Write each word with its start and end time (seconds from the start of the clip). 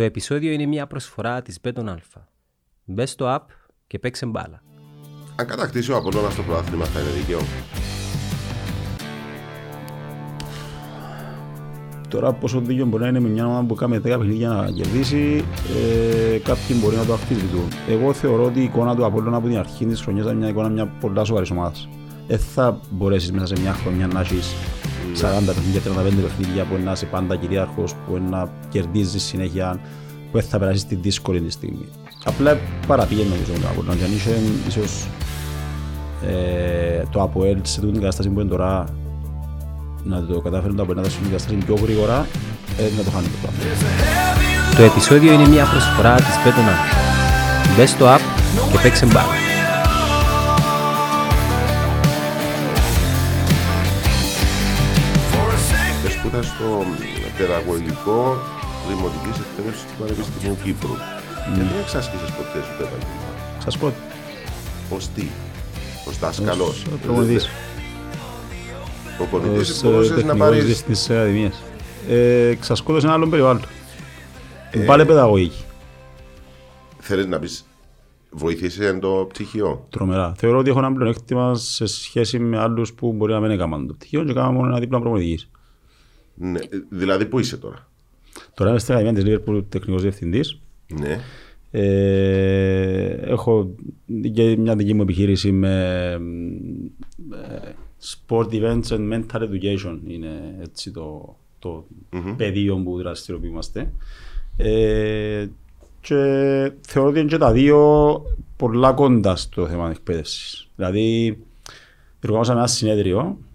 Το 0.00 0.06
επεισόδιο 0.06 0.52
είναι 0.52 0.66
μια 0.66 0.86
προσφορά 0.86 1.42
της 1.42 1.58
Beton 1.62 1.84
Alpha. 1.84 2.22
Μπε 2.84 3.06
στο 3.06 3.36
app 3.36 3.44
και 3.86 3.98
παίξε 3.98 4.26
μπάλα. 4.26 4.62
Αν 5.36 5.46
κατακτήσει 5.46 5.92
ο 5.92 5.96
Απόλλωνας 5.96 6.34
το 6.34 6.42
πρωτάθλημα 6.42 6.84
θα 6.84 7.00
είναι 7.00 7.10
δίκαιο. 7.10 7.38
Τώρα 12.08 12.32
πόσο 12.32 12.60
δίκαιο 12.60 12.86
μπορεί 12.86 13.02
να 13.02 13.08
είναι 13.08 13.20
με 13.20 13.28
μια 13.28 13.46
ομάδα 13.46 13.66
που 13.66 13.74
κάνει 13.74 13.96
10 13.96 14.02
παιχνίδια 14.02 14.48
να 14.48 14.70
κερδίσει, 14.70 15.44
ε, 16.34 16.38
κάποιοι 16.38 16.76
μπορεί 16.82 16.96
να 16.96 17.04
το 17.04 17.12
αμφισβητούν. 17.12 17.68
Εγώ 17.88 18.12
θεωρώ 18.12 18.44
ότι 18.44 18.60
η 18.60 18.64
εικόνα 18.64 18.96
του 18.96 19.04
Απόλλωνα 19.04 19.36
από 19.36 19.46
την 19.48 19.58
αρχή 19.58 19.86
της 19.86 20.00
χρονιάς 20.00 20.24
είναι 20.24 20.34
μια 20.34 20.48
εικόνα 20.48 20.68
μια 20.68 20.86
πολλά 20.86 21.24
σοβαρής 21.24 21.50
ομάδας. 21.50 21.88
Δεν 22.26 22.38
θα 22.38 22.80
μπορέσεις 22.90 23.32
μέσα 23.32 23.46
σε 23.46 23.60
μια 23.60 23.72
χρονιά 23.72 24.06
να 24.06 24.20
έχεις 24.20 24.54
40 25.16 25.22
παιχνίδια, 25.46 25.80
35 25.80 26.22
παιχνίδια 26.22 26.64
που 26.64 26.78
να 26.84 26.92
είσαι 26.92 27.06
πάντα 27.06 27.36
κυρίαρχος, 27.36 27.94
που 28.06 28.20
να 28.30 28.50
κερδίζεις 28.68 29.22
συνέχεια, 29.22 29.80
που 30.30 30.38
δεν 30.38 30.42
θα 30.48 30.58
περάσεις 30.58 30.86
τη 30.86 30.94
δύσκολη 30.94 31.40
τη 31.40 31.50
στιγμή. 31.50 31.86
Απλά 32.24 32.58
παραπήγαινε 32.86 33.28
νομίζω 33.28 33.52
με 33.52 33.58
τον 33.58 33.70
Απόλλωνα 33.70 33.94
και 33.96 34.04
αν 34.04 34.12
είχε 34.12 34.30
ίσως 34.68 35.06
ε, 36.26 37.02
το 37.10 37.22
ΑΠΟΕΛ 37.22 37.58
σε 37.62 37.80
τούτη 37.80 37.92
την 37.92 38.00
κατάσταση 38.00 38.28
που 38.28 38.40
είναι 38.40 38.48
τώρα 38.48 38.84
να 40.04 40.22
το 40.22 40.40
καταφέρουν 40.40 40.76
τα 40.76 40.84
πενάτα 40.86 41.10
στην 41.10 41.24
κατάσταση 41.24 41.56
πιο 41.56 41.74
γρήγορα, 41.82 42.26
ε, 42.78 42.82
να 42.96 43.02
το 43.02 43.10
χάνει 43.10 43.26
το 43.26 43.38
πράγμα. 43.42 43.58
Το 44.76 44.82
επεισόδιο 44.82 45.32
είναι 45.32 45.48
μια 45.48 45.64
προσφορά 45.64 46.14
της 46.14 46.34
Beton 46.44 46.68
Alpha. 46.70 47.76
Μπες 47.76 47.90
στο 47.90 48.06
app 48.06 48.20
και 48.72 48.78
παίξε 48.82 49.06
μπάλα. 49.06 49.39
Παιδαγωγικό 57.40 58.36
δημοτικής 58.88 59.36
εκπαίδευσης 59.44 59.84
του 59.86 59.94
Πανεπιστημίου 59.98 60.56
Κύπρου. 60.64 60.94
Και 61.54 61.60
δεν 61.68 61.80
εξάσκησες 61.82 62.30
ποτέ 62.38 62.58
σου 62.66 62.72
το 62.78 62.82
επάγγελμα. 62.86 63.30
Σας 63.64 63.78
πω, 63.78 63.92
Ως 64.96 65.08
τι, 65.08 65.26
ως 66.08 66.18
δάσκαλος; 66.18 66.84
ως 66.92 66.98
προπονητής. 67.02 67.48
Προπονητής 69.16 69.70
ως 69.70 69.82
μπορούσες 69.82 70.10
ε, 70.10 70.14
να 70.14 70.16
τεχνικός 70.16 70.38
πάρεις 70.48 70.64
διευθυντής 70.64 70.98
της 70.98 71.10
Ακαδημίας. 71.10 71.62
Ε, 72.08 72.46
Εξασκούδω 72.48 73.00
σε 73.00 73.06
ένα 73.06 73.14
άλλο 73.14 73.28
περιβάλλον. 73.28 73.62
Ε, 74.70 74.78
Πάλι 74.78 75.04
παιδαγωγική. 75.04 75.64
Θέλεις 76.98 77.26
να 77.26 77.38
πεις 77.38 77.64
βοηθήσει 78.30 78.98
το 78.98 79.26
πτυχίο; 79.28 79.86
Τρομερά. 79.90 80.34
Θεωρώ 80.36 80.58
ότι 80.58 80.70
έχω 80.70 80.78
ένα 80.78 80.92
πλεονέκτημα 80.92 81.54
σε 81.54 81.86
σχέση 81.86 82.38
με 82.38 82.58
άλλους 82.58 82.92
που 82.92 83.12
μπορεί 83.12 83.32
να 83.32 83.40
μην 83.40 83.50
έκαναν 83.50 83.86
το 83.86 83.92
πτυχίο 83.92 84.24
και 84.24 84.30
έκαναν 84.30 84.54
μόνο 84.54 84.66
ένα 84.66 84.78
δίπλωμα 84.78 85.02
προπονητικής. 85.02 85.48
Ναι, 86.40 86.58
ε, 86.58 86.68
δηλαδή 86.88 87.26
πού 87.26 87.38
είσαι 87.38 87.56
τώρα; 87.56 87.88
Τώρα 88.54 88.70
είμαι 88.70 88.78
στην 88.78 88.94
Ακαδημία 88.94 89.22
της 89.22 89.34
Liverpool 89.34 89.64
τεχνικός 89.68 90.02
διευθυντής. 90.02 90.60
Ναι. 91.00 91.20
Ε, 91.70 93.06
έχω 93.30 93.74
και 94.32 94.56
μια 94.56 94.76
δική 94.76 94.94
μου 94.94 95.02
επιχείρηση 95.02 95.52
με 95.52 96.12
ε, 97.32 97.68
sport 98.02 98.48
events 98.48 98.82
and 98.82 99.12
mental 99.12 99.40
education 99.40 99.98
είναι 100.06 100.58
έτσι 100.62 100.90
το, 100.90 101.36
το 101.58 101.86
πεδίο 102.36 102.76
που 102.76 102.96
δραστηριοποιούμαστε. 102.96 103.92
Ε, 104.56 105.46
και 106.00 106.14
θεωρώ 106.80 107.08
ότι 107.08 107.18
είναι 107.18 107.28
και 107.28 107.38
τα 107.38 107.52
δύο 107.52 108.22
πολλά 108.56 108.92
κοντά 108.92 109.36
στο 109.36 109.66
θέμα 109.66 109.88
της 109.88 109.96
εκπαίδευσης. 109.98 110.68
Δηλαδή, 110.76 111.38
εργαζόμαστε 112.20 112.52
ένα 112.52 112.66
συνέδριο 112.66 113.18
ε, 113.18 113.49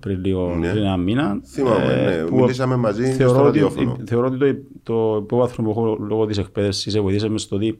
πριν 0.00 0.20
λίγο, 0.24 0.54
Ναι. 0.58 0.70
πριν 0.70 0.82
ένα 0.82 0.96
μήνα. 0.96 1.40
Θυμάμαι, 1.44 1.92
ε, 1.92 2.16
ναι. 2.22 2.28
που 2.28 2.36
Μιλήσαμε 2.36 2.76
μαζί 2.76 3.02
και 3.02 3.08
θεωρώ 3.10 3.32
στο 3.34 3.42
ότι- 3.48 3.58
ραδιόφωνο. 3.60 3.96
Θεωρώ 4.06 4.26
ότι 4.26 4.38
το, 4.38 4.54
το 4.82 5.20
υπόβαθρο 5.22 5.62
που 5.62 5.70
έχω 5.70 5.96
λόγω 6.08 6.26
της 6.26 6.38
εκπαίδευσης 6.38 6.92
σε 6.92 7.00
βοηθήσε 7.00 7.28
με 7.28 7.38
στο 7.38 7.56
ότι 7.56 7.78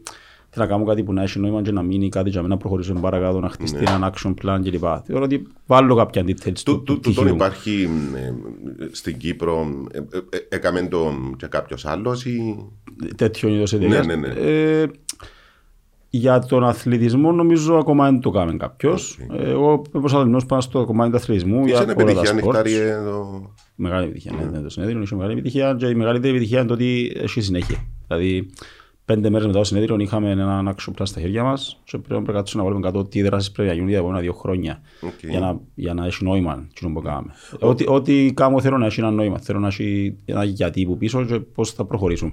θέλω 0.51 0.65
να 0.65 0.71
κάνω 0.71 0.85
κάτι 0.85 1.03
που 1.03 1.13
να 1.13 1.23
έχει 1.23 1.39
νόημα 1.39 1.63
και 1.63 1.73
να 1.73 1.83
μείνει 1.83 2.09
κάτι 2.09 2.31
για 2.31 2.43
μένα 2.43 2.55
να 2.55 2.61
προχωρήσουμε 2.61 3.01
παρακάτω, 3.01 3.41
να 3.41 3.49
χτιστεί 3.49 3.85
ένα 3.89 4.13
action 4.15 4.35
plan 4.43 4.61
κλπ. 4.63 4.85
Θεωρώ 5.05 5.25
ότι 5.25 5.47
βάλω 5.67 5.95
κάποια 5.95 6.23
details 6.27 6.59
Του, 6.65 6.83
του, 6.83 6.83
του, 6.83 7.01
του 7.01 7.01
του, 7.01 7.01
τον 7.01 7.13
πτυχίου. 7.13 7.35
υπάρχει 7.35 7.89
ε, 8.17 8.87
στην 8.91 9.17
Κύπρο, 9.17 9.67
ε, 9.93 9.99
ε, 9.99 10.03
ε, 10.31 10.39
έκαμε 10.49 10.89
το 10.91 11.13
και 11.37 11.47
κάποιος 11.47 11.87
άλλος 11.87 12.25
ή... 12.25 12.57
τέτοιο 13.17 13.49
είδος 13.49 13.73
εταιρείας. 13.73 14.07
Ναι, 14.07 14.15
ναι, 14.15 14.27
ναι. 14.29 14.35
Ε, 16.11 16.17
για 16.17 16.39
τον 16.39 16.65
αθλητισμό 16.65 17.33
νομίζω 17.33 17.77
ακόμα 17.77 18.05
δεν 18.05 18.21
το 18.21 18.31
κάνει 18.31 18.57
κάποιος. 18.57 19.19
Ε, 19.39 19.51
Εγώ 19.51 19.71
είμαι 19.71 19.83
προσανατολισμένος 19.91 20.47
πάνω 20.47 20.61
στο 20.61 20.85
κομμάτι 20.85 21.11
του 21.11 21.17
αθλητισμού. 21.17 21.65
Είσαι 21.65 21.75
για 21.75 21.83
ένα 21.83 21.85
όλα 21.85 21.95
τα 21.95 22.03
επιτυχία 22.03 22.33
sports. 22.33 22.35
νυχτάρι 22.35 22.75
εδώ. 22.75 23.53
Μεγάλη 23.75 24.05
επιτυχία, 24.05 24.33
ναι, 24.33 24.45
ναι, 24.45 24.61
το 24.61 24.69
συνέδριο 24.69 25.01
είχε 25.01 25.15
μεγάλη 25.15 25.33
επιτυχία 25.33 25.75
και 25.79 25.87
η 25.87 25.95
μεγαλύτερη 25.95 26.31
επιτυχία 26.33 26.59
είναι 26.59 26.69
το 26.69 26.75
ότι 26.75 27.13
έχει 27.17 27.41
συνέχεια. 27.41 27.85
Δηλαδή, 28.07 28.51
πέντε 29.05 29.31
μέρες 29.31 29.47
μετά 29.47 29.59
το 29.59 29.65
συνέδριο 29.65 29.97
είχαμε 29.99 30.31
έναν 30.31 30.75
action 30.77 30.91
plan 30.91 31.03
στα 31.03 31.21
χέρια 31.21 31.43
μας 31.43 31.81
και 31.85 31.99
πρέπει 31.99 32.27
να 32.27 32.33
κάτσουμε 32.33 32.63
να 32.63 32.69
βάλουμε 32.69 32.87
κάτω 32.91 33.05
τι 33.05 33.23
δράσεις 33.23 33.51
πρέπει 33.51 33.69
να 33.69 33.75
γίνουν 33.75 33.89
για 33.89 33.99
τα 33.99 34.03
επόμενα 34.03 34.23
δύο 34.23 34.33
χρόνια 34.33 34.81
Οκ. 35.01 35.31
για, 35.31 35.41
να, 35.41 35.61
για 35.75 35.95
να 35.95 36.07
έχει 36.07 36.25
νόημα 36.25 36.69
τι 36.75 36.87
που 36.87 37.03
κάνουμε. 37.03 37.33
Ό,τι, 37.61 37.85
ό,τι 37.89 38.33
κάνω 38.35 38.61
θέλω 38.61 38.79
να 38.79 38.87
έχει 38.87 39.01
ένα 39.01 39.11
νόημα, 39.11 39.39
θέλω 39.39 39.59
να 39.59 39.67
έχει 39.67 40.17
ένα 40.25 40.45
γιατί 40.45 40.87
που 40.87 40.97
πίσω 40.97 41.25
και 41.25 41.41
πώς 41.41 41.73
θα 41.73 41.85
προχωρήσουμε. 41.85 42.33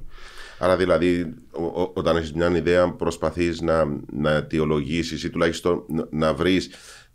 Άρα 0.66 0.76
δηλαδή 0.78 1.34
ο- 1.52 1.82
ο- 1.82 1.92
όταν 1.94 2.16
έχεις 2.18 2.34
μια 2.34 2.56
ιδέα 2.58 2.92
προσπαθείς 2.92 3.62
να, 3.62 3.86
να 4.12 4.32
αιτιολογήσεις 4.32 5.24
ή 5.24 5.30
τουλάχιστον 5.30 5.84
να, 5.88 6.08
να 6.12 6.34
βρεις 6.34 6.70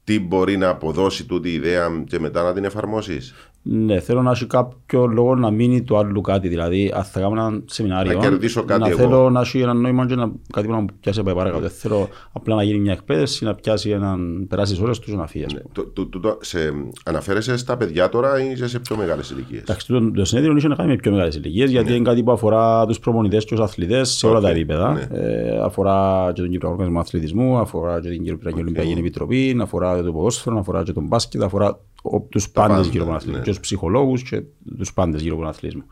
τι 0.04 0.20
μπορεί 0.20 0.56
να 0.56 0.68
αποδώσει 0.68 1.24
τούτη 1.26 1.48
η 1.48 1.52
ιδέα 1.52 2.02
και 2.06 2.18
μετά 2.18 2.42
να 2.42 2.52
την 2.52 2.64
εφαρμόσεις. 2.64 3.34
Ναι, 3.62 4.00
θέλω 4.00 4.22
να 4.22 4.30
έχει 4.30 4.46
κάποιο 4.46 5.06
λόγο 5.06 5.34
να 5.34 5.50
μείνει 5.50 5.82
το 5.82 5.98
άλλο 5.98 6.20
κάτι. 6.20 6.48
Δηλαδή, 6.48 6.92
αν 6.94 7.04
θα 7.04 7.20
κάνω 7.20 7.46
ένα 7.46 7.62
σεμινάριο, 7.66 8.12
Να 8.12 8.18
κερδίσω 8.20 8.62
κάτι 8.64 8.80
να 8.80 8.88
εγώ. 8.88 8.96
θέλω 8.98 9.30
να 9.30 9.40
έχει 9.40 9.60
ένα 9.60 9.74
νόημα 9.74 10.06
και 10.06 10.14
να, 10.14 10.30
κάτι 10.52 10.66
που 10.66 10.72
να 10.72 10.80
μου 10.80 10.86
πιάσει 11.00 11.20
από 11.20 11.32
παρακάτω. 11.32 11.60
Δεν 11.60 11.70
θέλω 11.70 12.08
απλά 12.32 12.54
να 12.54 12.62
γίνει 12.62 12.78
μια 12.78 12.92
εκπαίδευση, 12.92 13.44
να 13.44 13.54
πιάσει 13.54 13.90
έναν, 13.90 14.46
περάσεις 14.48 14.74
τις 14.74 14.84
ώρες 14.84 14.98
τους 14.98 15.10
και 15.10 15.16
να 15.16 15.26
φύγεις. 15.26 15.46
ας 15.46 15.52
πούμε. 15.52 15.64
Το, 15.72 15.86
το, 15.86 16.06
το, 16.06 16.20
το- 16.20 16.38
σε, 16.40 16.58
αναφέρεσαι 17.04 17.56
στα 17.56 17.76
παιδιά 17.76 18.08
τώρα 18.08 18.42
ή 18.44 18.50
είσαι 18.50 18.68
σε 18.68 18.78
πιο 18.78 18.96
μεγάλες 18.96 19.30
ηλικίες; 19.30 19.60
Εντάξει, 19.60 19.86
το, 19.86 20.10
το 20.10 20.24
συνέδριο 20.24 20.56
είχε 20.56 20.68
να 20.68 20.74
κάνει 20.74 20.88
με 20.90 20.96
πιο 20.96 21.10
μεγάλες 21.10 21.34
ηλικίες, 21.36 21.70
γιατί 21.70 21.94
είναι 21.94 22.04
κάτι 22.08 22.22
που 22.22 22.32
αφορά 22.32 22.86
τους 22.86 22.98
προπονητές 22.98 23.44
και 23.44 23.54
τους 23.54 23.64
αθλητές 23.64 24.08
σε 24.10 24.26
όλα 24.26 24.40
Ναι. 24.40 24.46
Οκ, 24.46 24.52
τα 24.52 24.58
επίπεδα. 24.58 24.92
ναι. 24.92 25.06
Ε, 25.18 25.58
αφορά 25.62 26.30
και 26.34 26.40
τον 26.40 26.50
Κυπριακό 26.50 26.74
Οργανισμό 26.74 27.00
Αθλητισμού, 27.00 27.58
αφορά 27.58 28.00
και 28.00 28.08
την 28.08 28.24
Κυπριακή 28.24 28.60
Ολυμπιακή 28.60 28.94
Επιτροπή, 28.98 29.56
αφορά 29.62 30.02
το 30.02 30.12
ποδόσφαιρο, 30.12 30.58
αφορά 30.58 30.82
και 30.82 30.92
τον 30.92 31.04
μπάσκετ, 31.06 31.42
αφορά 31.42 31.78
ο- 32.02 32.20
τους 32.20 32.50
πάντες 32.50 32.76
πάντα, 32.76 32.88
γύρω 32.88 33.02
από 33.02 33.12
τον 33.12 33.14
αθλητισμό, 33.14 33.38
ναι. 33.38 33.44
και 33.44 33.50
τους 33.50 33.60
ψυχολόγους 33.60 34.22
και 34.22 34.42
τους 34.78 34.92
πάντες 34.92 35.20
γύρω 35.22 35.32
από 35.34 35.42
τον 35.42 35.50
αθλητισμό. 35.52 35.84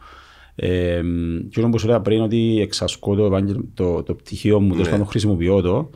Ε, 0.54 1.02
και 1.50 1.62
όπως 1.62 1.80
σου 1.80 1.86
έλεγα 1.86 2.02
πριν 2.02 2.20
ότι 2.20 2.60
εξασκώ 2.60 3.14
το, 3.14 3.24
επάγγελ- 3.24 3.60
το, 3.74 4.02
το 4.02 4.14
πτυχίο 4.14 4.60
μου, 4.60 4.70
τέλος 4.70 4.84
Ναι. 4.86 4.90
πάντων 4.92 5.06
χρησιμοποιώ 5.06 5.60
το, 5.60 5.90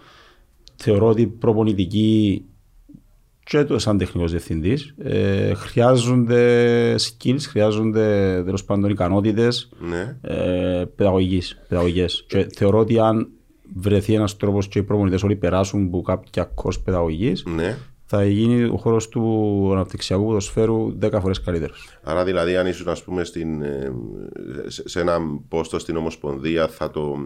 θεωρώ 0.77 1.07
ότι 1.09 1.27
προπονητική 1.27 2.45
και 3.45 3.65
το 3.65 3.79
σαν 3.79 3.99
τεχνικός 3.99 4.31
διευθυντής 4.31 4.95
ε, 5.03 5.55
χρειάζονται 5.55 6.95
skills, 6.95 7.39
χρειάζονται 7.41 8.43
τέλος 8.45 8.65
πάντων 8.65 8.91
ικανότητες 8.91 9.69
Ναι. 9.89 10.17
ε, 10.21 10.85
παιδαγωγικής, 10.97 11.61
παιδαγωγικές. 11.69 12.25
Και 12.29 12.47
θεωρώ 12.57 12.79
ότι 12.79 12.99
αν 12.99 13.29
βρεθεί 13.75 14.15
ένας 14.15 14.37
τρόπος 14.37 14.69
και 14.69 14.79
οι 14.79 14.83
προπονητές 14.83 15.23
όλοι 15.23 15.37
περάσουν 15.37 15.85
από 15.87 16.03
κάποια 16.03 16.45
κόρς 16.55 16.81
παιδαγωγικής 16.81 17.45
ναι. 17.55 17.77
Θα 18.15 18.25
γίνει 18.25 18.65
ο 18.65 18.77
χώρος 18.77 19.09
του 19.09 19.69
αναπτυξιακού 19.73 20.25
ποδοσφαίρου 20.25 20.97
10 21.03 21.19
φορές 21.21 21.41
καλύτερος. 21.41 21.89
Άρα 22.03 22.25
δηλαδή 22.25 22.57
αν 22.57 22.67
ήσουν 22.67 22.89
ας 22.89 23.03
πούμε 23.03 23.25
στην, 23.25 23.63
ε, 23.63 23.93
σε, 24.67 24.89
σε 24.89 25.01
ένα 25.01 25.19
πόστο 25.49 25.79
στην 25.79 25.97
Ομοσπονδία 25.97 26.69
θα 26.69 26.91
το 26.91 27.17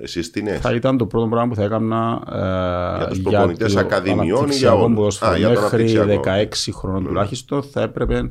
ε, 0.00 0.06
σύστηνες. 0.06 0.60
Θα 0.60 0.74
ήταν 0.74 0.96
το 0.96 1.06
πρώτο 1.06 1.26
πράγμα 1.26 1.48
που 1.48 1.54
θα 1.54 1.62
έκανα 1.62 2.22
ε, 2.32 2.96
Για 2.98 3.06
τους 3.08 3.20
προπονητές 3.20 3.72
το 3.72 3.80
ακαδημιών 3.80 4.18
ή 4.50 4.54
για 4.54 4.70
αναπτυξιακό 4.70 4.82
όλους; 4.82 4.94
ποδόσφαιρο. 4.94 5.30
Α, 5.32 5.36
για 5.36 5.52
το 5.52 5.60
Μέχρι 5.60 5.96
αναπτυξιακό. 5.96 6.70
16 6.72 6.78
χρόνων 6.78 7.04
τουλάχιστον 7.04 7.62
θα 7.62 7.80
έπρεπε 7.82 8.30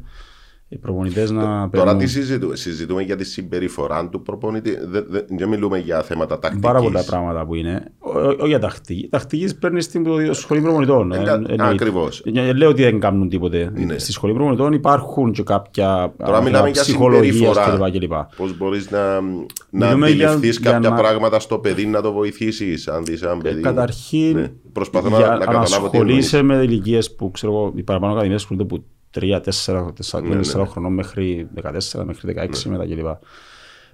οι 0.74 0.78
προπονητές 0.78 1.32
να 1.32 1.42
Τώρα 1.42 1.68
παίρνουν 1.70 1.98
τι 1.98 2.08
συζητούμε, 2.08 2.56
συζητούμε 2.56 3.02
για 3.02 3.16
τη 3.16 3.24
συμπεριφορά 3.24 4.10
του 4.10 4.22
προπονητή. 4.22 4.78
Δεν, 4.88 5.06
δεν, 5.10 5.26
δεν 5.38 5.50
μιλούμε 5.50 5.78
για 5.78 6.02
θέματα 6.02 6.40
τακτικής. 6.40 6.66
Πάρα 6.68 6.82
πολλά 6.82 7.04
πράγματα 7.04 7.46
που 7.46 7.56
είναι. 7.56 7.92
Όχι 8.40 8.48
για 8.48 8.60
τακτική. 8.60 9.08
Τακτικής 9.12 9.56
παίρνεις 9.56 9.84
στην 9.86 10.04
προ- 10.04 10.34
σχολή 10.34 10.62
προπονητών. 10.62 11.12
Ε, 11.12 11.20
Ε, 11.20 11.24
κα- 11.24 11.34
εννοείται. 11.34 11.64
ακριβώς. 11.64 12.24
Ε, 12.34 12.54
Λέω 12.54 12.70
ότι 12.70 12.82
δεν 12.84 13.00
κάνουν 13.00 13.30
τίποτε. 13.30 13.72
Ναι. 13.76 13.98
Στη 13.98 14.12
σχολή 14.12 14.34
προπονητών 14.34 14.74
υπάρχουν 14.74 15.32
και 15.32 15.44
κάποια 15.44 16.14
Τώρα 16.18 16.38
α, 16.38 16.42
μιλάμε 16.42 16.70
για 16.70 16.82
ψυχολογίας 16.82 17.36
συμπεριφορά. 17.56 17.90
κλπ. 17.90 18.00
κλπ. 18.00 18.14
Πώς 18.38 18.58
μπορείς 18.58 18.92
να, 18.92 19.22
να 19.70 19.86
Μιλούμε 19.88 20.10
για- 20.10 20.30
αντιληφθείς 20.30 20.60
για 20.62 20.72
κάποια 20.72 20.90
να- 20.90 20.96
πράγματα 20.96 21.40
στο 21.40 21.58
παιδί 21.60 21.86
να 21.86 22.02
το 22.02 22.12
βοηθήσεις. 22.12 22.88
Αν 22.88 23.06
δεις 23.06 23.22
ένα 23.22 23.38
παιδί. 23.38 23.62
Καταρχήν, 23.62 24.36
Ναι. 24.38 24.52
Προσπαθώ 24.72 25.10
να- 25.10 25.18
για 25.18 25.28
να 25.28 25.38
καταλάβω 25.38 25.90
τι 25.90 25.98
ασχολείσαι 25.98 26.42
με 26.42 26.56
ηλικίες 26.56 27.16
που 27.16 27.32
ξέρω 27.32 27.54
εγώ, 27.54 27.74
οι 27.76 27.84
παραπάνω 27.84 28.12
ακαδημίες 28.14 28.42
ασχολούνται 28.42 28.76
από 28.76 28.84
3-4 29.20 29.42
ναι, 30.24 30.36
ναι. 30.36 30.44
χρονών 30.66 30.94
μέχρι 30.94 31.48
14, 31.64 32.04
μέχρι 32.06 32.34
16 32.38 32.64
μετά 32.66 32.86
κλπ. 32.86 33.08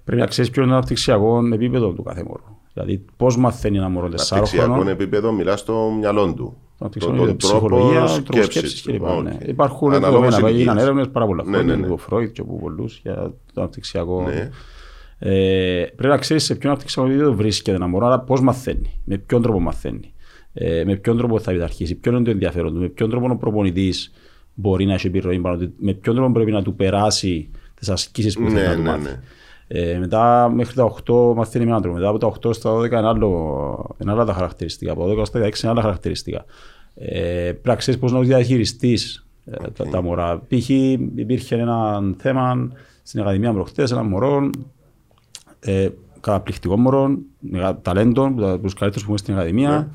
Πρέπει 0.03 0.21
να 0.21 0.27
ξέρεις 0.27 0.51
ποιο 0.51 0.61
είναι 0.61 0.71
το 0.71 0.77
αναπτυξιακό 0.77 1.41
επίπεδο 1.53 1.91
του 1.91 2.03
κάθε 2.03 2.23
μωρού. 2.23 2.43
Δηλαδή, 2.73 3.05
πώς 3.17 3.37
μαθαίνει 3.37 3.77
ένα 3.77 3.89
μωρό 3.89 4.07
4 4.07 4.09
Αναπτυξιακό 4.09 4.71
χρονών. 4.71 4.87
επίπεδο 4.87 5.31
μιλά 5.31 5.57
στο 5.57 5.93
μυαλό 5.99 6.33
του. 6.33 6.57
Το 6.77 6.85
αναπτυξιακό 6.85 7.15
επίπεδο, 7.15 7.35
ψυχολογία, 7.35 8.05
τρόπο 8.05 8.43
σκέψης 8.43 8.81
κλπ. 8.81 9.01
Ναι. 9.23 9.37
Υπάρχουν 9.45 9.93
Αναλόγως 9.93 10.19
δεδομένα, 10.29 10.47
έγιναν 10.47 10.55
ηλικίας. 10.55 10.83
έρευνες 10.83 11.09
πάρα 11.09 11.25
πολλά 11.25 11.43
Ναι, 11.43 11.49
χρόνια 11.57 11.75
ναι, 11.75 11.79
ναι. 11.81 11.87
από 11.87 11.97
Φρόιτ 11.97 12.31
και 12.31 12.41
από 12.41 12.59
πολλού 12.59 12.85
για 13.03 13.15
το 13.53 13.61
αναπτυξιακό. 13.61 14.23
Ναι. 14.23 14.49
Ε, 15.19 15.85
πρέπει 15.95 16.13
να 16.13 16.17
ξέρεις 16.17 16.43
σε 16.43 16.55
ποιον 16.55 16.71
αναπτυξιακό 16.71 17.09
επίπεδο 17.09 17.33
βρίσκεται 17.33 17.75
ένα 17.77 17.87
μωρό, 17.87 18.05
αλλά 18.05 18.19
πώς 18.19 18.41
μαθαίνει, 18.41 19.01
με 19.05 19.17
ποιον 19.17 19.41
τρόπο 19.41 19.59
μαθαίνει, 19.59 20.13
ε, 20.53 20.83
με 20.85 20.95
ποιον 20.95 21.17
τρόπο 21.17 21.39
θα 21.39 21.51
επιταρχήσει, 21.51 21.95
ποιο 21.95 22.11
είναι 22.11 22.23
το 22.23 22.31
ενδιαφέρον 22.31 22.73
του, 22.73 22.79
με 22.79 22.87
ποιον 22.87 23.09
τρόπο 23.09 23.27
ο 23.31 23.35
προπονητής 23.35 24.11
μπορεί 24.59 24.85
να 24.85 24.93
έχει 24.93 25.07
επιρροή 25.07 25.39
πάνω 25.39 25.57
του, 25.57 25.73
με 25.77 25.93
ποιον 25.93 26.15
τρόπο 26.15 26.31
πρέπει 26.31 26.51
να 26.51 26.63
του 26.63 26.75
περάσει 26.75 27.49
τις 27.75 27.89
ασκήσεις 27.89 28.35
που 28.37 28.49
θέλει 28.49 28.53
Ναι, 28.53 28.67
να 28.67 28.75
του 28.75 28.81
ναι, 28.81 28.89
μάθει. 28.89 29.03
ναι. 29.03 29.19
Ε, 29.71 29.97
μετά 29.97 30.49
μέχρι 30.55 30.75
τα 30.75 30.93
8 31.05 31.33
μαθαίνει 31.35 31.63
με 31.65 31.69
έναν 31.69 31.81
τρόπο. 31.81 31.97
Μετά 31.97 32.09
από 32.09 32.17
τα 32.17 32.49
8 32.49 32.53
στα 32.53 32.71
12 32.79 32.85
είναι, 32.85 33.07
άλλο, 33.07 33.95
είναι 34.01 34.11
άλλα 34.11 34.25
τα 34.25 34.33
χαρακτηριστικά. 34.33 34.91
Από 34.91 35.07
τα 35.07 35.21
12 35.21 35.25
στα 35.25 35.39
16 35.39 35.43
είναι 35.63 35.71
άλλα 35.71 35.81
χαρακτηριστικά. 35.81 36.45
Ε, 36.95 37.19
πρέπει 37.51 37.67
να 37.67 37.75
ξέρεις 37.75 37.99
πώς 37.99 38.11
να 38.11 38.19
διαχειριστείς 38.19 39.25
ε, 39.45 39.55
τα, 39.69 39.85
τα 39.87 40.01
μωρά. 40.01 40.41
Π.χ. 40.47 40.69
υπήρχε 41.15 41.55
ένα 41.55 42.01
θέμα 42.17 42.71
στην 43.03 43.21
Ακαδημία 43.21 43.53
προχτέ, 43.53 43.83
ένα 43.91 44.03
μωρό, 44.03 44.49
ε, 45.59 45.89
καταπληκτικό 46.19 46.77
μωρό, 46.77 47.17
με 47.39 47.77
ταλέντο, 47.81 48.25
από 48.25 48.59
τους 48.59 48.73
καλύτερους 48.73 48.93
που 49.07 49.13
έχουμε 49.13 49.17
στην 49.17 49.33
Ακαδημία. 49.33 49.91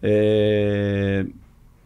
Ε, 0.00 1.22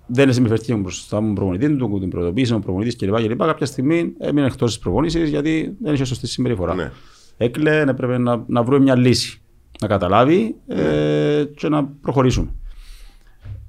δεν 0.06 0.32
συμπεριφερθήκε 0.32 0.74
μπροστά 0.74 1.20
μου 1.20 1.32
προπονητή 1.32 1.76
του, 1.76 1.98
την 2.00 2.10
προειδοποίησε 2.10 2.54
ο 2.54 2.58
προπονητής 2.58 2.96
κλπ. 2.96 3.14
κλπ. 3.14 3.44
Κάποια 3.44 3.66
στιγμή 3.66 4.12
έμεινε 4.18 4.46
εκτός 4.46 4.72
της 4.72 4.78
προπόνηση 4.78 5.28
γιατί 5.28 5.76
δεν 5.80 5.94
είχε 5.94 6.04
σωστή 6.04 6.26
συμπεριφορά. 6.26 6.74
Ναι. 6.74 6.90
Έκλε, 7.36 7.80
έπρεπε 7.80 8.18
να, 8.18 8.44
να 8.46 8.62
βρούμε 8.62 8.82
μια 8.82 8.96
λύση. 8.96 9.38
Να 9.80 9.86
καταλάβει 9.86 10.56
ε, 10.66 11.44
και 11.56 11.68
να 11.68 11.84
προχωρήσουμε. 11.84 12.48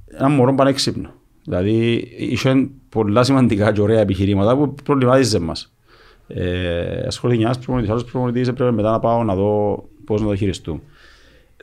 Ένα 0.06 0.30
μωρό 0.30 0.56
πανέξυπνο. 0.56 1.14
Δηλαδή, 1.44 2.08
είχε 2.18 2.70
πολλά 2.90 3.24
σημαντικά 3.24 3.72
και 3.72 3.82
ωραία 3.82 4.00
επιχειρήματα 4.00 4.58
που 4.58 4.74
προβλημάτιζε 4.84 5.40
μας. 5.40 5.74
Ε, 6.28 7.06
ασχολείται 7.08 7.44
ένας 7.44 7.58
προπονητής, 7.58 7.92
άλλος 7.92 8.04
προπονητής, 8.04 8.48
έπρεπε 8.48 8.72
μετά 8.72 8.92
να 8.92 9.00
πάω 9.00 9.24
να 9.24 9.36
δω 9.36 9.84
πώς 10.06 10.22
να 10.22 10.28
το 10.28 10.36
χειριστούμε. 10.36 10.80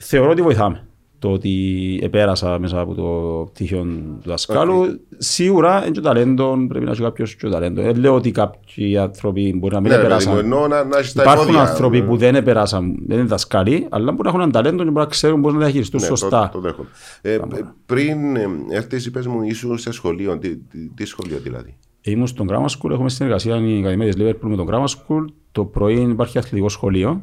Θεωρώ 0.00 0.30
ότι 0.30 0.42
βοηθάμε. 0.42 0.86
Το 1.22 1.30
ότι 1.30 1.98
επέρασα 2.02 2.58
μέσα 2.58 2.80
από 2.80 2.94
το 2.94 3.02
πτυχίο 3.52 3.82
του 3.82 4.28
δασκάλου. 4.28 5.00
Σίγουρα 5.19 5.82
είναι 5.82 5.90
και 5.90 6.00
ταλέντο, 6.00 6.56
πρέπει 6.69 6.84
να 6.84 6.90
έχει 6.90 7.02
κάποιος 7.02 7.34
και 7.34 7.48
ταλέντο. 7.48 7.82
Δεν 7.82 7.96
λέω 7.96 8.14
ότι 8.14 8.30
κάποιοι 8.30 8.96
άνθρωποι 8.98 9.54
μπορεί 9.58 9.74
να 9.74 9.80
μην 9.80 9.90
Ναι, 9.90 9.96
ρε 9.96 10.02
παιδί 10.02 10.14
μου, 10.14 10.20
επέρασαν. 10.20 10.44
εννοώ 10.44 10.66
να, 10.66 10.84
να 10.84 10.98
έχεις 10.98 11.12
τα 11.12 11.22
Υπάρχουν 11.22 11.48
εφόδια. 11.48 11.70
άνθρωποι 11.70 12.02
που 12.02 12.16
δεν 12.16 12.34
επέρασαν, 12.34 12.94
δεν 13.06 13.19
είναι 13.19 13.26
δασκάλοι, 13.26 13.86
αλλά 13.90 14.10
μπορεί 14.10 14.22
να 14.22 14.28
έχουν 14.28 14.40
ένα 14.40 14.50
ταλέντο 14.50 14.76
και 14.84 14.90
μπορεί 14.90 15.04
να 15.04 15.10
ξέρουν 15.10 15.40
πώς 15.40 15.52
να 15.52 15.58
διαχειριστούν 15.58 16.00
Ναι, 16.00 16.06
σωστά. 16.06 16.48
Το, 16.52 16.58
το 16.58 16.60
δέχομαι. 16.60 16.88
Ε, 17.22 17.32
ε, 17.34 17.40
πριν 17.86 18.36
ε, 18.36 18.48
έρθεις, 18.70 19.06
είπες 19.06 19.26
μου, 19.26 19.42
ήσουν 19.42 19.78
σε 19.78 19.92
σχολείο. 19.92 20.38
Τι, 20.38 20.56
τι, 20.56 20.88
τι 20.94 21.04
σχολείο 21.04 21.38
δηλαδή; 21.42 21.76
Ήμουν 22.00 22.26
στον 22.26 22.48
Grammar 22.50 22.66
School, 22.66 22.90
έχουμε 22.90 23.08
συνεργασία 23.08 23.56
η 23.56 23.78
Ακαδημία 23.78 24.12
της 24.14 24.22
Liverpool 24.22 24.48
με 24.48 24.56
τον 24.56 24.66
Grammar 24.70 24.86
School. 24.86 25.25
Το 25.52 25.64
πρωί 25.64 26.00
υπάρχει 26.00 26.38
αθλητικό 26.38 26.68
σχολείο 26.68 27.22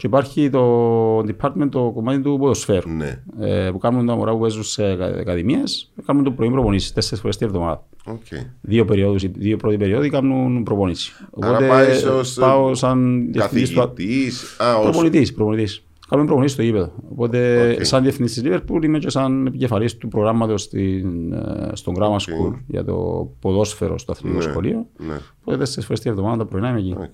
και 0.00 0.06
υπάρχει 0.06 0.50
το 0.50 1.18
department, 1.18 1.68
το 1.70 1.90
κομμάτι 1.94 2.20
του 2.20 2.36
ποδοσφαίρου. 2.38 2.90
Ναι. 2.90 3.22
Ε, 3.40 3.70
που 3.72 3.78
κάνουν 3.78 4.06
τα 4.06 4.16
μωρά 4.16 4.32
που 4.32 4.38
παίζουν 4.40 4.62
σε 4.62 4.84
ακαδημίες, 5.20 5.92
κάνουν 6.06 6.24
το 6.24 6.30
πρωί 6.30 6.50
προπονήσεις, 6.50 6.92
τέσσερις 6.92 7.20
φορές 7.20 7.36
τη 7.36 7.44
εβδομάδα. 7.44 7.86
Οκ. 8.06 8.22
Δύο 8.60 8.84
περίοδους, 8.84 9.22
οι 9.22 9.26
δύο 9.36 9.56
πρώτοι 9.56 9.76
περίοδοι 9.76 10.10
κάνουν 10.10 10.62
προπονήσεις. 10.62 11.26
Άρα 11.40 11.68
πάεις 11.68 12.04
ως, 12.04 12.36
ε, 12.36 12.40
πάω 12.40 12.74
σαν 12.74 13.28
διευθυντής 13.32 13.70
του, 13.70 13.78
Καθηγητής. 13.78 14.56
Α, 14.60 14.76
ως... 14.76 14.82
Προπονητής, 14.82 15.32
προπονητής. 15.32 15.84
Κάνουμε 16.08 16.26
προπονητής 16.28 16.54
στο 16.54 16.62
γήπεδο. 16.62 16.92
Οπότε, 17.12 17.70
Οκ. 17.78 17.84
σαν 17.84 18.02
διευθυντής 18.02 18.32
της 18.34 18.42
Liverpool 18.46 18.84
είμαι 18.84 18.98
και 18.98 19.10
σαν 19.10 19.46
επικεφαλής 19.46 19.96
του 19.96 20.08
προγράμματος 20.08 20.62
στην, 20.62 21.32
ε, 21.32 21.70
στον 21.72 21.94
Grammar 21.98 22.16
School 22.16 22.58
για 22.66 22.84
το 22.84 23.28
ποδόσφαιρο 23.40 23.98
στο 23.98 24.12
αθλητικό 24.12 24.42
Ναι. 24.44 24.50
σχολείο. 24.50 24.86
Ναι. 24.98 25.16
Οπότε 25.40 25.56
τέσσερις 25.56 25.84
φορές 25.84 26.00
τη 26.00 26.08
εβδομάδα 26.08 26.36
τα 26.36 26.44
πρωινά 26.44 26.68
είμαι 26.68 26.78
εκεί. 26.78 26.94
Οκ. 26.98 27.12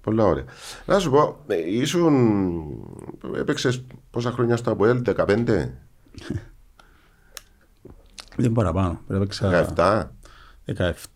Πολλά 0.00 0.24
ωραία. 0.24 0.44
Να 0.86 0.98
σου 0.98 1.10
πω, 1.10 1.36
ε, 1.46 1.70
ήσουν. 1.70 2.14
Έπαιξες 3.36 3.84
πόσα 4.10 4.30
χρόνια 4.30 4.56
στο 4.56 4.70
ΑΠΟΕΛ, 4.70 5.02
15, 5.02 5.72
Δεν 8.36 8.52
παραπάνω. 8.52 9.00
Πρέπει 9.06 9.28
να 9.40 9.66
17. 9.74 10.10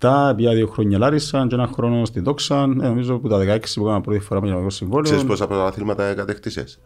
17, 0.00 0.32
πήγα 0.36 0.52
δύο 0.52 0.66
χρόνια 0.66 0.98
Λάρισα 0.98 1.46
και 1.48 1.54
ένα 1.54 1.66
χρόνο 1.66 2.04
στην 2.04 2.24
Δόξα. 2.24 2.62
Ε, 2.62 2.66
νομίζω 2.66 3.18
που 3.18 3.28
τα 3.28 3.38
16 3.38 3.58
που 3.74 3.82
έκανα 3.84 4.00
πρώτη 4.00 4.18
φορά 4.18 4.40
με 4.40 4.48
γενικό 4.48 4.70
συμβόλαιο. 4.70 5.02
Ξέρεις 5.04 5.24
πόσα 5.24 5.46
πρωταθλήματα 5.46 6.14
κατέκτησες; 6.14 6.80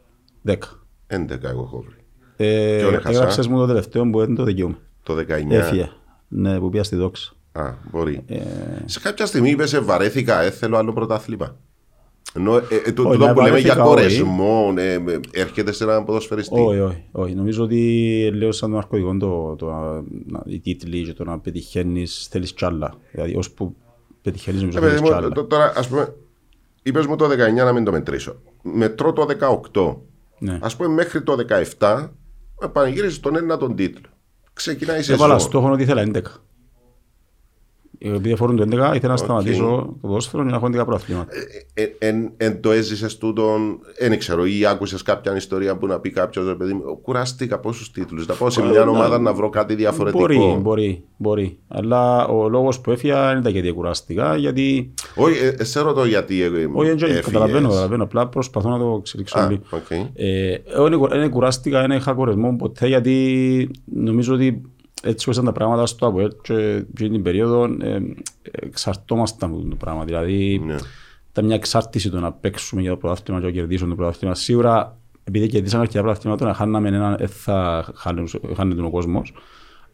10. 0.47 0.55
11 1.07 1.29
εγώ 1.43 1.63
έχω 1.63 1.85
βρει. 1.87 1.97
Ε, 2.37 2.79
Ποιον 2.81 2.95
έχασα; 2.95 3.09
έγραψες 3.11 3.47
μου 3.47 3.59
το 3.59 3.67
τελευταίο 3.67 4.11
που 4.11 4.19
δεν 4.19 4.35
το 4.35 4.45
δικαιούμαι. 4.45 4.79
Το 5.03 5.15
19. 5.15 5.51
Έφυγε. 5.51 5.91
Ναι, 6.29 6.59
που 6.59 6.69
πήγα 6.71 6.83
στη 6.83 6.97
Δόξα. 6.97 7.33
Α, 7.53 7.75
μπορεί. 7.91 8.23
Ε, 8.27 8.39
Σε 8.85 9.01
κάποια 9.01 9.27
στιγμή 9.27 9.51
είπες, 9.51 9.69
σε 9.69 9.79
βαρέθηκα, 9.81 10.41
ε, 10.41 10.51
θέλω 10.51 10.77
άλλο 10.77 10.93
πρωτάθλημα. 10.93 11.57
Ενώ 12.35 12.57
ε, 12.57 12.63
ε, 12.87 12.93
το, 12.93 13.09
Όχι, 13.09 13.19
το 13.19 13.27
να 13.27 13.33
που 13.33 13.41
λέμε 13.41 13.59
για 13.59 13.75
βαρέθηκα, 13.75 13.85
όχι. 13.85 13.95
κορεσμό, 13.95 14.75
ε, 14.77 14.93
ε, 14.93 15.21
έρχεται 15.33 15.73
σε 15.73 15.85
έναν 15.85 16.05
ποδοσφαιριστή. 16.05 16.61
όχι, 16.61 16.79
όχι, 16.81 17.05
όχι. 17.13 17.35
Νομίζω 17.35 17.65
ότι 17.65 18.31
λέω 18.35 18.53
σαν 18.53 18.71
το 18.71 18.77
ναρκωτικό 18.77 19.17
το, 19.17 19.55
το, 19.57 19.67
να- 19.71 20.03
να- 20.27 20.43
οι 20.47 20.61
τίτλοι 20.61 21.03
και 21.05 21.13
το 21.13 21.25
να 21.25 21.39
πετυχαίνεις 21.39 22.27
θέλεις 22.31 22.53
κι 22.53 22.65
άλλα. 22.65 22.95
Δηλαδή 23.13 23.37
ώσπου 23.37 23.77
πετυχαίνεις 24.23 24.61
νομίζω 24.61 24.79
Ε, 24.79 24.81
παιδί 24.81 24.93
θέλεις 24.95 25.09
κι 25.09 25.15
μου, 25.17 25.23
άλλα. 25.25 25.35
το- 25.35 25.45
τώρα, 25.45 25.73
ας 25.77 25.89
πούμε, 25.89 26.15
είπες 26.83 27.07
μου 27.07 27.17
το 27.17 27.29
19 27.29 27.65
να 27.65 27.73
μην 27.73 27.85
το 27.85 27.91
μετρήσω. 27.93 28.37
Μετρώ 28.63 29.13
το 29.13 29.27
18. 29.73 29.97
Ναι. 30.39 30.59
Ας 30.63 30.77
πούμε 30.77 30.89
μέχρι 30.89 31.23
το 31.23 31.37
17 31.79 32.13
ε, 32.63 32.67
πανηγύριζε 32.67 33.21
τον 33.21 33.37
ένα 33.37 33.57
τον 33.57 33.75
τίτλο. 33.77 34.07
Ξεκινάει 34.53 35.01
η 35.01 35.13
Έβαλα 35.13 35.33
σεζόν. 35.35 35.49
στόχο 35.51 35.71
ότι 35.73 35.83
ήθελα 35.83 36.03
11. 36.03 36.21
Επειδή 38.01 38.33
αφορούν 38.33 38.57
το 38.57 38.63
11 38.63 38.95
ήθελα 38.95 39.13
να 39.13 39.17
σταματήσω 39.17 39.65
το 39.65 39.97
ποδόσφαιρο 40.01 40.43
και 40.45 40.51
να 40.51 40.57
έχω 40.57 40.67
11 40.67 40.85
προαθλήματα. 40.87 41.33
Ε, 41.75 41.83
ε, 41.83 41.95
εν, 41.99 42.31
εν 42.37 42.61
το 42.61 42.71
έζησες 42.71 43.19
τούτον, 43.19 43.79
δεν 43.99 44.19
ξέρω, 44.19 44.45
ή 44.47 44.67
άκουσες 44.67 45.03
κάποια 45.03 45.37
ιστορία 45.37 45.77
που 45.77 45.87
να 45.87 45.99
πει 46.01 46.11
κάποιος, 46.11 46.57
παιδί 46.57 46.73
μου, 46.73 46.83
κουράστηκα 47.03 47.59
πόσους 47.59 47.91
τίτλους. 47.91 48.27
Να 48.27 48.35
πάω 48.35 48.51
σε 48.51 48.63
μια 48.63 48.81
Ε, 48.81 48.83
ομάδα 48.85 49.09
να- 49.09 49.19
να 49.19 49.33
βρω 49.33 49.49
κάτι 49.49 49.75
διαφορετικό. 49.75 50.21
Μπορεί, 50.23 50.59
μπορεί, 50.61 51.05
μπορεί. 51.17 51.59
Αλλά 51.69 52.27
ο 52.27 52.49
λόγος 52.49 52.81
που 52.81 52.91
έφυγα 52.91 53.29
δεν 53.29 53.39
ήταν 53.39 53.53
γιατί 53.53 53.71
κουράστηκα, 53.71 54.37
γιατί... 54.37 54.95
Όχι, 55.15 55.45
ε, 55.45 55.55
ε, 55.59 55.65
σε 55.65 55.81
ρωτώ 55.81 56.05
γιατί. 56.05 56.43
Ε, 56.43 56.47
Όχι, 56.47 56.89
δεν 56.89 56.99
έφυγες. 57.03 57.21
καταλαβαίνω, 57.25 57.69
καταλαβαίνω. 57.69 58.03
Απλά 58.05 58.29
προσπαθώ 58.29 58.69
να 58.69 58.79
το 58.79 58.97
εξελίξω 58.99 59.39
Α, 59.39 59.49
λίγο. 59.49 59.63
οκ. 59.71 59.91
Ε, 60.15 60.55
εγώ 60.75 60.89
δεν 60.89 60.99
κου- 60.99 61.09
δεν 61.09 61.31
κουράστηκα, 61.31 61.81
δεν 61.81 61.91
είχα 61.97 62.13
κορεσμό 62.13 62.57
ποτέ, 62.59 62.87
γιατί 62.87 63.71
νομίζω 63.85 64.35
ότι 64.35 64.63
έτσι 65.03 65.25
όπως 65.29 65.35
ήταν 65.35 65.45
τα 65.45 65.53
πράγματα 65.53 65.87
στο 65.87 66.07
ΑΠΟΕΛ 66.07 66.31
και 66.43 66.85
και 66.97 67.09
την 67.09 67.23
περίοδο 67.23 67.65
ε, 67.65 67.99
εξαρτώμασταν 68.53 69.51
από 69.51 69.69
το 69.69 69.77
πράγμα. 69.77 70.05
Δηλαδή, 70.05 70.63
Ναι. 70.65 70.77
ήταν 71.31 71.45
μια 71.45 71.55
εξάρτηση 71.55 72.11
το 72.11 72.21
να 72.21 72.33
παίξουμε 72.33 72.81
για 72.81 72.91
το 72.91 72.97
πρωτάθλημα 72.97 73.41
και 73.41 73.47
να 73.47 73.53
κερδίσουμε 73.53 73.91
το 73.91 73.97
πρωτάθλημα. 73.97 74.35
Σίγουρα, 74.35 74.97
επειδή 75.25 75.47
κερδίσαμε 75.47 75.83
αρκετά 75.83 76.03
πρωταθλήματα, 76.03 76.45
να 76.47 76.55
χάναμε 76.55 76.89
έναν, 76.89 77.17
δεν 77.17 77.29
θα 77.29 77.89
χάνεται 77.95 78.39
χάνεται 78.55 78.83
ο 78.83 78.91
κόσμος. 78.91 79.33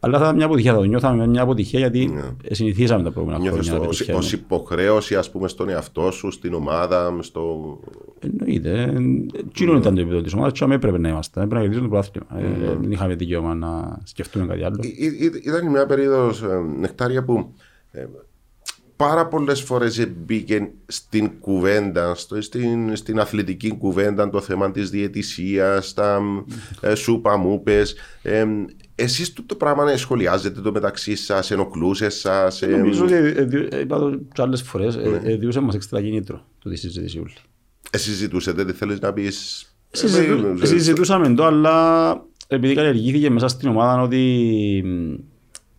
Αλλά 0.05 0.17
θα 0.17 0.23
ήταν 0.23 0.35
μια 0.35 0.45
αποτυχία, 0.45 0.71
θα 0.73 0.77
το 0.77 0.83
νιώθαμε 0.83 1.27
μια 1.27 1.41
αποτυχία 1.41 1.79
γιατί 1.79 2.13
συνηθίσαμε 2.51 3.03
τα 3.03 3.11
προηγούμενα 3.11 3.41
Νιώθεις 3.41 3.59
χρόνια 3.61 3.79
να 3.79 3.83
το 3.85 3.89
ως, 3.89 3.97
πετυχαίνουμε. 3.97 4.25
ως 4.25 4.31
υποχρέωση 4.33 5.15
ας 5.15 5.31
πούμε 5.31 5.47
στον 5.47 5.69
εαυτό 5.69 6.11
σου, 6.11 6.31
στην 6.31 6.53
ομάδα, 6.53 7.15
στο... 7.19 7.79
Εννοείται. 8.19 8.93
Κοινό 9.53 9.77
ήταν 9.77 9.95
το 9.95 10.01
επίπεδο 10.01 10.21
της 10.21 10.33
ομάδας 10.33 10.51
και 10.57 10.63
άμα 10.63 10.73
έπρεπε 10.73 10.97
να 10.97 11.09
είμαστε. 11.09 11.41
Έπρεπε 11.41 11.55
να 11.55 11.61
κερδίσουμε 11.69 11.87
το 11.89 11.93
πρωτάθλημα. 11.93 12.47
Ε, 12.71 12.75
Δεν 12.81 12.91
είχαμε 12.91 13.15
δικαίωμα 13.15 13.53
να 13.55 13.99
σκεφτούμε 14.03 14.45
κάτι 14.45 14.63
άλλο. 14.63 14.75
Ή- 14.81 15.05
ή- 15.05 15.41
Ήταν 15.43 15.67
μια 15.69 15.85
περίοδος 15.85 16.41
ε, 16.41 16.61
νεκτάρια 16.79 17.23
που 17.23 17.53
ε, 17.91 18.05
πάρα 18.95 19.27
πολλές 19.27 19.61
φορές 19.61 20.07
μπήκε 20.25 20.69
στην 20.85 21.31
κουβέντα, 21.39 22.15
στο, 22.15 22.41
στην, 22.41 22.95
στην 22.95 23.19
αθλητική 23.19 23.69
κουβέντα 23.77 24.29
το 24.29 24.41
θέμα 24.41 24.71
της 24.71 24.89
διαιτησίας, 24.89 25.93
τα 25.93 26.21
ε, 26.81 26.95
σούπα 26.95 27.37
μούπες. 27.37 27.95
Ε, 28.21 28.45
εσείς 28.95 29.33
το, 29.33 29.43
το 29.45 29.55
πράγμα 29.55 29.83
να 29.83 29.97
σχολιάζετε 29.97 30.61
το 30.61 30.71
μεταξύ 30.71 31.15
σας, 31.15 31.51
ενοχλούσες 31.51 32.15
σας. 32.19 32.61
ε, 32.61 32.67
Νομίζω 32.67 33.03
ότι 33.03 33.13
ε, 33.13 33.43
δι- 33.43 33.73
ε, 33.73 33.79
είπα 33.79 33.99
το 33.99 34.19
και 34.33 34.41
άλλες 34.41 34.61
φορές, 34.61 34.95
ε, 34.95 34.99
Ναι. 35.23 35.31
ε, 35.31 35.35
διούσε 35.35 35.59
μας 35.59 35.75
έξτρα 35.75 36.01
κίνητρο 36.01 36.45
το 36.59 36.69
της 36.69 36.79
συζήτησης 36.79 37.19
όλη. 37.19 37.33
ε, 37.91 37.97
συζητούσετε 37.97 38.65
τι 38.65 38.71
θέλεις 38.73 38.99
να 38.99 39.13
πεις. 39.13 39.61
Ε, 39.91 39.97
Συζητού- 39.97 40.61
ε, 40.61 40.65
Συζητούσαμε 40.65 41.33
το, 41.33 41.45
αλλά 41.45 42.09
επειδή 42.47 42.73
καλλιεργήθηκε 42.75 43.29
μέσα 43.29 43.47
στην 43.47 43.69
ομάδα 43.69 44.01
ότι 44.01 44.83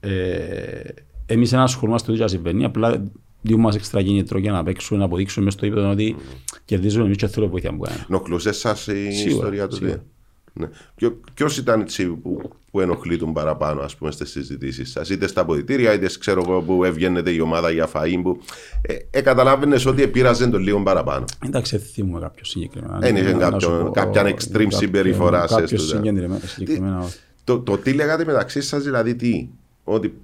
ε, 0.01 0.81
εμείς 1.27 1.51
δεν 1.51 1.61
ασχολούμαστε 1.61 2.13
με 2.13 2.19
το 2.19 2.25
τι 2.25 2.31
συμβαίνει, 2.31 2.65
απλά 2.65 3.05
διούμε 3.43 3.63
μας 3.63 3.75
έξτρα 3.77 4.03
κίνητρο 4.03 4.39
για 4.39 4.53
να 4.53 4.63
παίξουμε, 4.63 4.99
να 4.99 5.05
αποδείξουμε 5.05 5.45
μες 5.45 5.55
στο 5.55 5.67
ύπεδο 5.67 5.91
ότι 5.91 6.17
κερδίζουμε 6.65 7.05
εμείς 7.05 7.17
και 7.17 7.27
θέλουμε 7.27 7.51
βοήθεια 7.51 7.71
από 7.71 7.83
κανένα. 7.85 8.07
Ενοχλούσες 8.09 8.59
σας 8.59 8.87
η 8.87 9.11
Σίγουρα, 9.13 9.35
ιστορία 9.35 9.69
του. 9.69 9.77
Σίγουρα. 10.57 10.71
Ναι. 10.73 10.79
Ποιο, 10.95 11.21
ποιος 11.35 11.57
ήταν 11.59 11.81
έτσι 11.81 12.07
που, 12.07 12.51
που 12.71 12.81
ενοχλεί 12.81 13.17
τον 13.17 13.33
παραπάνω 13.33 13.81
ας 13.81 13.97
πούμε 13.97 14.11
στις 14.11 14.31
συζητήσεις 14.31 14.91
σας; 14.91 15.09
Είτε 15.11 15.27
στα 15.27 15.41
αποδητήρια 15.41 15.93
είτε 15.93 16.09
ξέρω 16.19 16.43
εγώ 16.47 16.61
που 16.63 16.85
έβγαινεται 16.85 17.31
η 17.31 17.41
ομάδα 17.41 17.71
για 17.71 17.89
φαΐ 17.93 18.21
που 18.23 18.41
ε, 18.83 18.95
ε, 19.11 19.21
καταλάβαινες 19.21 19.87
ότι 19.87 20.03
επήραζε 20.03 20.47
τον 20.47 20.61
λίγο 20.63 20.83
παραπάνω. 20.83 21.25
Εντάξει, 21.47 21.77
δεν 21.77 21.87
θυμούμαι 21.87 22.21
κάποιο 22.21 22.45
συγκεκριμένα. 22.45 22.99
Δεν 22.99 23.17
είχε 23.17 23.25
Να- 23.33 23.33
να 23.33 23.39
κάποιον- 23.51 23.61
σου 23.79 23.83
πω, 23.85 23.91
κάποιαν 23.91 24.27
extreme 24.27 24.51
κάποιον- 24.53 24.71
συμπεριφοράς 24.71 25.51
σε 25.51 25.61
Κάποιος 25.61 25.83
αυτό, 25.83 25.95
ναι. 25.99 26.05
συγκεκριμένα- 26.07 26.41
συγκεκριμένα. 26.47 26.99
όχι. 27.01 27.17
Το, 27.45 27.59
το 27.61 27.79
τι 27.79 27.93
λέγατε 27.93 28.25
μεταξύ 28.25 28.61
σας 28.61 28.83
δηλαδή 28.83 29.15
τι; 29.15 29.49
Ότι 29.89 30.15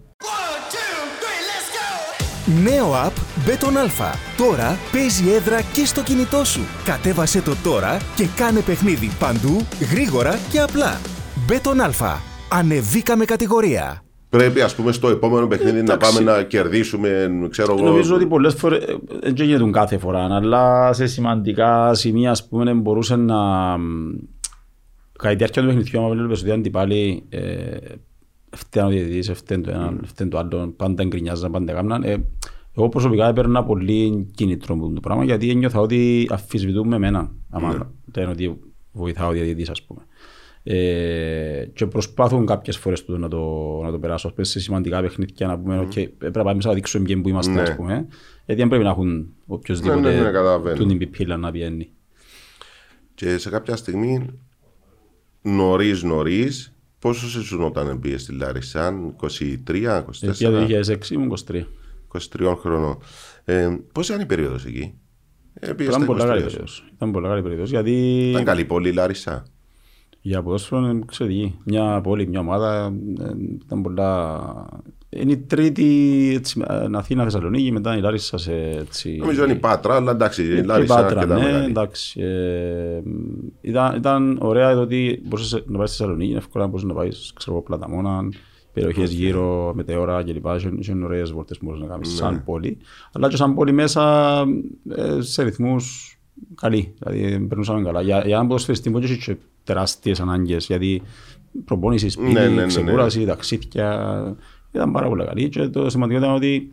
Νέο 2.47 2.93
app 3.07 3.13
Beton 3.49 3.77
Alpha. 3.87 4.15
Τώρα 4.37 4.79
παίζει 4.93 5.31
έδρα 5.31 5.61
και 5.73 5.85
στο 5.85 6.03
κινητό 6.03 6.45
σου. 6.45 6.61
Κατέβασε 6.85 7.41
το 7.43 7.55
τώρα 7.63 7.97
και 8.17 8.27
κάνε 8.37 8.61
παιχνίδι 8.61 9.11
παντού, 9.19 9.67
γρήγορα 9.93 10.39
και 10.51 10.61
απλά. 10.61 11.01
Beton 11.49 11.91
Alpha. 11.91 12.15
Ανεβήκαμε 12.51 13.25
κατηγορία. 13.25 14.05
Πρέπει, 14.29 14.61
ας 14.61 14.75
πούμε, 14.75 14.93
στο 14.93 15.09
επόμενο 15.09 15.47
παιχνίδι 15.47 15.83
να 15.83 15.93
εντάξει. 15.93 16.15
πάμε 16.15 16.33
να 16.33 16.43
κερδίσουμε, 16.43 17.31
ξέρω 17.51 17.75
εγώ. 17.79 17.85
Νομίζω 17.89 18.15
ότι 18.15 18.27
πολλές 18.27 18.55
φορές, 18.55 18.85
ε, 18.85 18.97
δεν 19.23 19.47
γίνεται 19.47 19.71
κάθε 19.71 19.99
φορά, 19.99 20.29
αλλά 20.35 20.93
σε 20.93 21.07
σημαντικά 21.07 21.95
σημεία, 21.95 22.31
ας 22.31 22.49
πούμε, 22.49 22.73
μπορούσε 22.73 23.17
να... 23.17 23.41
μ, 23.79 24.15
Κατά 25.19 25.31
τη 25.31 25.37
διάρκεια 25.37 25.63
του 25.63 25.69
παιχνιδιού, 25.69 25.99
άμα 26.01 26.09
βλέπεις 26.09 26.41
ότι 26.41 26.49
οι 26.49 26.53
αντιπάλοι 26.53 27.29
ε, 28.53 28.57
φταίνουν 28.57 28.89
ο 28.89 28.93
διαιτητής, 28.93 29.31
φταίνουν 29.35 29.65
το 29.65 29.71
ένα, 29.71 29.95
φταίνουν 30.05 30.33
το 30.33 30.39
άλλο, 30.39 30.75
πάντα 30.77 31.03
εγκρινιάζαν, 31.03 31.51
πάντα 31.53 31.73
έκαναν. 31.73 32.03
Ε, 32.03 32.25
εγώ 32.77 32.89
προσωπικά 32.89 33.29
έπαιρνα 33.29 33.65
πολύ 33.65 34.27
κίνητρο 34.35 34.77
με 34.77 34.95
το 34.95 35.01
πράγμα, 35.01 35.25
γιατί 35.25 35.51
ένιωθα 35.51 35.81
ότι 35.81 36.27
αφισβητούμε 36.31 36.97
εμένα, 36.97 37.31
άμα 37.51 37.93
λένε 38.17 38.31
ότι 38.31 38.59
βοηθάω 38.93 39.29
ο 39.29 39.33
διαιτητής, 39.33 39.71
ας 39.71 39.83
πούμε. 39.83 40.01
Ε, 40.65 41.65
και 41.75 41.87
προσπάθουν 41.87 42.47
κάποιες 42.47 42.77
φορές 42.77 43.05
τούτο 43.05 43.19
να 43.19 43.29
το, 43.29 43.41
να 43.83 43.91
το 43.91 43.99
περάσω 43.99 44.27
ας 44.29 44.35
πούμε, 44.35 44.47
σε 44.47 44.61
σημαντικά 44.61 45.01
παιχνίδια 45.01 45.47
να 45.47 45.59
πούμε 45.59 45.87
okay, 45.89 46.09
πρέπει 46.19 46.39
να 46.39 46.45
πάμε 46.45 46.61
να 46.65 46.73
δείξουμε 46.73 47.05
ποιοι 47.05 47.17
που 47.17 47.29
είμαστε 47.29 47.53
Ναι. 47.53 47.61
ας 47.61 47.77
πούμε 47.77 48.07
γιατί 48.47 48.61
δεν 48.61 48.69
πρέπει 48.69 48.85
να 48.85 48.91
έχουν 48.91 49.29
οποιοδήποτε 49.47 50.01
Ναι, 50.01 50.11
ναι, 50.11 50.21
ναι, 50.21 50.31
καταλαβαίνω. 50.31 50.77
του 50.77 50.87
την 50.87 50.99
πιπίλα 50.99 51.37
να 51.37 51.51
πιένει. 51.51 51.91
Και 53.15 53.39
σε 53.39 53.51
κάποια 53.51 53.77
στιγμή, 53.77 54.27
νωρίς 55.43 56.03
νωρίς, 56.03 56.75
πόσο 57.03 57.29
σε 57.29 57.43
σου 57.43 57.59
όταν 57.63 58.01
πήγε 58.01 58.19
στη 58.19 58.33
Λάρισα, 58.33 58.95
23, 59.21 59.27
24, 59.27 60.03
Γιατί 60.11 60.45
το 60.45 60.67
2006 61.07 61.11
ήμουν 61.11 61.35
23. 61.53 61.63
23 62.41 62.55
χρονών. 62.59 62.99
Ε, 63.45 63.77
Πώς 63.93 64.09
ήταν 64.09 64.21
η 64.21 64.27
περίοδος 64.27 64.65
εκεί, 64.65 64.95
ε, 65.55 65.73
πήγες 65.73 65.95
Ήταν 65.95 66.03
στα 66.03 66.13
πολύ 66.13 66.21
καλή 66.25 66.41
23. 66.43 66.45
περίοδος. 66.47 66.85
Ήταν 66.95 67.13
πολύ 67.13 67.27
καλή 67.27 67.43
περίοδος 67.43 67.71
γιατί 67.71 67.93
Ήταν 68.31 68.45
καλή 68.45 68.65
πόλη 68.65 68.89
η 68.89 68.93
Λάρισα. 68.93 69.45
για 70.21 70.43
ποδόσφαιρο 70.43 70.81
είναι 70.89 71.01
εξαιρετική. 71.03 71.59
Μια 71.65 72.01
πόλη, 72.01 72.29
μια 72.29 72.41
ομάδα 72.41 72.93
ε, 73.21 73.31
ήταν 73.65 73.83
πολλά... 73.83 74.39
Είναι 75.17 75.33
η 75.33 75.37
τρίτη 75.39 76.33
έτσι, 76.37 76.63
ε, 76.69 76.87
Αθήνα 76.93 77.23
Θεσσαλονίκη, 77.23 77.73
μετά 77.73 77.97
η 77.97 78.01
Λάρισα 78.01 78.39
σε 78.39 78.53
έτσι... 78.81 79.17
Νομίζω 79.21 79.45
είναι 79.45 79.53
η 79.53 79.57
Πάτρα, 79.57 79.95
αλλά 79.95 80.11
εντάξει, 80.11 80.43
η 80.43 80.55
Και 80.55 80.63
Λάρισα 80.63 81.01
είναι 81.01 81.03
Πάτρα, 81.03 81.21
αρκετά 81.21 81.39
ναι, 81.39 81.45
μεγάλη. 81.45 81.65
εντάξει. 81.65 82.21
Ε, 82.21 83.03
ήταν, 83.61 83.97
ήταν 83.97 84.39
ωραία 84.41 84.79
ότι 84.79 85.23
μπορούσες 85.25 85.65
να 85.67 85.77
πάεις 85.79 85.91
στη 85.91 85.99
Θεσσαλονίκη, 85.99 86.33
εύκολα 86.33 86.67
μπορούσες 86.67 86.89
να 86.89 86.95
πάεις 86.95 87.33
ξέρω, 87.35 87.57
εγώ, 87.57 87.65
Πλαταμόνα, 87.65 88.29
περιοχές 88.73 89.13
γύρω, 89.13 89.73
μετεώρα 89.75 90.23
κλπ. 90.25 90.47
Είχαν 90.57 90.79
είχαν 90.81 91.03
ωραίες 91.03 91.33
βόλτες 91.33 91.59
που 91.59 91.65
μπορούσες 91.65 91.87
να 91.87 91.93
κάνεις 91.93 92.15
σαν 92.15 92.45
πόλη. 92.45 92.79
Αλλά 93.13 93.29
και 93.29 93.37
σαν 93.37 93.55
πόλη 93.55 93.73
μέσα 93.73 94.35
ε, 94.97 95.21
σε 95.21 95.43
ρυθμούς 95.43 96.17
καλοί. 96.55 96.95
Δηλαδή 96.99 97.47
περνούσαμε 97.49 97.83
καλά. 97.83 98.03
Για, 98.03 98.23
για 98.27 98.35
έναν 98.35 98.47
ποδοσφαιριστή 98.47 98.91
που 98.91 98.99
είχε 98.99 99.17
και 99.17 99.37
τεράστιες 99.65 100.21
ανάγκες, 100.21 100.67
γιατί 100.67 101.03
προπόνησης, 101.65 102.13
σπίτι, 102.13 102.33
Ναι, 102.33 102.41
ναι, 102.41 102.49
ναι, 102.49 102.61
ναι. 102.61 102.67
ξεκούραση, 102.67 103.25
ταξίδια, 103.25 104.37
ήταν 104.73 104.93
πάρα 104.93 105.09
πολύ 105.09 105.25
καλή. 105.25 105.49
Και 105.49 105.69
το 105.69 105.91
σημαντικό 105.91 106.19
ήταν 106.19 106.35
ότι 106.35 106.73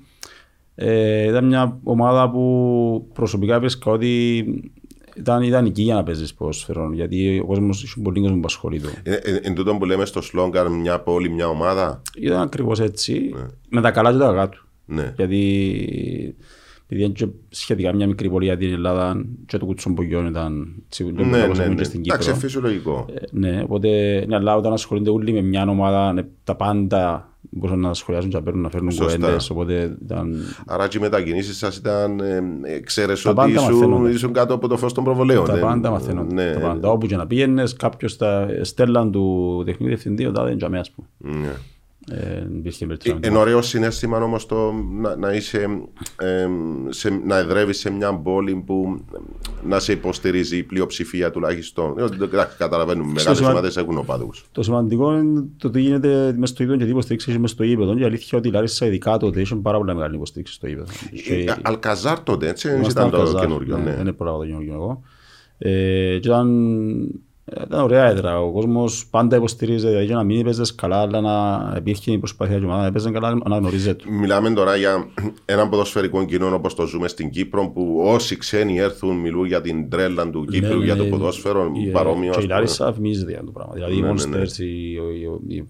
ε, 0.76 1.28
ήταν 1.28 1.46
μια 1.46 1.78
ομάδα 1.84 2.30
που 2.30 3.08
προσωπικά 3.14 3.60
βρίσκα 3.60 3.92
ότι 3.92 4.44
ήταν 5.16 5.42
ιδανική 5.42 5.82
για 5.82 5.96
να 5.96 6.04
παίζεις 6.04 6.34
ποδόσφαιρο, 6.34 6.92
γιατί 6.94 7.40
ο 7.40 7.46
κόσμος 7.46 7.84
είχε 7.84 8.02
πολύ 8.02 8.22
κόσμο 8.22 8.36
που 8.36 8.46
ασχολείται. 8.46 8.88
Ε, 9.04 9.14
ε, 9.14 9.36
Εν 9.44 9.56
τούτο 9.56 9.76
που 9.76 9.86
λέμε 9.86 10.06
στο 10.06 10.22
σλόγγαρ, 10.22 10.70
μια 10.70 11.00
πόλη, 11.00 11.30
μια 11.30 11.48
ομάδα. 11.48 12.02
Ήταν 12.20 12.42
ακριβώς 12.42 12.80
έτσι, 12.80 13.34
με 13.70 13.82
τα 13.82 13.92
καλά 13.92 14.12
και 14.12 14.18
τα 14.18 14.26
κακά 14.26 14.50
του. 14.50 14.64
Ναι. 14.86 15.14
Γιατί 15.16 16.36
επειδή 16.92 17.04
είναι 17.04 17.14
και 17.14 17.28
σχετικά 17.50 17.96
μια 17.96 18.08
μικρή 18.08 18.30
πόλη 18.30 18.46
για 18.46 18.58
την 18.58 18.74
Ελλάδα 18.74 19.26
και 19.46 19.58
το 19.58 19.66
κουτσομπογιόν 19.66 20.26
ήταν 20.26 20.76
σίγουρα 20.88 21.26
Ναι, 21.26 21.44
όπως 21.44 21.58
ναι, 21.58 21.64
έχουμε 21.64 21.68
ναι. 21.68 21.76
και 21.76 21.84
στην 21.84 22.00
Εντάξει, 22.06 22.28
Κύπρο. 22.28 22.42
φυσιολογικό. 22.42 23.06
Ε, 23.14 23.22
Ναι, 23.32 23.62
οπότε 23.64 24.24
ναι, 24.28 24.36
αλλά 24.36 24.56
όταν 24.56 24.74
ασχολούνται 24.74 25.10
όλοι 25.10 25.32
με 25.32 25.42
μια 25.42 25.68
ομάδα, 25.68 26.14
ναι, 26.14 26.22
τα 26.44 26.56
πάντα 26.56 27.29
μπορούν 27.50 27.80
να 27.80 27.94
σχολιάζουν 27.94 28.30
και 28.30 28.36
να 28.38 28.44
παίρνουν, 28.44 28.62
να 28.62 28.70
φέρνουν 28.70 28.92
Σωστά. 28.92 29.16
κουβέντες, 29.18 29.50
οπότε 29.50 29.98
ήταν... 30.04 30.36
Άρα 30.68 30.88
και 30.88 30.98
οι 30.98 31.02
μετακινήσεις 31.02 31.58
σας 31.58 31.78
ήταν. 31.78 32.20
Ε, 32.64 32.80
ξέρεις 32.80 33.22
Τα 33.22 33.30
ότι 33.30 33.40
πάντα 33.40 33.52
ήσουν, 33.52 33.74
μαθαίνονται. 33.74 34.10
ήσουν 34.10 34.34
κάτω 34.34 34.54
από 34.54 34.68
το 34.68 34.78
φως 34.78 34.94
των 34.94 35.04
προβολέων. 35.04 35.46
Τα 35.46 35.58
ε. 35.58 35.60
πάντα 35.60 35.90
μαθαίνονται. 35.92 36.34
Ναι, 36.34 36.54
Τα 36.54 36.60
πάντα. 36.60 36.90
Όπου 36.92 37.06
και 37.08 37.16
να 37.16 37.28
πήγαινες, 37.28 37.74
κάποιος 37.74 38.18
τα 38.18 38.48
στέλναν 38.62 39.12
του 39.12 39.62
τεχνικού 39.66 39.88
διευθυντή, 39.88 40.26
ο 40.26 40.32
τάδε 40.32 40.52
είναι 40.52 40.80
ας 40.80 40.92
πούμε. 40.92 41.08
ναι. 41.38 41.52
Ε, 42.12 42.48
υπήρχε 42.58 42.84
Ε, 42.84 42.88
περίπτωση. 42.88 43.20
Είναι 43.28 43.38
ωραίο 43.38 43.62
συνέστημα 43.62 44.18
όμως 44.24 44.46
το 44.46 44.72
να, 45.02 45.16
να 45.16 45.34
είσαι. 45.34 45.68
Ε, 46.20 46.48
σε, 46.90 47.10
να 47.26 47.38
εδρεύεις 47.38 47.80
σε 47.80 47.90
μια 47.92 48.14
πόλη 48.14 48.64
που 48.66 49.02
να 49.64 49.80
σε 49.80 49.92
υποστηρίζει 49.92 50.58
η 50.58 50.64
πλειοψηφία 50.64 51.32
τουλάχιστον. 51.32 52.00
Ε, 52.00 52.02
ότι, 52.02 52.18
εντάξει, 52.24 52.58
Καταλαβαίνουμε, 52.58 53.12
μεγάλες 53.12 53.38
σημα- 53.38 53.52
ομάδες 53.52 53.78
έχουν 53.78 53.98
οπαδούς. 53.98 54.46
Το 54.52 54.64
σημαντικό 54.64 55.18
είναι 55.18 55.44
το 55.58 55.70
τι 55.70 55.82
γίνεται 55.82 56.34
μες 56.38 56.50
στο 56.50 56.64
γήπεδο 56.64 56.80
και 56.80 56.86
τι 56.86 56.92
υποστήριξη 56.92 57.30
έχει 57.32 57.40
μες 57.40 57.52
στο 57.52 57.64
γήπεδο. 57.64 57.94
Και 57.96 58.02
η 58.02 58.06
αλήθεια 58.06 58.28
είναι 58.32 58.38
ότι 58.42 58.48
η 58.48 58.52
Λάρισα 58.52 58.86
ειδικά 58.86 59.18
τότε 59.18 59.42
είχε 59.42 59.56
πάρα 59.56 59.78
πολύ 59.78 59.94
μεγάλη 59.94 60.16
υποστήριξη 60.16 60.54
στο 60.54 60.68
γήπεδο. 60.68 60.92
Και- 61.26 61.54
Αλκαζάρ 61.62 62.20
τότε, 62.24 62.48
έτσι, 62.48 62.68
δεν 62.68 62.78
Ήμασταν 62.78 63.08
ήταν 63.08 63.20
το 63.20 63.26
Αλκαζάρ, 63.26 63.48
καινούριο. 63.48 63.78
ναι, 63.78 63.84
Ναι. 63.84 63.92
Δεν 63.92 64.00
είναι 64.02 64.12
πολλά 64.12 64.32
το 64.38 64.46
καινούριο 64.46 64.74
εγώ. 64.74 65.02
Ε, 65.58 66.18
και 66.22 66.28
ήταν, 66.28 66.50
ήταν 67.66 67.84
ωραία 67.84 68.06
έδρα. 68.06 68.42
Ο 68.42 68.52
κόσμος 68.52 69.08
πάντα 69.08 69.36
υποστηρίζει, 69.36 69.88
δηλαδή 69.88 70.06
και 70.08 70.14
να 70.14 70.24
μην 70.24 70.40
έπαιζες 70.40 70.76
καλά, 70.76 70.98
αλλά 71.02 71.22
να 71.22 71.74
υπήρχε 71.78 72.12
η 72.12 72.18
προσπάθεια 72.18 72.56
και 72.58 72.62
η 72.62 72.66
ομάδα 72.66 72.82
να 72.82 72.88
έπαιζε 72.88 73.12
καλά, 73.12 73.34
να 73.34 73.42
αναγνωρίζεται. 73.46 74.04
Μιλάμε 74.10 74.50
τώρα 74.52 74.76
για 74.76 75.08
έναν 75.46 75.70
ποδοσφαιρικό 75.70 76.26
κοινό 76.26 76.54
όπως 76.56 76.74
το 76.76 76.86
ζούμε 76.86 77.08
στην 77.08 77.30
Κύπρο, 77.30 77.68
που 77.70 78.02
όσοι 78.06 78.38
ξένοι 78.38 78.78
έρθουν 78.80 79.16
μιλούν 79.16 79.46
για 79.46 79.62
την 79.62 79.90
τρέλα 79.90 80.30
του 80.30 80.46
Κύπρου, 80.46 80.78
Ναι, 80.78 80.84
για 80.86 80.94
ναι, 80.94 81.00
το 81.00 81.04
ναι. 81.06 81.10
ποδόσφαιρο, 81.10 81.72
Η- 81.74 81.92
παρόμοιο. 81.92 82.32
Και 82.32 82.38
ας 82.38 82.44
η 82.44 82.48
πούμε. 82.48 82.54
Λάρισα 82.54 82.94
φημίζεται 82.94 83.32
για 83.32 83.44
το 83.46 83.52
πράγμα. 83.52 83.74
Δηλαδή 83.74 83.94
οι 83.98 84.02
Ναι, 84.02 84.08
ναι, 84.14 84.26
ναι. 84.26 84.42
Monsters, 84.44 84.58
οι, 84.58 84.92
οι, 84.92 84.98
οι, 85.48 85.56
οι 85.56 85.68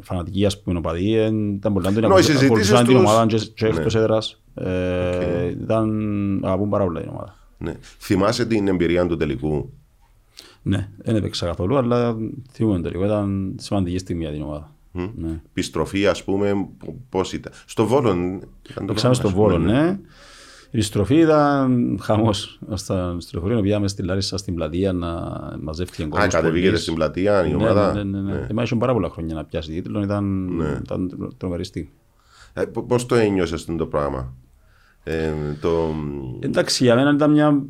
φανατικοί 0.00 0.44
ας 0.46 0.62
πούμε 0.62 0.78
οπαδοί, 0.78 1.16
ε, 1.16 1.26
ήταν 1.54 1.72
πολλά 1.72 1.92
Ενώ 1.96 2.18
οι 2.18 2.22
συζητήσεις 2.22 2.44
ακολουθούσαν 2.46 2.84
την 2.86 2.94
τους- 2.96 3.04
ομάδα 3.04 3.26
και, 3.26 3.36
και 3.54 3.64
Ναι. 3.66 3.70
εκτός 3.76 3.94
έδρας. 3.94 4.40
Ε, 4.54 5.48
ήταν, 5.62 5.90
αγαπούν 6.44 6.68
πάρα 6.68 6.84
πολλά 6.84 7.00
την 7.00 7.08
ομάδα. 7.08 7.36
Ναι. 7.58 7.72
Θυμάσαι 7.98 8.46
την 8.46 8.68
εμπειρία 8.68 9.06
του 9.06 9.16
τελικού; 9.16 9.72
Ναι, 10.62 10.88
δεν 10.96 11.16
έπαιξα 11.16 11.46
καθόλου, 11.46 11.76
αλλά 11.76 12.16
θυμούμαι 12.50 12.80
τελικό. 12.80 13.04
Ήταν 13.04 13.54
σημαντική 13.58 13.98
στιγμή 13.98 14.22
για 14.22 14.32
την 14.32 14.42
ομάδα. 14.42 14.74
Ναι. 14.92 15.40
Επιστροφή, 15.50 16.06
ας 16.06 16.24
πούμε, 16.24 16.68
πώς 17.08 17.32
ήταν. 17.32 17.52
Στο 17.66 17.86
Βόλο. 17.86 18.10
ήταν 18.10 18.40
το 18.74 18.84
Παίξαμε 18.84 18.94
πράγμα, 18.94 19.14
στο 19.14 19.26
ας 19.28 19.32
πούμε, 19.34 19.46
Βόλο, 19.46 19.58
ναι. 19.58 19.98
Η 20.70 20.76
επιστροφή 20.78 21.14
ήταν 21.14 21.98
χαμός. 22.02 22.58
Στα 22.74 23.16
στριοφορείο 23.18 23.60
πήγαμε 23.60 23.88
στη 23.88 24.02
Λάρισα 24.02 24.36
στην 24.36 24.54
πλατεία 24.54 24.92
να 24.92 25.10
μαζεύτηκε 25.60 26.02
Α, 26.02 26.06
κόσμος. 26.08 26.34
κατεβήκετε 26.34 26.66
πολύς. 26.66 26.82
στην 26.82 26.94
πλατεία 26.94 27.46
η 27.46 27.48
Ναι, 27.48 27.54
ομάδα; 27.56 27.92
Ναι, 27.94 28.02
ναι, 28.02 28.20
ναι. 28.20 28.32
ναι. 28.32 28.46
Εμάς 28.50 28.64
είχε 28.64 28.76
πάρα 28.76 28.92
πολλά 28.92 29.08
χρόνια 29.10 29.34
να 29.34 29.44
πιάσει 29.44 29.72
τίτλο, 29.72 30.02
ήταν, 30.02 30.48
ήταν 30.84 31.32
τρομερή 31.36 31.64
στιγμή. 31.64 31.90
Ε, 32.52 32.64
Πώς 32.86 33.06
το 33.06 33.14
ένιωσες 33.14 33.64
το 33.64 33.86
πράγμα; 33.86 34.34
Ε, 35.02 35.30
το... 35.60 35.94
Εντάξει, 36.40 36.84
για 36.84 36.94
μένα 36.94 37.10
ήταν 37.12 37.30
μια 37.30 37.62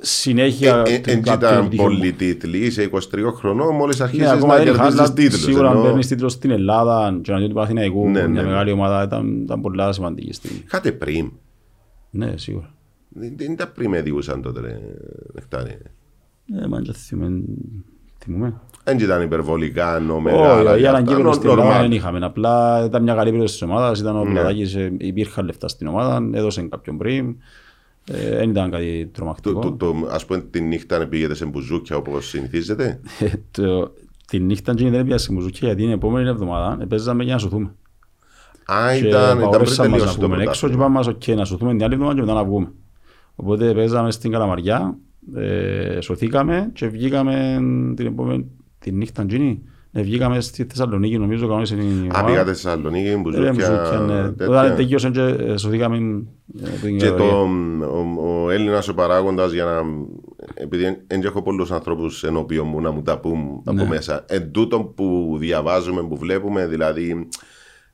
συνέχεια 0.00 0.82
Ε, 0.86 0.94
ε, 0.94 0.98
του 0.98 1.10
εν 1.10 1.22
κάποιου 1.22 1.48
ήταν 1.48 1.68
τυχαίου. 1.68 1.84
πολλοί 1.86 2.12
τίτλοι, 2.12 2.58
είσαι 2.58 2.90
23 2.92 2.98
χρονών, 3.34 3.74
μόλις 3.74 3.98
Ναι, 3.98 4.04
αρχίζεις 4.04 4.28
ακόμα 4.28 4.56
να 4.56 4.58
δεν 4.64 4.66
είχα, 4.72 4.76
κερδίζει 4.82 4.98
αλλά 5.02 5.12
τίτλους. 5.12 5.42
Σίγουρα 5.42 5.70
αν 5.70 5.82
παίρνεις 5.82 6.06
τίτλο 6.06 6.28
στην 6.28 6.50
Ελλάδα 6.50 7.18
και 7.22 7.32
να 7.32 7.38
δει 7.38 7.48
του 7.48 7.54
Παθηναϊκού, 7.54 8.04
Ναι, 8.04 8.10
μια 8.10 8.26
ναι, 8.28 8.40
ναι. 8.40 8.48
μεγάλη 8.48 8.70
ομάδα, 8.70 9.02
ήταν, 9.02 9.40
ήταν 9.42 9.60
πολλά 9.60 9.92
σημαντική 9.92 10.32
στιγμή. 10.32 10.62
Είχατε 10.66 10.92
πριν. 10.92 11.32
Ναι, 12.10 12.32
σίγουρα. 12.36 12.74
Δεν 13.08 13.32
δεν 13.36 13.52
ήταν 13.52 13.72
πριν 13.74 13.90
με 13.90 14.02
διούσαν 14.02 14.42
τότε, 14.42 14.60
ρε, 14.60 14.78
Νεκτάρι. 15.34 15.78
Ε, 16.62 16.66
μα 16.66 16.80
και 16.80 16.92
θυμούμε. 16.92 17.42
θυμούμε. 18.18 18.60
Δεν 18.84 18.98
ήταν 18.98 19.22
υπερβολικά 19.22 19.96
ενώ 19.96 20.14
Όχι, 20.14 20.22
μεγάλα. 20.22 20.76
για 20.76 20.88
έναν 20.88 20.94
αυτά, 20.94 21.00
κύπελο 21.10 21.22
νο- 21.28 21.32
στην 21.32 21.50
Ελλάδα 21.50 21.76
normal. 21.78 21.80
δεν 21.80 21.92
είχαμε. 21.92 22.18
Απλά 22.24 22.84
ήταν 22.84 23.02
μια 23.02 23.12
καλή 23.14 23.24
περίοδος 23.26 23.52
της 23.52 23.62
ομάδας, 23.62 24.00
ήταν 24.00 24.16
ο 24.16 24.24
Ναι. 24.24 24.30
Πλατάκης, 24.30 24.74
ε, 24.74 24.92
υπήρχαν 24.98 25.44
λεφτά 25.46 25.68
στην 25.68 25.86
ομάδα, 25.86 26.28
έδωσε 26.32 26.62
κάποιον 26.62 26.98
πριν. 26.98 27.36
Ε, 28.12 28.36
Δεν 28.36 28.50
ήταν 28.50 28.70
κάτι 28.70 29.04
Το, 29.04 29.10
τρομακτικό. 29.12 29.60
το, 29.60 29.72
το, 29.72 29.94
ας 30.10 30.24
πούμε 30.26 30.40
τη 30.40 30.60
νύχτα 30.60 30.98
να 30.98 31.06
πήγετε 31.06 31.34
σε 31.34 31.46
μπουζούκια 31.46 31.96
όπως 31.96 32.28
συνηθίζετε; 32.28 33.00
Ε, 33.18 33.30
το- 33.50 33.92
Τη 34.26 34.38
νύχτα 34.40 34.74
και 34.74 34.90
δεν 34.90 35.00
έπιασε 35.00 35.32
μουζούκια 35.32 35.66
γιατί 35.68 35.82
την 35.82 35.90
επόμενη 35.90 36.28
εβδομάδα 36.28 36.86
παίζαμε 36.86 37.24
για 37.24 37.32
να 37.32 37.38
σωθούμε. 37.38 37.74
Α, 38.72 38.92
Και 38.98 39.06
ήταν, 39.06 39.10
ήταν 39.20 39.30
πριν 39.36 39.42
απαγορεύσαν 39.46 39.90
μας 39.90 40.00
να 40.00 40.06
τελειώσει 40.06 40.18
το 40.18 40.26
βγούμε 40.28 40.42
έξω 40.42 40.50
και 40.68 40.74
πρωτάθλημα. 40.74 40.74
είπαμε 40.84 40.94
μας 40.94 41.06
«ΟΚ, 41.06 41.36
να 41.38 41.44
σωθούμε 41.44 41.70
την 41.72 41.82
άλλη 41.84 41.92
εβδομάδα 41.94 42.14
και 42.14 42.20
μετά 42.26 42.34
να 42.34 42.44
βγούμε. 42.44 42.72
Οπότε 43.34 43.72
παίζαμε 43.74 44.10
στην 44.10 44.30
Καλαμαριά, 44.30 44.96
ε, 45.34 45.98
σωθήκαμε 46.00 46.70
και 46.72 46.86
βγήκαμε 46.88 47.58
την 47.96 48.06
επόμενη 48.06 48.46
τη 48.78 48.92
νύχτα 48.92 49.22
εκείνη. 49.22 49.62
Ναι, 49.90 50.02
βγήκαμε 50.02 50.40
στη 50.40 50.64
Θεσσαλονίκη 50.64 51.18
νομίζω 51.18 51.46
κανόνισε 51.48 51.74
η 51.74 51.78
Α, 51.78 51.82
ομάδα. 52.02 52.24
πήγατε 52.24 52.54
σε 52.54 52.62
Θεσσαλονίκη, 52.62 53.08
Ε, 53.08 53.16
μπουζούκια, 53.16 53.52
μπουζούκια, 53.52 54.04
ναι. 54.06 54.22
τέτοια. 54.32 54.48
Όταν 54.48 54.76
τελειώσαν 54.76 55.12
και 55.12 55.20
ε, 55.20 55.56
σωθήκαμε 55.56 55.96
ε, 55.96 56.68
από 56.68 56.80
την 56.82 56.98
Και 56.98 57.06
το, 57.06 57.12
κατηγορία. 57.12 57.86
ο, 57.86 58.44
ο 58.44 58.50
Έλληνας 58.50 58.88
ο 58.88 58.94
παράγοντας 58.94 59.52
για 59.52 59.64
να... 59.64 59.80
Επειδή 60.54 60.82
δεν 61.06 61.22
έχω 61.24 61.42
πολλούς 61.42 61.70
ανθρώπους 61.70 62.24
ενώπιον 62.24 62.66
μου 62.66 62.80
να 62.80 62.90
μου 62.90 63.02
τα 63.02 63.18
πούν 63.18 63.38
από 63.64 63.72
Ναι. 63.76 63.86
μέσα. 63.86 64.24
Εν 64.28 64.50
τούτο 64.52 64.80
που 64.80 65.36
διαβάζουμε, 65.40 66.02
που 66.02 66.16
βλέπουμε, 66.16 66.66
δηλαδή 66.66 67.28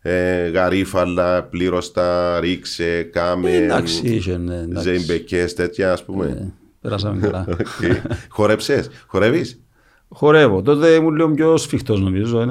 ε, 0.00 0.48
γαρίφαλα, 0.48 1.42
πλήρωστα, 1.44 2.40
ρίξε, 2.40 3.02
κάμε, 3.02 3.50
Ε, 3.50 3.62
Εντάξει, 3.64 4.06
είχε, 4.06 4.36
ναι, 4.36 4.54
εντάξει. 4.56 4.88
ζεϊμπεκές, 4.88 5.54
τέτοια 5.54 5.92
ας 5.92 6.04
πούμε. 6.04 6.26
Ε, 6.26 6.52
Περάσαμε 6.80 7.20
καλά. 7.20 7.46
Οκ. 7.52 7.96
Χορέψες, 8.28 8.88
χορεύεις; 9.06 9.63
Χορεύω. 10.08 10.62
Τότε 10.62 10.88
ήμουν 10.88 11.14
λίγο 11.14 11.30
πιο 11.30 11.56
σφιχτός 11.56 12.00
νομίζω. 12.00 12.46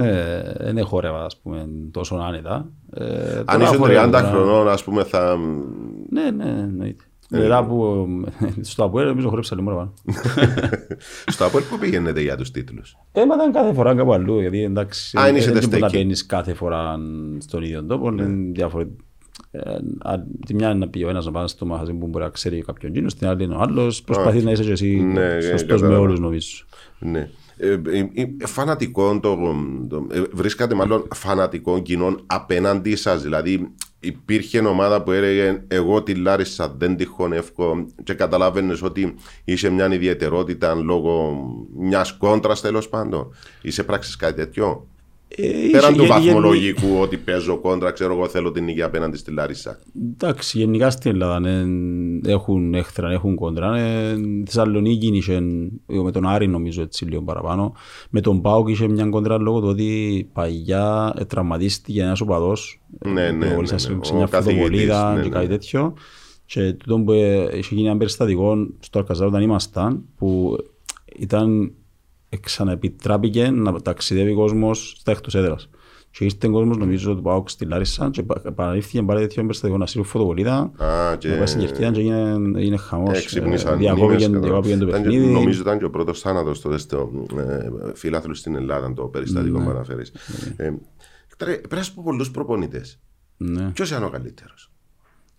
Δεν 0.59 0.85
χορεύα 0.85 1.25
ας 1.25 1.37
πούμε, 1.37 1.67
τόσο 1.91 2.15
άνετα. 2.15 2.65
Ε, 2.93 3.37
Αν 3.37 3.45
τώρα 3.45 3.63
είσαι 3.63 3.75
χορεύω, 3.75 4.01
30 4.07 4.11
τώρα. 4.11 4.23
χρονών, 4.29 4.69
ας 4.69 4.83
πούμε, 4.83 5.03
θα... 5.03 5.37
Ναι, 6.09 6.31
ναι, 6.31 6.49
εννοείται. 6.59 7.03
Μετά 7.29 7.65
που 7.65 8.07
στο 8.61 8.83
Αποέλ 8.83 9.07
νομίζω 9.07 9.29
χορέψα 9.29 9.55
λίγο 9.55 9.67
παραπάνω. 9.67 9.93
Στο 11.33 11.45
Απόελ 11.45 11.63
που 11.69 11.77
πήγαινετε 11.77 12.21
για 12.21 12.37
τους 12.37 12.51
τίτλους; 12.51 12.97
Ε, 13.11 13.25
μα 13.25 13.35
ήταν 13.35 13.51
κάθε 13.51 13.73
φορά 13.73 13.95
κάπου 13.95 14.13
αλλού, 14.13 14.39
γιατί 14.39 14.63
εντάξει, 14.63 15.17
Α, 15.19 15.27
είναι 15.27 15.39
σε 15.39 15.51
δεν 15.51 15.53
μπορεί 15.53 15.65
να 15.65 15.71
τεστέκι. 15.71 15.97
παίρνεις 15.97 16.25
κάθε 16.25 16.53
φορά 16.53 16.95
στον 17.37 17.63
ίδιο 17.63 17.83
τόπο, 17.83 18.07
είναι 18.07 18.27
διαφορετικό. 18.51 19.03
Ε, 19.51 19.59
α- 20.01 20.23
τη 20.45 20.53
μια 20.53 20.69
είναι 20.69 20.77
να 20.79 20.87
πει 20.87 21.03
ο 21.03 21.09
ένας 21.09 21.25
να 21.25 21.31
πάει 21.31 21.47
στο 21.47 21.65
μαγαζί 21.65 21.93
που 21.93 22.07
μπορεί 22.07 22.23
να 22.23 22.29
ξέρει 22.29 22.61
κάποιον 22.61 22.91
εκείνο, 22.91 23.09
στην 23.09 23.27
άλλη 23.27 23.43
είναι 23.43 23.55
ο 23.55 23.59
άλλος. 23.59 24.03
Προσπαθείς 24.03 24.43
να 24.43 24.51
είσαι 24.51 24.63
και 24.63 24.71
εσύ 24.71 24.95
Ναι, 24.95 25.21
ε, 25.25 25.41
σωστός 25.41 25.61
με 25.61 25.87
κατάλαβα. 25.87 25.99
όλους 25.99 26.19
νομίζω. 26.19 26.63
Ναι. 26.99 27.29
Ε, 27.57 27.71
ε, 27.71 28.09
ε, 28.13 28.45
φανατικό 28.45 29.19
το, 29.19 29.37
το 29.89 30.07
ε, 30.11 30.21
βρίσκατε 30.31 30.75
μάλλον 30.75 31.07
φανατικό 31.13 31.79
κοινό 31.79 32.15
απέναντί 32.25 32.95
σας. 32.95 33.21
Δηλαδή 33.21 33.73
υπήρχε 33.99 34.59
ομάδα 34.59 35.03
που 35.03 35.11
έλεγε 35.11 35.63
εγώ 35.67 36.03
τη 36.03 36.15
Λάρισα 36.15 36.75
δεν 36.77 36.95
τη 36.95 37.05
χωνεύω 37.05 37.85
και 38.03 38.13
καταλάβαινες 38.13 38.81
ότι 38.81 39.15
είσαι 39.43 39.69
μια 39.69 39.93
ιδιαιτερότητα 39.93 40.73
λόγω 40.73 41.37
μιας 41.77 42.17
κόντρας 42.17 42.61
τέλος 42.61 42.89
πάντων. 42.89 43.33
Είσαι 43.61 43.83
πράξει 43.83 44.17
κάτι 44.17 44.35
τέτοιο; 44.35 44.87
Ε, 45.35 45.69
Πέραν 45.71 45.93
είχε- 45.93 46.01
του 46.01 46.05
γεν- 46.07 46.21
γεν- 46.21 46.33
βαθμολογικού 46.33 46.97
ότι 47.01 47.17
παίζω 47.17 47.57
κόντρα, 47.57 47.91
ξέρω 47.91 48.13
εγώ 48.13 48.27
θέλω 48.27 48.51
την 48.51 48.63
νίκη 48.63 48.81
απέναντι 48.81 49.17
στη 49.17 49.31
Λάρισα. 49.31 49.79
Εντάξει, 50.13 50.57
γενικά 50.57 50.89
στην 50.89 51.11
Ελλάδα 51.11 51.39
ναι, 51.39 51.61
έχουν 52.31 52.73
έχθρα, 52.73 53.11
έχουν 53.11 53.35
κόντρα. 53.35 53.69
Ναι, 53.69 54.13
η 54.19 54.43
Θεσσαλονίκη 54.45 55.07
είχε, 55.13 55.39
με 55.85 56.11
τον 56.11 56.27
Άρη 56.27 56.47
νομίζω 56.47 56.81
έτσι 56.81 57.05
λίγο 57.05 57.21
παραπάνω. 57.21 57.73
Με 58.09 58.21
τον 58.21 58.41
Πάοκ 58.41 58.69
είχε 58.69 58.87
μια 58.87 59.05
κόντρα 59.05 59.37
λόγω 59.37 59.59
του 59.59 59.67
ότι 59.67 60.29
παγιά 60.33 61.13
ε, 61.17 61.25
τραυματίστηκε 61.25 62.01
ένας 62.01 62.21
οπαδός. 62.21 62.81
Ναι, 63.05 63.11
ναι, 63.11 63.31
ναι, 63.31 63.55
ναι. 63.55 63.77
Σε 63.77 63.91
Ο 63.91 64.15
μια 64.15 64.27
καθηγητής, 64.29 64.63
φωτοβολίδα 64.63 65.13
ναι, 65.13 65.21
και 65.21 65.27
ναι. 65.29 65.35
κάτι 65.35 65.47
τέτοιο. 65.47 65.93
Και 66.45 66.73
τούτο 66.73 66.99
που 66.99 67.11
ε, 67.11 67.57
είχε 67.57 67.75
γίνει 67.75 67.87
ένα 67.87 67.97
περιστατικό 67.97 68.55
στο 68.79 68.99
Αρκαζά 68.99 69.25
όταν 69.25 69.41
ήμασταν 69.41 70.03
που 70.17 70.57
ήταν 71.19 71.71
ξαναεπιτράπηκε 72.37 73.49
να 73.49 73.81
ταξιδεύει 73.81 74.33
κόσμος 74.33 74.95
στα 74.97 75.11
εκτός 75.11 75.35
έδρας. 75.35 75.69
Και 76.11 76.23
ήρθε 76.23 76.47
κόσμος 76.47 76.77
νομίζω 76.77 77.15
του 77.15 77.21
ΠΑΟΚ 77.21 77.49
στη 77.49 77.65
Λάρισα 77.65 78.09
και 78.09 78.19
επα- 78.19 78.41
επαναλήφθηκε 78.45 79.03
πάλι 79.03 79.19
τέτοιο 79.19 79.41
περιστατικό 79.41 79.77
να 79.79 79.85
σύρουν 79.85 80.05
φωτοβολίδα 80.05 80.71
Α, 80.77 81.15
και 81.17 81.27
να 81.27 81.35
πάει 81.37 81.45
στην 81.45 81.59
Κερκίδα 81.59 81.91
και 81.91 81.99
έγινε, 81.99 82.59
έγινε 82.59 82.77
χαμός. 82.77 83.17
έξυπνησαν 83.17 83.73
Ε, 83.73 83.77
Διακόπηκε 83.77 84.27
μνήμες, 84.27 84.43
διακόπηκε 84.47 84.77
το 84.77 84.87
Ήταν 84.87 85.01
και- 85.01 85.07
παιχνίδι. 85.09 85.33
Νομίζω 85.33 85.61
ήταν 85.61 85.77
και 85.77 85.85
ο 85.85 85.89
πρώτος 85.89 86.19
θάνατος 86.19 86.61
τότε 86.61 86.77
στο 86.77 87.11
ε, 87.37 87.69
φιλάθλους 87.93 88.39
στην 88.39 88.55
Ελλάδα, 88.55 88.93
το 88.93 89.03
περιστατικό 89.03 89.57
Ναι. 89.57 89.63
που 89.63 89.69
αναφέρει. 89.69 90.03
Πρέπει 91.37 91.75
να 91.75 91.83
πω 91.95 92.01
πολλούς 92.05 92.31
προπονητές. 92.31 92.99
Ναι. 93.37 93.69
Ποιος 93.69 93.91
είναι 93.91 94.05
ο 94.05 94.09
καλύτερος; 94.09 94.71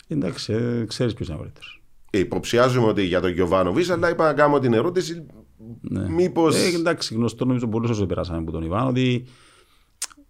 Εντάξει, 0.08 0.52
ε, 0.52 0.84
ξέρεις 0.86 1.14
ποιος 1.14 1.28
είναι 1.28 1.36
ο 1.36 1.40
καλύτερος. 1.40 1.82
Υποψιάζομαι 2.10 2.86
ότι 2.86 3.02
για 3.02 3.20
τον 3.20 3.30
Γιωβάνοβιτς, 3.30 3.90
αλλά 3.90 4.10
είπα 4.10 4.24
να 4.24 4.32
κάνω 4.32 4.58
την 4.58 4.72
ερώτηση. 4.72 5.26
Μήπω. 6.08 6.48
Ε, 6.48 6.74
εντάξει, 6.74 7.14
γνωστό 7.14 7.44
νομίζω 7.44 7.68
πολλούς 7.68 7.90
όσο 7.90 8.06
περάσαμε 8.06 8.38
από 8.38 8.50
τον 8.50 8.62
Ιβάν 8.62 8.86
ότι 8.86 9.24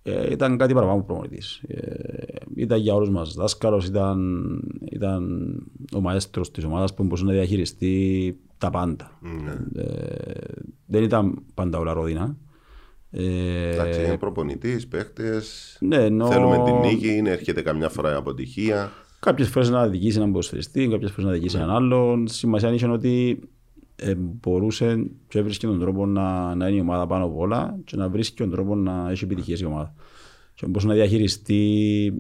ε, 0.03 0.31
ήταν 0.33 0.57
κάτι 0.57 0.75
παραπάνω 0.75 0.99
από 0.99 1.07
προπονητής. 1.07 1.63
Ε, 1.67 2.35
ήταν 2.55 2.79
για 2.81 2.95
όλους 2.95 3.11
μας 3.11 3.35
δάσκαλος, 3.35 3.87
ήταν, 3.87 4.41
ήταν 4.91 5.53
ο 5.95 6.01
μαέστρος 6.01 6.51
της 6.51 6.65
ομάδας 6.65 6.95
που 6.95 7.03
μπορούσε 7.03 7.25
να 7.25 7.33
διαχειριστεί 7.33 8.37
τα 8.59 8.71
πάντα. 8.71 9.19
Ναι. 9.45 9.83
Ε, 9.83 10.37
δεν 10.87 11.03
ήταν 11.03 11.43
πάντα 11.55 11.79
όλα 11.79 11.93
ρόδινα. 11.93 12.37
Ε, 13.11 13.71
Εντάξει, 13.73 14.05
είναι 14.05 14.19
προπονητής, 14.19 14.87
παίχτες. 14.89 15.77
ναι, 15.81 15.97
ενώ 15.97 16.27
Θέλουμε 16.27 16.63
την 16.65 16.75
νίκη, 16.75 17.17
είναι, 17.17 17.31
έρχεται 17.31 17.63
καμιά 17.63 17.89
φορά 17.89 18.13
η 18.13 18.15
αποτυχία. 18.15 18.93
κάποιες 19.21 19.49
φορές 19.49 19.71
να 19.71 19.89
δικήσει 19.89 20.17
έναν 20.17 20.31
ποδοσφαιριστή, 20.31 20.89
κάποιες 20.89 21.11
φορές 21.11 21.25
να 21.25 21.31
δικήσει 21.33 21.57
έναν 21.57 21.71
άλλον. 21.71 22.27
Σημασία 22.29 22.73
είχε 22.73 22.87
ότι 22.89 23.41
ε, 23.97 24.15
μπορούσε 24.15 25.11
και 25.29 25.39
έβρισκε 25.39 25.67
τον 25.67 25.81
τρόπο 25.81 26.07
να, 26.07 26.55
να 26.55 26.69
είναι 26.69 26.77
η 26.77 26.81
ομάδα 26.81 27.07
πάνω 27.07 27.25
από 27.25 27.39
όλα 27.39 27.79
και 27.85 27.97
να 27.97 28.09
βρίσκει 28.09 28.37
τον 28.37 28.51
τρόπο 28.51 28.75
να 28.75 29.11
έχει 29.11 29.25
επιτυχίες 29.25 29.61
η 29.61 29.65
ομάδα. 29.65 29.95
Και 30.55 30.67
μπορούσε 30.67 30.87
να 30.87 30.95
διαχειριστεί 30.95 32.13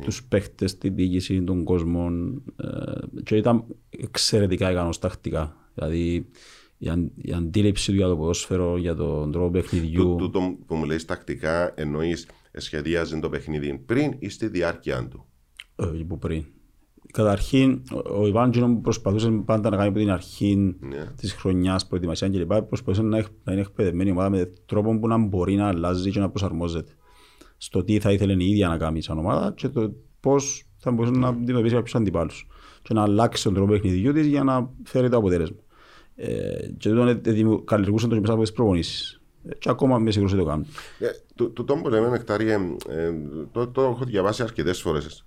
τους 0.00 0.24
παίχτες, 0.24 0.78
την 0.78 0.94
διοίκηση, 0.94 1.42
τον 1.42 1.64
κόσμο 1.64 2.10
ε, 2.56 3.20
και 3.22 3.36
ήταν 3.36 3.64
εξαιρετικά 3.90 4.70
ικανός 4.70 4.98
τακτικά. 4.98 5.56
Δηλαδή 5.74 6.26
η, 6.78 6.88
αν, 6.88 7.12
η 7.16 7.32
αντίληψη 7.32 7.90
του 7.90 7.96
για 7.96 8.06
το 8.06 8.16
ποδόσφαιρο, 8.16 8.76
για 8.76 8.94
τον 8.94 9.32
τρόπο 9.32 9.50
παιχνιδιού. 9.50 10.16
Τούτο 10.18 10.56
που 10.66 10.74
μου 10.74 10.84
λέει 10.84 11.04
τακτικά 11.06 11.72
εννοείς 11.76 12.28
σχεδίαζε 12.52 13.18
το 13.18 13.28
παιχνίδι 13.28 13.78
πριν 13.86 14.14
ή 14.18 14.28
στη 14.28 14.48
διάρκεια 14.48 15.08
του; 15.08 15.26
ε, 15.76 15.84
που 15.84 16.18
πριν. 16.18 16.44
Καταρχήν, 17.12 17.82
ο- 17.92 18.20
ο 18.20 18.26
Ιβάν 18.26 18.50
Τζίνο 18.50 18.66
που 18.66 18.80
προσπαθούσε 18.80 19.30
πάντα 19.30 19.70
να 19.70 19.76
κάνει 19.76 19.88
από 19.88 19.98
την 19.98 20.10
αρχή 20.10 20.76
Ναι. 20.80 21.06
της 21.16 21.32
χρονιάς 21.32 21.86
προετοιμασία 21.86 22.28
κλπ. 22.28 22.52
Προσπαθούσε 22.62 23.02
να, 23.02 23.18
έχ- 23.18 23.28
να 23.44 23.52
είναι 23.52 23.60
εκπαιδευμένη 23.60 24.08
η 24.08 24.12
ομάδα 24.12 24.30
με 24.30 24.52
τρόπο 24.66 24.98
που 24.98 25.08
να 25.08 25.18
μπορεί 25.18 25.54
να 25.54 25.68
αλλάζει 25.68 26.10
και 26.10 26.20
να 26.20 26.28
προσαρμόζεται 26.30 26.92
στο 27.56 27.84
τι 27.84 27.98
θα 27.98 28.12
ήθελε 28.12 28.32
η 28.42 28.50
ίδια 28.50 28.68
να 28.68 28.76
κάνει 28.76 29.02
σαν 29.02 29.18
ομάδα 29.18 29.52
και 29.56 29.68
το 29.68 29.92
πώς 30.20 30.64
θα 30.78 30.90
μπορούσε 30.90 31.18
να 31.20 31.28
αντιμετωπίσει 31.28 31.74
κάποιους 31.74 31.94
αντιπάλους. 31.94 32.46
Και 32.82 32.94
να 32.94 33.02
αλλάξει 33.02 33.42
τον 33.42 33.54
τρόπο 33.54 33.72
παιχνιδιού 33.72 34.12
της 34.12 34.26
για 34.26 34.44
να 34.44 34.70
φέρει 34.84 35.08
το 35.08 35.16
αποτέλεσμα. 35.16 35.56
Ε, 36.14 36.68
και 36.78 36.88
τούτο 36.88 37.62
καλλιεργούσε 37.64 38.06
το 38.06 38.14
και 38.14 38.20
μέσα 38.20 38.32
από 38.32 38.42
τις 38.42 38.52
προπονήσεις. 38.52 39.20
Ε, 39.44 39.54
και 39.54 39.70
ακόμα 39.70 39.98
με 39.98 40.10
σίγουρος 40.10 40.32
ότι 40.32 40.42
το 40.42 40.48
κάνουν. 40.48 40.66
Ε, 40.98 41.06
το, 41.34 41.50
το, 41.50 41.64
το 41.64 41.74
που 41.76 41.88
λέμε 41.88 42.08
νεκτάριε, 42.08 42.54
ε, 42.88 43.12
το, 43.52 43.66
το 43.68 43.82
έχω 43.82 44.04
διαβάσει 44.04 44.42
αρκετές 44.42 44.80
φορές. 44.80 45.24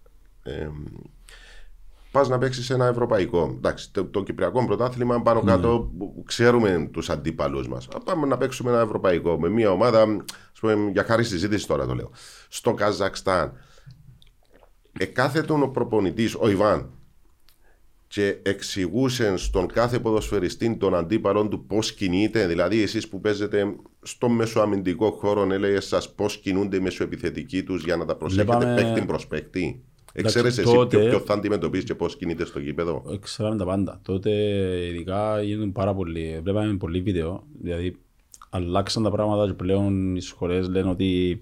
Ε, 2.14 2.18
Πας 2.20 2.30
να 2.30 2.38
παίξεις 2.38 2.70
ένα 2.70 2.86
ευρωπαϊκό. 2.86 3.54
Εντάξει, 3.58 3.92
το, 3.92 4.06
το 4.06 4.24
κυπριακό 4.24 4.66
πρωτάθλημα 4.66 5.22
πάνω 5.22 5.42
κάτω 5.42 5.92
που 5.98 6.24
ξέρουμε 6.26 6.90
τους 6.92 7.10
αντίπαλους 7.10 7.68
μας. 7.68 7.88
Πάμε 8.06 8.28
να 8.28 8.38
παίξουμε 8.38 8.72
ένα 8.72 8.80
ευρωπαϊκό 8.82 9.40
με 9.40 9.50
μια 9.50 9.72
ομάδα, 9.72 10.02
ας 10.54 10.60
πούμε, 10.60 10.90
για 10.92 11.04
χάρη 11.04 11.24
συζήτηση 11.24 11.68
τώρα 11.68 11.86
το 11.86 11.94
λέω. 11.96 12.12
Στο 12.50 12.74
Καζακστάν. 12.74 13.54
Εκάθετον 15.00 15.64
ο 15.64 15.68
προπονητής, 15.68 16.36
ο 16.36 16.50
Ιβάν, 16.50 16.90
και 18.08 18.40
εξηγούσε 18.44 19.38
στον 19.38 19.68
κάθε 19.68 20.00
ποδοσφαιριστή 20.00 20.76
των 20.78 20.96
αντίπαλων 20.96 21.50
του 21.50 21.66
πώς 21.66 21.94
κινείται. 21.94 22.48
Δηλαδή, 22.48 22.82
εσείς 22.82 23.08
που 23.08 23.20
παίζετε 23.20 23.76
στο 24.02 24.30
μεσοαμυντικό 24.30 25.12
χώρο, 25.12 25.54
έλεγε 25.54 25.80
σα 25.80 25.98
πώς 26.12 26.38
κινούνται 26.38 26.76
οι 26.78 26.80
μεσοεπιθετικοί 26.80 27.64
τους 27.64 27.84
για 27.84 27.96
να 27.96 28.06
τα 28.06 28.16
προσέχετε 28.16 28.58
Βλέπαμε- 28.58 28.82
παίχτη 28.82 29.06
προς 29.06 29.28
παίχτη. 29.28 29.84
Εντάξει, 30.16 30.38
Εξαίρεσαι 30.40 30.62
εσύ 30.62 30.74
τότε- 30.74 31.00
ποιο, 31.00 31.10
ποιο 31.10 31.20
θα 31.20 31.34
αντιμετωπίσεις 31.34 31.86
και 31.86 31.96
πώς 31.96 32.16
κινείται 32.16 32.46
στο 32.46 32.60
γήπεδο; 32.60 33.04
Ξέραμε 33.22 33.56
τα 33.58 33.66
πάντα. 33.66 34.00
Τότε 34.04 34.32
ειδικά 34.86 35.42
γίνονταν 35.42 35.72
πάρα 35.72 35.94
πολύ. 35.94 36.40
Βλέπαμε 36.44 36.78
πολύ 36.78 37.02
βίντεο. 37.02 37.44
Δηλαδή 37.62 37.96
αλλάξαν 38.50 39.04
τα 39.04 39.12
πράγματα 39.12 39.46
και 39.48 39.54
πλέον 39.54 40.16
οι 40.16 40.22
σχολές 40.22 40.68
λένε 40.70 40.90
ότι 40.90 41.42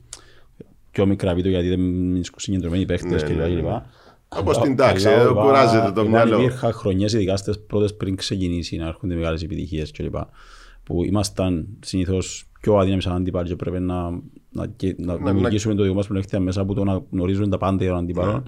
πιο 0.92 1.06
μικρά 1.06 1.34
βίντεο 1.34 1.52
γιατί 1.52 1.68
δεν 1.68 1.80
είναι 1.80 2.22
συγκεντρωμένοι 2.36 2.82
οι 2.82 2.86
παίχτες 2.86 3.24
Ναι, 3.24 3.30
κλπ. 3.30 3.38
ναι, 3.38 3.48
ναι. 3.48 3.62
κλπ. 3.62 3.66
Όπως 4.40 4.56
στην 4.56 4.68
Αλλά 4.68 4.76
τάξη, 4.76 5.08
ο 5.08 5.12
ε, 5.12 5.22
Ιβάν- 5.22 5.46
κουράζεται 5.46 5.92
το 5.92 6.02
Ιβάν 6.02 6.08
μυαλό. 6.28 6.40
Υπήρχαν 6.42 6.72
χρονιές 6.74 7.14
ειδικά 7.14 7.38
στις 7.38 7.60
πρώτες 7.60 7.96
πριν 7.96 8.16
ξεκινήσει 8.16 8.78
να 8.78 8.88
έρχονται 8.88 9.16
μεγάλες 9.16 9.44
επιτυχίες 9.44 9.92
κλπ. 9.92 10.16
Που 10.84 11.04
ήμασταν 11.04 11.68
συνήθως 11.80 12.46
πιο 12.62 12.78
αδύναμοι 12.78 13.02
σαν 13.02 13.16
αντίπαλοι 13.16 13.48
και 13.48 13.56
πρέπει 13.56 13.80
να, 13.80 14.10
να, 14.52 14.68
και- 14.76 14.96
να 14.98 15.18
να- 15.20 15.32
δημιουργήσουμε 15.32 15.74
το 15.76 15.84
δικό 15.84 15.96
μας 15.96 16.08
πλεονέκτημα 16.08 16.42
μέσα 16.42 16.62
από 16.62 16.74
το 16.74 16.84
να 16.84 17.02
γνωρίζουμε 17.12 17.48
τα 17.48 17.58
πάντα 17.58 17.84
για 17.84 17.92
τον 17.94 18.02
αντίπαλο. 18.04 18.32
Ναι. 18.32 18.42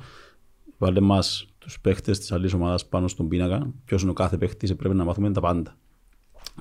Βάλε 0.78 0.99
μας 0.99 1.47
τους 1.58 1.80
παίχτες 1.80 2.19
της 2.19 2.32
άλλης 2.32 2.54
ομάδας 2.54 2.86
πάνω 2.86 3.08
στον 3.08 3.28
πίνακα. 3.28 3.73
Ποιος 3.86 4.02
είναι 4.02 4.12
ο 4.12 4.13
κάθε 4.13 4.38
παίχτης, 4.38 4.76
πρέπει 4.76 4.95
να 4.95 5.04
μάθουμε 5.04 5.32
τα 5.32 5.39
πάντα. 5.41 5.76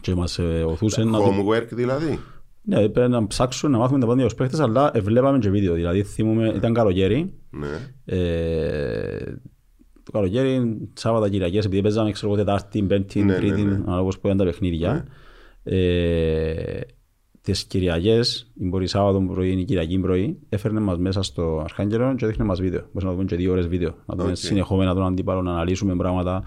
Και 0.00 0.14
μας 0.14 0.38
ε, 0.38 0.64
οθούσε 0.66 1.04
να, 1.04 1.18
το- 1.18 1.24
Homework 1.24 1.66
δηλαδή. 1.70 2.18
ναι, 2.62 2.88
πρέπει 2.88 3.10
να 3.10 3.26
ψάξουμε 3.26 3.72
να 3.72 3.78
μάθουμε 3.78 3.98
τα 4.00 4.06
πάντα 4.06 4.18
για 4.18 4.28
τους 4.28 4.34
παίχτες, 4.38 4.60
αλλά 4.60 4.90
ε, 4.94 5.00
βλέπαμε 5.00 5.38
και 5.38 5.50
βίντεο. 5.50 5.74
Δηλαδή 5.74 6.02
θυμούμε, 6.02 6.52
ήταν 6.56 6.74
καλοκαίρι, 6.74 7.32
Ναι. 7.50 7.68
ε, 8.04 9.36
το 10.02 10.12
καλοκαίρι, 10.12 10.78
Σάββατα, 10.94 11.28
Κυριακές, 11.28 11.64
επειδή 11.64 11.82
παίζαμε 11.82 12.10
ξέρω, 12.10 12.32
εγώ, 12.32 12.44
Τετάρτη, 12.44 12.82
Πέμπτη, 12.82 13.18
Ναι, 13.22 13.32
ναι, 13.32 13.38
Τρίτη, 13.38 13.62
ναι. 13.62 13.74
ανάλογα 13.86 14.08
που 14.10 14.20
ήταν 14.26 14.36
τα 14.36 14.44
παιχνίδια. 14.44 15.06
Ε, 15.62 16.80
τις 17.42 17.64
Κυριακές, 17.64 18.50
ή 18.60 18.64
μπορεί 18.64 18.86
Σάββατο 18.86 19.20
πρωί 19.32 19.50
ή 19.50 19.64
Κυριακή 19.64 19.98
πρωί, 19.98 20.38
έφερνε 20.48 20.80
μας 20.80 20.98
μέσα 20.98 21.22
στο 21.22 21.60
Αρχάγγελο 21.64 22.14
και 22.14 22.24
έδειχνε 22.24 22.44
μας 22.44 22.60
βίντεο. 22.60 22.80
Μπορούσαμε 22.80 23.10
να 23.10 23.12
δούμε 23.12 23.24
και 23.24 23.36
δύο 23.36 23.52
ώρες 23.52 23.66
βίντεο. 23.68 23.94
Να 24.06 24.14
δούμε 24.16 24.30
Οκ. 24.30 24.36
συνεχόμενα 24.36 24.94
τον 24.94 25.06
αντίπαλο, 25.06 25.42
να 25.42 25.52
αναλύσουμε 25.52 25.96
πράγματα. 25.96 26.42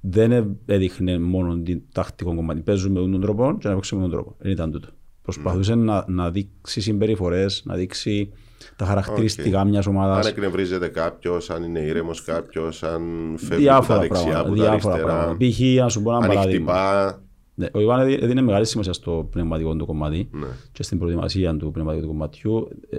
Δεν 0.00 0.32
ε- 0.32 0.56
έδειχνε 0.66 1.18
μόνο 1.18 1.58
την 1.62 1.82
τακτικό 1.92 2.34
κομμάτι. 2.34 2.60
Παίζουμε 2.60 3.00
με 3.00 3.10
τον 3.10 3.20
τρόπο 3.20 3.56
και 3.60 3.68
να 3.68 3.74
παίξουμε 3.74 4.00
με 4.02 4.08
τον 4.08 4.16
τρόπο. 4.16 4.36
Δεν 4.38 4.52
ήταν 4.52 4.70
τούτο. 4.70 4.88
Προσπαθούσε 5.22 5.74
να, 5.74 6.04
να 6.08 6.30
δείξει 6.30 6.80
συμπεριφορές, 6.80 7.62
να 7.64 7.74
δείξει 7.74 8.32
τα 8.76 8.84
χαρακτηριστικά 8.84 9.64
μιας 9.64 9.86
Αν 9.86 9.94
ομάδας. 9.96 10.26
εκνευρίζεται 10.28 10.88
κάποιος, 10.88 11.50
αν 11.50 11.62
είναι 11.62 11.80
ήρεμος 11.80 12.22
κάποιος, 12.22 12.82
αν 12.82 13.02
φεύγει 13.36 13.68
από 13.68 13.86
τα 13.86 13.98
Διάφορα 13.98 13.98
δεξιά, 14.00 14.30
πράγματα. 14.30 14.40
από 14.48 14.56
τα 14.58 14.70
Διάφορα 14.70 14.94
αριστερά, 14.94 15.18
πράγματα. 15.18 15.36
Π.χ. 15.48 15.60
να 15.82 15.88
σου 15.88 16.02
πω 16.02 16.10
ένα 16.10 16.18
αν 16.20 16.28
παράδειγμα. 16.28 16.72
χτυπά. 16.72 17.22
Ναι, 17.60 17.66
ο 17.72 17.80
Ιβάν 17.80 18.00
έδι- 18.00 18.22
έδινε 18.22 18.40
μεγάλη 18.42 18.64
σημασία 18.66 18.92
στο 18.92 19.28
πνευματικό 19.30 19.76
του 19.76 19.86
κομμάτι 19.86 20.28
Ναι. 20.32 20.46
και 20.72 20.82
στην 20.82 20.98
προετοιμασία 20.98 21.56
του 21.56 21.70
πνευματικού 21.70 22.02
του 22.04 22.08
κομματιού. 22.10 22.68
Ε, 22.90 22.96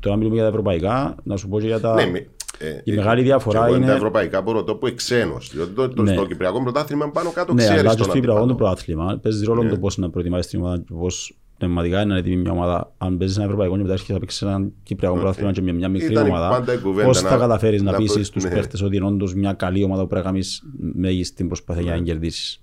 τώρα 0.00 0.16
μιλούμε 0.16 0.34
για 0.34 0.44
τα 0.44 0.48
ευρωπαϊκά, 0.50 1.14
να 1.22 1.36
σου 1.36 1.48
πω 1.48 1.60
και 1.60 1.66
για 1.66 1.80
τα... 1.80 1.94
Ναι, 1.94 2.06
μη- 2.06 2.28
ε, 2.58 2.80
η 2.84 2.92
ε, 2.92 2.96
μεγάλη 2.96 3.22
διαφορά 3.22 3.58
και 3.58 3.64
εγώ 3.66 3.76
είναι- 3.76 3.86
Τα 3.86 3.92
ευρωπαϊκά 3.92 4.42
μπορώ 4.42 4.64
το 4.64 4.74
πω 4.74 4.86
εξένος. 4.86 5.50
Διότι 5.54 5.72
το, 5.72 5.88
το, 5.88 6.02
Ναι. 6.02 6.12
στο 6.12 6.26
Κυπριακό 6.26 6.62
πρωτάθλημα 6.62 7.10
πάνω 7.10 7.30
κάτω 7.30 7.52
Ναι, 7.54 7.62
ξέρεις 7.62 7.80
αλλά 7.80 7.90
και 7.90 7.96
τον 7.96 8.04
στο 8.04 8.14
Κυπριακό 8.14 8.38
το 8.38 8.44
αντίπαλο. 8.44 8.66
πρωτάθλημα 8.68 9.18
παίζει 9.22 9.44
ρόλο 9.44 9.62
Ναι. 9.62 9.68
το 9.70 9.76
πώς 9.78 9.96
να 9.98 10.10
προετοιμάσεις 10.10 10.46
την 10.50 10.60
ομάδα 10.60 10.78
και 10.78 10.94
πώς 10.98 11.36
πνευματικά 11.58 12.02
είναι 12.02 12.18
έτοιμη 12.18 12.36
μια 12.36 12.50
ομάδα. 12.52 12.94
Αν 12.98 13.18
παίζεις 13.18 13.36
ένα 13.36 13.44
ευρωπαϊκό 13.44 13.74
και 13.76 13.80
μετά 13.82 13.92
έρχεσαι 13.92 14.12
να 14.12 14.18
παίξεις 14.18 14.42
ένα 14.42 14.68
Κυπριακό 14.82 15.14
πρωτάθλημα 15.16 15.52
και 15.52 15.62
με 15.62 15.72
μια 15.72 15.88
μικρή 15.88 16.12
Ήταν 16.12 16.26
ομάδα, 16.26 16.48
πάντα 16.48 16.72
η 16.72 16.78
κουβέντα 16.78 17.06
πώς 17.06 17.20
θα 17.20 17.30
να- 17.30 17.36
καταφέρεις 17.36 17.82
να 17.82 17.90
να 17.90 17.96
πείσεις 17.96 18.12
προ- 18.30 18.30
τους 18.32 18.44
ναι. 18.44 18.50
παίχτες 18.50 18.82
ότι 18.82 18.96
είναι 18.96 19.06
όντως 19.06 19.34
μια 19.34 19.52
καλή 19.52 19.82
ομάδα 19.84 20.02
που 20.02 20.08
πρέπει 20.08 20.24
να 20.24 20.30
κάνεις 20.30 20.62
μέγιστη 20.94 21.44
προσπάθεια 21.44 21.82
για 21.82 21.94
να 21.96 22.02
κερδίσεις. 22.02 22.60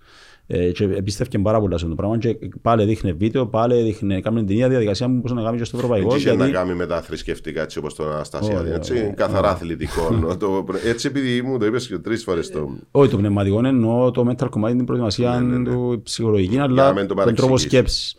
Ε, 0.48 0.72
και 0.72 0.84
εμπιστεύκε 0.84 1.40
πάρα 1.40 1.60
πολλά 1.60 1.78
σε 1.78 1.86
αυτό 1.86 1.96
το 1.96 2.02
πράγμα 2.02 2.18
και 2.18 2.38
πάλι 2.62 2.86
δείχνε 2.86 3.12
βίντεο, 3.12 3.48
πάλι 3.48 3.82
δείχνε, 3.82 4.20
κάμουν 4.22 4.46
την 4.46 4.56
ίδια 4.56 4.70
διαδικασία 4.70 5.08
που 5.08 5.14
μπορούσε 5.14 5.34
να 5.34 5.42
κάνει 5.44 5.58
και 5.58 5.64
στο 5.64 5.78
ευρωπαϊκό. 5.78 6.14
Έτσι 6.14 6.28
είχε 6.28 6.30
να 6.30 6.36
γιατί- 6.46 6.52
κάνει 6.52 6.74
με 6.74 6.86
τα 6.86 7.02
θρησκευτικά 7.02 7.62
έτσι 7.62 7.78
όπως 7.78 7.96
τον 7.96 8.12
Αναστασιάδη. 8.12 8.60
Ωραία, 8.64 8.76
Έτσι, 8.76 8.94
ωραία. 8.94 9.10
καθαρά 9.10 9.50
αθλητικό. 9.50 10.02
Το- 10.40 10.66
έτσι 10.86 11.08
επειδή 11.08 11.42
μου 11.42 11.58
το 11.58 11.66
είπες 11.66 11.88
και 11.88 11.98
τρεις 11.98 12.24
φορές 12.24 12.50
το... 12.52 12.78
Όχι, 12.92 13.12
το 13.12 13.18
πνευματικό 13.18 13.66
εννοώ 13.66 14.12
το 14.12 14.30
mental 14.30 14.50
κομμάτι, 14.50 14.76
την 14.76 14.86
προετοιμασία 14.86 15.40
Ναι, 15.40 15.48
ναι, 15.48 15.58
ναι. 15.58 15.64
του 15.70 16.02
ψυχολογική, 16.04 16.56
να 16.56 16.64
αλλά 16.64 16.94
μην 16.94 17.08
το 17.08 17.14
τον 17.14 17.16
τρόπο 17.16 17.24
παρεξηγήσεις. 17.24 17.62
σκέψης. 17.68 18.16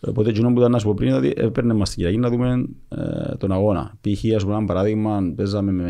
Οπότε, 0.00 0.30
εκείνο 0.30 0.52
που 0.52 0.58
ήταν 0.58 0.70
να 0.70 0.78
σου 0.78 0.86
πω 0.86 0.94
πριν, 0.94 1.08
είναι 1.08 1.16
ότι 1.18 1.32
έπαιρνε 1.36 1.74
μας 1.74 1.88
την 1.88 1.98
Κυριακή 1.98 2.18
να 2.18 2.30
δούμε 2.30 2.66
ε, 2.88 3.36
τον 3.36 3.52
αγώνα. 3.52 3.94
Π.χ. 4.00 4.34
ας 4.36 4.42
πούμε 4.44 4.56
ένα 4.56 4.64
παράδειγμα, 4.64 5.32
παίζαμε 5.36 5.72
με, 5.72 5.84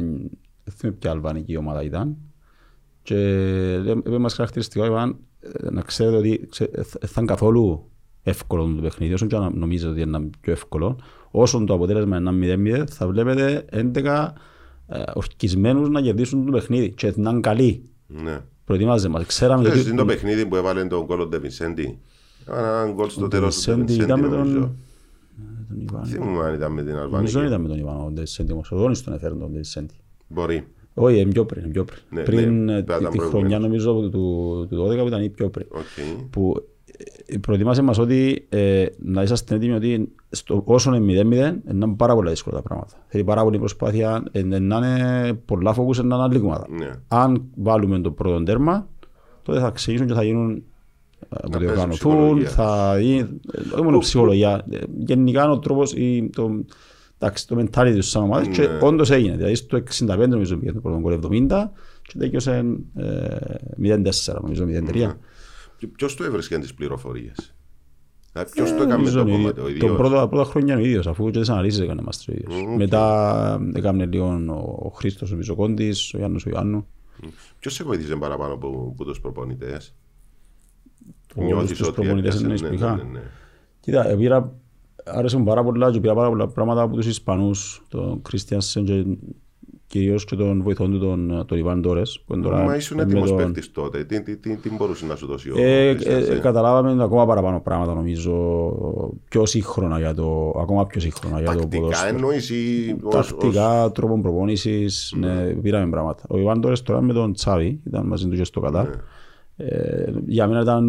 δεν 0.65 0.75
θυμάμαι 0.77 0.97
ποια 0.99 1.11
αλβανική 1.11 1.57
ομάδα 1.57 1.83
ήταν 1.83 2.17
και 3.03 3.17
έπαιρνε 3.87 4.19
μας 4.19 4.35
χαρακτηριστικό, 4.35 4.85
είπαν, 4.85 5.09
ε, 5.11 5.15
να 5.73 5.81
ξέρετε 5.81 6.17
ότι 6.17 6.47
ξέ- 6.51 6.79
ε, 6.79 6.83
θα 6.83 6.99
ήταν 7.11 7.27
καθόλου 7.27 7.91
εύκολο 8.23 8.73
το 8.77 8.83
παιχνίδι, 8.83 9.13
όσο 9.13 9.27
και 9.27 9.37
να 9.37 9.51
νομίζετε 9.55 9.91
ότι 9.91 10.01
είναι 10.01 10.31
πιο 10.41 10.53
εύκολο, 10.53 10.99
όσο 11.31 11.65
το 11.65 11.75
αποτέλεσμα 11.75 12.17
είναι 12.17 12.83
0-0, 12.83 12.85
θα 12.91 13.07
βλέπετε 13.09 13.65
11 13.73 14.33
ε, 14.89 15.03
ορκισμένους 15.15 15.89
να 15.89 16.01
κερδίσουν 16.01 16.45
το 16.47 16.53
παιχνίδι 16.53 16.91
και 16.91 17.13
να 17.17 17.31
είναι 17.31 17.41
καλοί. 17.41 17.83
Ναι. 18.07 18.41
Προετοιμάζε 18.65 19.09
μας. 19.09 19.25
Ξέραμε 19.27 19.63
Ξέρεις, 19.63 19.81
ότι 19.81 19.91
είναι 19.91 19.99
το 19.99 20.05
παιχνίδι 20.05 20.47
που 20.47 20.57
έβαλε 20.57 20.85
τον 20.85 21.07
κόλλο 21.07 21.27
Ντε 21.27 21.39
Βινσέντη. 21.39 21.99
Ένα 22.49 22.91
γκολ 22.95 23.09
στο 23.09 23.25
ο 23.25 23.29
τέλος 23.29 23.61
του 23.61 23.71
Ντε 23.71 23.77
Ντεσέντη 23.77 23.93
Βινσέντη 23.93 24.05
ήταν 24.05 24.21
με 24.21 24.29
τον... 24.29 24.39
νομίζω. 24.39 24.75
τον 25.69 25.81
Ιβάν. 25.81 26.05
Θυμούμαι 26.05 26.45
αν 26.45 26.55
ήταν 26.55 26.73
με 26.73 26.83
την 26.83 26.93
Νομίζω 26.95 27.05
Αλβανική. 27.17 27.39
ήταν 27.47 27.61
με 27.61 27.69
τον 27.69 27.79
Ιβάν 27.79 27.97
ο 28.01 28.11
Ντεσέντη 28.13 28.53
όμως. 28.53 28.73
Ο 28.73 28.77
Δόνης 28.77 29.03
τον 29.03 29.15
έφερε 29.15 29.35
τον 29.35 29.53
Ντεσέντη. 29.53 29.95
Μπορεί. 30.29 30.67
Όχι, 30.99 31.21
είναι 31.21 31.31
πιο 31.33 31.45
πριν. 31.45 31.63
είναι 31.65 31.73
πιο 31.73 31.85
πριν. 31.85 31.99
Ναι, 32.11 32.23
Πριν 32.23 32.65
ναι, 32.65 32.73
ε, 32.73 32.85
θα 32.87 32.97
ήταν 33.01 33.11
τη 33.11 33.19
χρονιά 33.19 33.31
προηγουμένως. 33.31 33.63
νομίζω 33.63 33.93
του, 33.93 34.11
του, 34.11 34.67
του 34.77 34.87
12 34.93 34.99
που 35.01 35.07
ήταν 35.07 35.23
ή 35.23 35.29
πιο 35.29 35.49
πριν. 35.49 35.67
Οκ. 35.71 35.83
Που 36.31 36.55
ε, 37.27 37.39
προετοιμάσε 37.39 37.83
μας 37.83 37.99
ότι 37.99 38.47
ε, 38.49 38.87
να 38.99 39.23
είσαστε 39.23 39.55
έτοιμοι 39.55 39.73
ότι 39.75 40.13
στο, 40.31 40.63
όσο 40.67 40.95
είναι 40.95 41.23
0-0 41.23 41.73
είναι 41.73 41.95
πάρα 41.97 42.15
πολλά 42.15 42.31
δύσκολα 42.31 42.57
τα 42.57 42.63
πράγματα. 42.63 42.93
Θέλει 43.07 43.25
πάρα 43.25 43.43
πολύ 43.43 43.59
προσπάθεια, 43.59 44.25
ε, 44.33 44.39
ε, 44.39 44.43
να 44.59 44.77
είναι 44.77 45.33
πολλά 45.45 45.73
focus, 45.73 45.99
να 46.03 46.15
είναι 46.15 46.25
άλλη 46.25 46.39
ομάδα. 46.39 46.67
Ναι. 46.71 46.91
Αν 47.09 47.45
βάλουμε 47.55 47.99
το 48.01 48.11
πρώτο 48.11 48.43
τέρμα, 48.43 48.89
τότε 49.43 49.61
θα 49.61 49.71
ξεκινήσουν 49.71 50.07
και 50.07 50.15
θα 50.15 50.23
γίνουν 50.25 50.51
ε, 50.55 51.37
που 51.43 51.49
παίζουν 51.51 51.61
διοργανωθούν, 51.67 51.91
ψυχολογία. 52.13 52.49
θα 52.49 52.99
γίνει, 53.01 53.19
ε, 53.53 53.61
όχι 53.75 53.83
μόνο 53.83 53.99
ψυχολογία, 53.99 54.65
ε, 54.71 54.79
γενικά 54.99 55.43
είναι 55.43 55.53
ο 55.53 55.59
τρόπος, 55.59 55.93
η- 55.93 56.31
το, 56.37 56.65
εντάξει, 57.19 57.47
το 57.47 57.57
mentality 57.59 57.95
τους 57.95 58.09
σαν 58.09 58.23
ομάδες 58.23 58.49
και 58.57 58.63
Ναι. 58.63 58.79
όντως 58.83 59.11
έγινε. 59.11 59.37
Δηλαδή 59.37 59.55
στο 59.55 59.77
65 59.77 60.29
νομίζω 60.29 60.57
πήγε 60.57 60.73
το 60.73 60.81
πρώτο 60.81 60.99
γκολ 61.01 61.19
70 61.49 61.71
και 62.03 62.19
τέλειωσε 62.19 62.65
ε, 62.97 63.37
0-4 63.83 64.35
νομίζω 64.43 64.65
0-3. 64.65 65.13
Και 65.79 65.87
Ποιος 65.87 66.15
του 66.15 66.23
έβρισκε 66.25 66.59
τις 66.59 66.75
πληροφορίες; 66.75 67.55
Δηλαδή, 68.33 68.51
Ποιος 68.53 68.69
το 68.71 68.75
έκανε 68.77 68.93
Νομίζω 68.93 69.23
το 69.23 69.29
είναι 69.29 69.33
ο 69.33 69.37
κομμάτι, 69.37 69.61
ο 69.61 69.69
ίδιος. 69.69 69.81
Το 69.81 69.87
ίδιος; 69.87 70.09
πρώτο, 70.11 70.29
πρώτα 70.29 70.51
χρόνια 70.51 70.73
είναι 70.75 70.83
ο 70.83 70.87
ίδιος, 70.87 71.07
αφού 71.07 71.31
και 71.31 71.39
τις 71.39 71.49
αναλύσεις 71.49 71.81
έκανε 71.81 72.03
μας 72.03 72.29
ο 72.29 72.33
ίδιος. 72.33 72.55
Οκ. 72.63 72.77
Μετά 72.77 73.61
έκανε 73.75 74.07
λίγο 74.07 74.27
ο 74.83 74.89
Χρήστος 74.89 75.33
ο 75.33 75.37
Πιζοκόντης, 75.37 76.15
ο 76.15 76.19
Γιάννος 76.19 76.47
ο 76.47 76.51
Ιωάννου. 76.51 76.87
Ποιος 77.59 77.75
σε 77.75 77.85
βοήθησε 77.85 78.17
παραπάνω 78.17 78.53
από, 78.55 78.91
από 78.93 79.05
τους 79.05 79.21
προπονητές; 79.21 79.95
Όλους 81.37 81.51
Νιώθεις 81.53 81.79
τους 81.79 81.87
ότι 81.87 81.95
προπονητές 82.01 82.35
έπιασες, 82.35 82.43
εννοείς 82.43 82.63
ναι, 82.63 82.69
που 82.69 82.75
είχα. 82.75 82.97
ναι, 82.97 83.03
ναι. 83.03 83.23
Κοίτα, 83.81 84.09
ε, 84.09 84.15
πήρα, 84.17 84.55
άρεσε 85.07 85.39
μου 85.39 85.45
πάρα 85.45 85.63
πολλά 85.65 85.91
και 85.91 86.01
πήρα 86.01 86.15
πάρα 86.15 86.29
πολλά 86.29 86.47
πράγματα 86.49 86.83
από 86.83 86.95
τους 86.97 87.07
Ισπανούς, 87.07 87.83
τον 87.89 88.23
Κρίστιανσεν 88.23 88.85
και 88.85 89.05
κυρίως 89.87 90.25
και 90.25 90.37
τον 90.37 90.63
βοηθόν 90.63 90.91
του 90.91 90.99
τον, 90.99 91.45
τον 91.47 91.59
Ιβάν 91.59 91.83
Τόρες. 91.83 92.23
που 92.27 92.35
είναι 92.35 92.43
τώρα 92.43 92.63
Μα 92.65 92.77
ήσουν 92.77 92.97
με 92.97 93.03
έτοιμος 93.03 93.29
τον- 93.29 93.37
παίκτης 93.37 93.73
τότε. 93.73 94.05
Τι, 94.05 94.23
τι, 94.23 94.37
τι, 94.37 94.57
τι 94.57 94.71
μπορούσε 94.77 95.07
να 95.07 95.17
σου 95.17 95.27
δώσει 95.27 95.51
ο 95.51 95.55
Ε, 95.59 95.89
ε, 95.89 95.93
Χριστιανός, 95.95 96.29
ε, 96.29 96.35
ε; 96.35 96.39
καταλάβαμε 96.39 97.03
ακόμα 97.03 97.27
παραπάνω 97.27 97.61
πράγματα 97.61 97.95
νομίζω, 97.95 98.33
πιο 99.29 99.47
σύγχρονα 99.47 99.99
για 99.99 100.15
το, 100.15 100.55
ακόμα 100.61 100.87
πιο 100.87 101.01
σύγχρονα 101.01 101.41
για 101.41 101.51
το 101.53 101.59
Τακτικά 101.59 101.81
ποδόσφαιρο. 101.83 102.15
εννοείς 102.17 102.51
ή 102.51 102.97
ως- 103.03 103.15
ως- 103.15 103.27
Τακτικά, 103.27 103.91
τρόπο 103.91 104.21
προπονήσεις, 104.21 105.15
ναι, 105.19 105.45
πήραμε 105.45 105.91
πράγματα. 105.91 106.23
Ο 106.29 106.39
Ιβάν 106.39 106.61
Τόρες 106.61 106.83
τώρα 106.83 107.01
με 107.01 107.13
τον 107.13 107.33
Τσάβη, 107.33 107.81
ήταν 107.87 108.07
μαζί 108.07 108.29
του 108.29 108.37
και 108.37 108.45
στο 108.45 108.61
Κατάρ. 108.61 108.87
Ναι. 108.89 108.95
Ε, 109.57 110.13
για 110.27 110.47
μένα 110.49 110.61
ήταν 110.61 110.85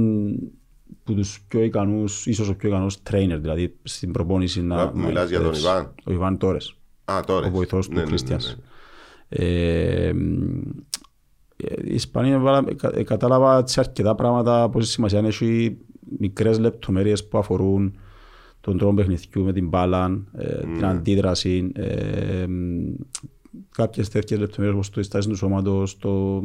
που 1.08 1.14
τους 1.14 1.42
πιο 1.48 1.64
ικανούς, 1.64 2.26
ίσως 2.26 2.50
ο 2.50 2.56
πιο 2.56 2.70
ικανός 2.70 2.98
trainer, 3.12 3.38
δηλαδή 3.40 3.76
στην 3.84 4.12
προπόνηση 4.12 4.62
να... 4.62 4.82
Α, 4.82 4.92
μιλάς 4.96 5.30
για 5.30 5.42
τον 5.42 5.52
να- 5.52 5.58
Ιβάν. 5.58 5.94
Ο 6.06 6.12
Ιβάν 6.12 6.38
Τόρες, 6.38 6.76
Α, 7.06 7.20
τώρα. 7.26 7.48
ο 7.48 7.50
βοηθός 7.50 7.88
Ναι, 7.88 7.94
του 7.94 8.00
ναι, 8.00 8.04
ναι, 8.04 8.10
Κρίστιανς. 8.10 8.56
ναι. 8.56 8.62
Ε, 9.30 10.14
μ, 10.14 10.60
ε, 11.58 11.74
η 11.84 11.94
Ισπανία 11.94 12.40
βάλα- 12.40 12.74
κα- 12.76 12.92
ε, 12.96 13.04
κατάλαβα 13.04 13.68
σε 13.68 13.80
αρκετά 13.80 14.16
πράγματα 14.16 14.70
πόση 14.70 14.92
σημασία 14.92 15.20
έχει 15.20 15.78
μικρές 16.20 16.60
λεπτομέρειες 16.60 17.28
που 17.28 17.38
αφορούν 17.38 17.98
τον 18.62 18.78
τρόπο 18.78 18.94
παιχνιδιού 18.94 19.44
με 19.44 19.54
την 19.54 19.68
μπάλα, 19.68 20.22
ε, 20.38 20.58
την 20.60 20.86
αντίδραση, 20.86 21.72
ε, 21.76 22.46
μ, 22.48 22.94
κάποιες 23.76 24.10
τέτοιες 24.10 24.40
λεπτομέρειες 24.40 24.76
όπως 24.76 24.90
το 24.90 25.04
στάση 25.04 25.30
του 25.30 25.36
σώματος, 25.36 25.98
το 25.98 26.42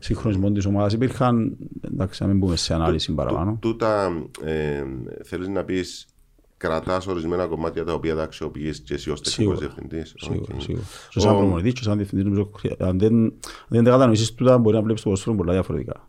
συγχρονισμός 0.00 0.52
της 0.52 0.64
ομάδας. 0.66 0.92
Υπήρχαν, 0.92 1.56
εντάξει, 1.80 2.22
να 2.22 2.28
μην 2.28 2.38
μπούμε 2.38 2.56
σε 2.56 2.74
ανάλυση 2.74 3.12
παραπάνω. 3.12 3.58
Τούτα 3.60 4.12
ε, 4.44 4.82
θέλεις 5.24 5.48
να 5.48 5.64
πεις 5.64 6.06
κρατάς 6.56 7.06
ορισμένα 7.06 7.46
κομμάτια 7.46 7.84
τα 7.84 7.92
οποία 7.92 8.14
τα 8.14 8.22
αξιοποιείς 8.22 8.80
και 8.80 8.94
εσύ 8.94 9.10
ως 9.10 9.20
τεχνικός 9.20 9.58
Σίγουρα. 9.58 9.74
διευθυντής. 9.74 10.12
Σίγουρα, 10.16 10.54
Οκ. 10.54 10.60
σίγουρα. 10.62 10.84
Και 11.10 11.20
σαν 11.20 11.34
Ο- 11.34 11.38
προπονητής 11.38 11.72
και 11.72 11.82
σαν 11.82 11.96
διευθυντής, 11.96 12.24
νομίζω, 12.24 12.50
χρεια- 12.58 12.76
αν 12.78 12.98
δεν, 12.98 13.14
αν 13.14 13.32
δεν 13.68 13.84
τα 13.84 13.90
κατανοήσεις 13.90 14.34
τούτα, 14.34 14.58
μπορεί 14.58 14.76
να 14.76 14.82
βλέπεις 14.82 15.02
το 15.02 15.08
ποδόσφαιρο 15.08 15.36
πολλά 15.36 15.52
διαφορετικά. 15.52 16.08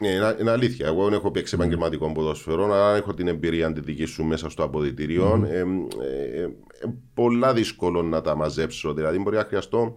Ναι, 0.00 0.08
είναι, 0.08 0.36
είναι 0.40 0.50
αλήθεια. 0.50 0.86
Εγώ 0.86 1.04
δεν 1.04 1.12
έχω 1.12 1.30
παίξει 1.30 1.54
επαγγελματικό 1.54 2.12
ποδόσφαιρο, 2.12 2.64
αλλά 2.64 2.96
έχω 2.96 3.14
την 3.14 3.28
εμπειρία 3.28 3.72
τη 3.72 3.80
δική 3.80 4.04
σου 4.04 4.24
μέσα 4.24 4.48
στο 4.48 4.62
αποδυτήριο. 4.62 5.46
Ε, 5.50 5.56
ε, 5.58 5.60
ε, 5.60 6.42
ε, 6.42 6.48
πολλά 7.14 7.52
δύσκολο 7.52 8.02
να 8.02 8.20
τα 8.20 8.36
μαζέψω. 8.36 8.94
Δηλαδή, 8.94 9.18
μπορεί 9.18 9.36
να 9.36 9.44
χρειαστώ 9.44 9.96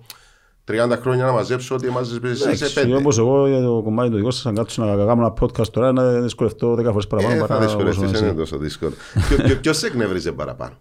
30 0.67 0.97
χρόνια 1.01 1.25
να 1.25 1.31
μαζέψω 1.31 1.75
ότι 1.75 1.89
μαζέψεις 1.89 2.37
σε 2.39 2.43
Εντάξει, 2.47 2.73
πέντε. 2.73 2.95
όπως 2.95 3.17
εγώ 3.17 3.47
για 3.47 3.61
το 3.61 3.81
κομμάτι 3.83 4.09
το 4.09 4.15
δικό 4.17 4.31
σας, 4.31 4.45
αν 4.45 4.55
κάτσω 4.55 4.83
να 4.85 4.95
κάνω 5.05 5.11
ένα 5.11 5.33
podcast 5.39 5.67
τώρα, 5.67 5.91
να 5.91 6.21
δυσκολευτώ 6.21 6.73
10 6.73 6.83
φορές 6.83 7.07
παραπάνω 7.07 7.35
Ε, 7.35 7.37
θα 7.37 7.45
παρά 7.45 7.59
όσο 7.65 7.67
δυσκολευτείς, 7.67 8.11
εσύ. 8.11 8.23
είναι 8.23 8.33
τόσο 8.33 8.57
δύσκολο. 8.57 8.91
Ποιο- 9.27 9.43
ποιο- 9.43 9.55
Ποιος 9.59 9.77
σε 9.77 9.87
εκνεύριζε 9.87 10.31
παραπάνω; 10.31 10.75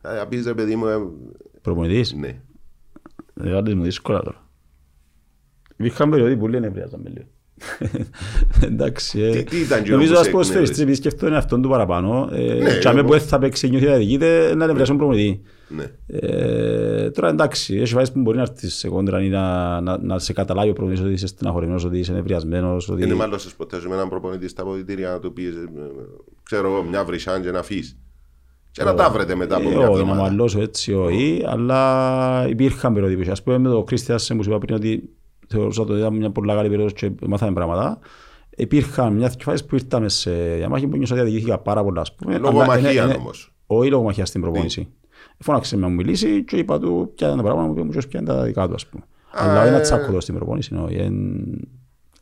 Θα 0.00 0.26
πεις, 0.28 0.46
ρε 0.46 0.54
παιδί 0.54 0.76
μου, 0.76 0.86
ε, 0.86 0.96
Προπονητής, 1.62 2.12
ναι. 2.12 2.40
μεγάλης 3.34 3.74
μου 3.74 3.82
δύσκολα 3.82 4.22
τώρα. 4.22 4.46
Υπήρχαν 5.76 6.10
περιοδοί 6.10 6.36
που 6.36 6.48
λένε 6.48 6.66
νευριάζαμε 6.66 7.08
λίγο. 7.08 7.26
Εντάξει, 8.64 9.20
ε, 9.20 9.30
Τι- 9.30 9.44
τι 9.44 9.56
ήταν 9.60 9.78
εκείνο 9.78 9.94
νομίζω 9.96 10.12
που 10.12 10.18
ας 10.18 10.24
σε 10.24 10.30
πω 10.30 10.42
σφαιριστής 10.42 10.78
εκνεύρισε; 10.78 10.82
επειδή 10.82 10.96
σκέφτονται 10.96 11.36
αυτόν 11.36 11.62
του 11.62 11.68
παραπάνω 11.68 12.28
ε, 12.32 12.54
Ναι, 12.54 12.78
και 12.78 12.88
αμέ 12.88 12.98
εγώ- 12.98 13.08
που 13.08 13.14
δεν 13.18 13.20
θα 13.26 13.38
παίξει 13.38 13.68
νιώθει 13.68 13.86
να 13.86 13.96
διοικείται 13.96 14.54
να 14.56 14.66
νευριάσουν 14.66 14.96
προπονητή. 14.96 15.40
ναι. 15.68 15.84
Ε, 16.06 17.10
τώρα 17.10 17.28
εντάξει, 17.28 17.76
έχει 17.76 17.92
φάσεις 17.92 18.12
που 18.12 18.20
μπορεί 18.20 18.36
να 18.36 18.42
έρθεις 18.42 18.74
σε 18.74 18.88
κόντρα 18.88 19.22
ή 19.22 19.28
να, 19.28 19.80
να, 19.80 19.98
να 20.02 20.18
σε 20.18 20.32
καταλάβει 20.32 20.70
ο 20.70 20.72
προπονητής 20.72 21.04
ότι 21.04 21.12
είσαι 21.12 21.26
στεναχωρημένος, 21.26 21.84
ότι 21.84 21.98
είσαι 21.98 22.12
νευριασμένος, 22.12 22.88
ότι... 22.88 23.02
Είναι 23.02 23.14
μάλλον 23.14 23.38
σε 23.38 23.48
ποτέ 23.56 23.78
με 23.88 23.94
έναν 23.94 24.08
προπονητή 24.08 24.48
στα 24.48 24.62
αποδητήρια 24.62 25.10
να 25.10 25.18
του 25.18 25.32
πεις, 25.32 25.46
ε, 25.46 25.50
ε, 25.50 25.82
ξέρω 26.42 26.68
εγώ, 26.68 26.82
μια 26.82 27.04
βρυσάν 27.04 27.42
και 27.42 27.50
να 27.50 27.62
φύγεις. 27.62 27.96
Και 28.72 28.84
να 28.84 28.94
τα 28.94 29.10
βρετε 29.10 29.34
μετά 29.34 29.56
από 29.56 29.68
Ε, 29.68 29.72
μια 29.72 29.78
όχι, 29.78 29.88
να 29.88 29.92
εβδομάδα. 30.00 30.20
μαλλώσω 30.22 30.60
έτσι, 30.60 30.94
όχι, 30.94 31.42
αλλά 31.46 32.46
υπήρχαν 32.48 32.94
περιόδοι 32.94 33.16
που, 33.16 33.30
ας 33.30 33.42
πούμε 33.42 33.58
με 33.58 33.68
το 33.68 33.82
Κρίστιας 33.82 34.32
που 34.36 34.42
σου 34.42 34.50
είπα 34.50 34.58
πριν 34.58 34.74
ότι 34.76 35.10
θεωρούσα 35.50 35.82
ότι 35.82 35.92
ήταν 35.92 36.14
μια 36.16 36.30
πολύ 36.30 36.52
καλή 36.52 36.68
περίοδος 36.68 36.92
και 36.92 37.10
μάθαμε 37.28 37.52
πράγματα. 37.52 37.98
Υπήρχαν 38.56 39.12
μια 39.14 39.28
δυο 39.28 39.38
φάσεις 39.40 39.64
που 39.66 39.74
ήρθαμε 39.74 40.08
σε 40.08 40.30
διαμάχη 40.56 40.86
που 40.86 40.96
νιώσα 40.96 41.14
ότι 41.14 41.22
αδικήθηκα 41.22 41.58
πάρα 41.58 41.84
πολλά. 41.84 42.00
Ας 42.00 42.14
πούμε, 42.14 42.38
Λόγω 42.38 42.60
αλλά 42.60 42.78
είναι- 42.78 42.86
μαχία 42.86 43.04
είναι- 43.04 43.14
όμως. 43.18 43.52
Όχι 43.66 43.90
λόγω 43.90 44.02
μαχίας 44.02 44.28
στην 44.28 44.40
προπόνηση. 44.40 44.88
Φώναξε 45.38 45.76
με 45.76 45.82
να 45.82 45.88
μου 45.88 45.94
μιλήσει 45.94 46.44
και 46.44 46.56
είπα 46.56 46.78
του 46.78 47.12
ποια 47.14 47.26
ήταν 47.26 47.38
τα 47.38 47.44
πράγματα 47.44 47.68
μου 47.68 47.74
και 47.74 47.82
μου 47.82 47.88
ποια 47.90 48.20
είναι 48.20 48.24
τα 48.28 48.42
δικά 48.42 48.68
του 48.68 48.74
ας 48.74 48.86
πούμε. 48.86 49.04
Αλλά 49.32 49.62
όχι 49.62 49.70
να 49.70 49.76
ε. 49.76 49.80
τσάκω 49.80 50.04
εδώ 50.04 50.20
στην 50.20 50.34
προπόνηση. 50.34 50.74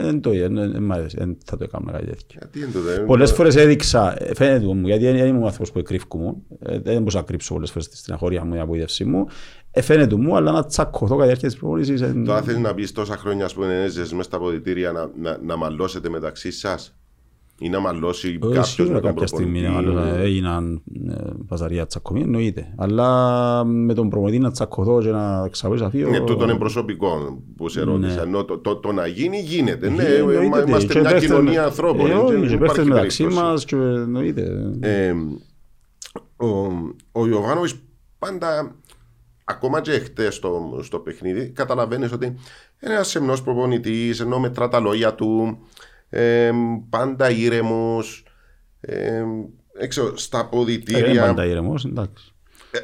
Όχι, 0.01 0.07
εν- 0.07 0.11
Δεν 0.11 0.21
το 0.21 0.31
δεν- 0.31 0.73
δεν 0.73 0.83
μ' 0.83 0.93
αρέσει, 0.93 1.17
δεν 1.19 1.37
θα 1.45 1.57
το 1.57 1.65
έκανα 1.65 1.93
κάτι 1.93 2.07
τέτοιο. 2.07 2.39
Γιατί 2.41 2.59
είναι 2.59 2.69
το 2.73 2.81
δεν- 2.81 3.05
Πολλές 3.05 3.33
φορές 3.33 3.57
έδειξα, 3.57 4.23
ε, 4.25 4.35
φαίνεται 4.35 4.67
μου, 4.75 4.87
γιατί 4.87 5.05
δεν 5.05 5.27
ήμουν 5.27 5.43
άνθρωπος 5.45 5.73
που 5.73 5.79
εκρύφκω 5.79 6.43
ε, 6.61 6.79
δεν 6.79 6.97
μπορούσα 6.99 7.19
να 7.19 7.25
κρύψω 7.25 7.53
πολλές 7.55 7.71
φορές 7.71 7.89
στην 7.93 8.15
αχώρια 8.15 8.45
μου, 8.45 8.55
η 8.55 8.59
απογοήτευσή 8.59 9.05
μου. 9.05 9.27
Ε, 9.71 9.81
φαίνεται 9.83 10.17
μου, 10.17 10.37
αλλά 10.37 10.53
να 10.53 10.65
τσακωθώ 10.65 11.07
κατά 11.07 11.21
τη 11.21 11.27
διάρκεια 11.27 11.49
της 11.49 11.57
προπόνησης. 11.59 12.01
ε, 12.01 12.23
Τώρα 12.27 12.43
θέλει 12.43 12.59
να 12.59 12.75
πεις 12.75 12.93
τόσα 12.93 13.17
χρόνια 13.17 13.45
ας 13.45 13.55
πούμε 13.55 13.67
ενέζεσαι 13.67 14.15
μέσα 14.15 14.29
στα 14.29 14.37
αποδητήρια 14.37 14.93
να, 14.93 15.11
να, 15.21 15.39
να 15.43 15.57
μαλώσετε 15.57 16.09
μεταξύ 16.09 16.51
σας 16.51 16.98
ή 17.61 17.69
να 17.69 17.81
μαλώσει 17.81 18.29
ε, 18.43 18.47
κάποιος 18.47 18.69
Σίγουρα 18.73 18.95
με 18.95 19.01
τον 19.01 19.11
κάποια 19.11 19.27
στιγμή 19.27 19.61
προπονητή. 19.63 19.89
άλλο, 19.99 20.01
ε, 20.01 20.21
έγιναν 20.23 20.83
ε, 21.11 21.15
παζαρία 21.49 21.87
τσακωμοί, 21.87 22.21
εννοείται. 22.21 22.75
Αλλά 22.77 23.65
με 23.65 23.95
τον 23.95 24.09
προμονητή 24.09 24.39
να 24.39 24.51
τσακωθώ 24.51 25.01
και 25.03 25.11
να 25.11 25.49
ξαβήσω 25.49 25.85
αφήσω. 25.85 26.09
Ναι, 26.09 26.21
τούτο 26.21 26.45
είναι 26.45 26.55
προσωπικό 26.59 27.43
που 27.57 27.69
σε 27.69 27.83
ρώτησα. 27.83 28.23
Ενώ 28.23 28.45
το, 28.45 28.59
το, 28.59 28.77
το 28.77 28.93
να 28.93 29.07
γίνει 29.07 29.39
γίνεται. 29.41 29.89
Ναι, 29.91 30.03
εννοείται 30.05 30.49
μα- 30.49 30.59
ότι- 30.59 30.69
είμαστε 30.71 30.93
και 30.93 31.01
μια 31.01 31.11
παίχτες 31.11 31.29
κοινωνία 31.29 31.61
με- 31.61 31.67
ανθρώπων. 31.67 32.07
Ε, 32.07 32.15
δεν 32.15 32.17
όχι, 32.19 32.35
και 32.35 32.55
υπάρχει 32.55 32.59
παίχτες 32.59 32.85
μεταξύ 32.87 33.23
περίπτωση. 33.23 33.47
μας 33.47 33.65
και 33.65 33.77
εννοείται. 33.77 34.73
Ε, 34.81 35.15
ο, 36.37 36.47
ο 37.13 37.27
Ιωβάνοβης 37.27 37.75
πάντα 38.19 38.75
ακόμα 39.45 39.81
και 39.81 39.91
χτες 39.91 40.35
στο, 40.35 40.79
στο 40.83 40.99
παιχνίδι 40.99 41.49
καταλαβαίνεις 41.51 42.13
ότι 42.13 42.27
είναι 42.27 42.93
ένας 42.95 43.09
σεμνός 43.09 43.43
προπονητής 43.43 44.21
ενώ 44.21 44.39
μετρά 44.39 44.69
τα 44.69 44.81
λόγια 44.81 45.15
του 45.15 45.59
ε, 46.11 46.51
πάντα 46.91 47.31
ήρεμος 47.31 48.25
ε, 48.81 49.23
έξω, 49.79 50.17
στα 50.17 50.39
Ε, 50.39 50.41
Είναι 50.41 50.49
αποδητήρια 50.51 51.23
πάντα 51.23 51.45
ήρεμος, 51.47 51.85
εντάξει. 51.85 52.33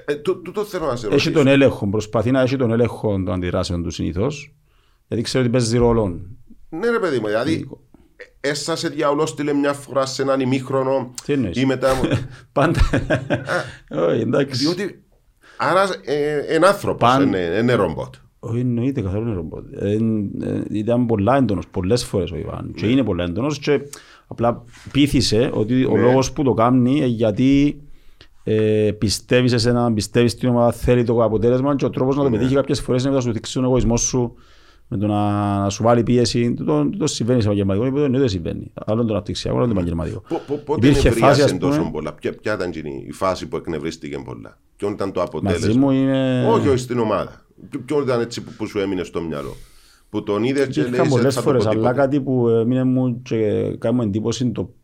ε, 0.06 0.12
ε, 0.12 0.16
τού- 0.16 0.42
τούτο 0.42 0.64
θέλω 0.64 0.87
να 0.87 0.96
σε 0.96 1.06
Έχει 1.06 1.14
ρωτήσω 1.14 1.30
τον 1.32 1.46
έλεγχο, 1.46 1.88
προσπαθεί 1.88 2.30
να 2.30 2.40
έχει 2.40 2.56
τον 2.56 2.70
έλεγχο 2.72 3.08
των 3.08 3.32
αντιδράσεων 3.32 3.82
του 3.82 3.90
συνήθως. 3.90 4.54
Γιατί 5.08 5.22
ξέρει 5.24 5.44
ότι 5.44 5.52
παίζει 5.52 5.78
ρόλο. 5.78 6.20
ναι 6.68 6.90
ρε 6.90 6.98
παιδί 6.98 7.18
μου 7.18 7.26
δηλαδή 7.26 7.68
ε, 8.40 8.48
έσασε 8.48 8.88
διαολός 8.88 9.28
στείλε 9.30 9.52
μια 9.52 9.72
φορά 9.72 10.06
σε 10.06 10.22
έναν 10.22 10.40
ημίχρονο 10.40 11.14
Τι 11.24 11.32
εννοείς; 11.32 11.56
ή 11.60 11.66
μετά 11.66 11.92
Πάντα. 12.52 12.80
Όχι, 13.90 14.20
εντάξει. 14.20 14.64
διότι 14.64 15.02
άρα 15.56 15.88
ε, 16.04 16.54
είναι 16.54 16.66
άνθρωπος 16.66 17.08
Παν- 17.10 17.22
είναι, 17.26 17.38
είναι 17.38 17.72
ρομπότ 17.74 18.14
Όχι, 18.48 18.59
εννοείται 18.61 19.00
καθόλου 19.00 19.26
είναι 19.26 19.35
ρομπότ. 19.35 19.64
Ε, 19.78 19.90
ε, 19.92 19.98
Ήταν 20.70 21.07
πολλά 21.07 21.37
έντονος 21.37 21.68
πολλές 21.68 22.04
φορές 22.04 22.30
ο 22.33 22.37
Ιβάν. 22.37 22.72
Και 22.76 22.87
είναι 22.87 23.02
πολλά 23.04 23.24
έντονος 23.24 23.59
και 23.59 23.80
απλά 24.26 24.64
πείθησε 24.92 25.50
ότι 25.54 25.85
ο 25.85 25.96
λόγος 25.96 26.33
που 26.33 26.42
το 26.42 26.54
κάνει 26.54 26.96
είναι 26.96 27.07
γιατί 27.07 27.80
ε, 28.44 28.90
πιστεύεις 28.98 29.50
σε 29.50 29.59
σένα, 29.59 29.92
πιστεύεις 29.92 30.33
στην 30.33 30.48
ομάδα, 30.48 30.72
θέλει 30.72 31.04
το 31.04 31.24
αποτέλεσμα 31.24 31.76
και 31.76 31.85
ο 31.85 31.90
τρόπος 31.90 32.16
να 32.16 32.22
το 32.24 32.30
πετύχει 32.30 32.54
κάποιες 32.54 32.80
φορές 32.80 33.04
είναι 33.04 33.14
να 33.14 33.20
σου 33.20 33.33
δείξει 33.33 33.54
τον 33.54 33.64
εγωισμός 33.64 34.00
σου 34.00 34.35
με 34.88 34.96
το 34.96 35.07
να, 35.07 35.59
να 35.61 35.68
σου 35.70 35.83
βάλει 35.83 36.02
πίεση. 36.02 36.54
Τούτο, 36.54 36.88
τούτο 36.92 37.07
συμβαίνει 37.07 37.40
σε 37.40 37.46
επαγγελματικό 37.46 37.85
επίπεδο, 37.85 38.07
εννοείται 38.07 38.28
συμβαίνει. 38.28 38.72
Άλλο 38.87 38.98
είναι 38.98 39.07
το 39.09 39.14
αναπτυξιακό, 39.14 39.57
άλλο 39.57 39.64
είναι 39.66 39.74
το 39.74 39.80
επαγγελματικό. 39.80 40.22
Πο- 40.28 40.42
πο- 40.46 40.62
Πότε 40.64 40.87
Υπήρχε 40.87 41.11
φάση, 41.11 41.22
ας 41.24 41.28
νευρίασε 41.28 41.54
πούμε- 41.57 41.76
τόσο 41.76 41.90
πολλά, 41.92 42.12
ποια, 42.12 42.33
ποια 42.42 42.54
ήταν 42.54 42.68
εκείνη 42.68 43.04
η 43.09 43.12
φάση 43.12 43.48
που 43.48 43.57
εκνευρίστηκε 43.57 44.18
πολλά, 44.24 44.59
ποιο 44.76 44.88
ήταν 44.90 45.12
το 45.12 45.20
Μαζί 45.20 45.30
αποτέλεσμα; 45.37 45.80
μου 45.80 45.90
είναι... 45.90 46.46
Όχι, 46.50 46.68
όχι 46.68 46.76
στην 46.78 46.98
ομάδα. 46.98 47.43
Ποιο- 47.70 47.80
Ποιο 47.80 48.02
ήταν 48.02 48.20
έτσι 48.20 48.42
που, 48.42 48.52
που 48.56 48.66
σου 48.66 48.78
έμεινε 48.78 49.02
στο 49.04 49.20
μυαλό. 49.22 49.54
Που 50.10 50.22
τον 50.22 50.44
είδες 50.44 50.66
και 50.68 50.80
λέει 50.80 50.88
Υπήρχαν 50.88 51.08
πολλές 51.08 51.34
θα 51.34 51.40
το 51.42 51.46
φορές, 51.46 51.64
πω 51.64 51.70
αλλά 51.70 51.78
τίποτε». 51.80 52.00
κάτι 52.00 52.20
που 52.20 52.48
έμεινε 52.48 52.84
μου 52.84 53.22
και 53.22 53.70
κάνει 53.78 53.96
μου 53.96 54.02
εντύπωση 54.02 54.50
το, 54.50 54.74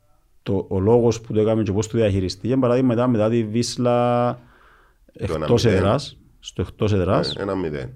το, 0.42 0.66
ο 0.68 0.80
λόγος 0.80 1.20
που 1.20 1.32
το 1.32 1.40
έκαμε 1.40 1.62
και 1.62 1.72
πώς 1.72 1.86
το 1.88 1.98
διαχειριστεί. 1.98 2.46
Για 2.46 2.58
παράδειγμα, 2.58 2.88
μετά, 2.88 3.08
μετά 3.08 3.28
τη 3.30 3.44
Βίσλα 3.44 4.28
εκτός 5.12 5.64
1-0. 5.64 5.70
έδρας, 5.70 6.18
στο 6.40 6.62
εκτός 6.62 6.92
έδρας, 6.92 7.34
Ε, 7.36 7.42
Ένα 7.42 7.54
μηδέν. 7.54 7.88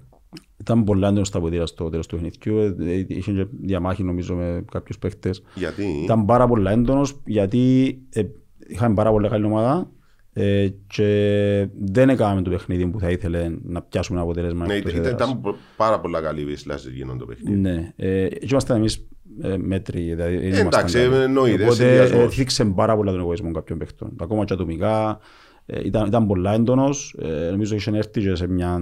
ήταν 0.57 0.83
πολλά 0.83 1.07
έντονο 1.07 1.25
στα 1.25 1.39
ποτήρια 1.39 1.65
στο 1.65 1.89
τέλος 1.89 2.07
του 2.07 2.15
παιχνιδιού. 2.15 2.57
Ε, 2.57 2.75
ε, 2.93 3.05
Είχε 3.07 3.31
και 3.31 3.45
διαμάχη 3.61 4.03
νομίζω 4.03 4.35
με 4.35 4.65
κάποιους 4.71 4.97
παίκτες. 4.99 5.43
Γιατί; 5.55 5.85
Ήταν 6.03 6.25
πάρα 6.25 6.47
πολλά 6.47 6.71
έντονος 6.71 7.21
γιατί 7.25 7.97
ε, 8.09 8.23
είχαμε 8.67 8.93
πάρα 8.95 9.11
πολλά 9.11 9.27
καλή 9.29 9.45
ομάδα 9.45 9.89
ε, 10.37 10.67
και 10.87 11.67
δεν 11.79 12.09
έκαναμε 12.09 12.41
το 12.41 12.49
παιχνίδι 12.49 12.87
που 12.87 12.99
θα 12.99 13.09
ήθελε 13.09 13.51
να 13.63 13.81
πιάσουμε 13.81 14.17
ένα 14.19 14.27
αποτέλεσμα 14.29 14.65
ναι, 14.65 14.73
εκτός 14.73 14.91
ήταν, 14.91 15.05
έδρας. 15.05 15.27
ήταν 15.27 15.41
πο- 15.41 15.55
πάρα 15.77 15.99
πολλά 15.99 16.21
καλή 16.21 16.45
βίσλα 16.45 16.77
σε 16.77 16.89
εκείνο 16.89 17.15
το 17.15 17.25
παιχνίδι. 17.25 17.57
Ναι, 17.59 17.93
ε, 17.95 18.27
και 18.27 18.47
ήμασταν 18.51 18.77
εμείς 18.77 19.07
ε, 19.41 19.57
μέτροι. 19.57 20.01
Δηλαδή, 20.01 20.35
δεν 20.37 20.43
ήμασταν 20.45 20.67
εντάξει, 20.67 20.97
καλοί. 20.97 21.15
εννοείται, 21.23 21.63
Οπότε 21.63 21.75
συνδυασμός. 21.75 22.23
ε, 22.23 22.29
θίξε 22.35 22.65
πάρα 22.65 22.95
πολλά 22.95 23.11
τον 23.11 23.19
εγωισμό 23.19 23.51
κάποιων 23.51 23.77
παιχτών. 23.77 24.13
Ακόμα 24.21 24.45
και 24.45 24.53
ατομικά. 24.53 25.19
Ε, 25.65 25.79
ήταν, 25.85 26.05
ήταν 26.07 26.27
πολλά 26.27 26.53
έντονος. 26.53 27.15
Ε, 27.21 27.49
νομίζω 27.51 27.75
είχε 27.75 27.91
έρθει 27.97 28.21
και 28.21 28.35
σε 28.35 28.47
μια 28.47 28.79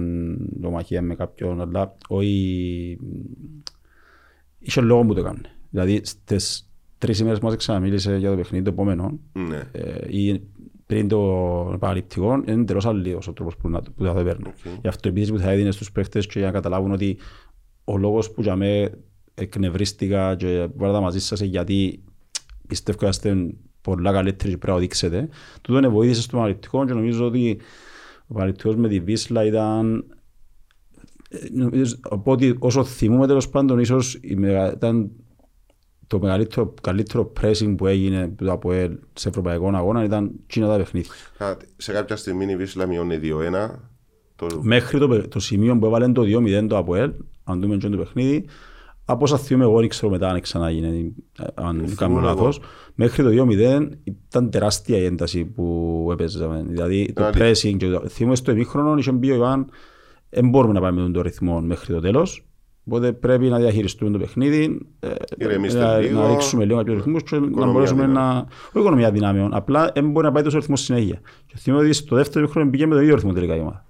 νομαχία 0.60 1.02
με 1.02 1.14
κάποιον, 1.14 1.60
αλλά 1.60 1.96
όχι... 2.08 2.98
Είχε 4.58 4.80
λόγο 4.80 5.04
που 5.04 5.14
το 5.14 5.20
έκανε. 5.20 5.40
Δηλαδή, 5.70 6.00
στις 6.04 6.68
τρεις 6.98 7.18
ημέρες 7.18 7.38
που 7.38 7.46
μας 7.46 7.56
ξαναμίλησε 7.56 8.16
για 8.16 8.30
το 8.30 8.36
παιχνίδι 8.36 8.64
το 8.64 8.70
επόμενο, 8.70 9.18
Ναι. 9.32 9.62
ε, 9.72 10.16
ή 10.18 10.42
πριν 10.94 11.08
το 11.08 11.70
επαναληπτικό, 11.74 12.42
είναι 12.46 12.64
τελώς 12.64 12.86
αλλίος 12.86 13.28
ο 13.28 13.32
τρόπος 13.32 13.56
που, 13.56 13.68
να, 13.68 13.80
που 13.80 14.04
θα 14.04 14.14
το 14.14 14.22
παίρνω. 14.24 14.52
Γι' 14.80 14.88
αυτό 14.88 15.08
επίσης 15.08 15.30
που 15.30 15.38
θα 15.38 15.50
έδινε 15.50 15.70
στους 15.70 15.92
παίχτες 15.92 16.26
και 16.26 16.38
για 16.38 16.46
να 16.48 16.52
καταλάβουν 16.52 16.92
ότι 16.92 17.18
ο 17.84 17.96
λόγος 17.98 18.30
που 18.30 18.42
για 18.42 18.56
με 18.56 18.90
εκνευρίστηκα 19.34 20.34
και 20.36 20.68
βάλα 20.76 20.92
τα 20.92 21.00
μαζί 21.00 21.20
σας 21.20 21.40
είναι 21.40 21.48
γιατί 21.50 22.02
πιστεύω 22.66 22.98
ότι 23.00 23.08
είστε 23.08 23.54
πολλά 23.80 24.12
καλύτεροι 24.12 24.50
και 24.50 24.56
πρέπει 24.56 24.66
να 24.66 24.72
το 24.74 24.80
δείξετε. 24.80 25.28
Τούτο 25.60 25.78
είναι 25.78 25.88
βοήθησε 25.88 26.22
στο 26.22 26.36
επαναληπτικό 26.36 26.84
και 26.86 26.92
νομίζω 26.92 27.26
ότι 27.26 27.58
ο 28.20 28.26
επαναληπτικός 28.30 28.76
με 28.76 28.88
τη 28.88 29.00
Βίσλα 29.00 29.44
ήταν 29.44 30.04
ε, 31.28 31.38
νομίζω, 31.52 31.96
οπότε 32.08 32.54
όσο 32.58 32.84
θυμούμε 32.84 33.26
τέλος 33.26 33.48
πάντων 33.48 33.78
ίσως 33.78 34.18
η 34.22 34.34
μεγα- 34.34 34.72
ήταν 34.72 35.10
το 36.06 36.18
μεγαλύτερο, 36.18 36.74
καλύτερο 36.80 37.32
pressing 37.40 37.74
που 37.76 37.86
έγινε 37.86 38.22
από 38.22 38.44
το 38.44 38.52
ΑΠΟΕΛ 38.52 38.98
σε 39.12 39.28
ευρωπαϊκό 39.28 39.68
αγώνα 39.74 40.04
ήταν 40.04 40.30
εκείνα 40.46 40.68
τα 40.68 40.76
παιχνίδια. 40.76 41.10
Α, 41.38 41.56
Σε 41.76 41.92
κάποια 41.92 42.16
στιγμή 42.16 42.44
η 42.52 42.56
Βίσλα 42.56 42.86
μειώνει 42.86 43.18
2-1. 43.22 43.70
Το... 44.36 44.46
Μέχρι 44.62 44.98
το, 44.98 45.08
παι- 45.08 45.28
το 45.28 45.40
σημείο 45.40 45.78
που 45.78 45.86
έβαλε 45.86 46.08
το 46.08 46.22
2-0 46.22 46.66
το 46.68 46.76
ΑΠΟΕΛ, 46.76 47.12
αν 47.44 47.60
δούμε 47.60 47.76
και 47.76 47.88
το 47.88 47.96
παιχνίδι, 47.96 48.44
από 49.04 49.24
όσα 49.24 49.38
θυμούμαι 49.38 49.64
εγώ 49.64 49.78
δεν 49.80 49.88
ξέρω 49.88 50.10
μετά 50.10 50.28
αν 50.28 50.40
ξαναγίνει, 50.40 51.14
αν 51.54 51.76
κάνω 51.76 51.86
θυμούμαι 51.86 52.20
λάθος. 52.20 52.60
Μέχρι 52.94 53.22
το 53.22 53.46
2-0 53.48 53.88
ήταν 54.04 54.50
τεράστια 54.50 54.98
η 54.98 55.04
ένταση 55.04 55.44
που 55.44 56.08
έπαιζαμε. 56.12 56.64
Δηλαδή 56.68 57.12
το 57.12 57.24
Αλήθεια. 57.24 57.50
pressing 57.72 57.76
και 57.76 57.88
το... 57.88 58.08
Θυμούμαι 58.08 58.36
στο 58.36 58.50
εμίχρονο 58.50 58.96
είχε 58.98 59.12
πει 59.12 59.30
ο 59.30 59.34
Ιωάνν 59.34 59.66
δεν 60.30 60.48
μπορούμε 60.48 60.72
να 60.72 60.80
πάμε 60.80 61.02
με 61.02 61.10
τον 61.10 61.22
ρυθμό 61.22 61.60
μέχρι 61.60 61.94
το 61.94 62.00
τέλος. 62.00 62.44
Οπότε 62.86 63.12
πρέπει 63.12 63.48
να 63.48 63.58
διαχειριστούμε 63.58 64.10
το 64.10 64.18
παιχνίδι, 64.18 64.80
ε, 65.00 65.10
Ηρεμήστε 65.38 65.78
να, 65.78 65.98
λίγο. 65.98 66.20
να 66.20 66.28
ρίξουμε 66.28 66.64
λίγο 66.64 66.78
κάποιους 66.78 66.96
ρυθμούς 66.96 67.22
και 67.22 67.38
να 67.38 67.46
Οικονομία 67.46 67.72
μπορέσουμε 67.72 68.04
δυνάμεων. 68.04 68.34
να... 68.34 68.38
Όχι 68.38 68.78
οικονομία 68.78 69.10
δυνάμεων, 69.10 69.54
απλά 69.54 69.90
δεν 69.94 70.10
μπορεί 70.10 70.26
να 70.26 70.32
πάει 70.32 70.42
τόσο 70.42 70.58
ρυθμός 70.58 70.80
συνέχεια. 70.80 71.20
Και 71.46 71.54
θυμάμαι 71.56 71.84
ότι 71.84 71.92
στο 71.92 72.16
δεύτερο 72.16 72.46
χρόνο 72.46 72.70
πήγε 72.70 72.86
με 72.86 72.94
το 72.94 73.00
ίδιο 73.00 73.14
ρυθμό 73.14 73.32
τελικά 73.32 73.56
η 73.56 73.60
ομάδα. 73.60 73.84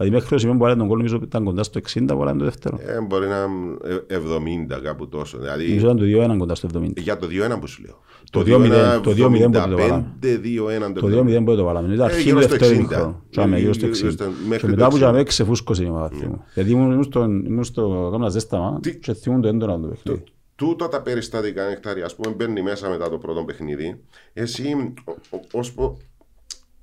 Δηλαδή 0.00 0.14
μέχρι 0.16 0.28
το 0.28 0.38
σημείο 0.38 0.54
που 0.54 0.60
βάλε 0.62 0.76
τον 0.76 0.86
κόλ 0.88 0.96
νομίζω 0.96 1.20
ήταν 1.22 1.44
κοντά 1.44 1.62
στο 1.62 1.80
60 1.94 2.04
που 2.08 2.16
βάλε 2.18 2.38
το 2.38 2.44
δεύτερο. 2.44 2.78
Ε, 2.86 3.00
μπορεί 3.00 3.26
να 3.28 3.36
είναι 3.36 3.96
ε, 4.06 4.76
70 4.76 4.80
κάπου 4.82 5.08
τόσο. 5.08 5.38
Δηλαδή, 5.38 5.66
Νομίζω 5.68 5.86
ήταν 5.86 5.96
το 5.96 6.32
2-1 6.34 6.38
κοντά 6.38 6.54
στο 6.54 6.68
70. 6.74 6.92
για 6.96 7.16
το 7.16 7.26
2-1 7.54 7.60
που 7.60 7.66
σου 7.66 7.82
λέω. 7.82 7.98
Το 8.30 8.40
2-0, 8.40 9.00
το 9.02 9.10
2-0 9.10 9.22
που 9.42 9.50
το 9.50 9.60
75, 9.60 9.74
βάλαμε. 9.76 10.14
2-1 10.22 10.92
Το 10.94 11.06
2-0 11.06 11.44
που 11.44 11.56
το 11.56 11.64
βάλαμε. 11.64 11.94
Ήταν 11.94 12.08
Ε, 12.08 12.12
αρχή 12.12 12.22
γύρω 12.22 12.36
του 12.36 12.42
στο 12.42 12.50
δεύτερου 12.50 12.72
60. 12.74 12.78
ημίχρονου. 12.78 13.22
Τσάμε, 13.30 13.58
γύρω 13.58 13.72
στο 13.72 13.86
Γύρω 13.86 14.08
60. 14.08 14.12
στο- 14.12 14.24
Και 14.24 14.30
μέχρι 14.48 14.68
μετά 14.70 14.82
το 14.82 14.88
που 14.88 14.94
60. 14.96 14.98
τζάμε 14.98 15.22
ξεφούσκωσε 15.22 15.82
η 15.84 15.86
ομάδα. 15.86 16.08
θυμούμαι. 16.08 16.38
Γιατί 16.54 16.70
ήμουν 16.70 16.90
ήμουν 16.90 17.02
στο- 17.02 17.24
ήμουν 17.24 17.64
στο 17.64 18.08
κάμα 18.12 18.28
ζέσταμα 18.28 18.78
Τι- 18.82 18.96
και 18.98 19.12
θυμούν 19.14 19.40
το 19.40 19.48
έντονα 19.48 19.80
το 19.80 19.86
παιχνίδι. 19.86 20.24
Τούτα 20.54 20.88
τα 20.88 21.02
περιστατικά 21.02 21.66
νεκτάρια, 21.68 22.04
ας 22.04 22.14
πούμε, 22.14 22.34
μπαίνει 22.34 22.62
μέσα 22.62 22.88
μετά 22.88 23.10
το 23.10 23.18
πρώτο 23.18 23.44
παιχνίδι. 23.44 24.00
Εσύ, 24.32 24.92
ο- 25.04 25.12
ο- 25.36 25.58
ως, 25.58 25.72
πο- 25.72 25.96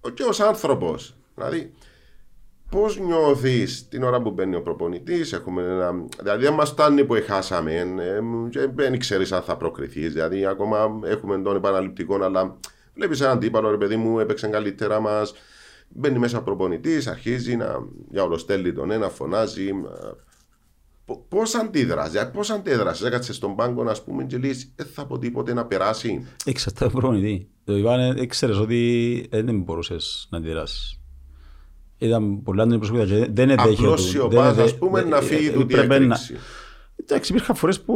ο- 0.02 0.10
και 0.10 0.24
ως 0.24 0.40
άνθρωπος, 0.40 1.16
δηλαδή, 1.36 1.72
πώς 2.70 3.00
νιώθεις 3.00 3.88
την 3.88 4.04
ώρα 4.04 4.22
που 4.22 4.32
μπαίνει 4.32 4.56
ο 4.56 4.62
προπονητής, 4.62 5.34
έχουμε 5.34 5.62
ένα, 5.62 6.06
δηλαδή 6.22 6.44
δεν 6.44 6.54
μας 6.54 6.70
φτάνει 6.70 7.06
που 7.06 7.16
χάσαμε 7.28 7.74
ε, 7.74 8.20
και 8.50 8.70
δεν 8.76 9.00
ξέρεις 9.00 9.32
αν 9.32 9.42
θα 9.42 9.58
προκριθείς, 9.58 10.14
δηλαδή 10.14 10.46
ακόμα 10.46 11.00
έχουμε 11.04 11.42
τον 11.42 11.56
επαναληπτικό, 11.56 12.24
αλλά 12.24 12.58
βλέπεις 12.94 13.22
έναν 13.22 13.40
τύπαλο, 13.40 13.70
ρε 13.70 13.78
παιδί 13.78 13.96
μου, 13.96 14.20
έπαιξε 14.20 14.48
καλύτερα 14.48 15.00
μας, 15.00 15.34
μπαίνει 15.90 16.20
μέσα 16.20 16.38
ο 16.38 16.42
προπονητής, 16.44 17.08
αρχίζει 17.08 17.56
να 17.56 17.76
διαολοστέλει 18.10 18.74
τον 18.74 18.92
ένα, 18.92 19.10
φωνάζει, 19.10 19.68
ε, 19.68 20.12
Πο- 21.06 21.26
Πώς 21.30 21.56
αντίδρασε, 21.56 22.32
πώς 22.34 22.50
αντέδρασε, 22.50 23.08
έκατσε 23.08 23.34
στον 23.34 23.56
πάγκο 23.56 23.84
να 23.84 23.96
πούμε 24.06 24.24
και 24.24 24.38
λες, 24.38 24.72
δεν 24.76 24.86
θα 24.94 25.06
πω 25.06 25.18
τίποτε 25.20 25.54
να 25.54 25.66
περάσει. 25.66 26.26
Εξαρτάται 26.46 26.86
από 26.86 26.94
τον 26.94 27.02
προπονητή. 27.02 27.50
Το 27.64 27.78
Ιβάν 27.78 28.00
ε, 28.00 28.22
ήξερες 28.22 28.58
ότι 28.58 29.26
ε, 29.30 29.42
δεν 29.42 29.60
μπορούσες 29.62 30.28
να 30.32 30.38
αντιδράσεις. 30.38 31.00
Ήταν 31.98 32.42
πολλά 32.44 32.64
έντονη 32.64 32.78
προσωπικότητα 32.78 33.20
και 33.26 33.32
δεν 33.34 33.50
εδέχεται. 33.50 33.74
Απλώς 33.82 34.04
σιωπάς, 34.10 34.58
ας 34.58 34.76
πούμε, 34.78 35.02
να 35.02 35.22
φύγει 35.22 35.50
τούτη 35.50 35.76
η 35.76 35.80
έκρηξη. 35.80 36.36
Εντάξει, 37.02 37.32
υπήρχαν 37.32 37.56
φορές 37.56 37.82
που, 37.82 37.94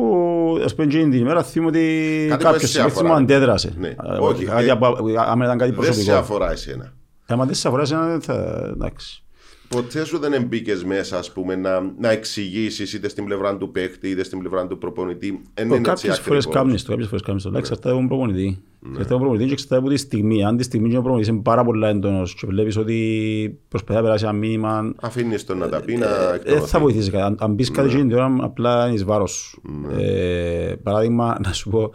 ας 0.66 0.76
πούμε, 0.76 0.88
εκείνη 0.88 1.10
την 1.12 1.20
ημέρα 1.20 1.44
θυμούμαι 1.44 1.70
ότι 1.70 2.26
Κάτι 2.30 2.38
που 2.44 2.44
κάποιος 2.52 2.64
εσύ 2.64 2.78
αφορά. 2.80 2.94
συνήθως 2.94 3.10
μου 3.18 3.24
αντέδρασε. 3.24 3.74
Ναι. 3.78 3.88
Α, 3.98 4.18
Όχι, 4.20 4.46
κάτι 4.46 4.66
ε, 4.68 4.70
από- 4.72 4.98
Άμα 5.18 5.46
ήταν 5.46 5.58
κάτι 5.58 5.72
Δεν 5.72 5.84
σε 5.84 5.90
προσωπικό. 5.90 6.16
αφορά 6.16 6.52
εσένα. 6.52 6.94
Άμα 7.28 7.46
δεν 7.46 7.54
σε 7.56 7.68
αφορά 7.68 7.82
εσένα, 7.84 8.08
δεν 8.08 8.22
θα... 8.22 8.34
Εντάξει. 8.74 9.24
Ποτέ 9.72 10.06
σου 10.06 10.20
δεν 10.20 10.44
μπήκε 10.44 10.76
μέσα 10.86 11.18
ας 11.18 11.32
πούμε, 11.32 11.56
να, 11.56 11.94
να 12.00 12.10
εξηγήσεις 12.10 12.94
είτε 12.94 13.10
στην 13.10 13.26
πλευρά 13.26 13.58
του 13.58 13.72
παίχτη 13.72 14.10
είτε 14.10 14.24
στην 14.24 14.40
πλευρά 14.40 14.68
του 14.68 14.78
προπονητή. 14.78 15.42
Εν 15.54 15.66
είναι 15.66 15.76
έτσι 15.76 15.90
Κάποιες 15.90 16.20
φορές 16.20 16.46
ακριβώς. 16.46 16.66
κάνεις 16.66 16.84
το, 16.84 16.90
κάποιες 16.90 17.08
φορές 17.08 17.22
κάνεις 17.22 17.44
το. 17.44 17.50
Αλλά 17.50 17.58
εξαρτάται 17.58 17.90
από 17.90 17.98
τον 17.98 18.08
προπονητή. 18.08 18.64
Εξαρτάται 18.82 19.02
από 19.02 19.10
τον 19.10 19.20
προπονητή 19.20 19.46
και 19.46 19.52
εξαρτάται 19.52 19.82
από 19.82 19.90
τη 19.90 19.98
στιγμή. 19.98 20.44
Αν 20.44 20.58
τη 20.58 20.64
στιγμή 20.64 20.90
και 20.90 20.98
ο 20.98 21.02
προπονητής 21.02 21.30
είναι 21.30 21.42
πάρα 21.42 21.64
πολλά 21.64 21.88
έντονος 21.88 22.36
και 22.36 22.48
βλέπεις 22.48 22.78
ότι 22.78 23.60
προσπαθεί 23.68 24.00
να 24.00 24.04
περάσει 24.04 24.24
ένα 24.24 24.34
μήνυμα, 24.34 24.94
Αφήνεις 25.02 25.46
τον 25.46 25.58
να 25.58 25.70
τα 25.70 25.82
πει 25.82 25.96
να 25.96 26.08
δεν 26.08 26.36
εκτονωθεί. 26.36 26.70
θα 26.70 26.80
βοηθήσει 26.80 27.12
κάτι. 27.12 27.24
Αν, 27.24 27.36
αν 27.40 27.56
πεις 27.56 27.72
κάτι 27.72 27.88
εκείνη 27.88 28.08
την 28.08 28.14
ώρα, 28.14 28.36
απλά 28.40 28.86
είναι 28.86 28.94
εις 28.94 29.04
βάρος 29.04 29.32
σου. 29.32 29.62
Ε, 30.00 30.74
παράδειγμα, 30.84 31.38
να 31.46 31.54
σου 31.54 31.70
πω, 31.70 31.92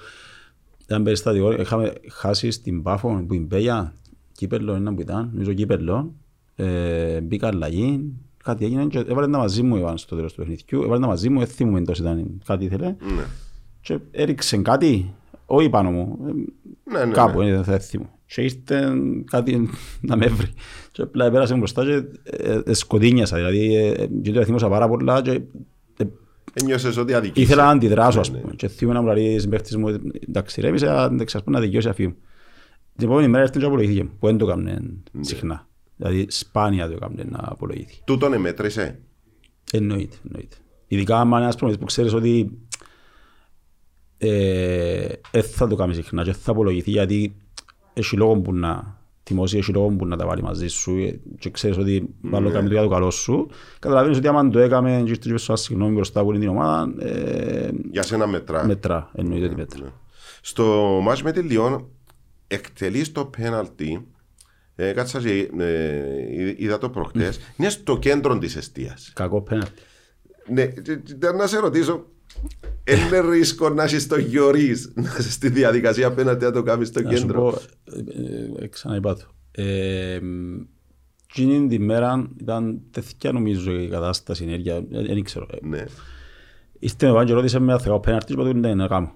ένα 0.86 1.02
περιστατικό, 1.02 1.52
είχαμε 1.52 1.92
χάσει 2.10 2.50
στην 2.50 2.82
Πάφο 2.82 3.24
που 3.28 3.34
είναι 3.34 3.46
Πέγια, 3.46 3.94
κύπελλο 4.32 4.74
ένα 4.74 4.94
που 4.94 5.00
ήταν, 5.00 5.30
νομίζω 5.32 5.52
κύπελλο, 5.52 6.14
ε, 6.56 7.20
μπήκα 7.20 7.46
αλλαγή, 7.46 8.12
κάτι 8.44 8.64
έγινε 8.64 8.86
και 8.86 8.98
έβαλε 8.98 9.28
τα 9.28 9.38
μαζί 9.38 9.62
μου 9.62 9.76
Ιβάν 9.76 9.98
στο 9.98 10.16
τέλος 10.16 10.32
του 10.32 10.38
παιχνιδιού, 10.38 10.82
έβαλε 10.82 11.00
τα 11.00 11.06
μαζί 11.06 11.28
μου, 11.28 11.38
δεν 11.38 11.48
θυμούμαι 11.48 11.82
τόσο 11.82 12.02
ήταν, 12.02 12.42
κάτι 12.44 12.64
ήθελε 12.64 12.86
Ναι. 12.86 13.24
και 13.80 13.98
έριξε 14.10 14.56
κάτι, 14.56 15.14
όχι 15.46 15.68
πάνω 15.68 15.90
μου, 15.90 16.18
ε, 16.28 16.32
Ναι, 16.98 17.04
ναι, 17.04 17.12
κάπου, 17.12 17.40
ναι. 17.42 17.48
ε, 17.48 17.60
δεν 17.60 17.80
θυμούμαι. 17.80 18.10
Και 18.26 18.42
ήρθε 18.42 18.92
κάτι 19.24 19.68
να 20.00 20.16
με 20.16 20.26
βρει. 20.26 20.46
Και 20.92 21.02
απλά 21.02 21.30
πέρασε 21.30 21.54
μπροστά 21.54 21.84
και 21.84 22.02
ε, 22.22 22.60
ε, 22.66 22.72
σκοτίνιασα, 22.74 23.36
δηλαδή 23.36 23.74
ε, 23.76 24.06
και 24.22 24.32
το 24.32 24.44
θυμούσα 24.44 24.68
πάρα 24.68 24.88
πολλά 24.88 25.22
και 25.22 25.30
ε, 25.96 26.04
Ένιωσες 26.54 26.96
ότι 26.96 27.14
αδικήσε. 27.14 27.44
ήθελα 27.46 27.64
να 27.64 27.70
αντιδράσω 27.70 28.20
ας 28.20 28.30
Ναι, 28.30 28.36
ναι. 28.36 28.42
πούμε. 28.42 28.54
Και 28.54 28.68
θυμούμαι 28.68 28.98
να 28.98 29.04
μου 29.04 29.12
λέει 29.14 29.38
συμπαίχτης 29.38 29.76
μου, 29.76 29.88
εντάξει 30.28 30.60
ρε, 30.60 30.68
είσαι 30.74 30.86
εντάξει, 31.10 31.36
ας 31.36 31.42
πούμε 31.42 31.56
να 31.58 31.62
δικαιώσει 31.64 31.88
αφή 31.88 32.06
μου. 32.06 32.14
Την 32.96 33.06
επόμενη 33.06 33.28
μέρα 33.28 33.42
έρθει 33.44 33.58
και 33.58 33.64
απολογήθηκε 33.64 34.02
μου, 34.04 34.10
που 34.18 34.26
δεν 34.26 34.36
το 34.36 34.46
έκανε 34.48 34.78
Ναι. 35.12 35.24
συχνά. 35.24 35.68
Δηλαδή 35.96 36.26
σπάνια 36.28 36.86
το 36.86 36.92
έκανε 36.92 37.24
να 37.28 37.38
απολογήθει. 37.42 38.00
Τούτον 38.04 38.32
εμέτρησε. 38.32 38.98
Εννοείται, 39.72 40.16
εννοείται. 40.26 40.56
Ειδικά 40.86 41.20
αν 41.20 41.28
είναι 41.28 41.36
ένας 41.36 41.56
προμηθευτής 41.56 41.78
που 41.78 41.84
ξέρεις 41.84 42.12
ότι 42.12 42.58
ε, 44.18 45.06
δεν 45.30 45.42
θα 45.42 45.66
το 45.66 45.76
κάνει 45.76 45.94
συχνά 45.94 46.22
και 46.24 46.32
θα 46.32 46.50
απολογηθεί 46.50 46.90
γιατί 46.90 47.36
έχει 47.92 48.16
λόγο 48.16 48.36
που 48.40 48.54
να 48.54 48.98
τιμώσει, 49.22 49.58
έχει 49.58 49.72
λόγο 49.72 49.88
που 49.88 50.06
να 50.06 50.16
τα 50.16 50.26
βάλει 50.26 50.42
μαζί 50.42 50.66
σου 50.66 50.96
ε, 50.96 51.20
και 51.38 51.50
ξέρεις 51.50 51.76
ότι 51.76 52.14
βάλω 52.20 52.50
κάνει 52.50 52.66
το 52.66 52.72
για 52.72 52.82
το 52.82 52.88
καλό 52.88 53.10
σου. 53.10 53.48
Καταλαβαίνεις 53.78 54.18
ότι 54.18 54.28
άμα 54.28 54.48
το 54.48 54.58
έκαμε 54.58 55.02
και 55.04 55.10
ήρθε 55.10 55.30
και 55.30 55.36
σου 55.36 55.56
συγγνώμη 55.56 55.94
μπροστά 55.94 56.20
από 56.20 56.32
την 56.32 56.48
ομάδα, 56.48 57.04
ε, 57.04 57.70
Για 57.90 58.02
σένα 58.02 58.26
μετρά. 58.26 58.66
μετρά, 58.66 59.10
εννοείται 59.14 59.46
ότι 59.46 59.54
μετρά. 59.54 59.84
Ναι. 59.84 59.90
Στο 60.40 60.98
μάτς 61.02 61.22
με 61.22 61.32
τη 61.32 61.40
Λιόν 61.40 61.88
εκτελείς 62.46 63.12
το 63.12 63.24
πέναλτι 63.24 64.06
ε, 64.76 64.92
κάτσα 64.92 65.20
και 65.20 65.50
ε, 65.58 66.54
είδα 66.56 66.78
το 66.78 66.90
προχτές 66.90 67.40
είναι 67.56 67.68
στο 67.68 67.98
κέντρο 67.98 68.38
της 68.38 68.56
εστίας 68.56 69.12
Κακό 69.14 69.42
πέναλτι. 69.42 69.82
ναι, 70.48 70.66
και- 70.66 70.96
και 70.96 71.12
ήταν 71.12 71.36
να 71.36 71.46
σε 71.46 71.58
ρωτήσω 71.58 72.06
είναι 72.84 73.20
ρίσκο 73.20 73.68
να 73.68 73.84
είσαι 73.84 74.00
στο 74.00 74.18
Γιωρίς 74.18 74.92
να 74.94 75.02
είσαι 75.18 75.30
στη 75.30 75.48
διαδικασία 75.48 76.06
απέναντι 76.06 76.44
να 76.44 76.52
το 76.52 76.62
κάνεις 76.62 76.88
στο 76.88 77.00
Να 77.02 77.10
σου 77.10 77.16
κέντρο; 77.16 77.40
πω, 77.42 77.58
ε, 78.58 78.64
ε, 78.64 78.66
ξαναείπα 78.66 79.14
το. 79.16 79.24
Ε, 79.62 80.18
μ, 80.22 80.60
Εκείνη 81.38 81.68
τη 81.68 81.78
μέρα 81.78 82.30
ήταν 82.40 82.80
τέτοια 82.90 83.32
νομίζω 83.32 83.80
η 83.80 83.88
κατάσταση, 83.88 84.44
η 84.44 84.46
ενέργεια, 84.46 84.74
ε, 84.74 84.82
δεν 84.90 85.22
ξέρω. 85.22 85.46
Ε, 85.50 85.66
ναι, 85.66 85.84
Ήρθε 86.78 87.06
με 87.06 87.12
πάνω 87.12 87.24
και 87.24 87.32
ρώτησε 87.32 87.58
με 87.58 87.72
αθεκά 87.72 87.94
ο 87.94 88.00
πέναρτης, 88.00 88.34
είπα 88.34 88.44
του 88.50 88.60
δεν 88.60 88.76
να 88.76 88.86
κάνω. 88.88 89.14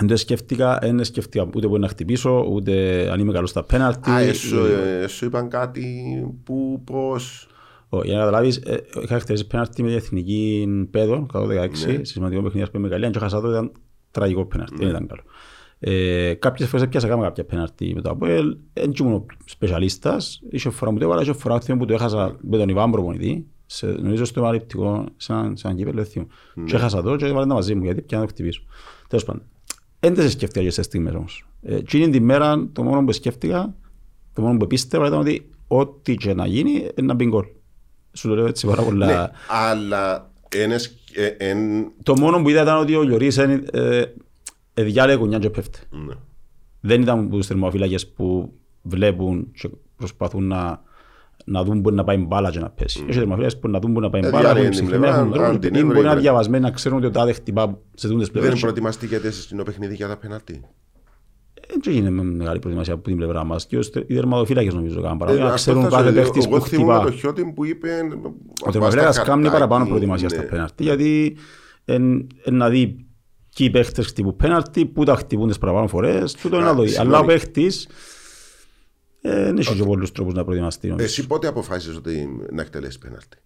Ναι. 0.00 0.06
Δεν 0.06 0.08
το 0.08 0.16
σκέφτηκα, 0.16 0.78
δεν 0.82 1.04
σκέφτηκα 1.04 1.48
ούτε 1.54 1.66
που 1.68 1.78
να 1.78 1.88
χτυπήσω, 1.88 2.46
ούτε 2.50 3.06
αν 3.12 3.20
είμαι 3.20 3.32
καλός 3.32 3.50
στα 3.50 3.64
πέναρτι. 3.64 4.10
Α, 4.10 4.18
εσού, 4.20 4.56
ε, 4.64 5.06
σου 5.06 5.24
είπαν 5.24 5.48
κάτι 5.48 5.84
που 6.44 6.82
πώς; 6.84 7.48
Για 8.04 8.12
να 8.12 8.18
καταλάβεις, 8.18 8.56
ε, 8.56 8.84
είχα 9.02 9.18
χτυπήσει 9.18 9.46
πέναρτι 9.46 9.82
με 9.82 9.88
την 9.88 9.96
εθνική 9.96 10.66
παιδό, 10.90 11.26
κάτω 11.32 11.46
16, 11.46 11.86
Ναι. 11.86 12.04
σημαντικό 12.04 12.42
παιχνίδι 12.42 12.70
που 12.70 12.78
με 12.78 12.88
καλή, 12.88 13.04
αν 13.04 13.12
και 13.12 13.18
χάσα 13.18 13.40
το 13.40 13.50
ήταν 13.50 13.72
τραγικό 14.10 14.44
πέναρτι, 14.46 14.74
Ναι. 14.74 14.80
δεν 14.84 14.88
ήταν 14.94 15.06
καλό. 15.06 15.22
Ε, 15.80 16.34
κάποιες 16.34 16.68
φορές 16.68 16.84
έπιασα 16.86 17.08
κάμα 17.08 17.22
κάποια 17.22 17.44
πέναρτι 17.44 17.92
με 17.94 18.00
το 18.00 18.10
ΑΠΟΕΛ, 18.10 18.56
δεν 18.72 18.92
ήμουν 19.00 19.26
σπεσιαλίστας, 19.44 20.42
είχε 20.50 20.70
φορά 20.70 20.90
μου 20.90 20.98
το 20.98 21.04
έβαλα, 21.04 21.22
είχε 21.22 21.32
φορά 21.32 21.58
που 21.78 21.84
το 21.84 21.92
έχασα 21.94 22.36
με 22.40 22.56
τον 22.56 22.68
Ιβάν 22.68 22.90
προπονητή, 22.90 23.46
σε, 23.66 23.86
νομίζω 23.86 24.24
στο 24.24 24.40
επαναληπτικό, 24.40 25.04
σε 25.16 25.32
έναν 25.32 25.56
σε 25.56 25.66
έναν 25.66 25.78
κύπελλο, 25.78 25.96
δεν 25.96 26.06
θυμούμαι. 26.06 26.32
Ναι. 26.54 26.64
Και 26.64 26.76
έχασα 26.76 27.02
το 27.02 27.16
και 27.16 27.24
έβαλε 27.26 27.46
τα 27.46 27.54
μαζί 27.54 27.74
μου, 27.74 27.84
γιατί 27.84 28.02
πια 28.02 28.18
να 28.18 28.24
το 28.24 28.30
χτυπήσω. 28.30 28.62
Τέλος 29.08 29.24
πάντων. 29.24 29.42
Δεν 30.00 30.14
τα 30.14 30.30
σκέφτηκα 30.30 30.64
και 30.64 30.70
σε 30.70 30.82
στιγμές 30.82 31.14
όμως. 31.14 31.46
Ε, 31.62 31.74
εκείνη 31.76 32.10
την 32.10 32.24
μέρα 32.24 32.68
το 32.72 32.82
μόνο 32.82 33.04
που 33.04 33.12
σκέφτηκα, 33.12 33.74
το 34.32 34.42
μόνο 34.42 34.56
που 34.58 34.66
πίστευα 34.66 35.06
ήταν 35.06 35.18
ότι 35.18 35.50
ό,τι 35.66 36.14
και 36.14 36.34
να 36.34 36.46
γίνει 36.46 36.70
είναι 36.70 37.06
να 37.06 37.14
μπει 37.14 37.24
γκολ. 37.26 37.44
Σου 38.12 38.28
το 38.28 38.34
λέω 38.34 38.46
έτσι 38.46 38.66
πάρα 38.66 38.82
πολλά. 38.82 39.06
ναι, 39.06 39.30
αλλά 39.48 40.30
ένας, 40.48 40.94
ε, 41.14 41.26
εν, 41.26 41.58
Το 42.02 42.18
μόνο 42.18 42.42
που 42.42 42.48
είδα 42.48 42.62
ήταν 42.62 42.78
ότι 42.78 42.94
ο 42.94 43.02
Γιωρίς 43.02 43.38
ε, 43.38 43.62
ε, 43.72 44.04
ε, 44.74 44.82
διάλεγε 44.82 45.18
κουνιά 45.18 45.38
και 45.38 45.50
πέφτει. 45.50 45.80
ναι. 45.90 46.14
Δεν 46.80 47.02
ήταν 47.02 47.18
από 47.18 47.36
τους 47.36 47.46
θερμοφύλακες 47.46 48.08
που 48.08 48.52
βλέπουν 48.82 49.50
και 49.52 49.70
προσπαθούν 49.96 50.46
να, 50.46 50.82
να 51.50 51.64
δουν 51.64 51.80
που 51.82 51.90
να 51.90 52.04
πάει 52.04 52.16
μπάλα 52.16 52.50
και 52.50 52.58
να 52.58 52.70
πέσει. 52.70 53.04
Έχει 53.08 53.18
θερμοφύλακες 53.18 53.58
που 53.58 53.68
να 53.68 53.78
δουν 53.78 53.92
που 53.92 54.00
να 54.00 54.10
πάει 54.10 54.20
Ε, 54.24 54.30
μπάλα, 54.30 54.36
που 54.38 54.42
διάλεγε 54.44 54.66
είναι 54.66 54.74
την 54.76 54.84
ψυχημένοι, 54.84 55.02
πλευρά, 55.12 55.20
έχουν 55.20 55.32
τρόπο 55.32 55.48
αν 55.48 55.58
την 55.60 55.68
ή 55.74 55.78
μπορεί 55.78 55.84
έβρε, 55.84 55.92
να 55.94 55.98
είναι 56.00 56.08
έβρε. 56.10 56.20
διαβασμένοι 56.20 56.62
να 56.64 56.70
ξέρουν 56.70 56.98
ότι 56.98 57.06
ο 57.06 57.10
τάδε 57.10 57.32
χτυπά 57.32 57.78
σε 57.94 58.08
τούντες 58.08 58.28
δεν 58.28 58.40
πλευρές. 58.40 58.60
προετοιμαστήκατε 58.60 59.30
στο 59.30 59.62
παιχνίδι 59.62 59.94
για 59.94 60.08
τα 60.08 60.16
πέναλτι; 60.16 60.60
Δεν 61.82 61.92
γίνεται 61.94 62.10
με 62.10 62.22
μεγάλη 62.22 62.58
προετοιμασία 62.58 62.94
από 62.94 63.02
την 63.02 63.16
πλευρά 63.16 63.44
μας. 63.44 63.66
Και 63.66 63.76
ως 63.78 63.90
τε- 63.90 64.10
οι 64.10 64.14
δερματοφύλακες 64.14 64.74
νομίζω 64.74 65.00
κάνουν 65.00 65.18
παράδειγμα. 65.18 65.46
Ε, 65.46 65.48
Να 65.48 65.54
αυτό 65.54 65.70
ξέρουν 65.70 65.82
θα 65.90 65.96
σου 65.96 65.96
κάθε 66.02 66.10
λέω. 66.14 66.22
παίχτης 66.22 66.46
Εγώ 66.46 66.58
που 66.58 66.64
θυμούμαι 66.66 66.92
χτυπά. 66.94 67.10
το 67.10 67.16
χιότι 67.16 67.52
που 67.54 67.64
είπε 67.64 67.88
Ο 68.66 68.70
τερματοφύλακας 68.70 69.22
κάνει 69.22 69.48
παραπάνω 69.50 69.86
προετοιμασία 69.86 70.28
στα 70.28 70.42
πέναρτι, 70.42 70.82
γιατί 70.82 71.36
εν, 71.84 72.26
εν 72.44 72.54
να 72.54 72.68
δει 72.68 72.86
ποιοι 73.56 73.66
οι 73.70 73.70
παίχτες 73.70 74.06
χτυπούν 74.06 74.36
πέναρτι, 74.36 74.86
πού 74.86 75.04
τα 75.04 75.14
χτυπούν 75.16 75.48
τις 75.48 75.58
παραπάνω 75.58 75.86
φορές, 75.86 76.32
τούτο 76.34 76.56
είναι 76.56 76.64
Α, 76.64 76.68
να 76.70 76.76
το 76.76 76.82
δει. 76.82 76.88
συγγνώμη. 76.88 77.14
Αλλά 77.14 77.24
ο 77.24 77.26
παίχτης 77.26 77.84
ε, 77.84 77.88
δεν 79.22 79.58
έχει 79.58 79.74
και 79.74 79.84
πολλούς 79.84 80.12
τρόπους 80.12 80.34
να 80.34 80.44
προετοιμαστεί. 80.44 80.88
νομίζω. 80.88 81.06
Εσύ 81.06 81.26
πότε 81.26 81.46
αποφάσισες 81.46 81.96
ότι 81.96 82.28
να 82.52 82.62
εκτελέσεις 82.62 82.98
πέναλτι; 82.98 83.36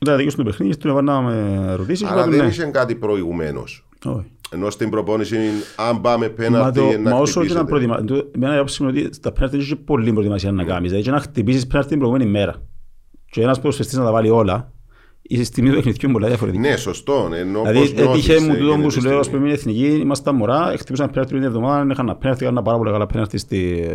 Όταν 0.00 0.16
τελειώσει 0.16 0.36
το 0.36 0.42
παιχνίδι, 0.42 0.76
του 0.76 0.88
έβαλα 0.88 1.12
να 1.12 1.20
με 1.20 1.74
ρωτήσεις 1.74 2.00
και 2.06 2.12
Αλλά 2.12 2.20
είπα 2.20 2.30
του 2.30 2.36
δεν 2.36 2.44
ναι. 2.44 2.50
είχε 2.50 2.64
κάτι 2.64 2.94
προηγουμένω. 2.94 3.60
Όχι. 4.04 4.32
Ενώ 4.50 4.70
στην 4.70 4.90
προπόνηση, 4.90 5.36
αν 5.76 6.00
πάμε 6.00 6.26
Μα, 6.28 6.32
πέναλτι, 6.34 6.78
το, 6.78 6.98
να 6.98 7.10
μα 7.10 7.18
όσο 7.18 7.44
και 7.46 7.52
να 7.52 7.60
χτυπήσετε. 7.60 7.64
προετοιμαστεί, 7.64 8.30
εμένα 8.34 8.52
η 8.54 8.56
άποψη 8.56 8.82
είναι 8.82 8.92
ότι 8.92 9.14
στα 9.14 9.32
πέναρτι 9.32 9.56
έχει 9.56 9.76
πολλή 9.76 10.12
προετοιμασία 10.12 10.52
να 10.52 10.64
κάνεις. 10.64 10.88
Δηλαδή 10.88 11.06
και 11.06 11.10
να 11.14 11.20
χτυπήσεις 11.20 11.66
πέναρτι 11.66 11.88
την 11.88 11.98
προηγούμενη 11.98 12.30
μέρα. 12.30 12.62
Και 13.30 13.42
ένας 13.42 13.56
ποδοσφαιριστής 13.60 13.98
να 13.98 14.04
τα 14.04 14.12
βάλει 14.12 14.30
όλα, 14.30 14.72
η 15.22 15.44
στιγμή 15.44 15.68
του 15.68 15.74
παιχνιδιού 15.74 16.00
είναι 16.02 16.12
πολλά 16.12 16.28
διαφορετική. 16.28 16.62
Ναι, 16.68 16.76
σωστό. 16.76 17.30
Ενώ 17.34 17.60
Δηλαδή, 17.60 17.78
πώς 17.78 17.90
έτυχε 17.90 18.32
νιώθεις, 18.32 18.46
μου 18.48 18.52
ε, 18.52 18.56
τούτο 18.56 18.72
που 18.72 18.78
εκείνη 18.78 18.90
σου 18.90 19.00
τη 19.00 19.06
λέω, 19.06 19.18
ας 19.18 19.24
στιγμή. 19.26 19.40
πούμε, 19.42 19.52
η 19.52 19.56
εθνική, 19.56 19.86
ήμασταν 19.86 20.34
μωρά, 20.34 20.74
χτυπούσαν 20.78 21.10
πέναρτι 21.10 21.34
την 21.34 21.42
εβδομάδα, 21.42 21.92
είχαν 21.92 22.08
ένα 22.08 22.16
πέναρτι, 22.16 22.44
έκανα 22.44 22.62
πάρα 22.62 22.76
πολύ 22.78 22.90
καλά 22.90 23.06
πέναρτι 23.06 23.38
στη, 23.38 23.90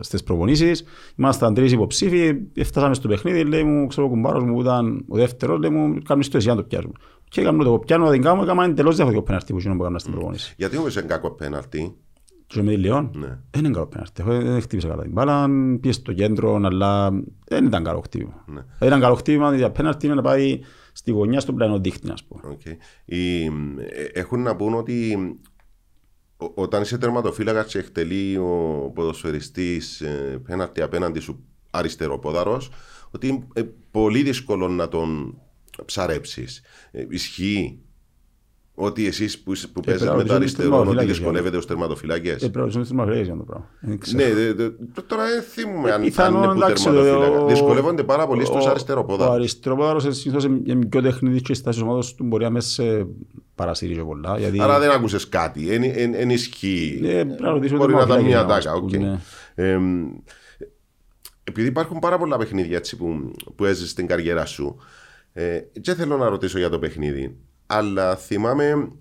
στις 0.00 0.22
προπονήσεις. 0.22 0.84
Ήμασταν 1.16 1.54
τρεις 1.54 1.72
υποψήφοι, 1.72 2.34
φτάσαμε 2.64 2.94
στο 2.94 3.08
παιχνίδι, 3.08 3.44
λέει 3.44 3.62
μου, 3.64 3.86
ξέρω, 3.86 4.06
ο 4.06 4.08
κουμπάρος 4.10 4.44
μου 4.44 4.54
που 4.54 4.60
ήταν 4.60 5.04
ο 5.08 5.16
δεύτερος, 5.16 5.58
λέει 5.58 5.70
μου, 5.70 5.98
κάνουμε 6.04 6.24
στο 6.24 6.36
εσύ 6.36 6.48
να 6.48 6.56
το 6.56 6.62
πιάσουμε. 6.62 6.92
Και 7.28 7.40
έκαμε 7.40 7.64
το 7.64 7.78
πιάνω, 7.78 8.04
να 8.04 8.10
την 8.10 8.22
κάνουμε, 8.22 8.42
έκαμε 8.42 8.64
εντελώς 8.64 8.94
διαφορετικό 8.94 9.26
πέναρτι 9.26 9.52
που 9.52 9.58
εκείνο 9.58 9.76
που 9.76 9.82
έκανα 9.82 9.98
στην 9.98 10.12
προπονήση. 10.12 10.54
Γιατί 10.56 10.76
όμως 10.76 10.94
είναι 10.96 11.06
κακό 11.06 11.30
πέναλτι. 11.30 11.94
Και 12.46 12.62
με 12.62 12.70
τη 12.70 12.76
Λιόν, 12.76 13.10
Ναι. 13.14 13.38
δεν 13.50 13.64
είναι 13.64 13.72
καλό 13.74 13.86
πέναλτι. 13.86 14.22
Εγώ 14.26 14.40
Δεν 14.40 14.60
χτύπησα 14.60 14.88
καλά 14.88 15.02
την 15.02 15.12
μπάλα, 15.12 15.48
πήγε 15.80 15.92
στο 15.92 16.12
κέντρο, 16.12 16.54
αλλά 16.64 17.10
δεν 17.48 17.64
ήταν 17.66 17.84
καλό 17.84 18.00
χτύπημα. 18.00 18.44
Ναι. 18.46 18.60
Δεν 18.78 18.88
ήταν 18.88 19.00
καλό 19.00 19.14
χτύπημα, 19.14 19.56
για 19.56 19.70
πέναλτι 19.70 20.06
είναι 20.06 20.14
να 20.14 20.22
πάει 20.22 20.60
στη 20.92 21.10
γωνιά 21.10 21.40
στο 21.40 21.54
πλαϊνό 21.54 21.78
δίχτυ, 21.78 22.10
ας 22.10 22.24
πούμε. 22.24 22.40
Οκ. 22.50 22.60
Οι, 23.04 23.44
ε, 23.44 23.50
έχουν 24.12 24.42
να 24.42 24.56
πούν 24.56 24.74
ότι 24.74 25.14
ο- 25.14 25.40
όταν 26.54 26.82
είσαι 26.82 26.98
τερματοφύλακας 26.98 27.72
και 27.72 27.78
εκτελεί 27.78 28.36
ο 28.36 28.90
ποδοσφαιριστής 28.94 30.00
ε, 30.00 30.40
πέναλτι 30.46 30.82
απέναντι 30.82 31.20
σου 31.20 31.44
αριστεροπόδαρος, 31.70 32.70
ότι 33.10 33.26
είναι 33.26 33.46
ε, 33.52 33.62
πολύ 33.90 34.22
δύσκολο 34.22 34.68
να 34.68 34.88
τον 34.88 35.40
ψαρέψεις. 35.84 36.62
Ε, 36.90 37.06
Ισχύει 37.08 37.78
ότι 38.74 39.06
εσείς 39.06 39.38
που, 39.38 39.52
είσαι- 39.52 39.68
που 39.68 39.80
παίζετε 39.80 40.04
πρέπει 40.04 40.16
με 40.16 40.22
να 40.22 40.28
το 40.28 40.34
ρωτήσεις 40.34 40.54
τους 40.54 40.64
αριστερό 40.64 40.68
ότι 40.68 40.86
τερματοφύλακες, 40.86 41.16
δυσκολεύετε 41.18 41.56
ως 41.56 41.66
τερματοφυλάκες. 41.66 42.32
Ε, 42.34 42.36
πρέπει 42.38 42.56
να 42.56 42.60
ρωτήσουμε 42.60 42.82
τις 42.84 42.92
μαγειρές 42.92 43.26
για 43.26 43.36
το 43.36 43.42
πράγμα. 43.42 43.68
Δεν 43.80 43.98
ξέρω. 43.98 44.22
Ναι, 44.24 44.34
δε- 44.34 44.52
δε- 44.52 44.70
τώρα 45.06 45.24
δεν 45.26 45.42
θυμούμαι 45.42 45.88
αν, 45.90 45.94
αν 46.00 46.02
Πιθανόν, 46.02 46.42
είναι 46.42 46.52
που 46.52 46.58
εντάξει, 46.62 46.84
τερματοφύλακα. 46.84 47.42
ο- 47.42 47.46
Δυσκολεύονται 47.46 48.02
πάρα 48.02 48.26
πολύ 48.26 48.44
στους 48.44 48.64
ο- 48.64 48.66
Ο 48.68 48.70
αριστεροπόδαρους. 48.70 49.34
αριστεροπόδαρος 49.34 50.04
είναι 50.04 50.12
συνήθως 50.14 50.44
είναι 50.44 50.86
πιο 50.86 51.00
τεχνητής 51.02 51.42
και 51.42 51.52
η 51.52 51.54
στάση 51.54 51.78
της 51.78 51.86
ομάδας 51.86 52.14
του 52.14 52.24
μπορεί 52.24 52.44
να 52.44 52.50
μέσα 52.50 52.68
σε 52.70 53.06
παρασύρει 53.54 53.94
και 53.94 54.02
πολλά. 54.02 54.38
Γιατί 54.38 54.60
Άρα 54.60 54.78
δεν 54.78 54.90
άκουσες 54.90 55.28
κάτι, 55.28 55.70
εν, 55.72 55.82
εν, 55.82 56.14
εν 56.14 56.30
ισχύει. 56.30 57.00
Ε, 57.04 57.24
πρέπει 57.24 57.42
να 57.42 57.50
ρωτήσουμε 57.50 57.78
Μπορεί 57.78 57.92
τον 57.92 58.00
να 58.00 58.06
ήταν 58.14 58.24
μια 58.24 58.36
Μαυράκη, 58.42 58.64
τάκα, 58.66 58.76
να 58.76 58.82
μας 58.82 58.92
οκ. 58.92 58.96
πούνε. 58.98 59.20
Εμ, 59.54 60.08
επειδή 61.44 61.68
υπάρχουν 61.68 61.98
πάρα 61.98 62.18
πολλά 62.18 62.36
παιχνίδια 62.36 62.76
έτσι, 62.76 62.96
που, 62.96 63.32
που 63.56 63.64
έζησες 63.64 63.90
στην 63.90 64.06
καριέρα 64.06 64.44
σου, 64.46 64.76
ε, 65.32 65.58
και 65.80 65.94
θέλω 65.94 66.16
να 66.16 66.28
ρωτήσω 66.28 66.58
για 66.58 66.68
το 66.68 66.78
παιχνίδι, 66.78 67.36
αλλά 67.72 68.16
θυμάμαι 68.16 68.92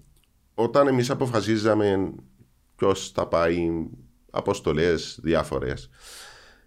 όταν 0.54 0.88
εμείς 0.88 1.10
αποφασίζαμε 1.10 2.14
ποιος 2.76 3.12
θα 3.12 3.28
πάει 3.28 3.88
αποστολές 4.30 5.20
διάφορες, 5.22 5.90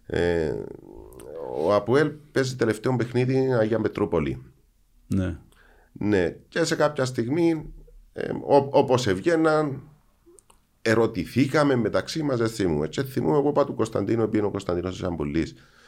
Ε, 0.07 0.53
ο 1.63 1.75
Αποέλ 1.75 2.13
παίζει 2.33 2.57
τελευταίο 2.57 2.97
παιχνίδι 2.97 3.53
Αγία 3.53 3.81
Πετρούπολη. 3.81 4.43
Ναι. 5.07 5.39
Ναι, 5.93 6.37
και 6.49 6.65
σε 6.65 6.75
κάποια 6.75 7.05
στιγμή, 7.05 7.73
ε, 8.13 8.31
όπως 8.71 9.07
έβγαιναν, 9.07 9.81
ερωτηθήκαμε 10.83 11.77
μεταξύ 11.77 12.23
μας, 12.23 12.39
δεν 12.39 12.49
θυμούμαι. 12.49 12.89
Και 12.89 13.03
θυμούμαι 13.03 13.37
εγώ 13.37 13.53
πάω 13.53 13.65
του 13.65 13.75
Κωνσταντίνου, 13.75 14.23
επειδή 14.23 14.39
είναι 14.39 14.47
ο 14.47 14.51
Κωνσταντίνος 14.51 14.93
της 14.93 15.03
Αμπολή. 15.03 15.47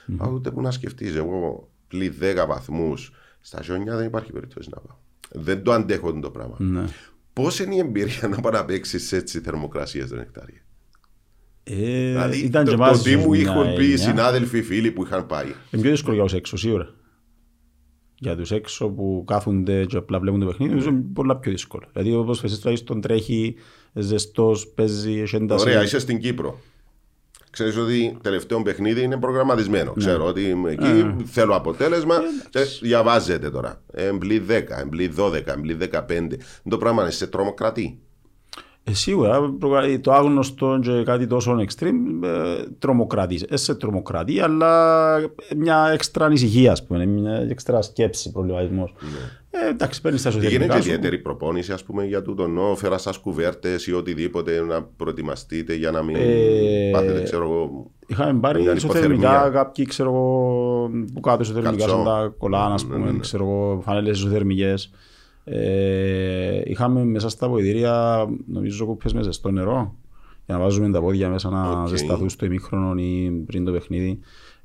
Mm-hmm. 0.09 0.33
ούτε 0.33 0.51
που 0.51 0.61
να 0.61 0.71
σκεφτείς, 0.71 1.15
εγώ 1.15 1.69
πλή 1.89 2.15
10 2.21 2.45
βαθμούς 2.47 3.13
στα 3.41 3.63
ζωνιά 3.63 3.97
δεν 3.97 4.07
υπάρχει 4.07 4.33
περίπτωση 4.33 4.69
να 4.73 4.81
πάω. 4.81 4.97
Δεν 5.31 5.63
το 5.63 5.73
αντέχω 5.73 6.19
το 6.19 6.31
πράγμα. 6.31 6.57
Ναι. 6.59 6.85
Πώς 7.33 7.59
είναι 7.59 7.75
η 7.75 7.79
εμπειρία 7.79 8.29
να 8.29 8.41
πάει 8.41 8.53
να 8.53 8.65
παίξει 8.65 9.17
έτσι 9.17 9.41
θερμοκρασίες 9.41 10.09
δεν 10.09 10.19
εκτάρια. 10.19 10.59
Ε, 11.63 12.11
Δηλαδή, 12.11 12.39
ήταν 12.39 12.65
το, 12.65 12.71
και 12.71 12.77
το 12.77 12.83
εμάς 12.83 13.03
τι 13.03 13.17
μου 13.17 13.29
μια 13.29 13.41
είχαν 13.41 13.63
πει 13.63 13.83
οι 13.83 13.85
έννοια. 13.85 13.97
συνάδελφοι, 13.97 14.59
οι 14.59 14.63
φίλοι 14.63 14.91
που 14.91 15.05
είχαν 15.05 15.27
πάει. 15.27 15.47
Είναι 15.71 15.83
πιο 15.83 15.91
δύσκολο 15.91 16.15
για 16.15 16.25
τους 16.25 16.33
έξω, 16.35 16.57
σίγουρα. 16.57 16.95
Για 18.19 18.37
τους 18.37 18.51
έξω 18.51 18.89
που 18.89 19.25
κάθονται 19.27 19.85
και 19.85 19.97
απλά 19.97 20.21
βλέπουν 20.21 20.41
το 20.41 20.47
παιχνίδι, 20.47 20.71
νομίζω 20.71 20.89
είναι 20.89 21.05
πολλά 21.13 21.37
πιο 21.37 21.51
δύσκολο. 21.53 21.89
Δηλαδή 21.93 22.15
όπως 22.15 22.45
εσείς 22.45 22.59
τουλάχιστον 22.59 23.01
τρέχει, 23.01 23.55
ζεστός, 23.93 24.69
παίζει, 24.69 25.21
έχει 25.21 25.37
ένταση. 25.37 25.69
Ωραία, 25.69 25.83
είσαι 25.83 25.99
στην 25.99 26.19
Κύπρο. 26.19 26.61
Ξέρεις 27.55 27.77
ότι 27.77 28.19
τελευταίο 28.23 28.63
παιχνίδι 28.63 29.03
είναι 29.03 29.17
προγραμματισμένο. 29.17 29.93
Ξέρω 29.93 30.25
ότι 30.25 30.43
είμαι 30.43 30.71
εκεί, 30.71 31.17
θέλω 31.25 31.55
αποτέλεσμα. 31.57 32.17
και 32.51 32.61
διαβάζετε 32.81 33.51
τώρα. 33.51 33.81
Εμπλή 33.93 34.45
10, 34.49 34.63
εμπλή 34.81 35.13
12, 35.17 35.47
εμπλή 35.47 35.79
15. 35.93 36.01
Το 36.69 36.79
πράγμα 36.79 37.03
είναι 37.03 37.11
σε 37.11 37.27
τρομοκρατεί. 37.27 37.99
Ε, 38.87 38.95
σίγουρα, 38.95 39.41
προγρα- 39.59 40.01
το 40.01 40.13
άγνωστο 40.13 40.79
και 40.83 41.03
κάτι 41.05 41.27
τόσο 41.27 41.57
extreme, 41.69 42.25
ε, 42.25 42.63
τρομοκρατείς. 42.79 43.43
Ε, 43.49 43.57
σε 43.57 43.75
τρομοκρατεί, 43.75 44.41
αλλά 44.41 45.17
μια 45.57 45.91
έξτρα 45.93 46.25
ανησυχία, 46.25 46.73
ας 46.73 46.85
πούμε, 46.87 47.07
μια 47.07 47.33
έξτρα 47.51 47.83
σκέψη, 47.83 48.33
προβληματισμός. 48.33 48.95
Ε, 49.51 49.69
εντάξει, 49.69 50.01
παίρνεις 50.01 50.23
τα 50.23 50.31
Γίνεται 50.31 50.47
εσωτερικά 50.49 50.75
σου. 50.81 50.89
ιδιαίτερη 50.89 51.19
προπόνηση, 51.19 51.73
ας 51.73 51.85
πούμε, 51.85 52.05
για 52.05 52.23
τούτο 52.23 52.47
νο, 52.47 52.75
φέραν 52.77 53.03
σας 53.03 53.19
κουβέρτες 53.19 53.87
ή 53.87 53.93
οτιδήποτε 53.93 54.61
να 54.61 54.83
προετοιμαστείτε 54.83 55.75
για 55.75 55.91
να 55.91 56.03
μην 56.03 56.17
Ε, 56.17 56.91
πάθετε, 56.93 57.23
ξέρω 57.23 57.45
εγώ. 57.45 57.91
Είχαμε 58.07 58.41
πάρει 58.41 58.61
Μια 58.63 58.73
ισοθερμικά, 58.75 59.29
υποθερμία. 59.31 59.51
κάποιοι 59.51 59.85
ξέρω 59.87 60.09
εγώ, 60.11 60.91
που 61.15 61.21
κάτω 61.21 61.43
ισοθερμικά 61.43 61.77
Καλτσόν. 61.77 61.95
σαν 61.97 62.05
τα 62.05 62.35
κολάν, 62.39 62.73
ας 62.73 62.85
Ναι, 62.85 62.95
πούμε, 62.95 63.05
ναι, 63.05 63.13
ναι. 63.13 63.19
ξέρω 63.19 63.45
εγώ, 63.45 63.81
φανέλες 63.85 64.19
ισοθερμικές. 64.19 64.91
Ε, 65.45 66.61
είχαμε 66.65 67.05
μέσα 67.05 67.29
στα 67.29 67.49
αποδυτήρια, 67.49 68.27
νομίζω, 68.47 68.87
κούπες 68.87 69.13
με 69.13 69.23
ζεστό 69.23 69.51
νερό, 69.51 69.97
για 70.47 70.55
να 70.55 70.61
βάζουμε 70.61 70.91
τα 70.91 71.01
πόδια 71.01 71.29
μέσα 71.29 71.51
να 71.51 71.81
Οκ. 71.81 71.89
ζεσταθούν 71.89 72.29
στο 72.29 72.45
ημίχρονο 72.45 72.95
ή 73.03 73.31
πριν 73.47 73.65
το 73.65 73.73
παιχνίδι. 73.73 74.19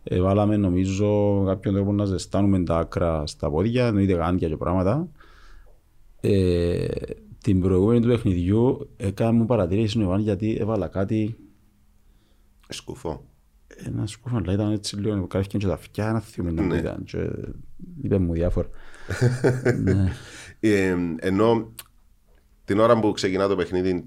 Ε, 0.03 0.21
βάλαμε 0.21 0.57
νομίζω 0.57 1.43
κάποιον 1.45 1.73
τρόπο 1.73 1.91
να 1.93 2.05
ζεστάνουμε 2.05 2.63
τα 2.63 2.77
άκρα 2.77 3.27
στα 3.27 3.49
πόδια, 3.49 3.87
εννοείται 3.87 4.13
γάντια 4.13 4.47
και 4.49 4.57
πράγματα. 4.57 5.07
Ε, 6.21 6.85
την 7.43 7.59
προηγούμενη 7.61 7.99
του 8.01 8.07
παιχνιδιού 8.07 8.89
έκανα 8.97 9.31
μου 9.31 9.45
παρατηρήσει 9.45 9.87
στον 9.87 10.01
Ιωάννη 10.01 10.23
γιατί 10.23 10.57
έβαλα 10.59 10.87
κάτι 10.87 11.35
Σκουφό. 12.69 13.23
ένα 13.85 14.05
σκούφο, 14.07 14.37
αλλά 14.37 14.53
ήταν 14.53 14.71
έτσι 14.71 14.95
λίγο, 14.99 15.27
κάθηκε 15.27 15.57
και 15.57 15.67
τα 15.67 15.73
αυτιά, 15.73 16.07
ένα 16.09 16.19
θύμιο 16.19 16.51
να 16.51 16.61
Ναι. 16.63 16.75
ήταν 16.77 17.03
και 17.03 17.29
είπε 18.01 18.17
μου 18.17 18.33
διάφορα. 18.33 18.67
ναι. 20.59 20.69
Ε, 20.69 20.95
ενώ 21.19 21.71
την 22.65 22.79
ώρα 22.79 22.99
που 22.99 23.11
ξεκινά 23.11 23.47
το 23.47 23.55
παιχνίδι, 23.55 24.05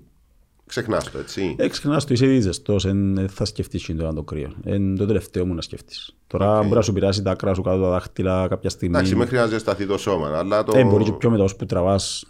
ξεχνάς 0.66 1.10
το, 1.10 1.18
έτσι. 1.18 1.54
Ε, 1.58 1.68
ξεχνάς 1.68 2.04
το, 2.04 2.14
είσαι 2.14 2.26
ήδη 2.26 2.40
ζεστός, 2.40 2.84
εν 2.84 3.28
θα 3.28 3.44
σκεφτείς 3.44 3.84
και 3.84 3.94
τώρα 3.94 4.12
το 4.12 4.22
κρύο. 4.22 4.52
Είναι 4.64 4.96
το 4.96 5.06
τελευταίο 5.06 5.46
μου 5.46 5.54
να 5.54 5.60
σκεφτείς. 5.60 6.16
Τώρα 6.26 6.62
μπορεί 6.62 6.74
να 6.74 6.82
σου 6.82 6.92
πειράσει 6.92 7.22
τα 7.22 7.30
άκρα 7.30 7.54
σου 7.54 7.62
κάτω 7.62 7.82
τα 7.82 7.88
δάχτυλα 7.88 8.48
κάποια 8.48 8.70
στιγμή. 8.70 8.96
Εντάξει, 8.96 9.14
μέχρι 9.16 9.36
να 9.36 9.46
ζεσταθεί 9.46 9.86
το 9.86 9.98
σώμα. 9.98 10.38
Αλλά 10.38 10.64
το... 10.64 10.78
Ε, 10.78 10.84
μπορεί 10.84 11.04
και 11.04 11.12
πιο 11.12 11.30
μετά 11.30 11.42
όσο 11.42 11.56
που 11.56 11.66
τραβάς, 11.66 12.24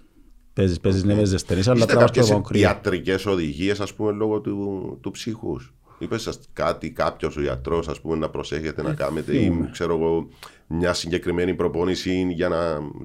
παίζεις, 0.52 0.80
παίζεις 0.80 1.04
νεύες 1.04 1.28
ζεστερείς, 1.28 1.68
αλλά 1.68 1.78
Είστε 1.78 1.92
τραβάς 1.92 2.10
πιο 2.10 2.20
κάποιες 2.20 2.34
πάνω 2.36 2.48
κρύο. 2.48 2.60
ιατρικές 2.60 3.26
οδηγίες, 3.26 3.80
ας 3.80 3.94
πούμε, 3.94 4.12
λόγω 4.12 4.40
του, 4.40 4.98
του 5.00 5.10
ψύχους. 5.10 5.74
Είπες 6.02 6.22
σας 6.22 6.38
κάτι, 6.52 6.90
κάποιος 6.90 7.36
ο 7.36 7.42
ιατρό, 7.42 7.82
ας 7.88 8.00
πούμε, 8.00 8.16
να 8.16 8.28
προσέχετε 8.28 8.82
να 8.82 8.94
κάνετε 8.94 9.36
ή 9.36 9.68
ξέρω 9.72 9.94
εγώ, 9.96 10.28
μια 10.66 10.92
συγκεκριμένη 10.92 11.54
προπόνηση 11.54 12.26
για 12.34 12.48
να 12.48 12.56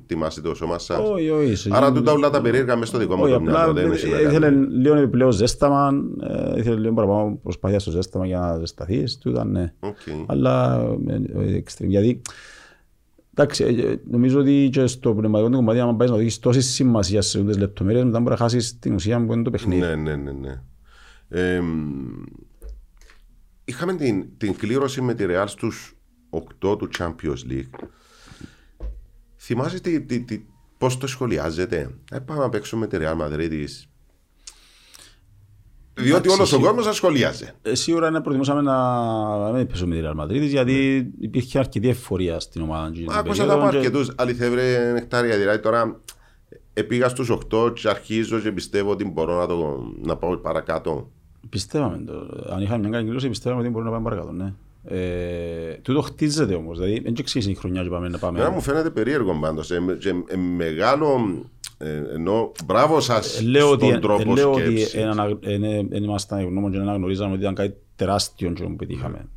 τιμάσετε 0.05 0.47
το 0.49 0.55
σώμα 0.55 0.79
σας. 0.79 1.09
Όχι, 1.09 1.29
όχι. 1.29 1.55
σε- 1.55 1.69
Άρα 1.73 1.91
τούτα 1.91 2.11
όλα 2.11 2.29
τα 2.29 2.41
περίεργα 2.41 2.75
μέσα 2.75 2.85
στο 2.85 2.97
δικό 2.97 3.15
μου 3.15 3.23
Όχι, 3.23 3.31
το 3.31 3.37
απλά 3.37 3.51
μυαλό. 3.51 3.73
Δεν 3.73 3.91
ε, 3.91 3.93
έχει 3.95 4.09
να 4.09 4.19
ήθελε 4.19 4.45
κάνει. 4.49 4.65
λίγο 4.67 4.95
επιπλέον 4.95 5.31
ζέσταμα, 5.31 5.91
ε, 6.55 6.59
ήθελε 6.59 6.79
λίγο 6.79 6.93
παραπάνω 6.93 7.39
προσπάθεια 7.43 7.79
στο 7.79 7.91
ζέσταμα 7.91 8.25
για 8.25 8.39
να 8.39 8.57
ζεσταθείς, 8.57 9.17
του 9.17 9.29
ήταν 9.29 9.51
ναι. 9.51 9.73
Οκ. 9.79 9.95
Αλλά 10.25 10.81
ε, 11.07 11.13
ε, 11.15 11.63
extreme, 11.63 11.87
γιατί 11.87 12.21
εντάξει, 13.33 13.63
ε, 13.63 13.91
ε, 13.91 13.95
νομίζω 14.09 14.39
ότι 14.39 14.69
και 14.71 14.87
στο 14.87 15.13
πνευματικό 15.13 15.49
του 15.49 15.55
κομμάτι, 15.55 15.79
άμα 15.79 15.95
πάεις 15.95 16.09
να 16.11 16.15
δώσεις 16.17 16.39
τόσης 16.39 16.65
σημασίας 16.73 17.27
σε 17.27 17.37
αυτές 17.39 17.53
τις 17.53 17.63
λεπτομέρειες, 17.63 18.03
μετά 18.03 18.17
μπορεί 18.19 18.29
να 18.31 18.37
χάσεις 18.37 18.79
την 18.79 18.93
ουσία 18.93 19.25
που 19.25 19.33
είναι 19.33 19.43
το 19.43 19.49
παιχνίδι. 19.49 19.81
Ναι, 19.81 19.95
ναι, 19.95 20.15
ναι. 20.15 20.31
ναι. 20.31 20.61
Ε, 21.29 21.61
είχαμε 23.69 23.95
την, 23.95 24.25
την 24.37 24.55
κλήρωση 24.55 25.01
με 25.01 25.13
τη 25.13 25.25
Real 25.27 25.43
στους 25.47 25.95
8 26.29 26.77
του 26.77 26.89
Champions 26.97 27.51
League. 27.51 27.87
Θυμάσαι 29.37 29.79
τι, 29.79 30.01
τι, 30.01 30.19
τι, 30.21 30.41
πώς 30.77 30.97
το 30.97 31.07
σχολιάζετε. 31.07 31.89
Ε, 32.11 32.19
πάμε 32.19 32.41
να 32.41 32.49
παίξουμε 32.49 32.87
με 32.91 32.97
τη 32.97 33.05
Real 33.05 33.21
Madrid. 33.21 33.65
Διότι 35.99 36.29
όλος 36.29 36.53
ο 36.53 36.59
κόσμος 36.59 36.85
θα 36.85 36.93
σχολιάζει. 36.93 37.49
Ε, 37.61 37.75
Σίγουρα 37.75 38.09
να 38.09 38.21
προτιμούσαμε 38.21 38.61
να 38.61 39.51
μην 39.53 39.67
πέσουμε 39.67 39.95
με 39.95 40.01
τη 40.01 40.07
Real 40.07 40.23
Madrid, 40.23 40.47
γιατί 40.47 41.07
υπήρχε 41.19 41.59
αρκετή 41.59 41.89
εφορία 41.89 42.39
στην 42.39 42.61
ομάδα. 42.61 42.87
εκείνη 42.87 43.05
την 43.05 43.15
Άκουσα 43.17 43.45
τα 43.45 43.47
περίοδο 43.47 43.61
από 43.61 43.71
και- 43.71 43.77
αρκετούς 43.77 44.11
αληθεύρε 44.15 44.91
νεκτάρια. 44.93 45.37
Δηλαδή 45.37 45.59
τώρα 45.59 46.01
επήγα 46.73 47.09
στους 47.09 47.29
8 47.51 47.73
και 47.73 47.89
αρχίζω 47.89 48.39
και 48.39 48.51
πιστεύω 48.51 48.91
ότι 48.91 49.05
μπορώ 49.05 49.37
να, 49.37 49.45
το, 49.47 49.83
να 50.01 50.15
πάω 50.17 50.37
παρακάτω. 50.37 51.11
Πιστεύαμε 51.49 52.03
το. 52.05 52.13
Αν 52.53 52.61
είχαμε 52.61 52.79
μια 52.79 52.89
καλή 52.89 53.03
κλήρωση, 53.03 53.29
πιστεύαμε 53.29 53.61
ότι 53.61 53.69
μπορούμε 53.71 53.89
να 53.89 53.97
πάμε 53.97 54.09
παρακάτω. 54.09 54.31
Ναι. 54.31 54.53
Ε, 54.89 55.73
τούτο 55.81 56.01
χτίζεται 56.01 56.53
όμως. 56.53 56.79
Δηλαδή, 56.79 56.99
δεν 56.99 57.13
ξεκίνησε 57.13 57.51
η 57.51 57.55
χρονιά 57.55 57.83
και 57.83 57.89
πάμε 57.89 58.09
να 58.09 58.17
πάμε. 58.17 58.39
Εμένα 58.39 58.53
μου 58.53 58.61
φαίνεται 58.61 58.89
περίεργο 58.89 59.37
πάντως. 59.41 59.71
Ε, 59.71 59.79
και, 59.99 60.09
ε, 60.27 60.35
μεγάλο. 60.35 61.19
Ε, 61.77 62.01
ενώ 62.13 62.51
μπράβο 62.65 62.99
σας 62.99 63.39
Ε, 63.39 63.43
λέω 63.43 63.69
ότι, 63.69 63.85
στον 63.85 63.97
ε, 63.97 63.99
τρόπο 63.99 64.33
λέω 64.33 64.51
ότι 64.51 64.61
σκέψης. 64.61 64.93
εν 64.93 65.07
ανα- 65.07 65.37
εν- 65.41 65.63
εν- 65.63 65.87
εν 65.91 66.03
ήμασταν 66.03 66.39
ευγνώμων 66.39 66.71
και 66.71 66.77
αναγνωρίζαμε 66.77 67.31
ότι 67.31 67.41
ήταν 67.41 67.53
κάτι 67.55 67.75
τεράστιο 67.95 68.51
και 68.51 68.63
που 68.63 68.75
πετύχαμε. 68.75 69.27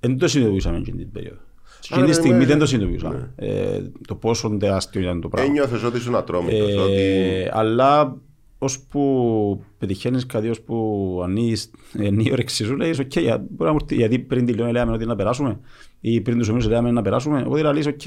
Δεν 0.00 0.18
το 0.18 0.28
συνειδητοποιούσαμε 0.28 0.76
εκείνη 0.76 0.96
την 0.98 1.12
περίοδο. 1.12 1.38
Εκείνη 1.84 2.00
ναι, 2.00 2.08
τη 2.08 2.14
στιγμή 2.14 2.38
ναι. 2.38 2.44
δεν 2.44 2.58
το 2.58 2.66
συνειδητοποιούσαμε. 2.66 3.32
Ε, 3.36 3.80
το 4.06 4.14
πόσο 4.14 4.56
τεράστιο 4.58 5.00
ήταν 5.00 5.20
το 5.20 5.28
πράγμα. 5.28 5.48
Ένιωθες 5.50 5.82
ότι 5.82 5.96
ήσουν 5.96 6.14
ατρόμητος. 6.14 6.70
Ε, 6.70 6.74
ότι... 6.74 7.48
Αλλά 7.52 8.16
ώσπου 8.64 9.64
πετυχαίνεις 9.78 10.26
κάτι, 10.26 10.48
ώσπου 10.48 11.20
ανοίγεις 11.24 11.70
είναι 11.98 12.22
η 12.22 12.28
όρεξη 12.32 12.64
σου, 12.64 12.76
λέει, 12.76 12.90
οκ, 13.00 13.16
για- 13.18 13.38
μπορεί 13.38 13.64
να 13.64 13.70
μου 13.70 13.78
έρθει- 13.80 13.98
γιατί 13.98 14.18
πριν 14.18 14.46
τη 14.46 14.52
Λιόν 14.52 14.70
λέμε 14.70 14.92
ότι 14.92 15.06
να 15.06 15.16
περάσουμε 15.16 15.60
ή 16.00 16.20
πριν 16.20 16.38
τους 16.38 16.48
ομίλους 16.48 16.68
λέμε 16.68 16.90
να 16.90 17.02
περάσουμε, 17.02 17.42
οπότε 17.46 17.62
να 17.62 17.72
λες, 17.72 17.86
οκ, 17.86 18.06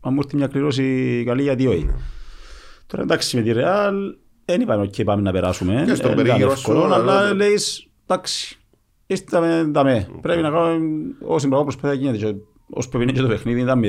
αν 0.00 0.12
μου 0.12 0.18
έρθει 0.24 0.36
μια 0.36 0.46
κλήρωση 0.46 1.22
καλή, 1.26 1.42
γιατί 1.42 1.66
όχι. 1.66 1.86
Τώρα 2.86 3.02
εντάξει 3.02 3.36
με 3.36 3.42
τη 3.42 3.52
Ρεάλ, 3.52 3.94
δεν 4.44 4.60
είπαμε, 4.60 4.82
οκ, 4.82 4.94
πάμε 5.04 5.22
να 5.22 5.32
περάσουμε, 5.32 5.72
Και 5.86 5.94
στον 5.94 5.96
δεν 5.96 6.12
ήταν 6.12 6.16
περίγυρο 6.24 6.50
εύκολο, 6.52 6.78
σου, 6.78 6.84
αλλά 6.84 6.96
αλλά- 7.18 7.34
λέεις, 7.34 7.88
εντάξει, 8.06 8.58
είστε 9.06 9.38
δαμέ, 9.70 10.08
πρέπει 10.20 10.42
να 10.42 10.50
κάνουμε 10.50 11.14
όση 11.26 11.46
πράγμα 11.48 11.64
προσπάθεια 11.66 11.94
γίνεται. 12.00 12.36
Και 12.66 12.72
Ως 12.74 12.88
που 12.88 12.98
και 12.98 13.20
το 13.20 13.28
παιχνίδι 13.28 13.60
ήταν 13.60 13.80
0-0, 13.80 13.84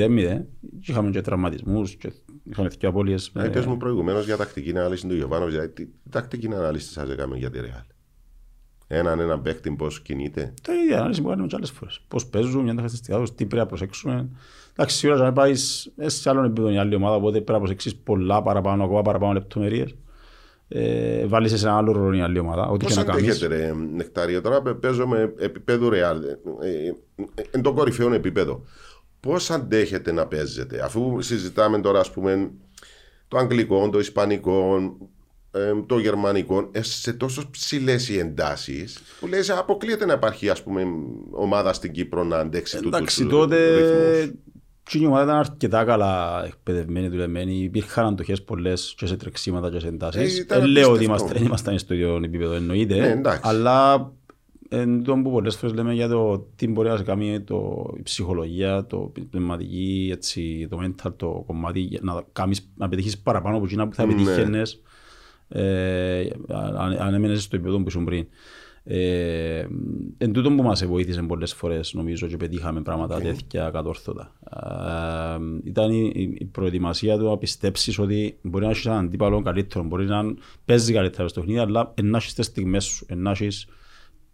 και 0.80 0.90
είχαμε 0.90 1.10
και 1.10 1.20
τραυματισμούς, 1.20 1.94
και 1.94 2.12
είχαμε 2.42 2.68
και 2.78 2.86
απώλειες. 2.86 3.32
Ε, 3.36 3.48
πες 3.48 3.66
μου 3.66 3.76
προηγουμένως 3.76 4.24
για 4.24 4.36
τακτική 4.36 4.70
ανάλυση 4.70 5.06
του 5.06 5.14
Γιωβάνοβιτς. 5.14 5.54
Δηλαδή, 5.54 5.72
τι 5.72 5.84
τι 5.86 6.10
τακτική 6.10 6.46
ανάλυση 6.46 6.92
σας 6.92 7.10
έκαμε 7.10 7.36
για 7.36 7.50
τη 7.50 7.58
Real; 7.62 7.86
Έναν 8.86 9.20
έναν 9.20 9.42
παίκτη 9.42 9.70
πώς 9.70 10.00
κινείται; 10.00 10.54
Το 10.62 10.72
ίδιο 10.72 10.96
ανάλυση 10.96 11.22
που 11.22 11.28
κάνουμε 11.28 11.46
και 11.46 11.56
άλλες 11.56 11.70
φορές. 11.70 12.00
Πώς 12.08 12.26
παίζουν, 12.26 12.62
μια 12.62 12.74
χαρακτηριστικά 12.74 13.18
τους, 13.18 13.30
τι 13.30 13.46
πρέπει 13.46 13.56
να 13.56 13.66
προσέξουμε. 13.66 14.28
Εντάξει, 14.72 14.96
σίγουρα 14.96 15.18
να 15.18 15.32
πάεις 15.32 15.92
σε 15.96 16.30
άλλον 16.30 16.44
επίπεδο 16.44 16.70
η 16.70 16.78
άλλη 16.78 16.94
ομάδα, 16.94 17.16
οπότε 17.16 17.36
πρέπει 17.36 17.52
να 17.52 17.58
προσέξεις 17.58 17.96
πολλά 17.96 18.42
παραπάνω, 18.42 18.84
ακόμα 18.84 19.02
παραπάνω 19.02 19.32
λεπτομέρειες. 19.32 19.94
Ε, 20.70 21.26
βάλεις 21.26 21.58
σε 21.58 21.66
ένα 21.66 21.76
άλλο 21.76 21.92
ρόλο 21.92 22.16
η 22.16 22.20
άλλη 22.20 22.38
ομάδα, 22.38 22.68
ό,τι 22.68 22.84
Πώς 22.84 22.94
και 22.94 22.98
να 23.00 23.04
κάνεις. 23.04 23.22
αντέχετε, 23.22 23.46
ρε 23.56 23.72
Νεκτάριο, 23.94 24.40
τώρα 24.40 24.62
παι- 24.62 24.74
παίζω 24.74 25.06
με 25.06 25.32
επίπεδο 25.38 25.88
Real. 25.88 26.16
ε, 26.62 26.68
ε, 26.68 26.86
ε, 27.34 27.42
Εν 27.50 27.62
το 27.62 27.72
κορυφαίο 27.72 28.12
επίπεδο. 28.14 28.62
Πώς 29.20 29.50
αντέχετε 29.50 30.12
να 30.12 30.26
παίζετε, 30.26 30.80
αφού 30.84 31.20
συζητάμε 31.20 31.80
τώρα, 31.80 32.00
ας 32.00 32.10
πούμε, 32.10 32.50
το 33.28 33.38
αγγλικό, 33.38 33.88
το 33.90 33.98
ισπανικό, 33.98 34.78
ε, 35.52 35.72
το 35.86 35.98
γερμανικό, 35.98 36.68
ε, 36.72 36.82
σε 36.82 37.12
τόσο 37.12 37.48
ψηλές 37.50 38.08
οι 38.08 38.18
εντάσεις, 38.18 38.98
που 39.20 39.26
λες, 39.26 39.50
αποκλείεται 39.50 40.06
να 40.06 40.12
υπάρχει 40.12 40.48
ας 40.48 40.62
πούμε, 40.62 40.82
ομάδα 41.30 41.72
στην 41.72 41.92
Κύπρο 41.92 42.24
να 42.24 42.38
αντέξει 42.38 42.76
τούτους 42.76 42.98
Εντάξει, 42.98 43.22
ρυθμούς. 43.22 43.38
τότε 43.40 43.56
η 44.92 45.06
ομάδα 45.06 45.22
ήταν 45.24 45.36
αρκετά 45.36 45.84
καλά 45.84 46.44
εκπαιδευμένη, 46.46 47.08
δουλεμένη. 47.08 47.54
Υπήρχαν 47.58 48.06
αντοχές 48.06 48.42
πολλές 48.42 48.94
και 48.96 49.06
σε 49.06 49.16
τρεξίματα 49.16 49.70
και 49.70 49.78
σε 49.78 49.86
Ε, 49.86 49.88
εντάσεις. 49.88 50.38
ήταν 50.38 50.60
Δεν 50.60 50.68
λέω 50.68 50.82
ότι 50.90 50.90
απίστευτο. 50.90 51.04
είμαστε, 51.22 51.38
δεν 51.38 51.46
ήμασταν 51.46 51.78
στο 51.78 51.94
ίδιο 51.94 52.16
επίπεδο, 52.24 52.52
εννοείται. 52.54 52.94
Ναι, 52.98 53.06
εντάξει. 53.10 53.40
αλλά 53.44 54.10
εν 54.68 55.02
τω 55.02 55.14
που 55.14 55.30
πολλές 55.30 55.56
φορές 55.56 55.74
λέμε 55.76 55.94
για 55.94 56.08
το 56.08 56.46
τι 56.56 56.68
μπορεί 56.68 56.88
να 56.88 56.96
σε 56.96 57.02
κάνει 57.02 57.40
το, 57.40 57.90
η 57.98 58.02
ψυχολογία, 58.02 58.86
το 58.86 59.12
η 59.16 59.20
πνευματική, 59.20 60.08
έτσι, 60.12 60.66
το 60.70 60.78
mental, 60.82 61.12
το 61.16 61.42
κομμάτι, 61.46 61.80
για 61.80 62.00
να, 62.02 62.22
κάνεις, 62.32 62.70
να 62.76 62.88
πετύχεις 62.88 63.18
παραπάνω 63.18 63.56
από 63.56 63.64
εκείνα 63.64 63.88
που 63.88 63.94
θα 63.94 64.06
Ναι. 64.06 64.12
πετύχαινες 64.14 64.80
ε, 65.48 66.28
αν, 66.48 66.96
αν 67.00 67.14
έμενες 67.14 67.42
στο 67.42 67.56
επίπεδο 67.56 67.78
που 67.78 67.88
ήσουν 67.88 68.04
πριν. 68.04 68.26
Ε, 68.90 69.66
εν 70.18 70.32
τούτο 70.32 70.50
που 70.50 70.62
μας 70.62 70.84
βοήθησε 70.86 71.22
πολλές 71.22 71.54
φορές 71.54 71.92
νομίζω 71.94 72.26
και 72.26 72.36
πετύχαμε 72.36 72.82
πράγματα 72.82 73.20
τέτοια 73.20 73.70
κατόρθωτα. 73.70 74.32
Ε, 75.32 75.68
ήταν 75.68 75.90
η, 75.90 76.10
η- 76.14 76.36
η 76.38 76.44
προετοιμασία 76.44 77.18
του 77.18 77.24
να 77.24 77.36
πιστέψεις 77.38 77.98
ότι 77.98 78.38
μπορεί 78.42 78.64
να 78.64 78.70
έχεις 78.70 78.86
έναν 78.86 79.04
αντίπαλο 79.04 79.42
καλύτερο, 79.42 79.84
μπορεί 79.84 80.04
να 80.06 80.22
παίζεις 80.64 80.94
καλύτερα 80.94 81.28
στο 81.28 81.40
παιχνίδι, 81.40 81.60
αλλά 81.60 81.94
να 82.02 82.16
έχεις 82.16 82.34
τις 82.34 82.46
στιγμές 82.46 82.84
σου, 82.84 83.06
να 83.16 83.30
έχεις 83.30 83.66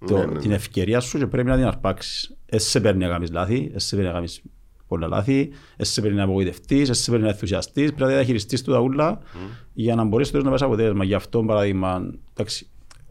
το, 0.07 0.17
Ναι, 0.19 0.25
ναι, 0.25 0.39
την 0.39 0.49
ναι. 0.49 0.55
ευκαιρία 0.55 1.01
σου 1.01 1.19
και 1.19 1.27
πρέπει 1.27 1.49
να 1.49 1.57
την 1.57 1.65
αρπάξεις. 1.67 2.37
Εσύ 2.47 2.69
σε 2.71 2.81
παίρνει 2.81 3.05
να 3.05 3.09
κάνεις 3.09 3.31
λάθη, 3.33 3.71
εσύ 3.75 3.87
σε 3.87 3.95
παίρνει 3.97 4.09
να 4.11 4.15
κάνεις 4.15 4.43
πολλά 4.89 5.07
λάθη, 5.09 5.51
εσύ 5.77 5.93
σε 5.93 6.01
παίρνει 6.01 6.17
να 6.17 6.23
απογοητευτείς, 6.23 6.89
εσύ 6.89 7.03
σε 7.03 7.11
παίρνει 7.11 7.25
να 7.25 7.31
ενθουσιαστείς, 7.31 7.87
πρέπει 7.93 8.01
να 8.11 8.17
διαχειριστείς 8.17 8.63
του 8.63 8.71
τα 8.73 8.79
ούλα 8.81 9.19
για 9.73 9.95
να 9.95 10.05
μπορείς 10.05 10.31
τέλος 10.31 10.45
να 10.45 10.51
πας 10.51 10.63
αποτέλεσμα. 10.63 11.05
Γι' 11.05 11.15
αυτό 11.15 11.43
παράδειγμα, 11.45 12.11
εντάξει, 12.33 12.67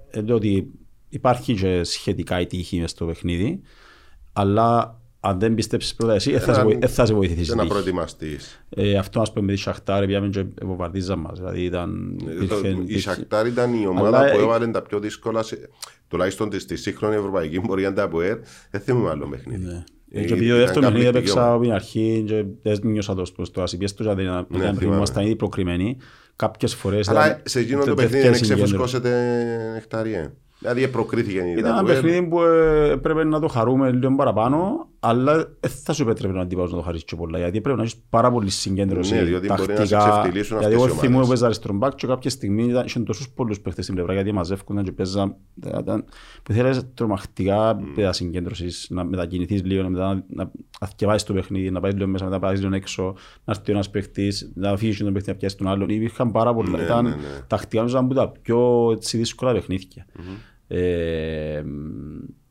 ε, 0.09 0.21
λέω 0.21 0.35
ότι 0.35 0.71
υπάρχει 1.13 1.53
και 1.53 1.83
σχετικά 1.83 2.39
η 2.39 2.45
τύχη 2.47 2.79
μες 2.79 2.91
στο 2.91 3.05
παιχνίδι, 3.05 3.61
αλλά 4.33 4.97
αν 5.19 5.39
δεν 5.39 5.53
πιστέψεις 5.53 5.95
πρώτα 5.95 6.13
εσύ, 6.13 6.31
δεν 6.31 6.39
θα, 6.41 6.53
σε 6.53 6.63
βοη- 6.63 6.79
δεν 6.79 6.89
θα 6.89 7.05
σε 7.05 7.13
βοηθήσει 7.13 7.41
η 7.41 7.45
Και 7.45 7.51
να 7.51 7.57
τύχη. 7.57 7.69
προετοιμαστεί. 7.69 8.37
Ε, 8.69 8.97
αυτό 8.97 9.21
ας 9.21 9.33
πούμε 9.33 9.45
με 9.45 9.51
τη 9.53 9.57
Σαχτάρ, 9.59 10.05
πήγαμε 10.05 10.27
και 10.29 10.45
βομβαρδίζαν 10.61 11.19
μας. 11.19 11.39
Δηλαδή 11.39 11.63
ήταν... 11.63 12.17
υπήρχε- 12.19 12.63
Ε, 12.65 12.67
Η 12.67 12.71
υπήρχε- 12.71 12.99
Σακτάρ 13.13 13.47
ήταν 13.47 13.73
η 13.81 13.87
ομάδα 13.87 14.07
Αλλά, 14.19 14.31
που 14.31 14.39
ε, 14.39 14.41
έβαλε 14.41 14.67
τα 14.67 14.81
πιο 14.81 14.99
δύσκολα, 14.99 15.43
σε- 15.43 15.69
τουλάχιστον 16.07 16.47
στη- 16.47 16.59
στη 16.59 16.75
σύγχρονη 16.75 17.15
ευρωπαϊκή 17.15 17.59
πορεία 17.59 17.93
τα 17.93 18.03
ΑΠΟΕΡ. 18.03 18.37
Δεν 18.71 18.81
θυμούμαι 18.81 19.09
άλλο 19.09 19.27
παιχνίδι. 19.27 19.65
Ναι. 19.65 19.83
Ε, 20.11 20.23
Και 20.25 20.33
επειδή 20.33 20.49
το 20.49 20.55
ήταν 20.55 20.57
δεύτερο 20.57 20.81
παιχνίδι 20.85 21.05
καταπληκτική 21.05 21.17
έπαιξα 21.17 21.33
ομάδα. 21.39 21.53
από 21.53 21.63
την 21.63 21.71
αρχή 21.73 22.23
και 22.27 22.45
δεν 22.61 22.79
νιώσα 22.83 23.15
το 23.15 23.23
προς 23.35 23.51
το 23.51 23.61
ασυπίες 23.61 23.93
του, 23.93 24.03
γιατί 24.03 24.21
ήταν 24.21 24.35
Ναι, 24.49 24.59
πριν 24.59 24.75
θυμάμαι. 24.75 24.95
ήμασταν 24.95 25.25
ήδη 25.25 25.35
προκριμένοι. 25.35 25.97
Κάποιες 26.35 26.75
φορές 26.75 27.07
Αλλά 27.09 27.25
ήταν 27.27 27.41
σε 27.45 27.59
εκείνο 27.59 27.79
το 27.79 27.85
τέτοια 27.85 27.95
παιχνίδι 28.03 28.23
δεν 28.23 28.35
συγκέντρωση. 28.35 28.63
ξεφουσκώσετε 28.63 29.09
νεκταρία. 29.73 30.33
Δηλαδή 30.63 30.87
προκρίθηκε 30.87 31.37
η 31.37 31.51
Ήταν 31.51 31.65
ένα 31.71 31.79
ΑΠΟΕΡ. 31.79 32.01
παιχνίδι 32.01 32.27
που 32.27 32.41
ε, 32.41 32.95
πρέπει 33.01 33.25
να 33.25 33.39
το 33.39 33.47
χαρούμε 33.47 33.91
λίγο 33.91 34.15
παραπάνω, 34.15 34.87
αλλά 34.99 35.35
δεν 35.59 35.71
θα 35.83 35.93
σου 35.93 36.01
επέτρεπε 36.03 36.33
να 36.33 36.41
αντίπαλος 36.41 36.71
να 36.71 36.77
το 36.77 36.83
χαρίσεις 36.83 37.05
και 37.05 37.15
πολλά, 37.15 37.37
γιατί 37.37 37.61
πρέπει 37.61 37.77
να 37.77 37.83
έχεις 37.83 37.95
πάρα 38.09 38.31
πολύ 38.31 38.49
συγκέντρωση 38.49 39.13
Ναι, 39.13 39.23
διότι 39.23 39.47
μπορεί 39.47 39.59
να 39.59 39.85
σε 39.85 39.93
τακτικά. 39.95 40.09
ξεφτυλίσουν 40.09 40.57
Γιατί 40.59 40.73
αυτές 40.75 40.87
εγώ 40.87 40.95
οι 40.95 40.99
θυμούμαι 40.99 41.05
ομάδες. 41.07 41.21
που 41.23 41.27
παίζα 41.29 41.45
αριστερό 41.45 41.73
μπακ 41.73 41.95
και 41.95 42.07
κάποια 42.07 42.29
στιγμή 42.29 42.63
ήταν, 42.63 42.85
είχαν 42.85 43.05
τόσους 43.05 43.29
πολλούς 43.29 43.59
παίχτες 43.61 43.83
στην 43.83 43.95
πλευρά, 43.95 44.13
γιατί 44.13 44.31
μαζεύκονταν 44.31 44.83
και 44.83 44.91
παίζαν, 44.91 45.35
ήταν- 45.79 46.05
που 46.43 46.53
θέλεις 46.53 46.93
τρομακτικά 46.93 47.79
mm. 47.97 48.09
συγκέντρωσης, 48.09 48.87
να 48.89 49.03
μετακινηθείς 49.03 49.63
λίγο, 49.63 49.89
μετά 49.89 50.13
να, 50.13 50.23
να 50.27 50.51
αθηκευάσεις 50.79 51.23
το 51.23 51.33
παιχνίδι, 51.33 51.71
να 51.71 51.79
πάεις 51.79 51.93
λίγο 51.95 52.07
μέσα, 52.07 52.23
μετά 52.23 52.35
να 52.35 52.41
πάεις 52.41 52.61
λίγο 52.61 52.75
έξω, 52.75 53.03
να 53.45 53.53
έρθει 53.57 53.71
ένας 53.71 53.89
παίχτης, 53.89 54.51
να 54.55 54.77
φύγεις 54.77 54.97
τον 54.97 55.13
παίχτη 55.13 55.29
να 55.29 55.35
πιάσεις 55.35 55.57
τον 55.57 55.67
άλλον. 55.67 55.89
Υπήρχαν 55.89 56.31
πάρα 56.31 56.53
πολλά. 56.53 56.77
Ναι, 56.77 56.83
ήταν 56.83 57.03
ναι, 57.03 57.09
ναι. 57.09 57.15
τακτικά 57.47 57.77
νομίζω 57.81 57.97
ήταν 57.97 58.05
από 58.05 58.13
τα 58.33 58.39
πιο 58.41 58.89
έτσι, 58.91 59.17
δύσκολα 59.17 59.51
παιχνίδια. 59.53 60.05
Ε, 60.75 61.63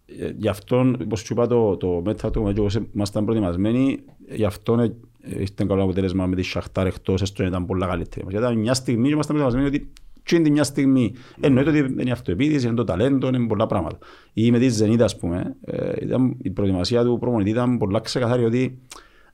ε, 0.07 0.33
γι' 0.37 0.49
αυτό, 0.49 0.95
όπως 1.05 1.21
σου 1.21 1.33
είπα, 1.33 1.47
το, 1.47 1.77
το 1.77 2.03
μέτρα 2.05 2.31
του 2.31 2.43
Μαγιού, 2.43 2.67
ήμασταν 2.95 3.25
προετοιμασμένοι, 3.25 3.99
γι' 4.29 4.45
αυτό 4.45 4.81
ε, 4.81 4.95
ε, 5.21 5.43
ήταν 5.43 5.69
καλό 5.69 5.83
αποτέλεσμα 5.83 6.27
με 6.27 6.37
τη 6.37 6.43
Σαχτάρ 6.43 6.87
εκτός, 6.87 7.23
έστω 7.23 7.45
ήταν 7.45 7.67
πολλά 7.67 7.87
καλύτερη. 7.87 8.27
Γιατί 8.29 8.45
ήταν 8.45 8.59
μια 8.59 8.75
στιγμή 8.75 9.07
και 9.07 9.13
ήμασταν 9.13 9.37
προετοιμασμένοι 9.37 9.77
ότι 9.77 9.93
και 10.23 10.37
είναι 10.37 10.51
μια 10.51 10.65
στιγμή. 10.65 11.15
Εννοείται 11.41 11.71
ότι 11.71 11.79
είναι 11.79 12.03
η 12.03 12.11
αυτοεπίδηση, 12.11 12.67
είναι 12.67 12.77
το 12.77 12.85
ταλέντο, 12.85 13.29
είναι 13.29 13.47
πολλά 13.47 13.67
πράγματα. 13.67 13.99
Ή 14.33 14.51
με 14.51 14.59
τη 14.59 14.69
Ζενίδα, 14.69 15.05
ας 15.05 15.17
πούμε, 15.17 15.57
ε, 15.65 15.93
ήταν, 16.01 16.37
η 16.43 16.51
προετοιμασία 16.51 17.05
του 17.05 17.17
προπονητή 17.21 17.51
ήταν 17.51 17.79
πολλά 17.79 18.01
ξεκαθαρή 18.01 18.45
ότι 18.45 18.79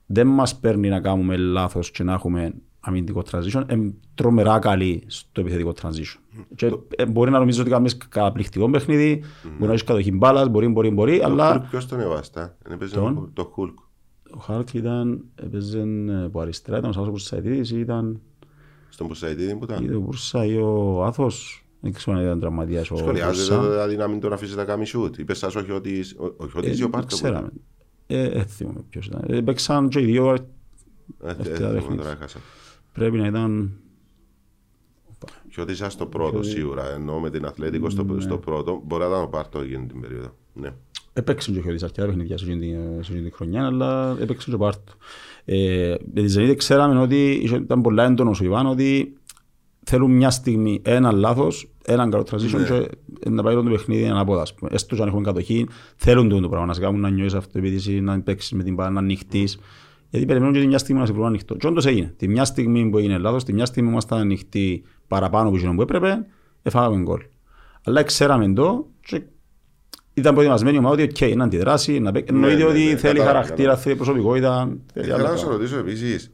δεν 0.05 0.27
μας 0.27 0.59
παίρνει 0.59 0.89
να 0.89 0.99
κάνουμε 0.99 1.37
λάθος 1.37 1.91
και 1.91 2.03
να 2.03 2.13
έχουμε 2.13 2.53
αμυντικό 2.89 3.23
transition, 3.31 3.63
είναι 3.71 3.93
τρομερά 4.15 4.59
καλή 4.59 5.03
στο 5.07 5.41
επιθετικό 5.41 5.73
transition. 5.81 6.43
Και, 6.55 6.71
ε, 6.95 7.05
μπορεί 7.05 7.31
να 7.31 7.39
νομίζω 7.39 7.61
ότι 7.61 7.69
κάνεις 7.69 7.97
καταπληκτικό 7.97 8.69
παιχνίδι, 8.69 9.21
μπορεί 9.43 9.65
να 9.65 9.71
έχεις 9.71 9.83
κατοχή 9.83 10.11
μπάλας, 10.11 10.47
μπορεί, 10.49 10.67
μπορεί, 10.67 10.89
μπορεί, 10.89 11.17
Το 11.19 11.25
αλλά 11.25 11.51
Χουλκ 11.51 11.63
ποιος 11.69 11.87
τον 11.87 11.99
έβαστα; 11.99 12.57
Δεν 12.63 12.73
έπαιζε 12.73 12.95
Τον; 12.95 13.29
το 13.33 13.43
Χουλκ. 13.43 13.77
ο 14.31 14.37
Χάρκ 14.39 14.73
ήταν, 14.73 15.23
έπαιζε 15.35 15.79
ε, 16.09 16.23
από 16.25 16.39
αριστερά, 16.39 16.77
ήταν 16.77 16.89
ο 16.89 16.93
Σάσο 16.93 17.09
Κουρσαϊτίδης, 17.09 17.71
ήταν 17.71 18.19
Στον 18.89 19.07
Πουσαϊτίδη 19.07 19.55
που 19.55 19.63
ήταν. 19.63 19.85
ή 19.85 19.93
ο 19.93 19.99
Κουρσά 20.01 20.45
ή 20.45 20.57
ο 20.57 21.03
Άθος, 21.03 21.65
δεν 21.79 21.93
ξέρω 21.93 22.17
αν 22.17 22.23
ήταν 22.23 22.39
τραυματίας 22.39 22.91
ο 22.91 22.95
Σχολιάζεται 22.97 23.55
Κουρσά. 23.55 23.69
δηλαδή 23.71 23.95
να 23.95 24.07
μην 24.07 24.19
τον 24.19 24.33
αφήσεις 24.33 24.55
να 24.55 24.63
κάνει 24.65 24.85
σούτ. 24.85 25.17
Είπες 25.17 25.37
σας 25.37 25.55
όχι 25.55 25.71
ότι 25.71 25.99
ο- 26.17 26.33
όχι 26.37 26.57
ότι 26.57 26.67
Ε, 26.67 26.69
είσαι 26.69 26.83
ο 26.83 26.89
Πάρτο. 26.89 27.15
Ξέραμε. 27.15 27.49
Ε, 28.07 28.23
ε, 28.23 28.43
θυμάμαι 28.43 28.79
ποιος 28.89 29.05
ήταν. 29.05 29.21
Ε, 29.27 29.41
Παίξαν 29.41 29.89
και 29.89 29.99
οι 29.99 30.05
δύο, 30.05 30.33
Ε, 30.33 31.27
ε, 31.27 31.29
Αυτή 31.29 31.43
τα 31.49 31.55
θυμάμαι 31.55 31.73
παιχνίδια. 31.73 31.97
τώρα, 32.03 32.11
έχασα. 32.11 32.39
Πρέπει 32.93 33.17
να 33.17 33.27
ήταν 33.27 33.71
Και 35.49 35.61
ότι 35.61 35.71
είσαι 35.71 35.89
στο 35.89 36.05
πρώτο 36.05 36.43
σίγουρα. 36.43 36.91
Ενώ 36.93 37.19
με 37.19 37.29
την 37.29 37.45
Αθλέτικο 37.45 37.89
στο, 37.89 38.03
Ναι. 38.03 38.21
στο 38.21 38.37
πρώτο. 38.37 38.81
Μπορεί 38.85 39.03
να 39.03 39.09
ήταν 39.09 39.21
ο 39.23 39.27
Πάρτο 39.27 39.59
εκείνη 39.59 39.85
την 39.87 40.01
περίοδο. 40.01 40.35
Ναι. 40.53 40.69
Έπαιξε 41.13 41.51
και 41.51 41.59
ο 41.59 41.61
Χιώτης 41.61 41.83
αρκετά 41.83 42.05
παιχνίδια 42.07 42.37
σε 42.37 42.45
εκείνη 42.45 42.59
την- 42.59 43.03
σε 43.03 43.11
εκείνη 43.11 43.21
την 43.21 43.31
χρονιά, 43.35 43.65
αλλά 43.65 44.17
έπαιξε 44.21 44.49
και 44.49 44.55
ο 44.55 44.57
Πάρτο. 44.57 44.93
Ε, 45.45 45.95
με 46.13 46.21
τη 46.21 46.27
Ζενίδη 46.27 46.55
ξέραμε 46.55 46.99
ότι 47.01 47.31
είχε- 47.43 47.55
ήταν 47.57 47.81
πολλά 47.81 48.03
έντονος 48.05 48.41
ο 48.41 48.43
Ιβάν, 48.43 48.65
ότι 48.65 49.13
θέλουν 49.83 50.11
μια 50.11 50.29
στιγμή 50.29 50.81
ένα 50.83 51.11
λάθος, 51.11 51.71
έναν 51.85 52.11
καλό 52.11 52.25
transition 52.31 52.87
και 53.19 53.29
να 53.29 53.43
πάει 53.43 53.55
το 53.55 53.63
παιχνίδι 53.63 54.05
ανάποδα. 54.07 54.41
ας 54.41 54.53
πούμε. 54.53 54.69
Έστω 54.73 54.95
και 54.95 55.01
αν 55.01 55.07
έχουν 55.07 55.23
κατοχή, 55.23 55.67
θέλουν 55.95 56.29
το 56.41 56.49
πράγμα, 56.49 56.65
να 56.65 56.73
σε 56.73 56.81
κάνουν 56.81 56.99
να 57.01 57.09
νιώσεις 57.09 57.33
αυτοεπίδηση, 57.33 57.99
να 58.01 58.21
παίξεις 58.21 58.51
με 58.51 58.63
την 58.63 58.73
μπάλα, 58.73 58.89
να 58.89 58.99
ανοιχτείς. 58.99 59.59
Γιατί 60.09 60.25
περιμένουν 60.25 60.53
και 60.53 60.59
τη 60.59 60.67
μια 60.67 60.77
στιγμή 60.77 60.99
να 60.99 61.05
σε 61.07 61.13
βρουν 61.13 61.25
ανοιχτό. 61.25 61.55
Και 61.55 61.67
όντως 61.67 61.85
έγινε. 61.85 62.13
Τη 62.17 62.27
μια 62.27 62.45
στιγμή 62.45 62.89
που 62.89 62.97
έγινε 62.97 63.17
λάθος, 63.17 63.43
τη 63.43 63.53
μια 63.53 63.65
στιγμή 63.65 63.87
που 63.87 63.93
ήμασταν 63.93 64.19
ανοιχτοί 64.19 64.83
παραπάνω 65.07 65.47
από 65.47 65.57
εκείνο 65.57 65.75
που 65.75 65.81
έπρεπε, 65.81 66.25
έφαγαμε 66.61 67.01
γκολ. 67.01 67.21
Αλλά 67.83 68.03
ξέραμε 68.03 68.53
το 68.53 68.87
και 69.01 69.21
ήταν 70.13 70.33
προετοιμασμένη 70.33 70.75
η 70.75 70.79
ομάδα 70.79 71.03
ότι 71.03 71.11
okay, 71.15 71.35
να 71.35 71.43
αντιδράσει, 71.43 71.99
να 71.99 72.11
παίξει. 72.11 72.33
Εννοείται 72.33 72.63
ναι, 72.63 72.63
ότι 72.63 72.79
ναι, 72.79 72.85
θέλει 72.85 72.97
κατάλαβα, 72.97 73.25
χαρακτήρα, 73.25 73.55
κατάλαβα. 73.55 73.81
θέλει 73.81 73.95
προσωπικότητα. 73.95 74.77
θέλει 74.93 75.05
Θέλω 75.05 75.15
άλλα 75.15 75.29
να 75.29 75.35
σε 75.35 75.45
πράγματα. 75.45 75.57
ρωτήσω 75.57 75.77
επίσης, 75.77 76.31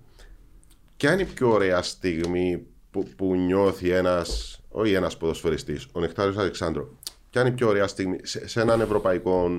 ποια 0.97 1.13
είναι 1.13 1.21
η 1.21 1.25
πιο 1.33 1.51
ωραία 1.51 1.81
στιγμή 1.81 2.65
που, 2.91 3.05
που 3.15 3.35
νιώθει 3.35 3.89
ένας, 3.89 4.59
όχι 4.69 4.93
ένας 4.93 5.17
ποδοσφαιριστής, 5.17 5.87
ο 5.91 5.99
Νεκτάριος 5.99 6.37
Αλεξάνδρου, 6.37 6.97
ποια 7.29 7.41
είναι 7.41 7.49
η 7.49 7.53
πιο 7.53 7.67
ωραία 7.67 7.87
στιγμή 7.87 8.17
σε, 8.21 8.47
σε 8.47 8.61
έναν 8.61 8.81
ευρωπαϊκό, 8.81 9.51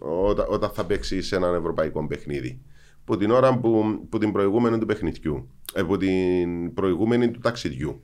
όταν, 0.00 0.46
όταν 0.48 0.70
θα 0.70 0.84
παίξει 0.84 1.22
σε 1.22 1.36
έναν 1.36 1.54
ευρωπαϊκό 1.54 2.06
παιχνίδι; 2.06 2.60
Που 3.04 3.16
την 3.16 3.30
ώρα 3.30 3.58
που, 3.58 3.98
που 4.08 4.18
την 4.18 4.32
προηγούμενη 4.32 4.78
του 4.78 4.86
παιχνιδιού, 4.86 5.48
ε, 5.72 5.82
που 5.82 5.96
την 5.96 6.74
προηγούμενη 6.74 7.30
του 7.30 7.38
ταξιδιού. 7.38 8.02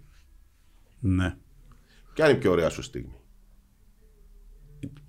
Ναι. 1.00 1.36
Ποια 2.14 2.28
είναι 2.28 2.36
η 2.36 2.40
πιο 2.40 2.50
ωραία 2.50 2.68
σου 2.68 2.82
στιγμή; 2.82 3.14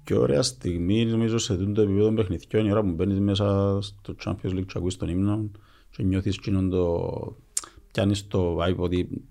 Και 0.04 0.16
ωραία 0.16 0.42
στιγμή 0.42 1.06
νομίζω 1.06 1.38
σε 1.38 1.54
αυτό 1.54 1.72
το 1.72 1.82
επίπεδο 1.82 2.14
παιχνιδιών 2.14 2.66
η 2.66 2.72
ώρα 2.72 2.82
που 2.82 2.92
μπαίνεις 2.92 3.20
μέσα 3.20 3.78
στο 3.82 4.16
Champions 4.26 4.50
League 4.50 4.66
και 4.66 4.74
ακούεις 4.76 4.98
τον 4.98 5.10
ύμνο 5.10 5.52
και 5.90 6.04
νιώθεις 6.04 6.38
εκείνον 6.38 6.70
το... 6.70 7.38
πιάνεις 7.92 8.28
το 8.28 8.58
vibe 8.62 8.76
ότι 8.76 9.26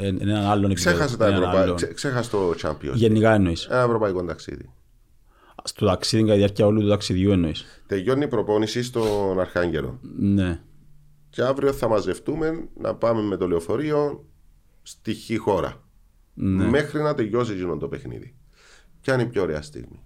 είναι 0.00 0.22
έναν 0.22 0.44
άλλον 0.44 0.70
επίπεδο. 0.70 0.96
Ξέχασε, 0.96 1.16
τα 1.16 1.26
έναν 1.26 1.42
Ευρωπα... 1.42 1.60
άλλον. 1.60 1.76
Ξέ, 1.76 1.86
ξέχασε 1.86 2.30
το 2.30 2.54
Champions. 2.62 2.94
Γενικά 2.94 3.34
εννοείς. 3.34 3.66
Ένα 3.66 3.80
ευρωπαϊκό 3.80 4.24
ταξίδι. 4.24 4.70
Στο 5.66 5.86
ταξίδι 5.86 6.22
κατά 6.22 6.32
τη 6.32 6.38
διάρκεια 6.38 6.66
όλου 6.66 6.80
του 6.80 6.88
ταξιδιού 6.88 7.30
εννοείς. 7.30 7.64
Τελειώνει 7.86 8.24
η 8.24 8.28
προπόνηση 8.28 8.82
στον 8.82 9.40
Αρχάγγελο. 9.40 10.00
Ναι. 10.18 10.60
Και 11.30 11.42
αύριο 11.42 11.72
θα 11.72 11.88
μαζευτούμε 11.88 12.68
να 12.80 12.94
πάμε 12.94 13.22
με 13.22 13.36
το 13.36 13.48
λεωφορείο 13.48 14.26
στη 14.82 15.14
χή 15.14 15.36
χώρα. 15.36 15.82
Ναι. 16.34 16.68
Μέχρι 16.68 17.02
να 17.02 17.14
τελειώσει 17.14 17.52
εκείνο 17.52 17.76
το 17.76 17.88
παιχνίδι. 17.88 18.34
Ποια 19.00 19.14
είναι 19.14 19.22
η 19.22 19.26
πιο 19.26 19.42
ωραία 19.42 19.62
στιγμή. 19.62 20.00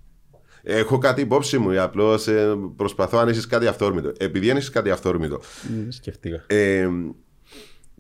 Έχω 0.63 0.99
κάτι 0.99 1.21
υπόψη 1.21 1.59
μου, 1.59 1.81
απλώς 1.81 2.29
προσπαθώ 2.77 3.19
αν 3.19 3.29
είσαι 3.29 3.47
κάτι 3.49 3.67
αυθόρμητο. 3.67 4.13
Επειδή 4.19 4.51
αν 4.51 4.57
είσαι 4.57 4.71
κάτι 4.71 4.91
αυθόρμητο, 4.91 5.41
Μ, 5.69 5.89
Σκεφτήκα. 5.89 6.45
ε, 6.47 6.89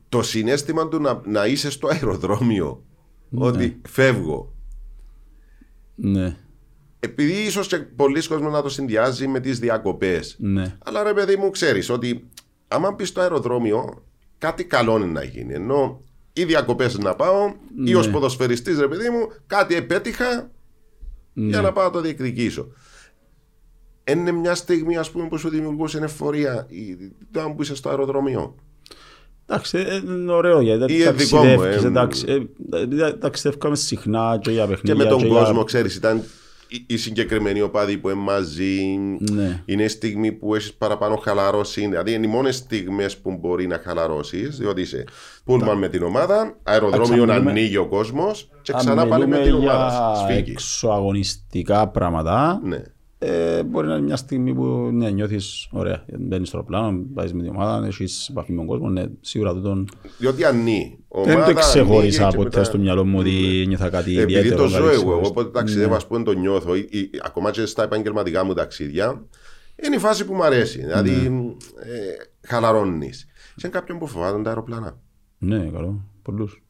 το 0.08 0.22
συνέστημα 0.22 0.88
του 0.88 1.00
να, 1.00 1.20
να 1.26 1.46
είσαι 1.46 1.70
στο 1.70 1.88
αεροδρόμιο 1.88 2.84
ότι 3.34 3.80
φεύγω. 3.88 4.54
Ναι. 5.94 6.36
Επειδή 7.00 7.32
ίσως 7.32 7.66
και 7.66 7.76
πολλοί 7.76 8.26
κόσμοι 8.26 8.50
να 8.50 8.62
το 8.62 8.68
συνδυάζει 8.68 9.26
με 9.26 9.40
τις 9.40 9.58
διακοπές. 9.58 10.36
Ναι. 10.38 10.76
Αλλά 10.84 11.02
ρε 11.02 11.12
παιδί 11.14 11.36
μου, 11.36 11.50
ξέρεις 11.50 11.90
ότι 11.90 12.28
άμα 12.68 12.90
μπει 12.90 13.04
στο 13.04 13.20
αεροδρόμιο, 13.20 14.04
κάτι 14.38 14.64
καλό 14.64 14.96
είναι 14.96 15.06
να 15.06 15.22
γίνει. 15.24 15.54
Ενώ 15.54 16.02
ή 16.32 16.44
διακοπές 16.44 16.98
να 16.98 17.14
πάω, 17.14 17.52
ή 17.84 17.94
ως 17.94 18.10
ποδοσφαιριστής, 18.10 18.78
ρε 18.78 18.88
παιδί 18.88 19.08
μου, 19.08 19.28
κάτι 19.46 19.74
επέτυχα 19.74 20.50
για 21.32 21.60
να 21.60 21.72
πάω 21.72 21.84
να 21.84 21.90
το 21.90 22.00
διεκδικήσω. 22.00 22.68
Είναι 24.04 24.30
μια 24.32 24.54
στιγμή, 24.54 24.96
ας 24.96 25.10
πούμε, 25.10 25.28
που 25.28 25.38
σου 25.38 25.48
δημιουργούσε 25.48 25.98
εφορία, 25.98 26.66
ή 26.68 26.96
όταν 27.34 27.54
που 27.56 27.62
είσαι 27.62 27.74
στο 27.74 27.88
αεροδρόμιο. 27.88 28.54
Εντάξει, 29.46 29.78
ε, 29.78 29.94
είναι 29.96 30.32
ωραίο 30.32 30.60
γιατί 30.60 30.92
Ή 30.92 31.10
δικό 31.10 31.44
μου, 31.44 31.56
ταξιδεύεις, 31.56 31.84
ε, 31.84 31.86
εντάξει, 31.86 32.24
ε, 32.72 33.06
ε, 33.06 33.12
ταξιδεύκαμε 33.12 33.76
συχνά 33.76 34.38
και 34.42 34.50
για 34.50 34.62
Και 34.64 34.68
παιχνίδια 34.70 35.04
με 35.04 35.10
τον 35.10 35.18
για- 35.18 35.38
κόσμο, 35.38 35.64
ξέρεις, 35.64 35.94
ήταν 35.96 36.22
οι- 36.70 36.84
οι 36.86 36.96
συγκεκριμένοι 36.96 37.60
οπαδοί 37.60 37.98
που 37.98 38.08
είναι 38.08 38.18
μαζί, 38.20 38.98
Ναι. 39.32 39.62
είναι 39.64 39.82
η 39.82 39.88
στιγμή 39.88 40.32
που 40.32 40.54
έχεις 40.54 40.74
παραπάνω 40.74 41.16
χαλαρώσεις. 41.16 41.88
Δηλαδή 41.88 42.12
είναι 42.12 42.26
οι 42.26 42.28
μόνες 42.30 42.56
στιγμές 42.56 43.16
που 43.16 43.36
μπορεί 43.40 43.66
να 43.66 43.80
χαλαρώσεις, 43.84 44.56
διότι 44.58 44.80
είσαι 44.80 45.04
πούλμαν 45.44 45.78
με 45.78 45.88
την 45.88 46.02
ομάδα, 46.02 46.56
αεροδρόμιο 46.62 47.24
να 47.26 47.32
μιλούμε- 47.32 47.50
ανοίγει 47.50 47.76
ο 47.76 47.86
κόσμος 47.86 48.48
και 48.62 48.72
Αν 48.72 48.78
ξανά 48.78 49.06
πάλι 49.06 49.26
με 49.26 49.38
μιλούμε 49.38 49.58
την 49.58 49.68
ομάδα. 49.68 50.12
για 50.14 50.22
Σφίγγεις. 50.24 50.52
εξωαγωνιστικά 50.52 51.88
πράγματα, 51.88 52.60
Ναι. 52.64 52.82
Ε, 53.22 53.62
μπορεί 53.62 53.86
να 53.86 53.94
είναι 53.94 54.04
μια 54.04 54.16
στιγμή 54.16 54.54
που 54.54 54.90
ναι, 54.92 55.10
νιώθεις 55.10 55.68
ωραία. 55.70 56.04
Μπαίνεις 56.18 56.48
στο 56.48 56.56
αεροπλάνο, 56.56 57.04
πάει 57.14 57.32
με 57.32 57.42
την 57.42 57.50
ομάδα, 57.50 57.86
έχεις 57.86 58.28
επαφή 58.28 58.50
με 58.52 58.56
τον 58.56 58.66
κόσμο, 58.66 58.88
ναι, 58.88 59.04
σίγουρα 59.20 59.52
τούτον 59.54 59.88
Διότι 60.18 60.44
ανοίγει. 60.44 60.98
δεν 61.24 61.34
Ομάδα 61.34 61.52
το 61.52 61.58
ξεχώρισα 61.58 62.22
ανοίγει 62.22 62.30
και 62.30 62.36
ποτέ 62.36 62.42
μετά- 62.56 62.64
στο 62.64 62.78
μυαλό 62.78 63.04
μου 63.04 63.18
ότι 63.18 63.64
νιώθα 63.68 63.88
κάτι 63.88 64.18
Επειδή 64.18 64.38
ιδιαίτερο. 64.38 64.62
το 64.62 64.68
ζω 64.68 64.74
κάτι 64.76 64.84
εγώ, 64.86 64.94
ξεχωριστό. 64.94 65.28
οπότε 65.28 65.50
ταξιδεύω, 65.50 65.94
ας 65.94 66.06
πούμε, 66.06 66.22
το 66.24 66.32
νιώθω. 66.32 66.74
Ή- 66.74 66.88
ή- 66.90 67.10
Ακόμα 67.22 67.50
και 67.50 67.66
στα 67.66 67.82
επαγγελματικά 67.82 68.44
μου 68.44 68.54
ταξίδια, 68.54 69.24
είναι 69.86 69.94
η 69.96 69.98
φάση 69.98 70.24
που 70.26 70.34
μου 70.34 70.42
αρέσει. 70.44 70.80
Δηλαδή, 70.80 71.10
ε, 71.82 72.46
χαλαρώνεις. 72.48 73.26
Σε 73.56 73.68
κάποιον 73.68 73.98
που 73.98 74.06
φοβάται 74.06 74.42
τα 74.42 74.48
αεροπλάνα. 74.48 74.98
Ναι, 75.38 75.58
καλό. 75.58 76.04
Πολλούς. 76.22 76.62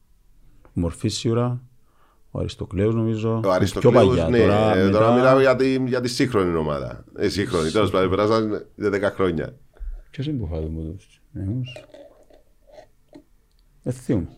Ο 0.65 0.69
Μορφής 0.81 1.17
σίγουρα. 1.19 1.63
Ο 2.31 2.39
Αριστοκλέους 2.39 2.95
νομίζω. 2.95 3.37
Ο 3.37 3.41
Πιο 3.41 3.51
Αριστοκλέους, 3.51 4.07
παλιά. 4.07 4.29
ναι, 4.29 4.39
Τώρα, 4.39 4.77
ε, 4.77 4.85
μετά... 4.85 4.99
τώρα 4.99 5.15
μιλάω 5.15 5.41
για 5.41 5.57
τη, 5.57 5.85
για 5.85 6.01
τη 6.01 6.09
σύγχρονη 6.09 6.57
ομάδα. 6.57 7.05
Ε, 7.17 7.29
σύγχρονη, 7.29 7.71
τέλος 7.71 7.91
πάντων, 7.91 8.11
περάσαν 8.11 8.67
10 8.83 9.01
χρόνια. 9.15 9.57
Ποιος 10.11 10.27
είναι 10.27 10.39
που 10.39 10.47
φάει 10.47 10.61
μου 10.65 10.95
τους; 10.97 11.21
Εμείς. 11.35 11.73
Δεν 13.83 13.93
θυμούμαι. 13.93 14.29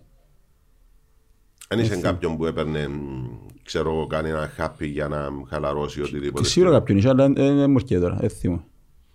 Αν 1.68 1.78
είσαι 1.78 1.97
κάποιον 1.97 2.36
που 2.36 2.47
έπαιρνε, 2.47 2.88
μ, 2.88 3.24
ξέρω 3.62 3.90
εγώ, 3.90 4.07
κάνει 4.07 4.28
ένα 4.28 4.49
χάπι 4.49 4.86
για 4.86 5.09
να 5.09 5.28
χαλαρώσει 5.49 6.03
οτιδήποτε. 6.03 6.43
Και 6.43 6.49
σίγουρα 6.49 6.70
κάποιον 6.70 6.99
είχε, 6.99 7.09
αλλά 7.09 7.24
δεν 7.32 7.34
δεν 7.57 7.70
μου 7.70 7.76
έρχεται 7.76 8.01
τώρα. 8.01 8.16
Δεν 8.16 8.30
θυμούμαι. 8.30 8.64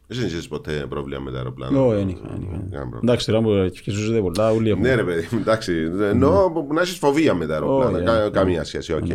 Δεν 0.09 0.25
είχες 0.25 0.47
ποτέ 0.47 0.85
πρόβλημα 0.89 1.19
με 1.21 1.31
τα 1.31 1.37
αεροπλάνα. 1.37 1.79
Όχι, 1.81 1.95
δεν 1.95 2.09
είχα. 2.09 2.21
δεν 2.29 2.41
είχα. 2.41 2.51
Κανένα 2.51 2.69
πρόβλημα. 2.71 2.99
Εντάξει, 3.03 3.25
τώρα 3.25 3.41
μου 3.41 3.51
ευκαιρίζονται 3.53 4.19
πολλά, 4.21 4.51
όλοι 4.51 4.69
έχουμε. 4.69 4.87
Ναι, 4.87 4.95
ρε 4.95 5.03
παιδί, 5.03 5.27
εντάξει. 5.35 5.73
Εννοώ 6.01 6.51
που 6.51 6.73
να 6.73 6.81
έχεις 6.81 6.97
φοβία 6.97 7.33
με 7.33 7.45
τα 7.45 7.53
αεροπλάνα. 7.53 7.97
Όχι, 7.97 8.05
Κα- 8.05 8.23
ναι. 8.23 8.29
Καμία 8.29 8.63
σχέση, 8.63 8.93
οκ. 8.93 9.05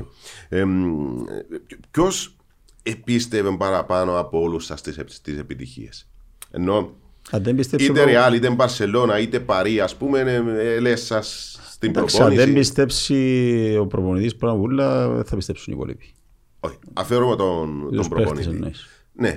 Ποιος 1.91 2.37
επίστευε 2.83 3.57
παραπάνω 3.59 4.19
από 4.19 4.41
όλους 4.43 4.65
σας 4.65 4.81
τις 5.23 5.39
επιτυχίες; 5.39 6.09
Ενώ 6.51 6.91
Αν 7.31 7.43
δεν 7.43 7.57
πιστέψει 7.57 7.87
είτε 7.87 8.01
ο- 8.01 8.05
Ρεάλ, 8.05 8.35
είτε 8.35 8.51
Μπαρσελόνα, 8.51 9.19
είτε 9.19 9.41
Παρί, 9.41 9.81
ας 9.81 9.97
πούμε, 9.97 10.21
ε, 10.59 10.79
λες 10.81 11.05
σας 11.05 11.59
στην 11.71 11.89
Εντάξει, 11.91 12.17
αν 12.23 12.23
δεν 12.29 12.35
προπόνηση. 12.37 12.59
πιστέψει 12.59 13.77
ο 13.81 13.87
προπονητής 13.87 14.37
πάνω 14.37 14.53
απ' 14.53 14.61
όλα, 14.61 15.09
δεν 15.09 15.25
θα 15.25 15.37
πιστέψουν 15.37 15.73
οι 15.73 15.77
υπόλοιποι. 15.79 16.13
Όχι, 16.61 16.77
αφαιρούμε 16.93 17.37
τον, 17.37 17.81
τον 17.81 17.91
Τους 17.97 18.09
παίχτες 18.09 18.09
προπονητή. 18.27 18.49
Ναι, 18.49 18.55
εννοείς. 18.55 18.92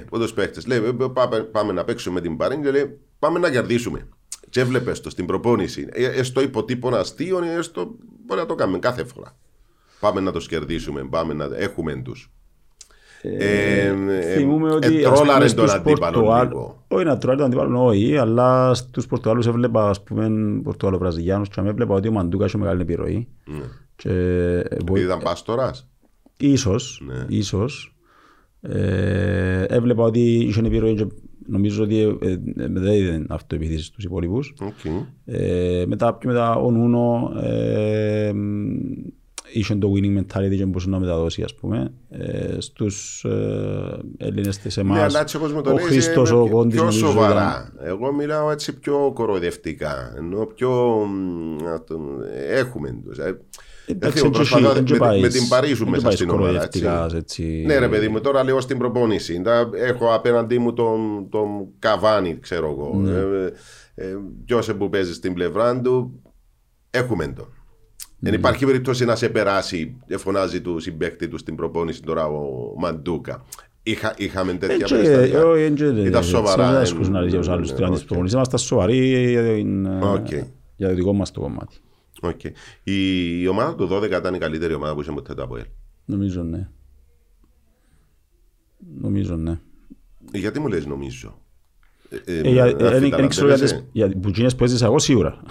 Από 0.05 0.19
του 0.19 0.34
παίχτε. 0.34 0.61
Λέει, 0.67 0.78
«Ε, 0.78 0.91
πάμε, 1.13 1.39
πάμε 1.39 1.73
να 1.73 1.84
παίξουμε 1.84 2.13
με 2.15 2.21
την 2.21 2.38
Παρή 2.38 2.59
και 2.61 2.71
λέει, 2.71 2.99
πάμε 3.19 3.39
να 3.39 3.51
κερδίσουμε. 3.51 4.07
Και 4.49 4.59
έβλεπες 4.59 5.01
το 5.01 5.09
στην 5.09 5.26
προπόνηση. 5.26 5.88
Ε, 5.91 6.05
Έστω 6.05 6.41
υποτύπων 6.41 6.95
αστείων, 6.95 7.43
έστω 7.43 7.95
μπορεί 8.26 8.39
να 8.39 8.45
το 8.45 8.55
κάνουμε 8.55 8.80
κάθε 8.80 9.03
φορά. 9.03 9.38
Πάμε 9.99 10.21
να 10.21 10.32
τους 10.32 10.47
κερδίσουμε, 10.47 11.03
πάμε 11.09 11.34
να 11.34 11.49
έχουμε 11.55 11.95
τους. 11.95 12.30
Ε, 13.21 13.86
ε, 13.88 14.21
Θυμούμε 14.36 14.71
ότι 14.71 14.88
ας 14.88 14.93
ετρόλαρε 14.93 15.23
πούμε, 15.23 15.39
τον 15.39 15.67
στους 15.67 15.73
αντίπαλο 15.73 16.11
Πορτογάλ- 16.19 16.47
λίγο. 16.49 16.84
Όχι 16.88 17.05
να 17.05 17.17
τρώνε 17.17 17.38
τον 17.38 17.45
αντίπαλο, 17.45 17.86
όχι, 17.86 18.17
αλλά 18.17 18.73
στους 18.73 19.07
Πορτογάλους 19.07 19.47
έβλεπα, 19.47 19.89
ας 19.89 20.03
πούμε, 20.03 20.30
Πορτογάλο-Βραζιλιάνους 20.63 21.49
και 21.49 21.61
έβλεπα 21.65 21.93
ότι 21.95 22.07
ο 22.07 22.11
Μαντούκας 22.11 22.47
είχε 22.47 22.57
μεγάλη 22.57 22.82
επιρροή. 22.82 23.28
Και, 23.95 24.09
ε, 24.09 24.59
Επειδή 24.59 24.84
βοη- 24.91 25.03
ήταν 25.03 25.19
πάστορας. 25.23 25.88
Ίσως, 26.38 27.01
Ναι. 27.05 27.26
ίσως. 27.28 27.95
Ε, 28.70 29.63
έβλεπα 29.63 30.03
ότι 30.03 30.20
είχε 30.34 30.61
επιρροή 30.66 30.93
και 30.95 31.05
νομίζω 31.47 31.84
ότι 31.84 31.99
ε, 31.99 32.32
ε, 32.32 32.38
δεν 32.55 32.93
είδε 32.93 33.26
αυτοεπιθύσεις 33.30 33.86
στους 33.86 34.03
υπόλοιπους. 34.03 34.53
Ε, 35.26 35.84
μετά, 35.88 36.13
πιο 36.13 36.30
μετά 36.30 36.55
ο 36.55 36.72
Νούνο 36.72 37.32
ε, 37.43 38.32
είχε 39.53 39.76
το 39.76 39.91
winning 39.95 40.18
mentality 40.20 40.55
και 40.57 40.66
μπορούσε 40.66 40.89
να 40.89 40.99
μεταδώσει 40.99 41.41
ας 41.41 41.55
πούμε 41.55 41.93
ε, 42.09 42.55
στους 42.59 43.24
ε, 43.24 43.99
Έλληνες 44.18 44.57
της 44.57 44.76
Ναι, 44.78 44.82
εμάς. 44.84 44.99
αλλά 45.01 45.20
έτσι 45.22 45.36
όπως 45.38 45.53
μου 45.53 45.61
το 45.61 45.70
ο 45.70 45.74
λες, 45.74 45.84
Χρήστος, 45.84 46.30
είναι 46.30 46.39
ο 46.39 46.43
πιο- 46.43 46.55
Κόντης 46.55 46.74
πιο 46.74 46.84
νομίζω 46.84 47.07
σοβαρά. 47.07 47.74
Εγώ 47.84 48.13
μιλάω 48.13 48.51
έτσι 48.51 48.80
πιο 48.80 49.11
κοροϊδευτικά. 49.13 50.13
Ενώ 50.18 50.45
πιο. 50.55 50.70
μ, 51.07 51.63
να 51.63 51.84
τον- 51.84 52.22
Έχουμε 52.49 53.01
τους. 53.05 53.18
Ε. 53.86 53.91
Εντάξει, 53.91 54.17
Θέλω, 54.17 54.27
έτσι 54.27 54.39
προσπαθώ 54.39 54.57
εσύ, 54.65 54.67
με, 54.67 54.73
δεν 54.73 54.86
την- 54.86 54.97
πάεις- 54.97 55.21
με 55.21 55.27
την 55.27 55.47
Παρίσου 55.47 55.83
δεν 55.83 55.89
μέσα 55.89 56.03
πάεις 56.03 56.15
στην 56.17 56.29
ομάδα. 56.29 56.45
κοροϊδευτικά, 56.45 57.03
Έτσι. 57.03 57.17
έτσι. 57.17 57.63
Ναι, 57.65 57.77
ρε 57.77 57.88
παιδί 57.89 58.07
μου, 58.07 58.21
τώρα 58.21 58.43
λέω 58.43 58.59
στην 58.61 58.77
προπόνηση. 58.77 59.41
Τα- 59.41 59.69
Έχω 59.73 60.13
απέναντί 60.13 60.57
μου 60.59 60.73
τον, 60.73 61.27
τον 61.29 61.47
Καβάνη, 61.79 62.38
ξέρω 62.39 62.69
εγώ. 62.69 62.99
Ναι. 63.01 63.11
Ε, 63.17 63.51
ε, 63.95 64.15
Ποιο 64.45 64.61
που 64.77 64.89
παίζει 64.89 65.13
στην 65.13 65.33
πλευρά 65.33 65.81
του, 65.81 66.21
έχουμε 66.91 67.25
τον. 67.27 67.47
Δεν 68.19 68.31
Ναι. 68.33 68.39
υπάρχει 68.39 68.65
περίπτωση 68.65 69.05
να 69.05 69.15
σε 69.15 69.29
περάσει, 69.29 69.97
ε, 70.07 70.17
φωνάζει 70.17 70.61
του 70.61 70.79
συμπαίκτη 70.80 71.28
του 71.27 71.38
στην 71.38 71.55
προπόνηση 71.55 72.01
τώρα 72.01 72.25
ο 72.25 72.43
Μαντούκα. 72.77 73.43
Είχα, 73.83 74.13
είχαμε 74.17 74.53
τέτοια 74.53 74.75
Έτσι, 74.75 74.93
περιστατικά. 74.95 75.38
ε, 75.38 75.41
όχι, 75.41 75.61
έτσι, 75.63 75.86
Ήταν 76.05 76.23
σοβαρά. 76.23 76.67
Δεν 76.67 76.75
ε, 76.75 76.81
ασκούσουν 76.81 77.13
να 77.13 77.21
ρίξει 77.21 77.38
τους 77.38 77.47
άλλους 77.49 77.69
ναι, 77.71 77.75
τρεις 77.75 77.88
οκ. 77.89 77.93
τις 77.95 78.03
προπονήσεις. 78.05 78.36
Είμαστε 78.36 78.57
σοβαροί 78.57 79.29
για 79.29 79.43
την, 79.43 79.86
ε, 79.86 79.99
Οκ. 80.03 80.27
για 80.75 80.88
το 80.88 80.93
δικό 80.95 81.13
μας 81.13 81.31
το 81.31 81.39
κομμάτι. 81.39 81.75
Οκ. 82.22 82.43
Η, 82.84 83.41
η 83.41 83.47
ομάδα 83.47 83.76
του 83.76 83.89
12 83.91 84.03
ήταν 84.11 84.34
η 84.34 84.38
καλύτερη 84.38 84.74
ομάδα 84.74 84.93
που 84.93 85.01
είχε 85.01 85.11
ποτέ 85.11 85.34
το 85.34 85.43
ΑΠΟΕΛ. 85.43 85.66
Νομίζω 86.05 86.43
ναι. 86.43 86.68
Νομίζω 89.01 89.36
ναι. 89.36 89.59
Γιατί 90.34 90.59
μου 90.59 90.68
λες 90.68 90.86
νομίζω; 90.86 91.39
Ε, 92.09 92.18
Ε, 92.39 92.49
για- 92.49 92.66
ε, 92.66 92.74
Δεν 92.74 92.86
αφιταλαντεύεσαι. 92.88 93.16
δεν 93.20 93.28
ξέρω 93.28 93.47
για 93.47 93.57
τις- 93.57 93.84
για 93.91 94.09
που 94.22 94.28
εκείνες 94.28 94.55
που 94.55 94.63
έζησα 94.63 94.86
εγώ 94.86 94.99
σίγουρα. 94.99 95.41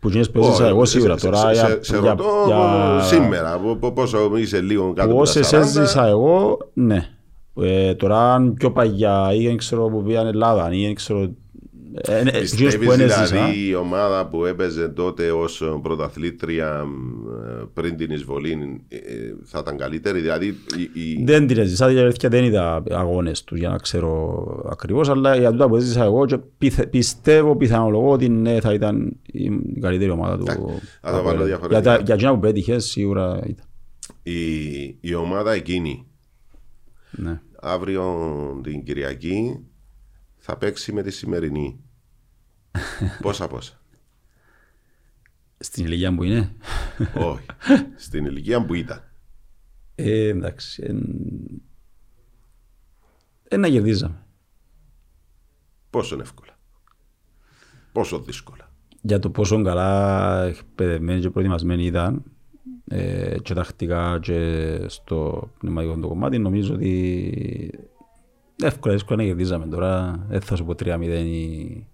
Που 0.00 0.08
εκείνες 0.08 0.30
που 0.30 0.38
έζησα 0.38 0.54
Όχι, 0.62 0.70
εγώ 0.72 0.84
σε- 0.84 0.92
σίγουρα. 0.98 1.18
σε- 1.18 1.26
Τώρα 1.26 1.38
σε- 1.38 1.52
για- 1.52 1.66
σε- 1.68 1.82
Σε 1.82 1.98
για- 1.98 2.10
ρωτώ 2.10 2.24
για- 2.46 3.00
σήμερα, 3.02 3.58
πο- 3.58 3.76
πο- 3.76 3.92
πόσο 3.92 4.36
είσαι 4.36 4.60
λίγο 4.60 4.92
κάτω 4.92 5.08
που 5.08 5.14
από 5.14 5.14
τα 5.14 5.20
όσες 5.20 5.46
40. 5.48 5.60
έζησα 5.80 6.06
εγώ, 6.06 6.58
ναι. 6.74 7.08
Ε, 7.60 7.94
Τώρα 7.94 8.34
αν 8.34 8.54
πιο 8.54 8.72
παγιά 8.72 9.34
ή 9.34 9.46
δεν 9.46 9.56
ξέρω 9.56 9.88
που 9.88 10.02
πήγαν 10.02 10.26
Ελλάδα 10.26 10.72
ή 10.72 10.84
δεν 10.84 10.94
ξέρω... 10.94 11.30
ε, 12.00 12.14
ε, 12.16 12.20
εκείνες 12.20 12.40
Πιστεύεις 12.40 12.76
που 12.78 12.90
δεν 12.90 13.00
έζησα. 13.00 13.24
δηλαδή 13.26 13.68
η 13.68 13.74
ομάδα 13.74 14.26
που 14.28 14.44
έπαιζε 14.44 14.88
τότε 14.88 15.30
ως 15.32 15.62
πρωταθλήτρια 15.82 16.84
μ, 16.84 17.26
ε, 17.60 17.64
πριν 17.74 17.96
την 17.96 18.10
εισβολή 18.10 18.82
ε, 18.88 18.96
ε, 18.96 19.00
θα 19.44 19.58
ήταν 19.58 19.76
καλύτερη, 19.76 20.20
δηλαδή 20.20 20.46
η, 20.94 21.00
η- 21.10 21.24
Δεν 21.24 21.46
την 21.46 21.58
έζησα, 21.58 21.90
η 21.92 21.98
αλήθεια 21.98 22.28
δεν 22.28 22.44
είδα 22.44 22.82
αγώνες 22.90 23.44
τους 23.44 23.58
για 23.58 23.68
να 23.68 23.76
ξέρω 23.76 24.46
ακριβώς, 24.70 25.08
αλλά 25.08 25.36
για 25.36 25.50
τούτα 25.50 25.68
που 25.68 25.76
έζησα 25.76 26.04
εγώ 26.04 26.26
και 26.26 26.38
πιθε- 26.58 26.88
πιστεύω, 26.90 27.56
πιθανολογώ 27.56 28.10
ότι 28.10 28.28
ναι, 28.28 28.60
θα 28.60 28.72
ήταν 28.72 29.16
η 29.26 29.44
η 29.74 29.80
καλύτερη 29.80 30.10
ομάδα 30.10 30.36
του. 30.38 30.44
θα 31.00 31.10
το 31.16 31.22
βάλω 31.22 31.36
Για 31.36 31.46
διαφορετικά. 31.46 31.96
τα- 31.96 32.02
Για 32.04 32.14
εκείνα 32.14 32.32
που 32.34 32.40
πέτυχες 32.40 32.84
σίγουρα 32.84 33.40
ήταν. 33.46 33.66
η, 34.22 34.96
η 35.00 35.14
ομάδα 35.14 35.52
εκείνη 35.52 36.06
Ναι. 37.10 37.40
αύριο 37.60 38.04
την 38.62 38.82
Κυριακή 38.84 39.58
θα 40.36 40.56
παίξει 40.56 40.92
με 40.92 41.02
τη 41.02 41.10
σημερινή. 41.10 41.80
Πόσα 43.22 43.46
πόσα; 43.48 43.80
Στην 45.58 45.84
ηλικία 45.84 46.14
που 46.14 46.22
είναι. 46.22 46.52
Όχι. 47.14 47.46
Στην 47.96 48.24
ηλικία 48.24 48.64
που 48.66 48.74
ήταν. 48.74 49.02
Ε, 49.94 50.28
εντάξει. 50.28 50.82
εν- 50.86 51.62
Ε, 53.48 53.56
να 53.56 53.68
κερδίζαμε. 53.68 54.24
Πόσο 55.90 56.18
εύκολα. 56.20 56.58
Πόσο 57.92 58.18
δύσκολα. 58.20 58.70
Για 59.02 59.18
το 59.18 59.30
πόσο 59.30 59.62
καλά 59.62 60.42
εκπαιδευμένοι 60.44 61.20
και 61.20 61.30
προετοιμασμένοι 61.30 61.84
ήταν 61.84 62.22
ε, 62.88 63.36
και 63.42 63.54
τακτικά 63.54 64.18
και 64.22 64.78
στο 64.88 65.50
πνευματικό 65.58 65.98
το 66.00 66.08
κομμάτι, 66.08 66.38
νομίζω 66.38 66.74
ότι 66.74 67.88
εύκολα, 68.62 68.94
εύκολα 68.94 69.16
να 69.22 69.28
κερδίζαμε. 69.28 69.66
Τώρα 69.66 70.24
δεν 70.28 70.40
θα 70.40 70.56
σου 70.56 70.64
πω 70.64 70.72
3-0 70.78 71.02
ή 71.26 71.86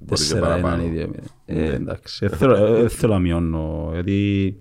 Μπορεί 0.00 0.26
και 0.26 0.34
4-1 0.36 0.40
παραπάνω. 0.40 0.82
ή 0.82 1.08
2-0. 1.12 1.24
Ε, 1.46 1.72
εντάξει, 1.74 2.26
δεν 2.26 2.38
θέλω, 2.38 2.54
ε, 2.56 2.80
δεν 2.80 2.88
θέλω 2.88 3.12
να 3.12 3.18
μειώνω, 3.18 3.90
γιατί 3.92 4.56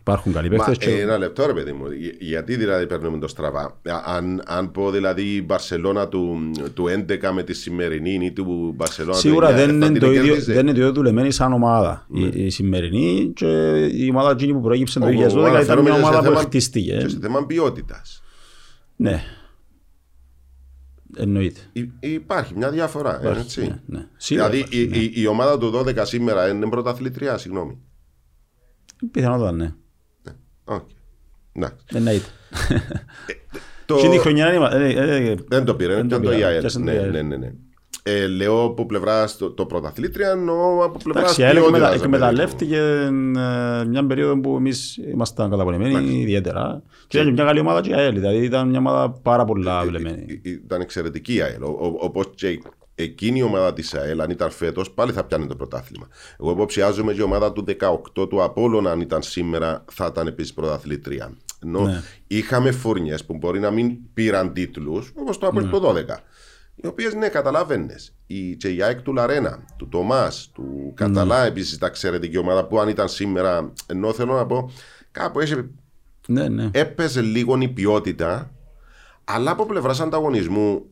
υπάρχουν 0.00 0.32
καλοί 0.32 0.50
Μα 0.50 0.56
παίχτες 0.56 0.86
ε, 0.86 0.90
και 0.90 1.00
ένα 1.00 1.18
λεπτό 1.18 1.46
ρε 1.46 1.52
παιδί 1.52 1.72
μου. 1.72 1.90
Για- 1.90 2.12
Γιατί 2.18 2.56
δηλαδή 2.56 2.86
παίρνουμε 2.86 3.18
το 3.18 3.28
στραβά; 3.28 3.60
Α- 3.62 4.02
Αν, 4.16 4.42
αν 4.46 4.70
πω 4.72 4.90
δηλαδή 4.90 5.22
η 5.22 5.42
Μπαρσελώνα 5.46 6.08
του, 6.08 6.50
του 6.74 6.84
11 6.88 7.30
με 7.32 7.42
τη 7.42 7.52
σημερινή 7.54 8.24
ή 8.24 8.32
του 8.32 8.72
Μπαρσελώνα 8.76 9.16
Σίγουρα 9.16 9.46
του 9.48 9.52
9, 9.52 9.56
δεν 9.56 9.66
θα 9.68 9.74
είναι, 9.74 9.86
την 9.86 10.00
το 10.00 10.06
ίδιο, 10.12 10.22
κέρδιζε. 10.24 10.52
δεν 10.52 10.62
είναι 10.62 10.72
το 10.72 10.80
ίδιο 10.80 10.92
δουλεμένη 10.92 11.30
σαν 11.30 11.52
ομάδα. 11.52 12.06
Η, 12.12 12.44
η 12.44 12.50
σημερινή 12.50 13.32
και 13.34 13.46
η 13.92 14.08
ομάδα 14.10 14.30
εκείνη 14.30 14.52
που 14.52 14.60
προέκυψε 14.60 14.98
το 14.98 15.06
Εγώ 15.06 15.20
2012 15.22 15.28
ήταν 15.30 15.44
αναφέρομαι 15.44 15.82
μια 15.82 15.90
και 15.92 15.98
σε 15.98 16.04
ομάδα 16.06 16.18
που 16.18 16.24
θέμα- 16.24 16.40
χτίστηκε. 16.40 16.96
Και 17.00 17.08
σε 17.08 17.18
θέμα 17.20 17.46
ποιότητας. 17.46 18.22
Ναι. 18.96 19.22
Εννοείται. 21.16 21.60
Υπάρχει 22.00 22.56
μια 22.56 22.70
διαφορά. 22.70 23.20
ε, 23.24 23.38
έτσι. 23.38 23.60
Ναι, 23.60 23.80
ναι. 23.86 24.06
Σίγουρα 24.16 24.48
Δηλαδή 24.50 24.76
υπάρχει, 24.78 25.00
η, 25.00 25.10
η, 25.16 25.22
η 25.22 25.26
ομάδα 25.26 25.58
του 25.58 25.72
12 25.74 25.98
σήμερα 26.02 26.48
είναι 26.48 26.68
πρωταθλήτρια, 26.68 27.38
συγγνώμη. 27.38 27.78
Πιθανότατα 29.10 29.52
ναι. 29.52 29.74
Οκ. 30.64 30.88
Εντάξει. 31.52 31.84
Εννοείται. 31.94 32.28
Το- 33.86 33.96
Και 34.00 34.08
τη 34.08 34.18
χρονιά 34.18 34.52
είναι... 34.54 34.68
ε, 34.72 34.88
ε, 34.88 35.30
ε, 35.30 35.34
Δεν 35.48 35.64
το 35.64 35.74
πήρε, 35.74 35.94
Δεν 35.94 36.08
το 36.08 36.16
ήταν 36.16 36.22
το 36.22 36.28
πήρα, 36.30 36.40
η 36.40 36.44
ΑΕΛ. 36.44 36.60
πιάσε 36.60 36.78
το 36.78 36.84
Ναι, 36.84 36.92
η 36.92 36.96
ΑΕΛ. 36.96 37.10
ναι, 37.10 37.22
ναι, 37.22 37.36
ναι. 37.36 37.52
Ε, 38.06 38.26
λέω 38.26 38.62
από 38.64 38.86
πλευρά 38.86 39.28
το, 39.38 39.50
το 39.50 39.66
πρωταθλήτρια, 39.66 40.30
εννοώ 40.30 40.84
από 40.84 40.98
πλευρά 41.02 41.20
Εντάξει, 41.20 41.40
η 41.40 41.44
ΑΕΛ 41.44 41.56
εκμετα- 41.56 41.72
ποιότητας. 41.78 42.02
εκμεταλλεύτηκε 42.02 42.76
ε, 42.76 43.10
μια 43.88 44.06
περίοδο 44.06 44.40
που 44.40 44.56
εμείς 44.56 44.96
ήμασταν 44.96 45.50
καταπονημένοι 45.50 46.20
ιδιαίτερα. 46.20 46.82
Και 47.06 47.16
ήταν 47.16 47.26
και 47.28 47.32
μια 47.34 47.44
καλή 47.44 47.60
ομάδα 47.60 47.80
και 47.80 47.90
η 47.90 47.92
ΑΕΛ, 47.94 48.14
δηλαδή 48.14 48.44
ήταν 48.44 48.68
μια 48.68 48.78
ομάδα 48.78 49.10
πάρα 49.10 49.44
πολλά 49.44 49.84
βλεμμένη. 49.84 50.40
Ε, 50.44 50.50
Ήταν 50.50 50.80
εξαιρετική 50.80 51.34
η 51.34 51.40
ΑΕΛ. 51.42 51.60
Όπως 52.00 52.26
και 52.34 52.62
εκείνη 52.94 53.38
η 53.38 53.42
ομάδα 53.42 53.72
της 53.72 53.94
ΑΕΛ, 53.94 54.20
αν 54.20 54.30
ήταν 54.30 54.50
φέτος, 54.50 54.90
πάλι 54.90 55.12
θα 55.12 55.24
πιάνει 55.24 55.46
το 55.46 55.56
πρωτάθλημα. 55.56 56.08
Εγώ 56.40 56.50
υποψιάζομαι 56.50 57.12
και 57.12 57.20
η 57.20 57.24
ομάδα 57.24 57.52
του 57.52 57.64
18 58.14 58.28
του 58.28 58.42
Απόλλωνα, 58.42 58.90
αν 58.90 59.00
ήταν 59.00 59.22
σήμερα, 59.22 59.84
θα 59.92 60.06
ήταν 60.10 60.26
επίσης 60.26 60.54
πρωταθλήτρια. 60.54 61.32
Ενώ 61.64 61.80
Ναι. 61.80 62.02
είχαμε 62.26 62.70
φούρνιες 62.70 63.24
που 63.24 63.36
μπορεί 63.36 63.60
να 63.60 63.70
μην 63.70 63.96
πήραν 64.14 64.52
τίτλους, 64.52 65.12
όπως 65.14 65.38
το 65.38 65.52
Ναι. 65.52 65.58
Απόλλωνα 65.58 65.70
το 65.70 66.14
12. 66.14 66.22
Οι 66.74 66.86
οποίες, 66.86 67.14
ναι, 67.14 67.28
καταλάβαινε. 67.28 67.94
Η, 68.26 68.56
και 68.56 68.68
η 68.68 68.82
ΑΕΚ 68.82 69.00
του 69.02 69.12
Λαρένα, 69.12 69.64
του 69.76 69.88
Τομάς, 69.88 70.50
του 70.54 70.92
Καταλά, 70.94 71.40
Ναι. 71.40 71.46
επίσης 71.46 71.72
ήταν 71.72 71.88
εξαιρετική 71.88 72.38
ομάδα 72.38 72.66
που 72.66 72.78
αν 72.80 72.88
ήταν 72.88 73.08
σήμερα. 73.08 73.72
Ενώ 73.86 74.12
θέλω 74.12 74.34
να 74.34 74.46
πω, 74.46 74.70
κάπου 75.10 75.40
έχει 75.40 75.54
Ναι, 76.26 76.48
ναι. 76.48 76.70
έπαιζε 76.72 77.20
λίγο 77.20 77.58
η 77.60 77.68
ποιότητα, 77.68 78.50
αλλά 79.24 79.50
από 79.50 79.66
πλευράς 79.66 80.00
ανταγωνισμού 80.00 80.84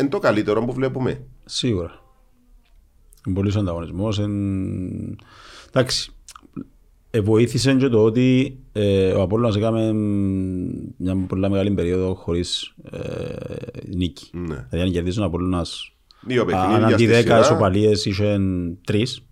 είναι 0.00 0.08
το 0.08 0.18
καλύτερο 0.18 0.64
που 0.64 0.72
βλέπουμε. 0.72 1.22
Σίγουρα. 1.44 2.02
Είναι 3.26 3.34
πολύ 3.36 3.52
ανταγωνισμός. 3.58 4.18
Εν... 4.18 5.18
Εντάξει. 5.68 6.12
Ε, 7.10 7.20
βοήθησε 7.20 7.74
και 7.74 7.88
το 7.88 8.04
ότι 8.04 8.58
ε, 8.72 9.12
ο 9.12 9.22
Απόλλωνας 9.22 9.56
έκαμε 9.56 9.92
μια 10.96 11.16
πολύ 11.28 11.40
μεγάλη 11.50 11.70
περίοδο 11.70 12.14
χωρίς 12.14 12.74
ε, 12.90 12.98
νίκη. 13.96 14.30
Ναι. 14.32 14.66
Δηλαδή 14.70 14.86
αν 14.88 14.90
κερδίσει 14.92 15.20
ο 15.20 15.24
Απόλλωνας 15.24 15.92
Δύο 16.26 16.40
αν 16.40 16.46
παιχνίδια 16.46 16.86
αντί 16.86 17.04
στη 17.04 17.12
10 17.14 17.16
σειρά. 17.22 17.38
ισοπαλίες 17.40 18.04
είχε 18.04 18.38
τρεις 18.84 19.24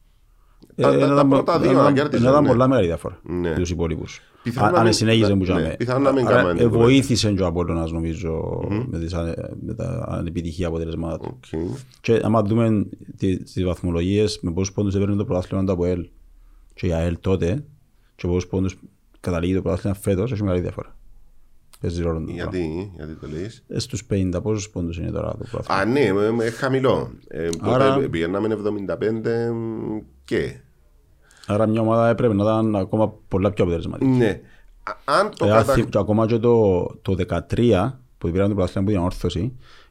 Τα- 0.76 0.82
τα- 0.88 0.94
ε, 0.94 0.98
τα 0.98 1.06
ήταν- 1.06 1.28
πρώτα 1.28 1.58
δύο 1.58 1.70
ήταν- 1.70 1.84
να 1.84 1.92
κέρδισαν, 1.92 2.28
Ήταν 2.30 2.42
ναι. 2.42 2.48
πολλά 2.48 2.68
μεγάλη 2.68 2.86
διαφορά 2.86 3.20
Ναι. 3.22 3.54
τους 3.54 3.70
υπόλοιπους. 3.70 4.20
Πιθανόν 4.42 4.66
Αν- 4.68 4.72
να 4.74 4.78
Αν 4.78 4.84
μην- 4.84 4.94
συνέχιζε 4.94 5.30
που 5.30 5.36
ναι, 5.36 5.42
είχαμε. 5.44 5.74
πιθανόν 5.78 6.02
να 6.02 6.12
μην 6.12 6.26
Άρα, 6.26 6.34
κάναμε 6.36 6.52
ε, 6.52 6.56
την 6.56 6.64
κουβέντα. 6.68 6.84
Βοήθησε 6.84 7.32
και 7.32 7.42
ο 7.42 7.46
Απόλλωνας 7.46 7.92
νομίζω 7.92 8.60
με 8.90 8.98
τις 8.98 9.14
ανε- 9.14 9.34
με 9.66 9.74
τα 9.74 10.04
ανεπιτυχή 10.08 10.66
αποτελέσματα 10.66 11.18
του. 11.18 11.38
Οκ. 11.52 11.60
Και 12.00 12.20
άμα 12.22 12.42
δούμε 12.42 12.86
τι- 13.16 13.42
τις 13.42 13.64
βαθμολογίες 13.64 14.38
με 14.42 14.52
πόσους 14.52 14.74
πόντους 14.74 14.94
έπαιρνε 14.94 15.16
το 15.16 15.24
πρωτάθλημα 15.24 15.64
το 15.64 15.72
ΑΠΟΕΛ 15.72 16.06
και 16.78 16.86
η 16.86 16.92
ΑΕΛ 16.92 17.16
τότε 17.20 17.64
και 18.16 18.26
πόσους 18.26 18.46
πόντους 18.46 18.76
καταλήγει 19.20 19.54
το 19.54 19.62
πρωτάθλημα 19.62 19.96
φέτος 19.96 20.32
έχει 20.32 20.42
μεγάλη 20.42 20.60
διαφορά. 20.60 20.96
Παίζει 21.80 22.02
ρόλο 22.02 22.18
το 22.18 22.24
πράγμα. 22.32 22.42
Γιατί, 22.42 22.92
γιατί 22.96 23.14
το 23.14 23.26
λες; 23.26 23.62
Ε, 23.68 23.78
Στους 23.78 24.06
50 24.10 24.40
πόσους 24.42 24.70
πόντους 24.70 24.98
είναι 24.98 25.10
τώρα 25.10 25.30
το 25.30 25.44
πρωτάθλημα; 25.50 25.80
Α, 25.80 25.84
ναι, 25.84 26.12
με- 26.12 26.30
με 26.30 26.50
χαμηλό. 26.50 27.12
Ε, 27.28 27.48
Άρα- 27.60 27.94
Τότε 27.94 28.08
πηγαίναμε 28.08 28.48
75 28.48 29.50
μ, 29.52 29.98
και. 30.24 30.60
Άρα 31.46 31.66
μια 31.66 31.80
ομάδα 31.80 32.08
έπρεπε 32.08 32.34
να 32.34 32.42
ήταν 32.42 32.76
ακόμα 32.76 33.12
πολλά 33.28 33.52
πιο 33.52 33.64
αποτελεσματική. 33.64 34.10
Ναι. 34.10 34.40
Α- 34.82 35.18
Αν 35.20 35.30
το 35.36 35.44
Ε, 35.44 35.48
κατα... 35.48 35.72
άθι- 35.72 35.88
και 35.88 35.98
ακόμα 35.98 36.26
και 36.26 36.38
το, 36.38 36.80
το 37.02 37.14
13 37.14 37.98
που 38.18 38.30
πήραν 38.30 38.48
το 38.48 38.54
πρωτάθλημα 38.54 38.86
που 38.86 38.90
ήταν 38.92 39.02
όρθωση, 39.04 39.40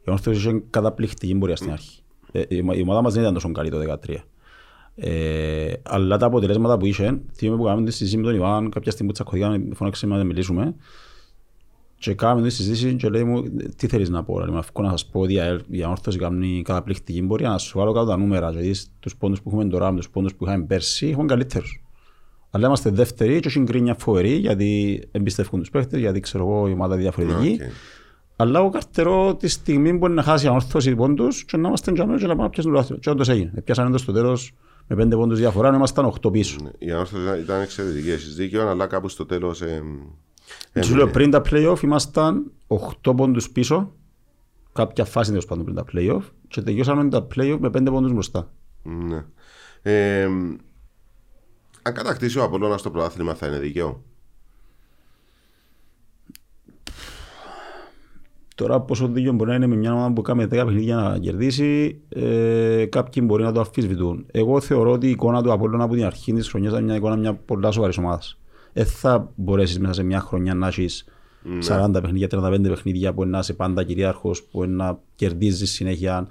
η 0.03 0.11
όρθωση 0.11 0.37
είχε 0.39 0.63
καταπληκτική 0.69 1.35
πορεία 1.35 1.55
στην 1.55 1.71
αρχή. 1.71 2.01
Ε, 2.31 2.41
η, 2.47 2.59
ομα- 2.59 2.75
η 2.75 2.81
ομάδα 2.81 3.01
μας 3.01 3.13
δεν 3.13 3.21
ήταν 3.21 3.33
τόσο 3.33 3.51
καλή 3.51 3.69
το 3.69 3.77
13. 3.79 4.15
Ε, 4.99 5.73
αλλά 5.83 6.17
τα 6.17 6.25
αποτελέσματα 6.25 6.77
που 6.77 6.85
είχε, 6.85 7.21
θυμάμαι 7.33 7.57
που 7.57 7.63
κάναμε 7.63 7.85
τη 7.85 7.91
συζήτηση 7.91 8.17
με 8.17 8.23
τον 8.23 8.35
Ιβάν, 8.35 8.69
κάποια 8.69 8.91
στιγμή 8.91 9.07
που 9.07 9.13
τσακωθήκαμε, 9.13 9.67
φωνάξαμε 9.73 10.17
να 10.17 10.23
μιλήσουμε 10.23 10.75
και 11.99 12.13
κάναμε 12.13 12.41
τη 12.41 12.49
συζήτηση 12.49 12.95
και 12.95 13.09
λέει 13.09 13.23
μου, 13.23 13.43
τι 13.77 13.87
θέλεις 13.87 14.09
να 14.09 14.23
πω, 14.23 14.39
λέει, 14.39 14.49
μου, 14.49 14.57
αφού 14.57 14.81
να 14.81 14.89
σας 14.89 15.05
πω 15.05 15.19
ότι 15.19 15.33
η 15.33 15.39
ΑΕΛ- 15.39 15.65
η 15.69 15.85
Ανόρθωση 15.85 16.17
κάνει 16.17 16.61
καταπληκτική 16.65 17.21
πορεία, 17.21 17.49
να 17.49 17.57
σου 17.57 17.77
βάλω 17.79 17.93
κάτω 17.93 18.05
τα 18.05 18.17
νούμερα 18.17 18.51
και 18.51 18.59
δεις 18.59 18.91
τους 18.99 19.15
πόντους 19.15 19.41
που 19.41 19.49
έχουμε 19.49 19.65
τώρα 19.65 19.91
με 19.91 19.97
τους 19.97 20.09
πόντους 20.09 20.35
που 20.35 20.45
είχαμε 20.45 20.65
πέρσι, 20.65 21.07
έχουμε 21.07 21.25
καλύτερους. 21.25 21.81
Αλλά 22.51 22.67
είμαστε 22.67 22.89
δεύτεροι 22.89 23.39
και 23.39 23.47
έχει 23.47 23.59
γκρίνια 23.59 23.95
φοβερή 23.99 24.31
γιατί 24.31 25.01
εμπιστεύουν 25.11 25.59
τους 25.59 25.69
παίχτες, 25.69 25.99
γιατί 25.99 26.19
ξέρω 26.19 26.43
εγώ 26.43 26.67
η 26.67 26.71
ομάδα 26.71 26.93
είναι 26.93 27.03
διαφορετική. 27.03 27.63
Οκ. 27.63 27.69
Αλλά 28.35 28.59
εγώ 28.59 28.69
καρτερώ 28.69 29.35
τη 29.35 29.47
στιγμή 29.47 29.93
μπορεί 29.93 30.13
να 30.13 30.23
χάσει 30.23 30.47
Ανόρθωση 30.47 30.95
πόντους 30.95 31.45
και 31.45 31.57
να 31.57 31.67
είμαστε 31.67 31.91
τζιαμαί 31.91 32.19
και 32.19 32.25
να 32.25 32.31
πάμε 32.31 32.43
να 32.43 32.49
πιάσουν 32.49 32.71
το 32.71 32.77
λάθος. 32.77 32.97
Και 32.99 33.09
όντως 33.09 33.29
έγινε. 33.29 33.61
Πιάσανε 33.63 33.91
το 33.91 33.97
στο 33.97 34.11
τέλος 34.11 34.53
με 34.87 34.95
πέντε 34.95 35.15
πόντους 35.15 35.39
διαφορά, 35.39 35.67
ενώ 35.67 35.77
ήμασταν 35.77 36.05
οχτώ 36.05 36.31
πίσω. 36.31 36.57
Η 36.77 36.91
Ανόρθωση 36.91 37.39
ήταν 37.39 37.61
εξαιρετική, 37.61 38.11
έχεις 38.11 38.35
δίκιο, 38.35 38.69
αλλά 38.69 38.87
κάπου 38.87 39.09
στο 39.09 39.25
τέλος... 39.25 39.61
Ε, 39.61 39.83
ε, 40.71 40.81
Σου 40.81 40.95
λέω 40.95 41.07
πριν 41.07 41.31
τα 41.31 41.41
play-off 41.49 41.83
ήμασταν 41.83 42.51
8 43.03 43.13
πόντους 43.15 43.49
πίσω, 43.49 43.93
κάποια 44.73 45.05
φάση 45.05 45.29
τέλος 45.29 45.45
πάντων 45.45 45.63
πριν 45.63 45.75
τα 45.75 45.85
play-off 45.93 46.21
και 46.47 46.61
τελειώσαμε 46.61 47.09
τα 47.09 47.27
play-off 47.35 47.57
με 47.59 47.67
5 47.67 47.85
πόντους 47.85 48.11
μπροστά. 48.11 48.51
Ναι. 48.83 49.25
Ε, 49.81 50.23
αν 51.81 51.93
κατακτήσει 51.93 52.39
ο 52.39 52.43
Απόλλωνας 52.43 52.81
το 52.81 52.91
πρωτάθλημα 52.91 53.33
θα 53.33 53.47
είναι 53.47 53.59
δίκαιο; 53.59 54.03
Τώρα 58.57 58.79
πόσο 58.79 59.07
δίκιο 59.07 59.33
μπορεί 59.33 59.49
να 59.49 59.55
είναι 59.55 59.67
με 59.67 59.75
μια 59.75 59.93
ομάδα 59.93 60.13
που 60.13 60.21
κάνει 60.21 60.43
10 60.43 60.49
παιχνίδια 60.49 60.95
να 60.95 61.17
κερδίσει, 61.17 62.01
ε, 62.09 62.85
κάποιοι 62.89 63.23
μπορεί 63.25 63.43
να 63.43 63.51
το 63.51 63.59
αμφισβητούν. 63.59 64.25
Εγώ 64.31 64.59
θεωρώ 64.61 64.91
ότι 64.91 65.07
η 65.07 65.09
εικόνα 65.09 65.43
του 65.43 65.51
Απόλλωνα 65.51 65.83
από 65.83 65.93
την 65.93 66.05
αρχή 66.05 66.33
της 66.33 66.49
χρονιάς 66.49 66.71
ήταν 66.71 66.83
μια 66.83 66.95
εικόνα 66.95 67.15
μια 67.15 67.33
πολλά 67.33 67.71
σοβαρής 67.71 67.97
ομάδας. 67.97 68.39
Δεν 68.73 68.85
θα 68.85 69.31
μπορέσεις 69.35 69.79
μέσα 69.79 69.93
σε 69.93 70.03
μια 70.03 70.19
χρονιά 70.19 70.53
να 70.53 70.67
έχεις 70.67 71.05
40 71.61 71.89
παιχνίδια, 72.01 72.27
35 72.27 72.61
παιχνίδια 72.61 73.13
που 73.13 73.25
να 73.25 73.39
είσαι 73.39 73.53
πάντα 73.53 73.83
κυρίαρχος, 73.83 74.43
που 74.43 74.65
να 74.65 74.99
κερδίζεις 75.15 75.71
συνέχεια, 75.71 76.27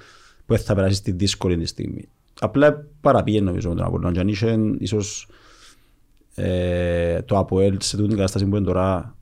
που 0.47 0.55
δεν 0.55 0.59
θα 0.59 0.75
περάσεις 0.75 1.01
τη 1.01 1.13
δύσκολη 1.13 1.57
τη 1.57 1.67
στιγμή. 1.67 2.09
Απλά 2.41 2.87
παραπήγαινε 3.01 3.45
νομίζω 3.45 3.69
με 3.69 3.75
τον 3.75 3.85
Απόλλωνα. 3.85 4.13
Και 4.13 4.21
αν 4.21 4.29
είχε 4.29 4.59
ίσως 4.79 5.29
ε, 6.35 7.23
το 7.23 7.39
Αποέλ 7.39 7.77
σε 7.81 7.97
τούτη 7.97 8.09
την 8.09 8.17
κατάσταση 8.17 8.47
που 8.47 8.57
είναι 8.57 8.67
τώρα 8.67 9.16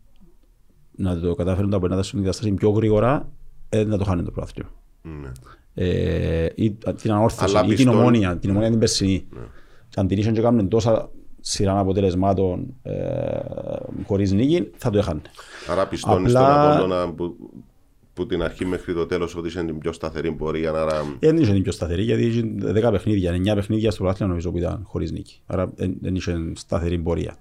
να 0.96 1.18
το 1.20 1.34
καταφέρουν 1.34 1.70
τα 1.70 1.76
Αποέλ 1.76 1.96
να 1.96 2.02
στην 2.02 2.18
κατάσταση 2.20 2.52
πιο 2.52 2.70
γρήγορα, 2.70 3.30
ε, 3.68 3.84
να 3.84 3.98
το 3.98 4.04
χάνει 4.04 4.22
το 4.22 4.30
πρωτάθλημα. 4.30 4.70
Ναι. 5.02 5.32
Ε, 5.74 6.48
ή 6.54 6.70
την 6.96 7.12
ανόρθωση, 7.12 7.44
Αλλά 7.56 7.64
ή 7.64 7.66
την 7.68 7.76
πιστών- 7.76 7.94
ομόνια, 7.94 8.36
την 8.38 8.50
ομόνια 8.50 8.70
την 8.70 8.78
περσινή. 8.78 9.26
Αν 9.96 10.06
την 10.06 10.18
είχαν 10.18 10.32
και 10.32 10.40
κάνουν 10.40 10.68
τόσα 10.68 11.10
σειρά 11.40 11.78
αποτελεσμάτων 11.78 12.74
ε, 12.82 12.92
χωρίς 14.06 14.32
νίκη, 14.32 14.70
θα 14.76 14.90
το 14.90 14.98
έχανε. 14.98 15.20
Άρα 15.70 15.86
πιστώνει 15.88 16.26
Απλά- 16.26 16.40
στον 16.40 16.82
Απόλλωνα 16.82 17.12
που, 17.12 17.36
που 18.14 18.26
την 18.26 18.42
αρχή 18.42 18.64
μέχρι 18.64 18.94
το 18.94 19.06
τέλος 19.06 19.36
ότι 19.36 19.48
είσαι 19.48 19.64
την 19.64 19.78
πιο 19.78 19.92
σταθερή 19.92 20.32
πορεία. 20.32 20.70
Άρα 20.70 21.02
Δεν 21.20 21.36
είχε 21.36 21.52
την 21.52 21.62
πιο 21.62 21.72
σταθερή, 21.72 22.02
γιατί 22.02 22.22
είχε 22.26 22.42
10 22.74 22.90
παιχνίδια, 22.90 23.32
9 23.32 23.54
παιχνίδια 23.54 23.90
στο 23.90 24.00
πρωτάθλημα 24.02 24.30
νομίζω 24.30 24.50
που 24.50 24.58
ήταν 24.58 24.82
χωρίς 24.86 25.12
νίκη. 25.12 25.40
Άρα 25.46 25.72
δεν 25.74 25.96
δεν 26.00 26.14
είχε 26.14 26.52
σταθερή 26.54 26.98
πορεία. 26.98 27.36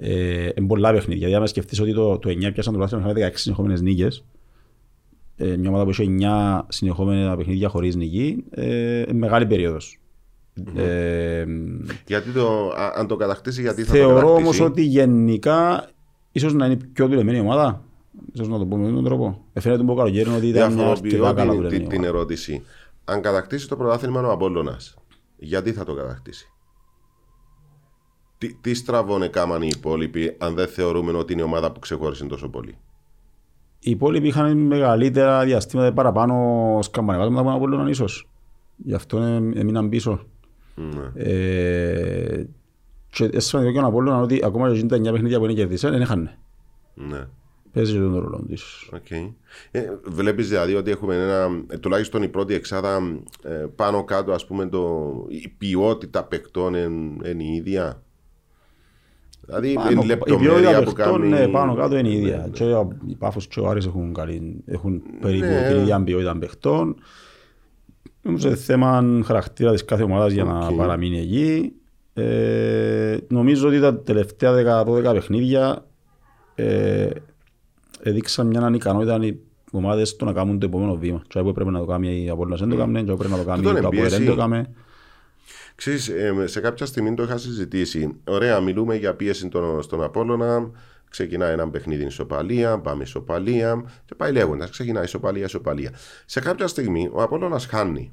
Ε, 0.00 0.48
είναι 0.56 0.66
πολλά 0.66 0.92
παιχνίδια. 0.92 1.16
Δηλαδή, 1.16 1.34
άμα 1.34 1.46
σκεφτείς 1.46 1.80
ότι 1.80 1.94
το, 1.94 2.18
το 2.18 2.28
9 2.28 2.52
πιάσαν 2.52 2.72
το 2.72 2.78
πρωτάθλημα 2.78 3.10
είχαμε 3.10 3.28
16 3.28 3.32
συνεχόμενες 3.34 3.80
νίκες, 3.80 4.24
ε, 5.36 5.56
μια 5.56 5.68
ομάδα 5.68 5.84
που 5.84 5.90
είχε 5.90 6.04
9 6.20 6.60
συνεχόμενα 6.68 7.36
παιχνίδια 7.36 7.68
χωρίς 7.68 7.96
νίκη, 7.96 8.44
ε, 8.50 8.98
είναι 9.00 9.12
μεγάλη 9.12 9.46
περίοδος. 9.46 9.98
Ε, 10.76 11.44
γιατί 12.06 12.30
το, 12.30 12.68
α- 12.68 12.92
αν 12.96 13.06
το 13.06 13.16
κατακτήσει, 13.16 13.60
γιατί 13.60 13.82
θα 13.82 13.92
το 13.92 13.98
θεωρώ 13.98 14.14
κατακτήσει; 14.14 14.42
όμως 14.42 14.60
ότι 14.60 14.82
γενικά 14.82 15.88
ίσως 16.32 16.54
να 16.54 16.64
είναι 16.64 16.74
η 16.74 16.86
πιο 16.92 17.08
δουλεμένη 17.08 17.40
ομάδα. 17.40 17.82
Ίσως 18.32 18.48
να 18.48 18.58
το 18.58 18.66
πούμε 18.66 18.86
με 18.86 18.92
τον 18.92 19.04
τρόπο. 19.04 19.44
Εφαίνεται 19.52 19.82
που 19.82 19.94
καλοκαίρι 19.94 20.28
ότι 20.30 20.46
ήταν 20.46 20.72
μια 20.72 20.86
αρκετά 20.86 21.08
Διαφοροποιώ 21.08 21.34
καλά 21.34 21.50
την, 21.50 21.60
δουλεμένη 21.60 21.78
την, 21.78 21.88
την 21.88 21.98
ομάδα. 21.98 22.16
ερώτηση. 22.16 22.62
Αν 23.04 23.20
κατακτήσει 23.20 23.68
το 23.68 23.76
πρωτάθλημα 23.76 24.20
ο 24.20 24.30
Απόλλωνας, 24.32 24.96
γιατί 25.36 25.72
θα 25.72 25.84
το 25.84 25.94
κατακτήσει; 25.94 26.52
Τι, 28.38 28.54
τι 28.54 28.74
στραβών 28.74 29.22
έκαναν 29.22 29.62
οι 29.62 29.70
υπόλοιποι 29.76 30.34
αν 30.38 30.54
δεν 30.54 30.66
θεωρούμε 30.68 31.12
ότι 31.12 31.32
είναι 31.32 31.42
η 31.42 31.44
ομάδα 31.44 31.72
που 31.72 31.78
ξεχώρισε 31.78 32.24
τόσο 32.26 32.48
πολύ; 32.48 32.78
Οι 33.78 33.90
υπόλοιποι 33.90 34.26
είχαν 34.26 34.56
μεγαλύτερα 34.58 35.44
διαστήματα 35.44 35.92
παραπάνω 35.92 36.78
σκαμπανεβάσματα 36.82 37.40
από 37.40 37.48
τον 37.48 37.56
Απόλλωνα 37.56 37.90
ίσως. 37.90 38.28
Γι' 38.76 38.94
αυτό 38.94 39.18
ε, 39.18 39.36
έμειναν 39.36 39.88
πίσω. 39.88 40.26
Ναι. 40.74 41.22
Ε, 41.24 42.44
και 43.10 43.24
εφάνη 43.32 43.72
και 43.72 43.78
ο 43.78 43.86
Απόλλωνα 43.86 44.20
ότι 44.20 44.40
ακόμα 44.44 44.72
και 44.74 44.84
τα 44.86 44.96
9 44.96 45.02
παιχνίδια 45.02 45.38
που 45.38 45.44
είναι 45.44 45.54
κερδίσαν, 45.54 45.90
δεν 45.90 46.00
είχαν. 46.00 46.30
ναι. 46.94 47.26
Παίζει 47.72 47.92
και 47.92 47.98
τον 47.98 48.18
ρόλο 48.18 48.44
της. 48.48 48.88
Οκ. 48.92 49.10
Ε, 49.70 49.98
βλέπεις 50.04 50.48
δηλαδή 50.48 50.74
ότι 50.74 50.90
έχουμε 50.90 51.14
ένα, 51.14 51.64
ε, 51.66 51.78
τουλάχιστον 51.78 52.22
η 52.22 52.28
πρώτη 52.28 52.54
εξάδα 52.54 53.20
ε, 53.42 53.66
πάνω 53.76 54.04
κάτω 54.04 54.32
ας 54.32 54.46
πούμε 54.46 54.66
το, 54.66 55.12
η 55.28 55.48
ποιότητα 55.58 56.24
παικτών 56.24 56.74
είναι 56.74 57.42
η 57.42 57.54
ίδια; 57.54 58.02
Δηλαδή 59.46 59.72
Πάνω- 59.72 59.90
είναι 59.90 60.00
η 60.04 60.06
λεπτομέρεια 60.06 60.48
ποιότητα 60.54 60.82
που 60.82 60.92
παιχτών, 60.92 61.20
κάνει... 61.20 61.28
ναι, 61.32 61.48
πάνω 61.48 61.74
κάτω 61.74 61.96
είναι 61.96 62.08
η 62.08 62.16
ίδια. 62.16 62.48
Και 62.52 62.64
ο- 62.64 62.92
οι 63.06 63.14
Πάφος 63.14 63.46
και 63.46 63.60
ο 63.60 63.68
Άρης 63.68 63.86
έχουν, 63.86 64.14
καλή, 64.14 64.62
έχουν 64.66 65.02
περίπου 65.20 65.46
Ναι. 65.46 65.68
την 65.68 65.80
ίδια 65.80 66.02
ποιότητα 66.02 66.38
παιχτών. 66.38 66.96
Νομίζω 68.22 68.48
είναι 68.48 68.56
θέμα 68.56 69.20
χαρακτήρα 69.24 69.72
της 69.72 69.84
κάθε 69.84 70.02
ομάδας 70.02 70.32
για 70.32 70.44
να 70.44 70.58
Οκ. 70.66 70.76
παραμείνει 70.76 71.18
εκεί. 71.18 71.72
Ε, 72.14 73.16
νομίζω 73.28 73.68
ότι 73.68 73.80
τα 73.80 73.98
τελευταία 74.00 74.84
10-12 74.86 75.12
παιχνίδια 75.12 75.84
ε, 76.54 77.08
έδειξαν 78.02 78.46
μια 78.46 78.60
ανικανότητα 78.60 79.18
ομάδες 79.72 80.16
το 80.16 80.24
να 80.24 80.32
κάνουν 80.32 80.58
το 80.58 80.66
επόμενο 80.66 80.94
βήμα. 80.96 81.22
Και 81.28 81.40
που 81.40 81.52
πρέπει 81.52 81.70
να 81.70 81.78
το 81.78 81.84
κάνει 81.84 82.22
η 82.24 82.28
Απόλλωνας 82.28 82.60
δεν 82.60 82.68
το 82.68 82.76
κάνει, 82.76 83.04
και 83.04 83.12
πρέπει 83.12 83.30
να 83.30 83.38
το 83.38 83.44
κάνει 83.44 83.62
Τούτον 83.62 83.80
το 83.80 83.86
Αποέλ 83.86 84.08
δεν 84.08 84.20
εν 84.20 84.24
πίεση. 84.24 84.36
το 84.36 84.46
κάνει. 84.46 84.64
Ξέρεις, 85.78 86.08
ε, 86.08 86.46
σε 86.46 86.60
κάποια 86.60 86.86
στιγμή 86.86 87.14
το 87.14 87.22
είχα 87.22 87.36
συζητήσει. 87.38 88.16
Ωραία, 88.24 88.60
μιλούμε 88.60 88.94
για 88.94 89.14
πίεση 89.14 89.48
τον, 89.48 89.82
στον 89.82 90.02
Απόλλωνα. 90.02 90.70
Ξεκινάει 91.10 91.52
ένα 91.52 91.70
παιχνίδι 91.70 92.04
ισοπαλία, 92.04 92.78
πάμε 92.78 93.02
ισοπαλία 93.02 93.84
και 94.04 94.14
πάει 94.14 94.32
λέγοντας. 94.32 94.70
Ξεκινάει 94.70 95.04
ισοπαλία, 95.04 95.44
ισοπαλία. 95.44 95.92
Σε 96.26 96.40
κάποια 96.40 96.66
στιγμή 96.66 97.08
ο 97.12 97.22
Απόλλωνας 97.22 97.66
χάνει. 97.66 98.12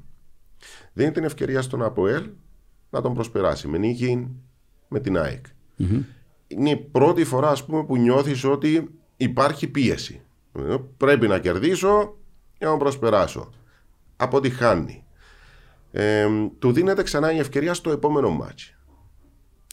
Δίνει 0.92 1.10
την 1.10 1.24
ευκαιρία 1.24 1.62
στον 1.62 1.82
Αποέλ 1.82 2.30
να 2.90 3.00
τον 3.00 3.14
προσπεράσει 3.14 3.68
με 3.68 3.78
νίκη 3.78 4.28
με 4.88 5.00
την 5.00 5.18
ΑΕΚ. 5.18 5.46
Είναι 6.46 6.70
η 6.70 6.76
πρώτη 6.76 7.24
φορά 7.24 7.48
ας 7.50 7.64
πούμε, 7.64 7.84
που 7.84 7.96
νιώθεις 7.96 8.44
ότι 8.44 8.88
υπάρχει 9.16 9.66
πίεση. 9.68 10.20
Ε, 10.52 10.76
Πρέπει 10.96 11.28
να 11.28 11.38
κερδίσω 11.38 12.16
για 12.58 12.66
να 12.66 12.70
τον 12.70 12.78
προσπεράσω. 12.78 13.50
Από 14.16 14.36
ό,τι 14.36 14.50
χάνει. 14.50 15.04
Ε, 15.98 16.26
του 16.58 16.72
δίνεται 16.72 17.02
ξανά 17.02 17.32
η 17.32 17.38
ευκαιρία 17.38 17.74
στο 17.74 17.90
επόμενο 17.90 18.30
μάτσο. 18.30 18.72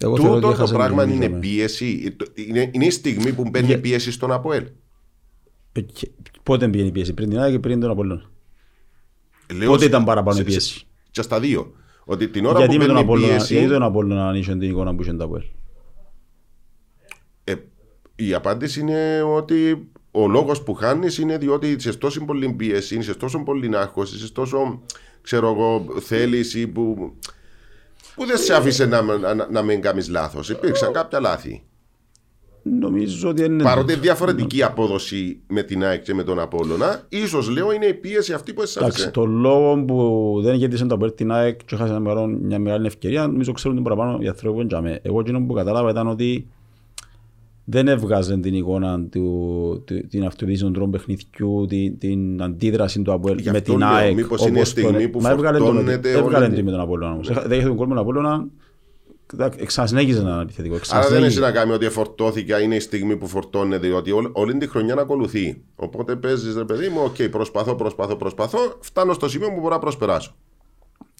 Εγώ 0.01 0.15
θεωρώ 0.17 0.32
ότι 0.32 0.41
Τούτο 0.41 0.47
το 0.55 0.61
έχασε 0.61 0.74
πράγμα 0.74 1.05
την 1.05 1.13
είναι 1.15 1.28
νίκη, 1.28 1.39
πίεση. 1.39 2.11
Το- 2.17 2.26
Είναι, 2.34 2.69
είναι 2.74 2.86
η 2.86 2.89
στιγμή 2.89 3.34
που 3.34 3.43
μπαίνει 3.49 3.65
Για- 3.65 3.80
πίεση 3.80 4.11
στον 4.11 4.32
Αποέλ. 4.32 4.67
Ε, 5.71 5.82
και- 5.82 6.09
Πότε 6.43 6.67
πήγαινε 6.69 6.89
η 6.89 6.91
πίεση, 6.91 7.13
πριν 7.13 7.30
την 7.30 7.39
ΑΕΚ 7.39 7.51
και 7.51 7.59
πριν 7.59 7.80
τον 7.80 7.89
Απόλλωνα. 7.89 8.30
Λέω 9.53 9.67
Πότε 9.69 9.80
σε- 9.82 9.88
ήταν 9.88 10.03
παραπάνω 10.03 10.38
η 10.38 10.39
σε- 10.39 10.45
πίεση; 10.47 10.74
σε- 10.80 10.86
Και 11.11 11.21
στα 11.21 11.39
δύο. 11.39 11.74
Ότι 12.05 12.28
την 12.30 12.45
ώρα 12.45 12.57
Γιατί 12.57 12.74
που 12.74 12.80
με 12.80 12.86
τον 12.86 12.95
μπαίνει 12.95 13.05
Απόλλωνα, 13.07 13.28
πίεση. 13.36 13.53
γιατί 13.53 13.69
τον 13.69 13.84
Απόλλωνα 13.84 14.28
αν 14.28 14.36
είχε 14.36 14.51
την 14.51 14.69
εικόνα 14.69 14.95
που 14.95 15.01
είχε 15.01 15.13
το 15.13 15.24
Αποέλ; 15.24 15.43
Ε, 17.43 17.53
η 18.15 18.34
απάντηση 18.34 18.80
είναι 18.80 19.21
ότι 19.21 19.88
ο 20.11 20.28
λόγος 20.28 20.63
που 20.63 20.74
χάνεις 20.74 21.17
είναι 21.17 21.38
διότι 21.38 21.67
είσαι 21.67 21.97
τόσο 21.97 22.26
πολύ 22.26 22.53
πίεση, 22.53 22.95
είσαι 22.97 23.15
τόσο 23.15 23.43
πολύ 23.43 23.78
άγχος, 23.78 24.13
είσαι 24.13 24.32
τόσο 24.32 24.82
ξέρω 25.24 25.47
εγώ 25.49 25.86
θέληση 25.99 26.67
που, 26.67 27.13
που 28.15 28.26
δεν 28.26 28.38
σε 28.38 28.53
άφησε 28.53 28.86
να, 28.86 29.01
να, 29.01 29.34
να, 29.34 29.47
να 29.51 29.61
μην 29.61 29.82
κάνεις 29.82 30.09
λάθος. 30.09 30.49
Υπήρξαν 30.49 30.93
κάποια 30.93 31.19
λάθη. 31.19 31.63
Νομίζω 32.65 33.30
ότι 33.30 33.43
είναι... 33.43 33.63
Παρότι 33.63 33.93
είναι 33.93 34.01
διαφορετική 34.01 34.63
απόδοση 34.63 35.39
με 35.47 35.63
την 35.63 35.84
ΑΕΚ 35.86 36.01
και 36.03 36.13
με 36.13 36.24
τον 36.24 36.39
Απόλλωνα, 36.39 37.05
ίσως 37.09 37.49
λέω 37.49 37.71
είναι 37.71 37.86
η 37.86 37.93
πίεση 37.93 38.34
αυτή 38.34 38.53
που 38.53 38.61
εσάς 38.61 38.76
Εντάξει, 38.76 38.95
άφησε. 39.01 39.11
το 39.11 39.26
λόγο 39.26 39.84
που 39.86 40.39
δεν 40.43 40.59
κέρδισε 40.59 40.86
το 40.86 40.95
Αποέλ 40.95 41.13
την 41.13 41.32
ΑΕΚ 41.32 41.57
και 41.65 41.76
έχασε 41.76 41.91
ένα 41.91 41.99
μεγάλο- 41.99 42.38
μια 42.41 42.59
μεγάλη 42.59 42.86
ευκαιρία, 42.86 43.28
νομίζω 43.28 43.51
ξέρουν 43.51 43.76
την 43.76 43.84
παραπάνω 43.84 44.17
οι 44.21 44.28
άνθρωποι 44.28 44.53
που 44.53 44.59
είναι 44.59 44.67
τζαμέ. 44.69 44.99
Εγώ 45.03 45.19
εκείνο 45.19 45.41
που 45.45 45.53
κατάλαβα 45.53 45.89
ήταν 45.89 46.07
ότι 46.07 46.47
δεν 47.66 47.88
έβγαζε 47.88 48.38
την 48.38 48.53
εικόνα 48.53 48.99
του, 49.11 49.84
του- 49.86 50.07
την 50.07 50.26
αυτοποίηση 50.26 50.61
των 50.64 50.74
τρόπων 50.74 50.91
παιχνιδιού, 50.91 51.66
την, 51.70 51.97
την 51.97 52.41
αντίδραση 52.41 53.01
του 53.01 53.11
Αποέλ 53.14 53.38
Γι' 53.39 53.49
με 53.51 53.57
αυτό 53.57 53.72
την 53.72 53.80
λέω, 53.80 53.89
ΑΕΚ. 53.89 54.16
μήπως 54.16 54.41
είναι 54.41 54.49
η 54.49 54.55
όπως 54.55 54.68
στιγμή 54.68 55.01
τον- 55.01 55.11
που 55.11 55.22
Μα 55.22 55.30
έβγαλε 55.30 55.57
τον- 55.57 55.68
φορτώνεται 55.68 56.09
όλη 56.16 56.18
Έβγαλε 56.26 56.45
την- 56.45 56.55
την 56.55 56.66
με 56.66 56.72
τον 56.72 56.80
Απόλλωνα 56.80 57.14
όμως. 57.14 57.28
Δεν 57.47 57.57
είχε 57.59 57.68
τον 57.68 57.76
κόλ 57.76 57.88
με 57.88 57.93
τον 57.93 58.03
Απόλλωνα, 58.03 58.47
ξανασυνέχιζε 59.66 60.22
να 60.22 60.32
είναι 60.32 60.41
επιθετικό. 60.41 60.76
Άρα 60.76 60.84
δεν 60.84 60.93
έχει 60.93 61.01
ξανασυνέχιζε. 61.01 61.39
να 61.39 61.51
κάνει 61.51 61.72
ότι 61.72 61.89
φορτώθηκε, 61.89 62.53
είναι 62.64 62.76
η 62.76 62.80
στιγμή 62.80 63.18
που 63.18 63.28
φορτώνεται, 63.28 63.88
διότι 63.88 64.11
όλη, 64.11 64.30
όλη 64.34 64.57
τη 64.57 64.68
χρονιά 64.68 64.95
να 64.95 65.01
ακολουθεί. 65.01 65.61
Οπότε 65.76 66.16
παίζεις, 66.16 66.55
ρε 66.55 66.66
παιδί 66.66 66.88
μου, 66.89 67.01
οκ, 67.03 67.30
προσπαθώ, 67.32 67.76
προσπαθώ, 67.76 68.16
προσπαθώ, 68.16 68.57
φτάνω 68.80 69.14
στο 69.14 69.30
σημείο 69.30 69.47
που 69.53 69.59
μπορώ 69.59 69.74
να 69.74 69.80
προσπεράσω. 69.80 70.36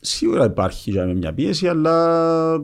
Σίγουρα 0.02 0.46
υπάρχει 0.46 0.92
για 0.92 1.06
μένα 1.06 1.18
μια 1.18 1.34
πίεση, 1.34 1.68
αλλά 1.68 2.54
ε, 2.54 2.64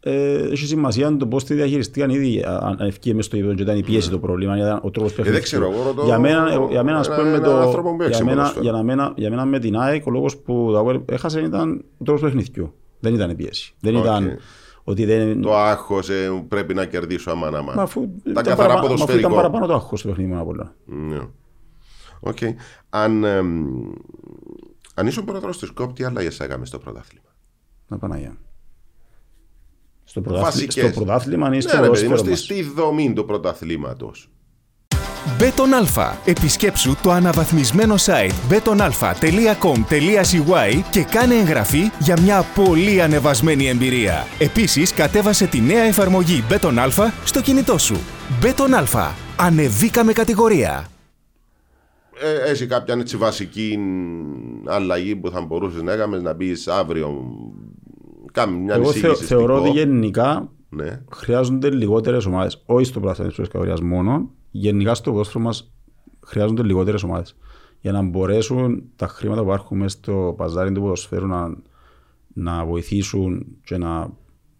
έχει 0.00 0.66
σημασία 0.66 1.16
το 1.16 1.26
πώς 1.26 1.44
τη 1.44 1.54
διαχειριστήκαν 1.54 2.10
ήδη 2.10 2.42
αν 2.46 2.76
αν 2.80 2.86
εφκεί 2.86 3.14
μες 3.14 3.24
στο 3.24 3.36
γήπεδο 3.36 3.54
και 3.54 3.62
ήταν 3.62 3.76
η 3.78 3.82
πίεση 3.82 4.10
το 4.10 4.18
πρόβλημα, 4.18 4.52
αν 4.52 4.58
ήταν 4.58 4.80
ο 4.82 4.90
τρόπος 4.90 5.12
δεν 5.12 5.16
παιχνιδιού. 5.24 5.42
ξέρω, 5.42 5.70
εγώ 5.72 5.82
ρωτώ 5.82 6.04
Για 6.04 6.18
μένα, 6.18 6.52
εγώ- 6.52 6.68
για 6.70 6.82
μένα, 6.82 6.98
ας 6.98 7.06
ένα- 7.06 7.16
πούμε, 7.16 7.28
με 7.30 7.36
έναν 7.36 7.50
το, 7.50 7.56
άνθρωπο 7.58 7.90
που 7.90 7.96
παίξει 7.96 8.14
για, 8.14 8.24
μένα, 8.24 8.36
ποδόσφαιρο. 8.48 8.64
για, 8.74 8.82
μένα, 8.82 9.12
για 9.16 9.30
μένα 9.30 9.44
με 9.44 9.58
την 9.58 9.76
ΑΕΚ 9.76 10.06
ο 10.06 10.10
λόγος 10.10 10.36
που 10.36 10.68
το 10.72 10.78
Αποέλ 10.78 11.00
έχασε 11.06 11.40
ήταν 11.40 11.84
ο 11.98 12.04
τρόπος 12.04 12.22
παιχνιδιού. 12.22 12.74
Δεν 13.00 13.14
ήταν 13.14 13.30
η 13.30 13.34
πίεση. 13.34 13.74
Δεν 13.80 13.96
Οκ. 13.96 14.02
ήταν 14.04 14.38
ότι 14.84 15.04
δεν... 15.04 15.40
Το 15.40 15.56
άγχος 15.56 16.08
πρέπει 16.48 16.74
να 16.74 16.84
κερδίσω 16.84 17.30
αμάν 17.30 17.54
αμάν. 17.54 17.74
Μα 17.76 17.82
αφού 17.82 18.00
Τα 18.00 18.30
ήταν 18.30 18.44
καθαρά 18.44 18.56
παραπάνω- 18.56 18.78
μα 18.80 18.84
αφού 18.84 18.92
ποδοσφαιρικό. 18.94 19.28
ήταν 19.28 19.36
παραπάνω 19.42 19.66
το 19.66 19.74
άγχος 19.74 20.00
του 20.02 20.08
παιχνίδι 20.08 20.28
με 20.30 20.34
τον 20.36 20.42
Απόλλωνα. 20.44 20.74
Ναι. 20.84 21.18
Οκ. 22.20 22.38
Αν, 22.90 23.24
εμ, 23.24 23.66
αν 24.94 25.06
ήσουν 25.06 25.24
πρόεδρος 25.24 25.58
της 25.58 25.70
ΚΟΠ, 25.70 25.92
τι 25.92 26.04
αλλαγές 26.04 26.28
έκαμνες 26.38 26.66
στο 26.66 26.78
πρωτάθλημα; 26.78 27.28
Να 27.88 27.98
Παναγία. 27.98 28.36
Στο 30.10 30.20
πρωτάθλημα, 30.20 30.50
Βασικές. 30.50 30.84
στο 30.90 31.00
πρωτάθλημα 31.00 31.54
ή 31.54 31.60
στο 31.60 31.76
Ναι, 31.76 31.82
ρε 31.82 31.88
παιδί 31.88 32.02
μου, 32.06 32.10
ποδόσφαιρο 32.10 32.36
στη, 32.36 32.52
μας. 32.54 32.66
στη 32.66 32.74
δομή 32.80 33.12
του 33.12 33.24
πρωταθλήματος. 33.24 34.28
Μπέτον 35.38 35.74
Αλφα. 35.74 36.18
Επισκέψου 36.24 36.94
το 37.02 37.10
αναβαθμισμένο 37.10 37.94
site 37.98 38.30
betonalpha.com.cy 38.50 40.82
και 40.90 41.02
κάνε 41.02 41.34
εγγραφή 41.34 41.90
για 41.98 42.20
μια 42.20 42.44
πολύ 42.54 43.02
ανεβασμένη 43.02 43.68
εμπειρία. 43.68 44.26
Επίσης, 44.38 44.92
κατέβασε 44.92 45.46
τη 45.46 45.60
νέα 45.60 45.82
εφαρμογή 45.82 46.44
Beton 46.50 46.88
Alpha 46.88 47.10
στο 47.24 47.40
κινητό 47.40 47.78
σου. 47.78 47.96
Beton 48.42 48.84
Alpha. 48.84 49.10
Ανεβήκαμε 49.36 50.12
κατηγορία. 50.12 50.86
Ε, 52.20 52.50
έχει 52.50 52.66
κάποια 52.66 52.96
έτσι 53.00 53.16
βασική 53.16 53.78
αλλαγή 54.66 55.16
που 55.16 55.30
θα 55.30 55.40
μπορούσες 55.40 55.82
να 55.82 55.92
έκαμες 55.92 56.22
να 56.22 56.32
μπεις 56.34 56.68
αύριο. 56.68 57.24
Κάμε 58.38 58.56
μια 58.58 58.74
Εγώ 58.74 58.82
εισήγηση. 58.90 59.24
θεω- 59.24 59.38
θεωρώ 59.38 59.56
στην 59.56 59.68
ότι 59.70 59.78
ΚΟΠ. 59.80 59.88
γενικά 59.88 60.50
Ναι. 60.68 61.02
χρειάζονται 61.12 61.70
λιγότερες 61.70 62.26
ομάδες, 62.26 62.62
όχι 62.66 62.84
στο 62.84 63.00
πρωτάθλημα 63.00 63.30
της 63.30 63.38
κατηγορίας 63.38 63.80
μόνο, 63.80 64.30
γενικά 64.50 64.94
στο 64.94 65.10
ποδόσφαιρο 65.10 65.44
μας 65.44 65.72
χρειάζονται 66.26 66.62
λιγότερες 66.62 67.02
ομάδες. 67.02 67.36
Για 67.80 67.92
να 67.92 68.02
μπορέσουν 68.02 68.82
τα 68.96 69.06
χρήματα 69.08 69.40
που 69.42 69.48
υπάρχουν 69.48 69.78
μέσα 69.78 69.96
στο 69.96 70.34
παζάρι 70.36 70.72
του 70.72 70.80
ποδοσφαίρου 70.80 71.26
να, 71.26 71.54
να 72.34 72.64
βοηθήσουν 72.64 73.46
και 73.64 73.76
να, 73.76 73.88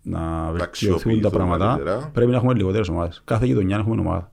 να 0.02 0.20
βελτιωθούν 0.44 0.60
αξιοποιηθούν 0.62 1.20
τα 1.22 1.30
πράγματα, 1.30 1.66
καλύτερα. 1.66 2.10
πρέπει 2.12 2.30
να 2.30 2.36
έχουμε 2.36 2.54
λιγότερες 2.54 2.88
ομάδες. 2.88 3.22
Κάθε 3.24 3.46
γειτονιά 3.46 3.76
να 3.76 3.82
έχουμε 3.82 4.00
ομάδα. 4.00 4.32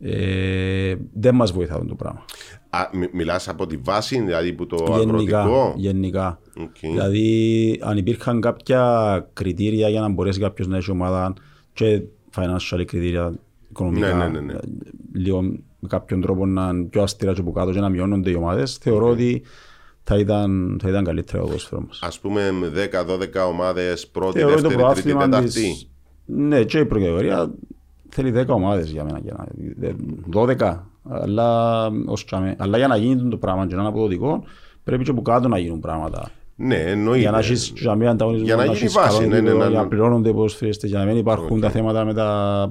Ε, 0.00 0.94
δεν 1.14 1.34
μας 1.34 1.52
βοηθά 1.52 1.74
αυτό 1.74 1.86
το 1.86 1.94
πράγμα. 1.94 2.24
Α, 2.70 2.78
μι- 2.92 3.12
μιλάς 3.14 3.48
από 3.48 3.66
τη 3.66 3.76
βάση, 3.76 4.20
δηλαδή 4.20 4.52
που 4.52 4.66
το 4.66 4.76
Γενικά, 4.76 4.96
αγροτικό; 5.40 5.74
γενικά. 5.76 6.38
Οκ. 6.60 6.76
Δηλαδή, 6.80 7.80
αν 7.82 7.96
υπήρχαν 7.96 8.40
κάποια 8.40 9.28
κριτήρια 9.32 9.88
για 9.88 10.00
να 10.00 10.08
μπορέσει 10.08 10.40
κάποιος 10.40 10.66
να 10.68 10.76
έχει 10.76 10.90
ομάδα 10.90 11.32
και 11.72 12.02
financial 12.36 12.84
κριτήρια 12.86 13.34
οικονομικά, 13.70 14.14
Ναι, 14.14 14.24
ναι, 14.24 14.28
ναι, 14.40 14.40
ναι. 14.52 14.58
λίγο 15.12 15.42
με 15.78 15.88
κάποιον 15.88 16.20
τρόπο 16.20 16.46
να 16.46 16.68
είναι 16.72 16.84
πιο 16.84 17.02
αστήρα 17.02 17.32
και 17.32 17.40
από 17.40 17.52
κάτω 17.52 17.72
και 17.72 17.80
να 17.80 17.88
μειώνονται 17.88 18.30
οι 18.30 18.34
ομάδες, 18.34 18.76
θεωρώ 18.76 19.08
ότι 19.08 19.42
θα 20.02 20.18
ήταν, 20.18 20.78
θα 20.82 20.88
ήταν 20.88 21.04
καλύτερα 21.04 21.38
το 21.38 21.46
ποδόσφαιρο 21.46 21.80
μας. 21.86 21.98
Ας 22.02 22.20
πούμε 22.20 22.50
με 22.50 22.68
10-12 22.68 23.48
ομάδες 23.48 24.06
πρώτη, 24.06 24.38
Θεωρώ 24.38 24.52
ότι 24.54 24.62
το 24.62 24.68
δεύτερη, 24.68 24.92
τρίτη, 24.92 25.12
προάθλημα 25.12 25.24
τέταρτη. 25.24 25.48
της... 25.48 25.90
Ναι, 26.24 26.64
και 26.64 26.78
η 26.78 26.84
προκατηγορία 26.84 27.54
θέλει 28.08 28.32
10 28.36 28.46
ομάδες 28.46 28.90
για 28.90 29.04
μένα. 29.04 29.18
Για 29.18 29.34
να... 29.36 29.94
12. 30.56 30.78
Αλλά, 31.08 31.86
ως 32.06 32.24
τσάμε. 32.24 32.56
Αλλά 32.58 32.78
για 32.78 32.86
να 32.86 32.96
γίνει 32.96 33.28
το 33.28 33.36
πράγμα 33.36 33.66
και 33.66 33.74
να 33.74 33.80
είναι 33.80 33.90
αποδοτικό, 33.90 34.44
πρέπει 34.84 35.04
και 35.04 35.10
από 35.10 35.22
κάτω 35.22 35.48
να 35.48 35.58
γίνουν 35.58 35.80
πράγματα. 35.80 36.30
Ναι, 36.56 36.76
εννοείται. 36.76 37.20
Για 37.20 37.30
να 37.30 37.38
έχεις 37.38 37.72
για 37.76 37.90
να 37.90 37.96
μην 37.96 38.08
ανταγωνισμό, 38.08 38.46
Για 38.46 38.56
να 38.56 38.62
γίνει 38.62 38.76
έχεις 38.76 38.92
βάση, 38.92 39.16
καλό 39.16 39.20
ναι, 39.20 39.26
ναι, 39.26 39.36
επίπεδο, 39.36 39.58
ναι, 39.58 39.64
για 39.64 39.76
ναι. 39.76 39.82
να 39.82 39.88
πληρώνονται 39.88 40.28
οι 40.28 40.32
ποδοσφαιριστές, 40.32 40.90
για 40.90 40.98
να 40.98 41.04
μην 41.04 41.16
υπάρχουν 41.16 41.60
τα 41.60 41.70
θέματα 41.70 42.04
με 42.04 42.14
τα 42.14 42.70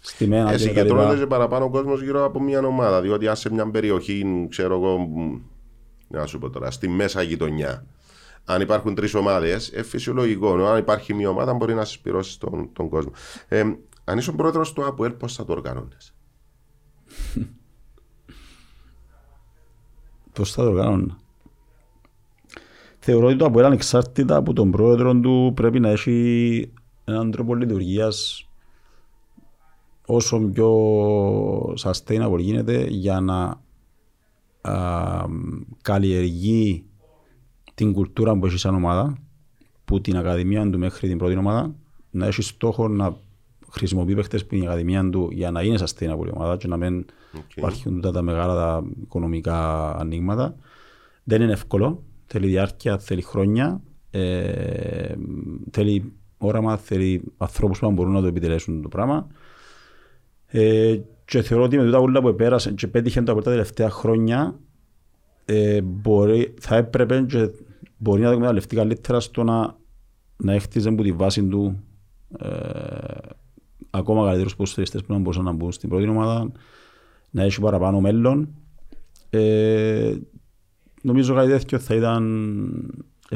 στημένα 0.00 0.44
και 0.44 0.52
τα 0.52 0.58
Συγκεντρώνεται 0.58 1.08
λοιπά. 1.08 1.20
και 1.20 1.26
παραπάνω 1.26 1.64
ο 1.64 1.70
κόσμος 1.70 2.02
γύρω 2.02 2.24
από 2.24 2.40
μια 2.40 2.60
ομάδα. 2.66 3.00
Διότι 3.00 3.28
αν 3.28 3.36
σε 3.36 3.52
μια 3.52 3.70
περιοχή, 3.70 4.46
ξέρω 4.50 4.74
εγώ, 4.74 4.98
μ, 4.98 5.40
να 6.08 6.26
σου 6.26 6.38
πω 6.38 6.50
τώρα, 6.50 6.70
στη 6.70 6.88
μέσα 6.88 7.22
γειτονιά, 7.22 7.84
αν 8.44 8.60
υπάρχουν 8.60 8.94
τρεις 8.94 9.14
ομάδες, 9.14 9.68
ε, 9.68 9.82
φυσιολογικό. 9.82 10.52
Αν 10.52 10.78
υπάρχει 10.78 11.14
μια 11.14 11.28
ομάδα, 11.28 11.54
μπορεί 11.54 11.74
να 11.74 11.84
συσπηρώσεις 11.84 12.38
τον, 12.38 12.70
τον 12.72 12.88
κόσμο. 12.88 13.12
Ε, 13.48 13.62
αν 14.04 14.18
ήσουν 14.18 14.36
πρόεδρος 14.36 14.72
του 14.72 14.84
ΑΠΟΕΛ, 14.84 15.12
πώς 15.12 15.34
θα 15.34 15.44
το 15.44 15.52
οργανώνες; 15.52 16.14
Πώς 20.32 20.52
θα 20.52 20.64
το 20.64 20.72
κάνουν; 20.72 21.18
Θεωρώ 22.98 23.26
ότι 23.26 23.36
το 23.36 23.44
ΑΠΟΕΛ 23.44 23.64
ανεξάρτητα 23.64 24.36
από 24.36 24.52
τον 24.52 24.70
πρόεδρο 24.70 25.20
του 25.20 25.52
πρέπει 25.56 25.80
να 25.80 25.88
έχει 25.88 26.72
έναν 27.04 27.30
τρόπο 27.30 27.54
λειτουργίας 27.54 28.48
όσο 30.06 30.38
πιο 30.38 30.70
sustainable 31.82 32.38
γίνεται 32.38 32.86
για 32.88 33.20
να 33.20 33.60
α, 34.60 35.26
καλλιεργεί 35.82 36.84
την 37.74 37.92
κουλτούρα 37.92 38.38
που 38.38 38.46
έχει 38.46 38.56
σαν 38.56 38.74
ομάδα 38.74 39.18
που 39.84 40.00
την 40.00 40.16
ακαδημία 40.16 40.70
του 40.70 40.78
μέχρι 40.78 41.08
την 41.08 41.18
πρώτη 41.18 41.36
ομάδα 41.36 41.74
να 42.10 42.26
έχει 42.26 42.42
στόχο 42.42 42.88
να 42.88 43.16
χρησιμοποιεί 43.70 44.14
παίχτες 44.14 44.46
που 44.46 44.54
είναι 44.54 44.64
η 44.64 44.66
ακαδημία 44.66 45.10
του 45.10 45.28
για 45.32 45.50
να 45.50 45.62
είναι 45.62 45.78
sustainable 45.80 46.26
η 46.26 46.30
ομάδα 46.34 46.56
και 46.56 46.68
να 46.68 46.76
μην 46.76 47.06
υπάρχουν 47.54 47.94
τούτα 47.94 48.10
τα 48.10 48.22
μεγάλα 48.22 48.54
τα 48.54 48.84
οικονομικά 49.02 49.90
ανοίγματα. 49.96 50.56
Δεν 51.24 51.42
είναι 51.42 51.52
εύκολο. 51.52 52.02
Θέλει 52.26 52.46
διάρκεια, 52.46 52.98
θέλει 52.98 53.22
χρόνια, 53.22 53.80
ε, 54.10 55.14
θέλει 55.70 56.12
όραμα, 56.38 56.76
θέλει 56.76 57.22
ανθρώπους 57.36 57.78
που 57.78 57.86
να 57.86 57.92
μπορούν 57.92 58.12
να 58.12 58.20
το 58.20 58.26
επιτελέσουν 58.26 58.82
το 58.82 58.88
πράγμα. 58.88 59.26
Ε, 60.46 60.98
Και 61.24 61.42
θεωρώ 61.42 61.64
ότι 61.64 61.76
με 61.76 61.84
τούτα 61.84 61.98
όλα 61.98 62.20
που 62.20 62.28
επέρασαν 62.28 62.74
και 62.74 62.86
πέτυχε 62.86 63.22
τα 63.22 63.34
τα 63.34 63.50
τελευταία 63.50 63.90
χρόνια 63.90 64.60
ε, 65.44 65.80
μπορεί, 65.82 66.54
θα 66.60 66.76
έπρεπε 66.76 67.24
και 67.28 67.50
μπορεί 67.96 68.20
να 68.20 68.26
το 68.26 68.32
εκμεταλλευτεί 68.32 68.76
καλύτερα 68.76 69.20
στο 69.20 69.42
να, 69.42 69.76
να 70.36 70.52
έχτιζε 70.52 70.88
από 70.88 71.02
τη 71.02 71.12
βάση 71.12 71.44
του 71.44 71.82
ε, 72.38 72.48
ακόμα 73.90 74.24
καλύτερους 74.24 74.56
ποδοσφαιριστές 74.56 75.02
που 75.04 75.12
να 75.12 75.18
μπορούσαν 75.18 75.44
να 75.44 75.52
μπουν 75.52 75.72
στην 75.72 75.88
πρώτη 75.88 76.08
ομάδα, 76.08 76.52
να 77.30 77.42
έχει 77.42 77.60
παραπάνω 77.60 78.00
μέλλον. 78.00 78.48
Ε, 79.30 80.14
νομίζω 81.02 81.34
κάτι 81.34 81.50
τέτοιο 81.50 81.78
θα 81.78 81.94
ήταν 81.94 82.24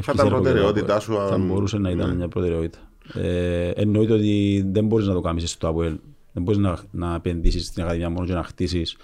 Θα 0.01 0.11
ήταν 0.13 0.27
προτεραιότητά 0.27 0.99
σου. 0.99 1.13
Θα 1.13 1.33
αν- 1.33 1.47
μπορούσε 1.47 1.77
να 1.77 1.89
ήταν 1.89 2.09
ναι. 2.09 2.15
μια 2.15 2.27
προτεραιότητα. 2.27 2.77
Ε, 3.13 3.69
εννοείται 3.69 4.13
ότι 4.13 4.65
δεν 4.71 4.85
μπορείς 4.85 5.07
να 5.07 5.13
το 5.13 5.21
κάνεις 5.21 5.51
στο 5.51 5.67
ΑΠΟΕΛ. 5.67 5.95
Δεν 6.33 6.43
μπορείς 6.43 6.59
να, 6.59 6.77
να 6.91 7.15
επενδύσεις 7.15 7.65
στην 7.65 7.83
Ακαδημία 7.83 8.09
μόνο 8.09 8.25
και 8.25 8.33
να 8.33 8.43
χτίσεις 8.43 8.97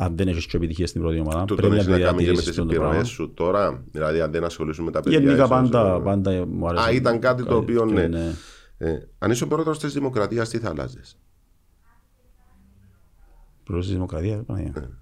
αν 0.00 0.16
δεν 0.16 0.28
έχεις 0.28 0.46
και 0.46 0.56
επιτυχία 0.56 0.86
στην 0.86 1.00
πρώτη 1.00 1.20
ομάδα. 1.20 1.44
Τούτο 1.44 1.62
Πρέπει 1.62 1.76
έχει 1.76 1.90
να 1.90 1.98
κάνει 1.98 2.04
και 2.04 2.12
με 2.12 2.16
διατηρήσεις 2.16 2.44
τις 2.48 2.58
αυτό 2.58 2.62
το 2.62 2.68
πράγμα. 2.68 2.86
επιρροές 2.86 3.08
σου 3.08 3.30
τώρα, 3.34 3.82
δηλαδή 3.90 4.20
αν 4.20 4.30
δεν 4.30 4.44
ασχολήσουν 4.44 4.84
με 4.84 4.90
τα 4.90 5.00
παιδιά. 5.00 5.18
Γενικά 5.18 5.36
ίσως, 5.36 5.48
πάντα, 5.48 5.94
ε, 5.94 6.00
πάντα 6.04 6.46
μου 6.46 6.68
άρεσε. 6.68 6.88
Α, 6.88 6.92
ήταν 6.92 7.18
κάτι 7.18 7.44
το 7.44 7.56
οποίο, 7.56 7.86
και 7.86 8.06
ναι. 8.06 8.34
Είναι- 8.80 8.90
Ε, 8.92 9.08
αν 9.18 9.30
είσαι 9.30 9.44
ο 9.44 9.46
πρόεδρος 9.46 9.78
της 9.78 9.92
Δημοκρατίας, 9.92 10.48
τι 10.48 10.58
θα 10.58 10.68
αλλάζεις; 10.68 11.18
Προς 13.64 13.84
της 13.84 13.94
δημοκρατίας. 13.94 14.44
Παναγία. 14.46 14.98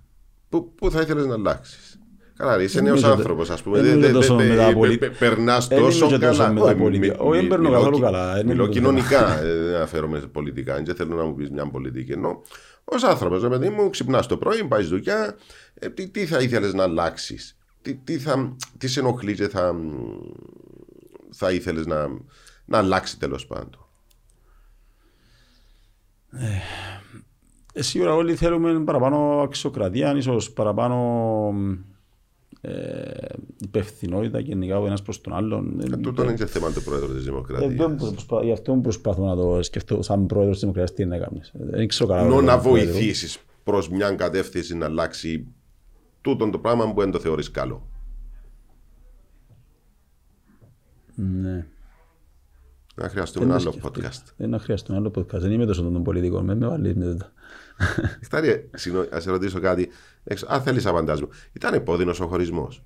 Πού, 0.48 0.74
πού 0.74 0.90
θα 0.90 1.00
ήθελες 1.00 1.26
να 1.26 1.34
αλλάξεις; 1.34 1.98
Καλά, 2.36 2.56
ρε, 2.56 2.62
είσαι 2.62 2.74
Δεν 2.74 2.84
νέος 2.84 3.00
νομίζω- 3.02 3.20
άνθρωπος, 3.20 3.50
ας 3.50 3.62
πούμε. 3.62 3.76
δεν 3.76 3.84
Δεν 3.84 3.92
νομίζω 3.94 4.12
δε, 4.12 4.18
τόσο 4.18 4.36
δε, 4.36 4.48
με 4.48 4.56
τα 4.56 4.66
δε, 4.66 4.72
πολι- 4.72 4.98
πε- 4.98 5.18
περνάς 5.18 5.68
Δεν 5.68 5.78
τόσο 5.78 5.98
νομίζω 6.04 6.18
τόσο 6.18 6.36
καλά. 6.38 6.52
με 6.52 6.60
τα 6.60 6.66
Όχι, 6.66 6.74
πολιτικά. 6.74 7.12
μι- 7.12 7.20
Όχι, 7.20 7.30
δεν 7.30 7.40
μι- 7.42 7.48
παίρνω 7.48 7.64
μιλώ 7.64 7.76
καθόλου 7.76 7.96
κι- 7.96 8.02
καλά. 8.02 8.34
Δεν 8.34 8.46
Μιλώ 8.46 8.64
είναι 8.64 8.72
το 8.72 8.78
κοινωνικά, 8.78 9.38
ε, 9.40 9.54
δεν 9.54 9.74
αναφέρομαι 9.74 10.18
σε 10.20 10.26
πολιτικά. 10.26 10.82
Δεν 10.82 10.94
θέλω 10.94 11.14
να 11.16 11.24
μου 11.24 11.34
πεις 11.34 11.50
μια 11.50 11.66
πολιτική. 11.70 12.12
Ενώ 12.12 12.42
ως 12.84 13.02
άνθρωπος, 13.04 13.42
ρε 13.42 13.48
παιδί 13.48 13.68
μου, 13.68 13.90
ξυπνάς 13.90 14.26
το 14.26 14.36
πρωί, 14.36 14.64
πάεις 14.64 14.88
δουλειά, 14.88 15.36
ε, 15.74 15.88
τι, 15.88 16.08
τι 16.08 16.26
θα 16.26 16.40
ήθελες 16.40 16.74
να 16.74 16.82
αλλάξεις; 16.82 17.56
Τι, 17.82 17.94
τι, 17.94 18.18
θα, 18.18 18.56
τι 18.78 18.88
σε 18.88 19.00
ενοχλεί 19.00 19.34
και 19.34 19.48
θα, 19.48 19.74
θα 21.30 21.52
ήθελες 21.52 21.86
να, 21.86 22.08
να 22.66 22.78
αλλάξει 22.78 23.18
τέλος 23.18 23.46
πάντων. 23.46 23.86
Ε, 27.72 27.82
Σίγουρα 27.82 28.14
όλοι 28.14 28.34
θέλουμε 28.34 28.80
παραπάνω 28.84 29.40
αξιοκρατία, 29.40 30.16
ίσως 30.16 30.52
παραπάνω 30.52 31.52
ε, 32.60 33.10
υπευθυνότητα 33.58 34.38
γενικά 34.40 34.78
ο 34.78 34.86
ένας 34.86 35.02
προς 35.02 35.20
τον 35.20 35.32
άλλον. 35.34 35.80
Ε, 35.80 35.84
Ε, 35.92 35.96
Τούτο 35.96 36.22
είναι 36.22 36.34
και 36.34 36.46
θέμα 36.46 36.72
του 36.72 36.82
Πρόεδρου 36.82 37.12
της 37.12 37.22
ε, 37.22 37.24
Δημοκρατίας. 37.30 37.74
δεν 37.74 37.94
προσπα- 37.96 38.44
Γι' 38.44 38.52
αυτό 38.52 38.74
προσπαθώ 38.74 39.24
να 39.26 39.36
το 39.36 39.62
σκεφτώ 39.62 40.02
σαν 40.02 40.26
πρόεδρος 40.26 40.52
της 40.52 40.60
Δημοκρατίας 40.60 40.96
τι 40.96 41.02
είναι 41.02 41.16
να 41.18 41.24
κάνεις. 41.24 41.48
Ε, 41.48 41.58
Δεν 41.64 41.88
ξέρω 41.88 42.08
καλά. 42.08 42.20
Ενώ 42.22 42.36
ο 42.36 42.40
να 42.40 42.58
πρόεδρος. 42.60 42.92
βοηθήσεις 42.94 43.38
προς 43.64 43.88
μια 43.88 44.10
κατεύθυνση 44.10 44.76
να 44.76 44.86
αλλάξει 44.86 45.46
τούτον 46.20 46.50
το 46.50 46.58
πράγμα 46.58 46.92
που 46.92 47.00
δεν 47.00 47.10
το 47.10 47.18
θεωρείς 47.18 47.50
καλό. 47.50 47.88
Ναι. 51.14 51.66
Να 52.98 53.08
χρειαστούμε 53.08 53.46
Δεν 53.46 53.54
ένα 53.54 53.64
το 53.64 53.70
άλλο 53.70 53.78
σκεφτήκα. 53.78 54.10
podcast. 54.10 54.32
Δεν 54.36 54.50
να 54.50 54.58
χρειαστούμε 54.58 54.98
άλλο 54.98 55.10
podcast. 55.18 55.38
Δεν 55.40 55.52
είμαι 55.52 55.66
τόσο 55.66 55.82
των 55.82 56.02
πολιτικών. 56.02 56.44
Με 56.44 56.54
με 56.54 56.66
βάλεις 56.66 56.94
με 56.94 57.04
τούτα. 57.04 57.32
Χτάρι, 58.24 58.70
συγγνώμη, 58.74 59.06
ας 59.12 59.22
σε 59.22 59.30
ρωτήσω 59.30 59.60
κάτι. 59.60 59.88
Έξω- 60.24 60.46
Αν 60.50 60.62
θέλεις 60.62 60.86
απαντάς 60.86 61.20
μου. 61.20 61.28
Ήταν 61.52 61.74
επώδυνος 61.74 62.20
ο 62.20 62.26
χωρισμός; 62.26 62.82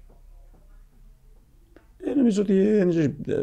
Ε, 1.96 2.14
νομίζω 2.14 2.42
ότι 2.42 2.62
δεν 2.70 2.88
έχει, 2.88 3.14
ε, 3.26 3.42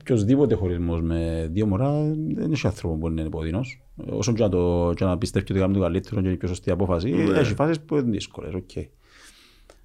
οποιοσδήποτε 0.00 0.54
χωρισμός 0.54 1.02
με 1.02 1.48
δύο 1.52 1.66
μωρά 1.66 1.92
δεν 2.34 2.52
έχει 2.52 2.66
άνθρωπο 2.66 2.96
που 2.96 3.06
είναι 3.08 3.22
επώδυνος. 3.22 3.82
Ε, 4.06 4.10
Όσο 4.14 4.32
και 4.32 4.42
να, 4.42 4.48
το, 4.48 4.92
και 4.96 5.04
να 5.04 5.18
πιστεύει 5.18 5.46
ότι 5.50 5.60
κάνει 5.60 5.74
το 5.74 5.80
καλύτερο 5.80 6.14
και 6.20 6.26
είναι 6.26 6.34
η 6.34 6.38
πιο 6.38 6.48
σωστή 6.48 6.70
απόφαση, 6.70 7.10
Ναι. 7.10 7.38
έχει 7.38 7.54
φάσεις 7.54 7.80
που 7.80 7.96
είναι 7.96 8.10
δύσκολες. 8.10 8.54
οκ. 8.54 8.70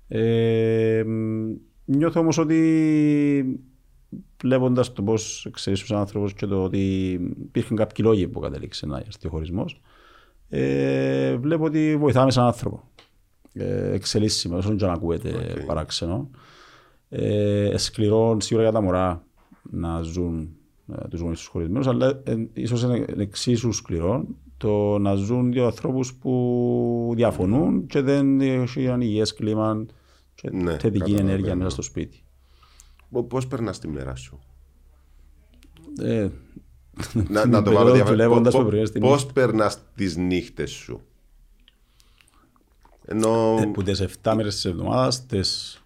Ε, 0.07 1.03
μ, 1.05 1.51
νιώθω 1.85 2.19
όμως 2.19 2.37
ότι 2.37 3.61
βλέποντας 4.43 4.93
το 4.93 5.01
πώς 5.03 5.45
εξελίσσεται 5.45 5.93
ο 5.93 5.97
άνθρωπος 5.97 6.33
και 6.33 6.45
το 6.45 6.63
ότι 6.63 7.11
υπήρχαν 7.41 7.77
κάποιοι 7.77 8.05
λόγοι 8.07 8.27
που 8.27 8.39
κατέληξε 8.39 8.85
να 8.85 8.97
έρθει 8.97 9.27
ο 9.27 9.29
χωρισμός, 9.29 9.81
ε, 10.49 11.35
βλέπω 11.37 11.63
ότι 11.63 11.97
βοηθάμε 11.97 12.31
σαν 12.31 12.45
άνθρωπο. 12.45 12.83
Ε, 13.53 13.91
εξελίσσουμε, 13.93 14.55
όσο 14.57 14.75
και 14.75 14.85
να 14.85 14.91
ακούεται 14.91 15.55
Οκ. 15.57 15.65
παράξενο. 15.65 16.29
Ε, 17.09 17.73
σκληρό 17.77 18.37
σίγουρα 18.39 18.63
για 18.65 18.73
τα 18.73 18.81
μωρά 18.81 19.23
να 19.71 20.01
ζουν 20.01 20.49
ε, 20.87 21.07
τους 21.07 21.19
γονείς 21.19 21.37
τους 21.39 21.47
χωρισμένους, 21.47 21.87
αλλά 21.87 22.21
ε, 22.23 22.35
ίσως 22.53 22.83
είναι 22.83 23.05
εξίσου 23.17 23.71
σκληρό 23.71 24.25
το 24.57 24.97
να 24.97 25.15
ζουν 25.15 25.51
δύο 25.51 25.65
ανθρώπους 25.65 26.13
που 26.13 27.11
διαφωνούν 27.15 27.85
και 27.85 28.01
δεν 28.01 28.41
έχει 28.41 28.83
ένα 28.83 29.03
υγιές 29.03 29.33
κλίμα 29.33 29.85
και 30.35 30.49
Ναι, 30.51 30.71
θετική 30.71 30.89
καταλαβαίνω. 30.99 31.29
ενέργεια 31.29 31.55
μέσα 31.55 31.69
στο 31.69 31.81
σπίτι. 31.81 32.23
Πο- 33.11 33.23
Πώς 33.23 33.47
περνάς 33.47 33.79
τη 33.79 33.87
μέρα 33.87 34.15
σου; 34.15 34.39
Ε, 36.01 36.27
να, 37.13 37.21
την 37.23 37.31
να 37.31 37.41
το 37.41 37.49
περίοδο 37.49 37.63
βάλω 37.63 37.91
διαφορετικά. 37.93 38.03
δουλεύοντας 38.05 38.53
Πο- 38.53 38.59
που 38.63 38.67
πριν 38.69 38.85
στην- 38.85 39.01
Πώς 39.01 39.25
περνάς 39.25 39.77
τις 39.95 40.15
νύχτες 40.17 40.71
σου; 40.71 41.01
Ενώ... 43.05 43.57
Ε, 43.61 43.65
που 43.65 43.83
τις 43.83 44.01
7 44.23 44.33
μέρες 44.35 44.53
της 44.53 44.65
εβδομάδας, 44.65 45.25
τις 45.25 45.81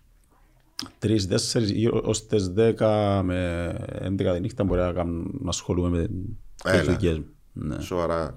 3-4 1.00 2.02
ως 2.04 2.26
τις 2.28 2.54
10 2.58 3.22
με 3.24 3.76
11 4.02 4.34
τη 4.34 4.40
νύχτα 4.40 4.64
μπορεί 4.64 4.82
να, 4.82 4.92
κάνω, 4.94 5.24
να 5.32 5.50
ασχολούμαι 5.50 5.90
με 5.90 6.08
τις 6.08 6.72
Έλα. 6.74 6.94
δουλειές 6.94 7.18
μου. 7.18 7.26
Ναι. 7.54 7.80
Σοβαρά. 7.80 8.36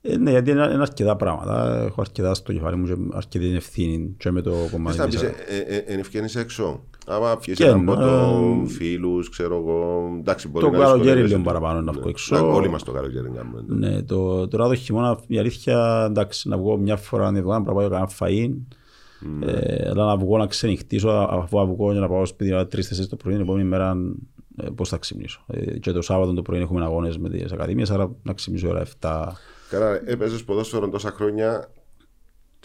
Ε, 0.00 0.16
ναι, 0.16 0.30
γιατί 0.30 0.50
είναι, 0.50 0.64
είναι 0.72 0.82
αρκετά 0.82 1.16
πράγματα. 1.16 1.82
Έχω 1.84 2.00
αρκετά 2.00 2.34
στο 2.34 2.52
κεφάλι 2.52 2.76
μου 2.76 2.86
και 2.86 3.16
αρκετή 3.16 3.54
ευθύνη 3.54 4.14
και 4.18 4.30
με 4.30 4.40
το 4.40 4.68
κομμάτι 4.70 4.96
Θες 4.96 5.06
να 5.06 5.10
της 5.12 5.20
πεις, 5.20 5.28
ε, 5.48 5.56
ε, 5.56 5.76
ε, 5.76 5.84
εν 5.92 5.98
ευκαιρίες 5.98 6.36
έξω; 6.36 6.84
Άμα 7.08 7.36
πιες 7.36 7.56
Και, 7.56 7.64
έναν 7.64 7.84
ποτό, 7.84 8.60
ε, 8.64 8.68
φίλους, 8.68 9.28
ξέρω 9.28 9.56
εγώ. 9.56 10.08
Εντάξει, 10.18 10.48
μπορεί 10.48 10.64
Το 10.64 10.70
να 10.70 10.78
καλοκαίρι 10.78 10.98
δυσκολεύεσαι. 11.02 11.34
λίγο 11.34 11.44
παραπάνω 11.46 11.80
να 11.80 11.92
βγω 11.92 12.02
Ναι. 12.04 12.10
έξω. 12.10 12.34
Να, 12.36 12.40
Όλοι 12.42 12.68
μας 12.68 12.82
το 12.82 12.92
καλοκαίρι 12.92 13.30
κάνουμε. 13.34 13.64
ναι. 13.66 13.88
Ναι, 13.88 14.02
το, 14.02 14.48
τώρα 14.48 14.68
το 14.68 14.74
χειμώνα 14.74 15.18
η 15.26 15.38
αλήθεια 15.38 16.04
εντάξει 16.10 16.48
να 16.48 16.56
βγω 16.58 16.76
μια 16.76 16.96
φορά 16.96 17.28
την 17.28 17.36
εβδομάδα 17.36 17.64
να 17.64 17.72
πάω 17.72 17.80
για 17.80 17.88
κανένα 17.90 18.10
φαΐν 18.20 18.76
ε, 19.46 19.88
αλλά 19.90 20.04
να 20.04 20.16
βγω 20.16 20.36
να 20.38 20.46
ξενυχτήσω 20.46 21.08
αφού 21.30 21.58
να 21.58 21.64
βγω 21.66 21.92
και 21.92 21.98
να 21.98 22.08
πάω 22.08 22.26
σπίτι 22.26 22.50
να 22.50 22.66
τρεις 22.66 22.88
τέσσερις 22.88 23.10
το 23.10 23.16
πρωί 23.16 23.32
την 23.32 23.42
επόμενη 23.42 23.68
μέρα 23.68 23.96
ε, 24.56 24.66
πώς 24.74 24.88
θα 24.88 24.96
ξυπνήσω. 24.96 25.44
Ε, 25.46 25.78
και 25.78 25.92
το 25.92 26.02
Σάββατο 26.02 26.32
το 26.34 26.42
πρωί 26.42 26.60
έχουμε 26.60 26.84
αγώνες 26.84 27.18
με 27.18 27.28
τις 27.28 27.52
ακαδημίες 27.52 27.90
άρα 27.90 28.10
να 28.22 28.32
ξυπνήσω 28.32 28.68
ώρα 28.68 28.82
7. 29.00 29.26
Καλά, 29.70 30.00
έπαιζες 30.06 30.44
ποδόσφαιρο 30.44 30.88
τόσα 30.88 31.10
χρόνια 31.10 31.70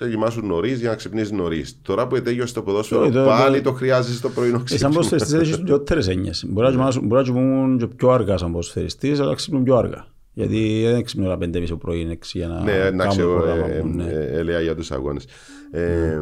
και 0.06 0.10
κοιμάσου 0.10 0.45
νωρίς 0.45 0.80
για 0.80 0.89
να 0.89 0.95
ξυπνήσεις 0.95 1.32
νωρίς. 1.32 1.78
Τώρα 1.82 2.08
που 2.08 2.16
ετέλειωσε 2.15 2.53
το 2.54 2.62
ποδόσφαιρο, 2.62 3.04
Ε, 3.04 3.10
το- 3.10 3.24
πάλι 3.26 3.62
το- 3.62 3.70
το 3.70 3.76
χρειάζεσαι 3.76 4.22
το 4.22 4.30
πρωινό 4.30 4.56
Ε, 4.56 4.58
σαν 4.58 4.64
ξύπνημα. 4.66 4.89
ποδοσφαιριστής 4.93 5.34
έχεις 5.39 5.60
λιότερες 5.66 6.08
έννοιες. 6.08 6.45
Μπορεί 6.47 6.66
να 6.68 6.72
κοιμάσαι- 6.74 7.01
μπορεί 7.04 7.22
να 7.28 7.34
κοιμούν 7.34 7.78
και 7.78 7.88
πιο 7.88 8.10
αργά 8.10 8.38
σαν 8.38 8.51
ποδοσφαιριστής 8.51 9.20
αλλά 9.20 9.34
ξυπνούν 9.36 9.64
πιο 9.64 9.76
αργά. 9.76 10.06
Γιατί 10.34 10.82
δεν 10.86 11.04
ξυπνούν 11.04 11.28
ώρα 11.28 11.38
5.30 11.38 11.68
το 11.70 11.78
πρωί, 11.78 12.01
6 12.01 12.38
για 12.38 12.47
να 12.47 12.62
Ναι, 12.64 12.72
εντάξει, 12.72 13.18
κάνουν 13.18 13.32
εγώ 13.34 13.39
το 13.41 13.45
πρόγραμμα 13.45 13.74
ε, 13.74 13.82
μου, 13.84 13.95
ναι. 13.95 14.04
ε, 14.04 14.38
έλεγα 14.38 14.60
για 14.62 14.76
τους 14.76 14.91
αγώνες. 14.91 15.26
Ε, 15.72 16.20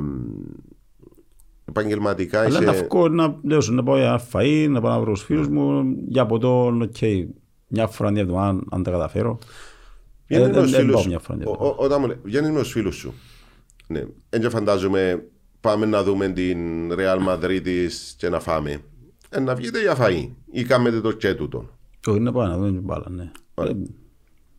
Επαγγελματικά 1.70 2.40
Αλλά 2.40 2.48
είσαι... 2.50 2.60
να 2.64 2.74
βγω 2.74 3.08
να, 3.10 3.36
λέω 3.44 3.62
σου, 3.62 3.74
να 3.74 3.84
πάω 3.84 3.96
για 3.98 4.06
ένα 4.06 4.22
φαΐ, 4.34 4.68
να 4.70 4.82
πάω 4.82 4.92
να 4.92 5.00
βρω 5.00 5.12
τους 5.12 5.24
φίλους 5.24 5.48
μου, 5.48 5.84
για 6.08 6.26
ποτό, 6.26 6.66
οκ, 6.82 6.96
μια 7.68 7.88
φορά 7.88 8.10
την 8.10 8.18
εβδομάδα 8.18 8.60
αν 8.70 8.84
τα 8.84 8.92
καταφέρω. 8.92 9.40
Βγαίνεις 10.28 10.46
Ε, 10.46 10.48
με 10.50 10.54
δεν- 10.54 10.62
τους 10.64 10.72
δεν 10.72 10.80
φίλους 10.80 10.94
πάω 10.94 11.02
σου. 11.04 11.10
μια 11.10 11.20
φορά 11.20 11.38
την 11.38 11.48
Ο- 11.48 11.52
εβδομάδα. 11.52 11.76
ο- 11.80 11.84
Όταν 11.86 11.98
μου 12.02 12.08
λέει, 12.08 12.18
βγαίνεις 12.24 12.50
με 12.50 12.60
τους 12.60 12.72
φίλους 12.72 12.96
σου. 12.96 13.14
Ναι. 13.92 14.04
Εν 14.30 14.42
και 14.42 14.50
φαντάζομαι 14.50 15.26
πάμε 15.60 15.86
να 15.86 16.04
δούμε 16.04 16.28
την 16.30 16.92
Real 16.94 17.28
Madrid 17.28 17.60
της 17.64 18.16
και 18.18 18.30
να 18.30 18.40
φάμε. 18.40 18.82
Ε, 19.30 19.40
να 19.40 19.56
βγείτε 19.56 19.82
για 19.82 19.96
φαΐ 20.00 20.30
ή 20.52 20.64
κάνετε 20.64 21.02
το 21.02 21.12
και 21.12 21.34
τούτο. 21.34 21.70
Όχι, 22.08 22.20
να 22.20 22.32
πάω 22.32 22.48
να 22.48 22.58
δούμε 22.58 22.72
την 22.72 22.82
μπάλα, 22.82 23.10
ναι. 23.10 23.32
Ωραία. 23.54 23.72
Ε, 23.72 23.76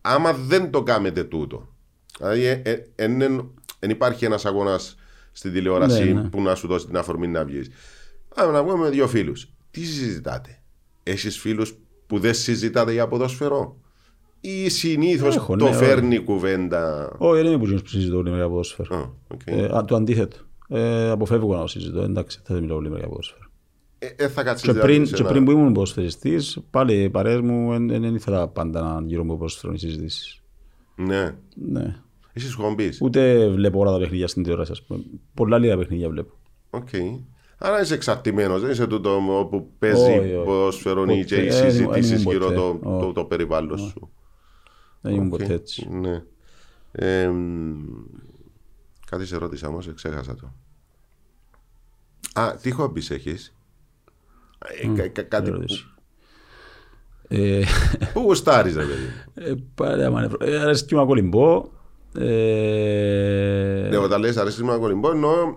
Άμα 0.01 0.33
δεν 0.33 0.70
το 0.70 0.83
κάνετε 0.83 1.24
τούτο, 1.24 1.68
δηλαδή 2.18 2.45
ε, 2.45 2.61
ε, 2.64 2.85
εν, 2.95 3.20
εν- 3.20 3.51
εν 3.78 3.91
υπάρχει 3.91 4.24
ένας 4.24 4.45
αγώνας 4.45 4.97
στην 5.33 5.53
τηλεόραση 5.53 6.05
Ναι, 6.12 6.20
ναι. 6.20 6.28
που 6.28 6.43
να 6.43 6.55
σου 6.55 6.66
δώσει 6.66 6.87
την 6.87 6.97
αφορμή 6.97 7.26
να 7.28 7.45
βγεις. 7.45 7.68
Άμα 8.35 8.53
να 8.53 8.62
βγούμε 8.62 8.78
με 8.85 8.91
δύο 8.91 9.09
φίλους. 9.09 9.49
Τι 9.70 9.85
συζητάτε; 9.85 10.62
Έχεις 11.03 11.39
φίλους 11.39 11.74
που 12.07 12.18
δεν 12.18 12.35
συζητάτε 12.35 12.93
για 12.93 13.09
ποδόσφαιρο; 13.09 13.80
Ή 14.45 14.68
συνήθως 14.68 15.36
Έχω, 15.36 15.57
το 15.57 15.64
ναι, 15.68 15.72
φέρνει 15.72 16.14
η 16.14 16.20
κουβέντα. 16.20 17.12
Όχι, 17.18 17.36
δεν 17.43 17.47
είμαι 17.51 17.59
που 17.59 17.66
κείνους 17.66 17.82
που 17.82 17.88
συζητώ 17.88 18.16
όλη 18.16 18.24
μέρα 18.30 18.36
για 18.36 18.49
ποδόσφαιρο. 18.49 18.97
Α, 18.97 19.09
οκ. 19.28 19.40
Ε, 19.45 19.64
α, 19.76 19.84
Το 19.84 19.97
αντίθετο. 19.97 20.36
Ε, 20.68 21.09
Αποφεύγω 21.11 21.55
να 21.55 21.61
το 21.61 21.66
συζητώ, 21.66 22.03
εντάξει, 22.03 22.40
δεν 22.47 22.57
θα 22.57 22.62
μιλάω 22.62 22.76
όλη 22.76 22.88
μέρα 22.88 22.99
για 23.01 23.09
ποδόσφαιρο. 23.09 23.40
Ε, 23.99 24.07
ε, 24.16 24.28
θα 24.28 24.43
κάτσεις 24.43 24.66
Και 24.66 24.72
δηλαδή 24.72 24.93
πριν, 24.93 25.07
σε 25.07 25.14
και 25.14 25.20
ένα- 25.22 25.30
πριν 25.30 25.45
που 25.45 25.51
ήμουν 25.51 25.72
ποδοσφαιριστής, 25.72 26.59
πάλι 26.70 27.03
οι 27.03 27.11
παρέες 27.11 27.40
μου 27.40 27.70
δεν 27.70 27.88
δεν 27.88 28.14
ήθελα 28.14 28.49
πάντα 28.49 28.80
να 28.82 29.03
γύρω 29.07 29.24
μου 29.24 29.32
ποδόσφαιρο 29.36 29.72
οι 29.72 29.78
συζητήσεις. 29.78 30.43
Ναι. 30.97 31.34
Ναι. 31.55 31.97
Είσαι 32.32 32.53
χομπής. 32.53 32.99
Ούτε 33.03 33.49
βλέπω 33.49 33.78
όλα 33.78 33.93
τα 33.93 33.99
παιχνίδια 33.99 34.28
στην 34.28 34.43
τηλεόραση, 34.43 34.72
ας 34.72 34.82
πούμε. 34.82 35.01
Πολλά 35.34 35.59
λίγα 35.59 35.76
παιχνίδια 35.78 36.09
βλέπω. 36.09 36.32
Οκ. 36.70 36.88
Άρα 37.59 37.80
είσαι 37.80 37.95
εξαρτημένος, 37.95 38.61
δεν 38.61 38.70
είσαι 38.70 38.86
τούτο 38.86 39.20
όπου 39.38 39.66
παίζει 39.78 40.03
Όχι, 40.03 40.18
όχι. 40.18 40.43
ποδόσφαιρο 40.45 41.05
ή 41.05 41.24
και 41.24 41.34
Ποτέ. 41.34 41.43
οι 41.43 41.47
Ε, 41.47 41.51
δεν 41.51 41.59
ήμουν- 41.61 41.72
συζητήσεις 41.72 42.09
δεν 42.11 42.20
ήμουν 42.20 42.32
γύρω 42.32 42.45
ποτέ. 42.45 42.57
το, 42.57 42.78
το, 42.99 43.05
Όχι. 43.05 43.12
το 43.14 43.24
περιβάλλον 43.24 43.78
σου. 43.78 44.11
Δεν 45.03 45.14
ήμουν 45.14 45.32
Οκ. 45.32 45.38
ποτέ 45.38 45.53
έτσι. 45.53 45.88
Ναι. 45.90 46.22
Ε, 46.92 47.30
κάτι 49.07 49.26
σε 49.26 49.36
ρώτησα 49.36 49.68
όμως, 49.68 49.88
ξέχασα 49.94 50.34
το. 50.34 50.53
Α, 52.40 52.57
τι 52.62 52.70
χόμπις 52.70 53.11
έχεις; 53.11 53.55
Ε, 54.82 54.86
κα- 54.86 55.09
κα- 55.09 55.22
κάτι 55.22 55.50
που, 55.50 55.57
ερώτηση. 55.57 55.86
Ε, 57.28 57.62
που 58.12 58.20
γουστάρεις 58.20 58.76
ρε 58.76 58.84
παιδί. 58.84 59.07
ε, 59.34 59.55
Πάρα 59.74 60.11
μανεύρο. 60.11 60.46
Ε, 60.46 60.59
Αρέσκει 60.59 60.94
μου 60.94 61.00
να 61.00 61.07
κολυμπώ. 61.07 61.70
Ε, 62.18 63.86
Ναι, 63.90 63.96
όταν 63.96 64.20
λες 64.20 64.36
αρέσει 64.36 64.64
μου 64.64 64.76
κολυμπώ 64.78 65.11
εννοώ 65.11 65.57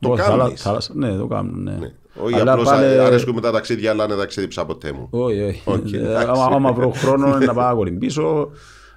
το 0.00 0.08
πω, 0.08 0.16
θάλα- 0.16 0.42
κάνεις. 0.44 0.62
θάλασσα, 0.62 0.92
Ναι, 0.94 1.16
το 1.16 1.26
κάνω, 1.26 1.56
ναι. 1.56 1.94
Όχι 2.22 2.34
Αλλά 2.34 2.52
απλώς 2.52 2.68
πάλι- 2.68 2.98
αρέσκουν 2.98 3.34
με 3.34 3.40
τα 3.40 3.50
ταξίδια 3.52 3.90
αλλά 3.90 4.04
είναι 4.04 4.14
ταξίδεψα 4.14 4.66
ποτέ 4.66 4.92
μου. 4.92 5.06
Όχι, 5.10 5.42
όχι. 5.42 5.62
Οκ, 5.70 5.92
Ε, 5.92 5.96
εντάξει. 5.98 6.26
άμα- 6.30 6.44
Άμα 6.44 6.72
βρω 6.72 6.90
χρόνο 6.90 7.38
να 7.38 7.54
πάω 7.54 7.68
να 7.68 7.74
κολυμπήσω. 7.74 8.50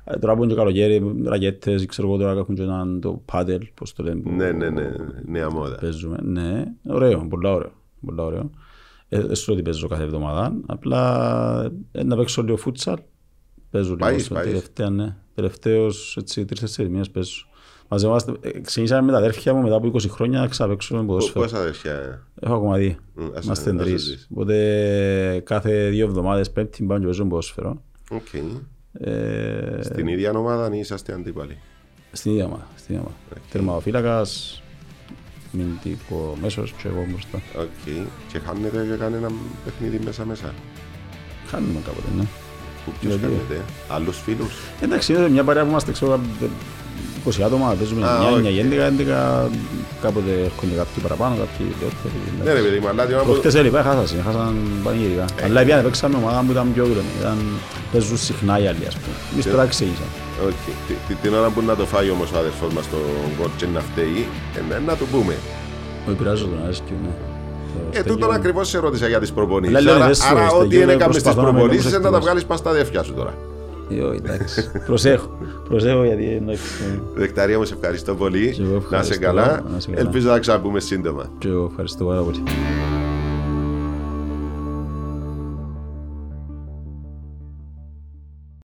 Ε, 0.04 0.18
Τώρα 0.18 0.36
που 0.36 0.44
είναι 0.44 0.52
και 0.54 0.58
καλοκαίρι, 0.60 1.16
ρακέτες, 1.26 1.86
ξέρω 1.86 2.08
εγώ 2.08 2.18
τώρα 2.18 2.32
έχουν 2.40 2.56
και 2.56 2.62
έναν 2.62 3.02
το 3.02 3.22
padel, 3.26 3.68
πώς 3.74 3.94
το 3.94 4.04
λένε. 4.04 4.22
που 4.22 4.32
Ναι, 4.32 4.52
ναι, 4.52 4.70
ναι, 4.70 4.90
νέα 5.26 5.50
μόδα. 5.52 5.76
Παίζουμε, 5.76 6.18
ναι. 6.24 6.64
Ωραίο, 6.88 7.28
πολλά 7.30 7.54
ωραίο. 7.54 7.72
Πολλά 8.06 8.24
ωραίο. 8.24 8.50
Ε, 9.10 9.22
Έστω 9.30 9.54
ότι 9.54 9.62
παίζω 9.62 9.88
κάθε 9.88 10.04
εβδομάδα. 10.04 10.54
Απλά 10.66 11.72
ε, 11.92 12.04
να 12.04 12.16
παίξω 12.16 12.42
λίγο 12.44 12.58
φούτσαλ. 12.58 12.98
Παίζω 13.72 13.86
λίγο. 13.90 13.98
Πάεις, 14.00 14.26
στο 14.26 14.34
πάεις. 14.34 14.48
Τελευταία, 14.48 14.90
ναι. 14.90 15.16
Τελευταίως, 15.36 16.18
έτσι, 16.20 16.46
τρεις-τέσσερις 16.46 16.92
μήνες 16.92 17.10
παίζω. 17.10 17.46
Μαζευόμαστε, 17.94 18.32
ε, 18.42 18.60
ξεκινήσαμε 18.60 19.02
με 19.02 19.12
τα 19.12 19.18
αδέρφια 19.18 19.54
μου 19.54 19.62
μετά 19.62 19.76
από 19.76 19.88
20 19.88 20.10
χρόνια 20.10 20.40
να 20.40 20.48
ξαναπαίξουμε 20.48 21.04
ποδόσφαιρο. 21.04 21.44
Πόσα 21.44 21.58
αδερφιά. 21.58 22.28
Έχω 22.40 22.54
ακόμα 22.56 22.78
δει. 22.78 22.98
Μμ, 23.16 23.24
ας- 23.36 23.46
Είμαστε 23.46 23.70
ας 23.70 23.76
το 23.78 23.84
τρεις. 23.84 24.02
ζεις. 24.02 24.28
Οπότε 24.32 25.42
κάθε 25.46 25.90
δύο 25.90 26.06
εβδομάδες 26.06 26.52
πέμπτη 26.52 26.84
πάμε 26.84 27.00
και 27.00 27.06
παίζουμε 27.06 27.30
ποδόσφαιρο. 27.30 27.82
Οκ. 28.12 28.34
Ε, 28.94 29.80
Στην 29.82 30.08
ίδια 30.08 30.32
ομάδα 30.32 30.76
είσαστε 30.76 31.14
αντίπαλοι; 31.14 31.58
Στην 32.12 32.32
ίδια 32.32 32.46
ομάδα. 32.46 32.68
Στην 32.76 32.96
ίδια 32.96 33.06
ομάδα. 33.08 33.42
Τερματοφύλακας, 33.52 34.62
αμυντικός, 35.52 36.38
μέσος 36.42 36.72
και 36.72 36.88
εγώ 36.88 37.06
μπροστά. 37.10 37.42
Οκ. 37.60 37.68
Και 38.32 38.40
χάνετε 38.40 38.84
για 38.86 38.96
κανένα 38.96 39.32
παιχνίδι 39.66 40.00
μέσα 40.06 40.26
μέσα; 40.26 40.54
Χάνουμε 41.48 41.80
κάποτε, 41.86 42.08
ναι. 42.18 42.24
Που 42.86 42.92
ποιος 43.00 43.16
Γιατί; 43.16 43.22
κάνετε, 43.48 43.66
άλλους 43.90 44.18
φίλους; 44.22 44.54
Εντάξει, 44.82 45.14
είναι 45.14 45.30
μια 45.30 45.44
παρέα 45.44 45.64
που 45.64 45.70
είμαστε 45.70 45.92
ξέρω 45.92 46.20
20 47.26 47.42
άτομα, 47.48 47.66
παίζουμε 47.80 48.02
Α, 48.08 48.10
9, 48.34 48.38
οκ. 48.38 48.44
9, 48.44 48.50
11, 48.64 48.86
11, 48.88 49.50
κάποτε 50.06 50.32
έρχονται 50.50 50.76
κάποιοι 50.82 51.00
παραπάνω, 51.06 51.34
κάποιοι 51.44 51.64
λιγότεροι. 51.72 52.18
Ναι 52.46 52.52
ρε 52.58 52.62
παιδί 52.66 52.80
μου, 52.82 52.88
αλλά 52.92 53.02
τι 53.06 53.12
να 53.14 53.18
πω- 53.20 53.26
Προχτές 53.30 53.54
έλειπα, 53.60 53.80
έχασαν, 53.84 54.06
έχασαν 54.22 54.54
πανηγυρικά. 54.86 55.26
Αλλά 55.46 55.60
επειδή 55.62 55.82
παίξαμε 55.88 56.16
ομάδα 56.22 56.40
που 56.46 56.52
ήταν 56.56 56.66
πιο 56.76 56.84
ούλεμη, 56.90 57.12
ήταν, 57.22 57.38
παίζουν 57.92 58.18
συχνά 58.28 58.54
οι 58.62 58.66
άλλοι 58.72 58.86
ας 58.92 58.96
πούμε. 59.02 59.16
Εμείς 59.34 59.46
τώρα 59.52 59.66
ξεκίνησαμε. 59.74 60.12
Οκ. 60.48 60.60
Τι- 60.88 60.94
τι- 61.08 61.20
Την 61.24 61.32
ώρα 61.40 61.50
που 61.54 61.62
να 61.70 61.76
το 61.80 61.86
φάει 61.92 62.10
όμως 62.16 62.28
ο 62.36 62.38
αδερφός 62.44 62.72
μας 62.78 62.86
το 62.94 62.98
γκολ 63.38 63.50
και 63.60 63.66
να 63.76 63.82
φταίει, 63.90 64.20
ε, 64.58 64.80
να 64.88 64.94
του 65.00 65.06
πούμε. 65.14 65.36
Όχι 66.08 66.16
πειράζω 66.20 66.46
τον 66.52 66.60
αρέσκει, 66.64 66.94
ναι. 67.04 67.10
Το 67.10 67.80
Ε, 67.92 67.94
στέκιο- 67.94 68.12
τούτον 68.14 68.32
ακριβώς 68.32 68.68
σε 68.70 68.78
ρώτησα 68.80 69.08
για 69.08 69.20
τις 69.20 69.32
προπονήσεις. 69.38 69.76
Αλλά 69.76 69.86
λέω, 69.86 69.96
Άρα, 69.96 70.06
δεν 70.06 70.16
σου 70.16 70.24
άρα 70.28 70.34
ρωτήστε, 70.40 70.58
ό,τι 70.60 70.68
κύριε, 70.68 70.84
είναι 70.84 70.94
έκαμε 70.94 71.12
στις 71.14 71.24
προσπαθώ 71.24 71.48
να 71.48 71.54
με 71.54 71.60
προπονήσεις 71.60 71.90
είναι 71.90 71.98
να 71.98 72.04
τα 72.04 72.10
προσεκτικός. 72.10 72.26
βγάλεις 72.26 72.46
πας 72.50 72.60
στα 72.60 72.70
αδέρφια 72.70 73.04
σου 73.04 73.14
τώρα. 73.14 73.34
Ε, 73.98 74.02
όχι, 74.02 74.22
εντάξει. 74.26 74.72
Προσέχω. 74.88 75.38
Προσέχω 75.70 76.04
γιατί 76.04 76.24
εντάξει. 76.42 76.64
Δεκταρία 77.16 77.58
μου, 77.58 77.66
σε 77.66 77.74
ευχαριστώ 77.74 78.16
πολύ. 78.16 78.52
Και 78.52 78.62
εγώ 78.62 78.74
Να 78.74 78.80
σε 78.80 78.86
ευχαριστώ. 79.14 79.20
καλά. 79.26 79.64
Να 79.74 79.80
σε 79.80 79.90
καλά. 79.92 80.02
Ελπίζω 80.02 80.30
να 80.30 80.40
ξαναπούμε 80.40 80.80
σύντομα. 80.80 81.26
Και 81.38 81.48
εγώ 81.48 81.68
ευχαριστώ 81.70 82.06
πάρα 82.06 82.22
πολύ. 82.22 82.44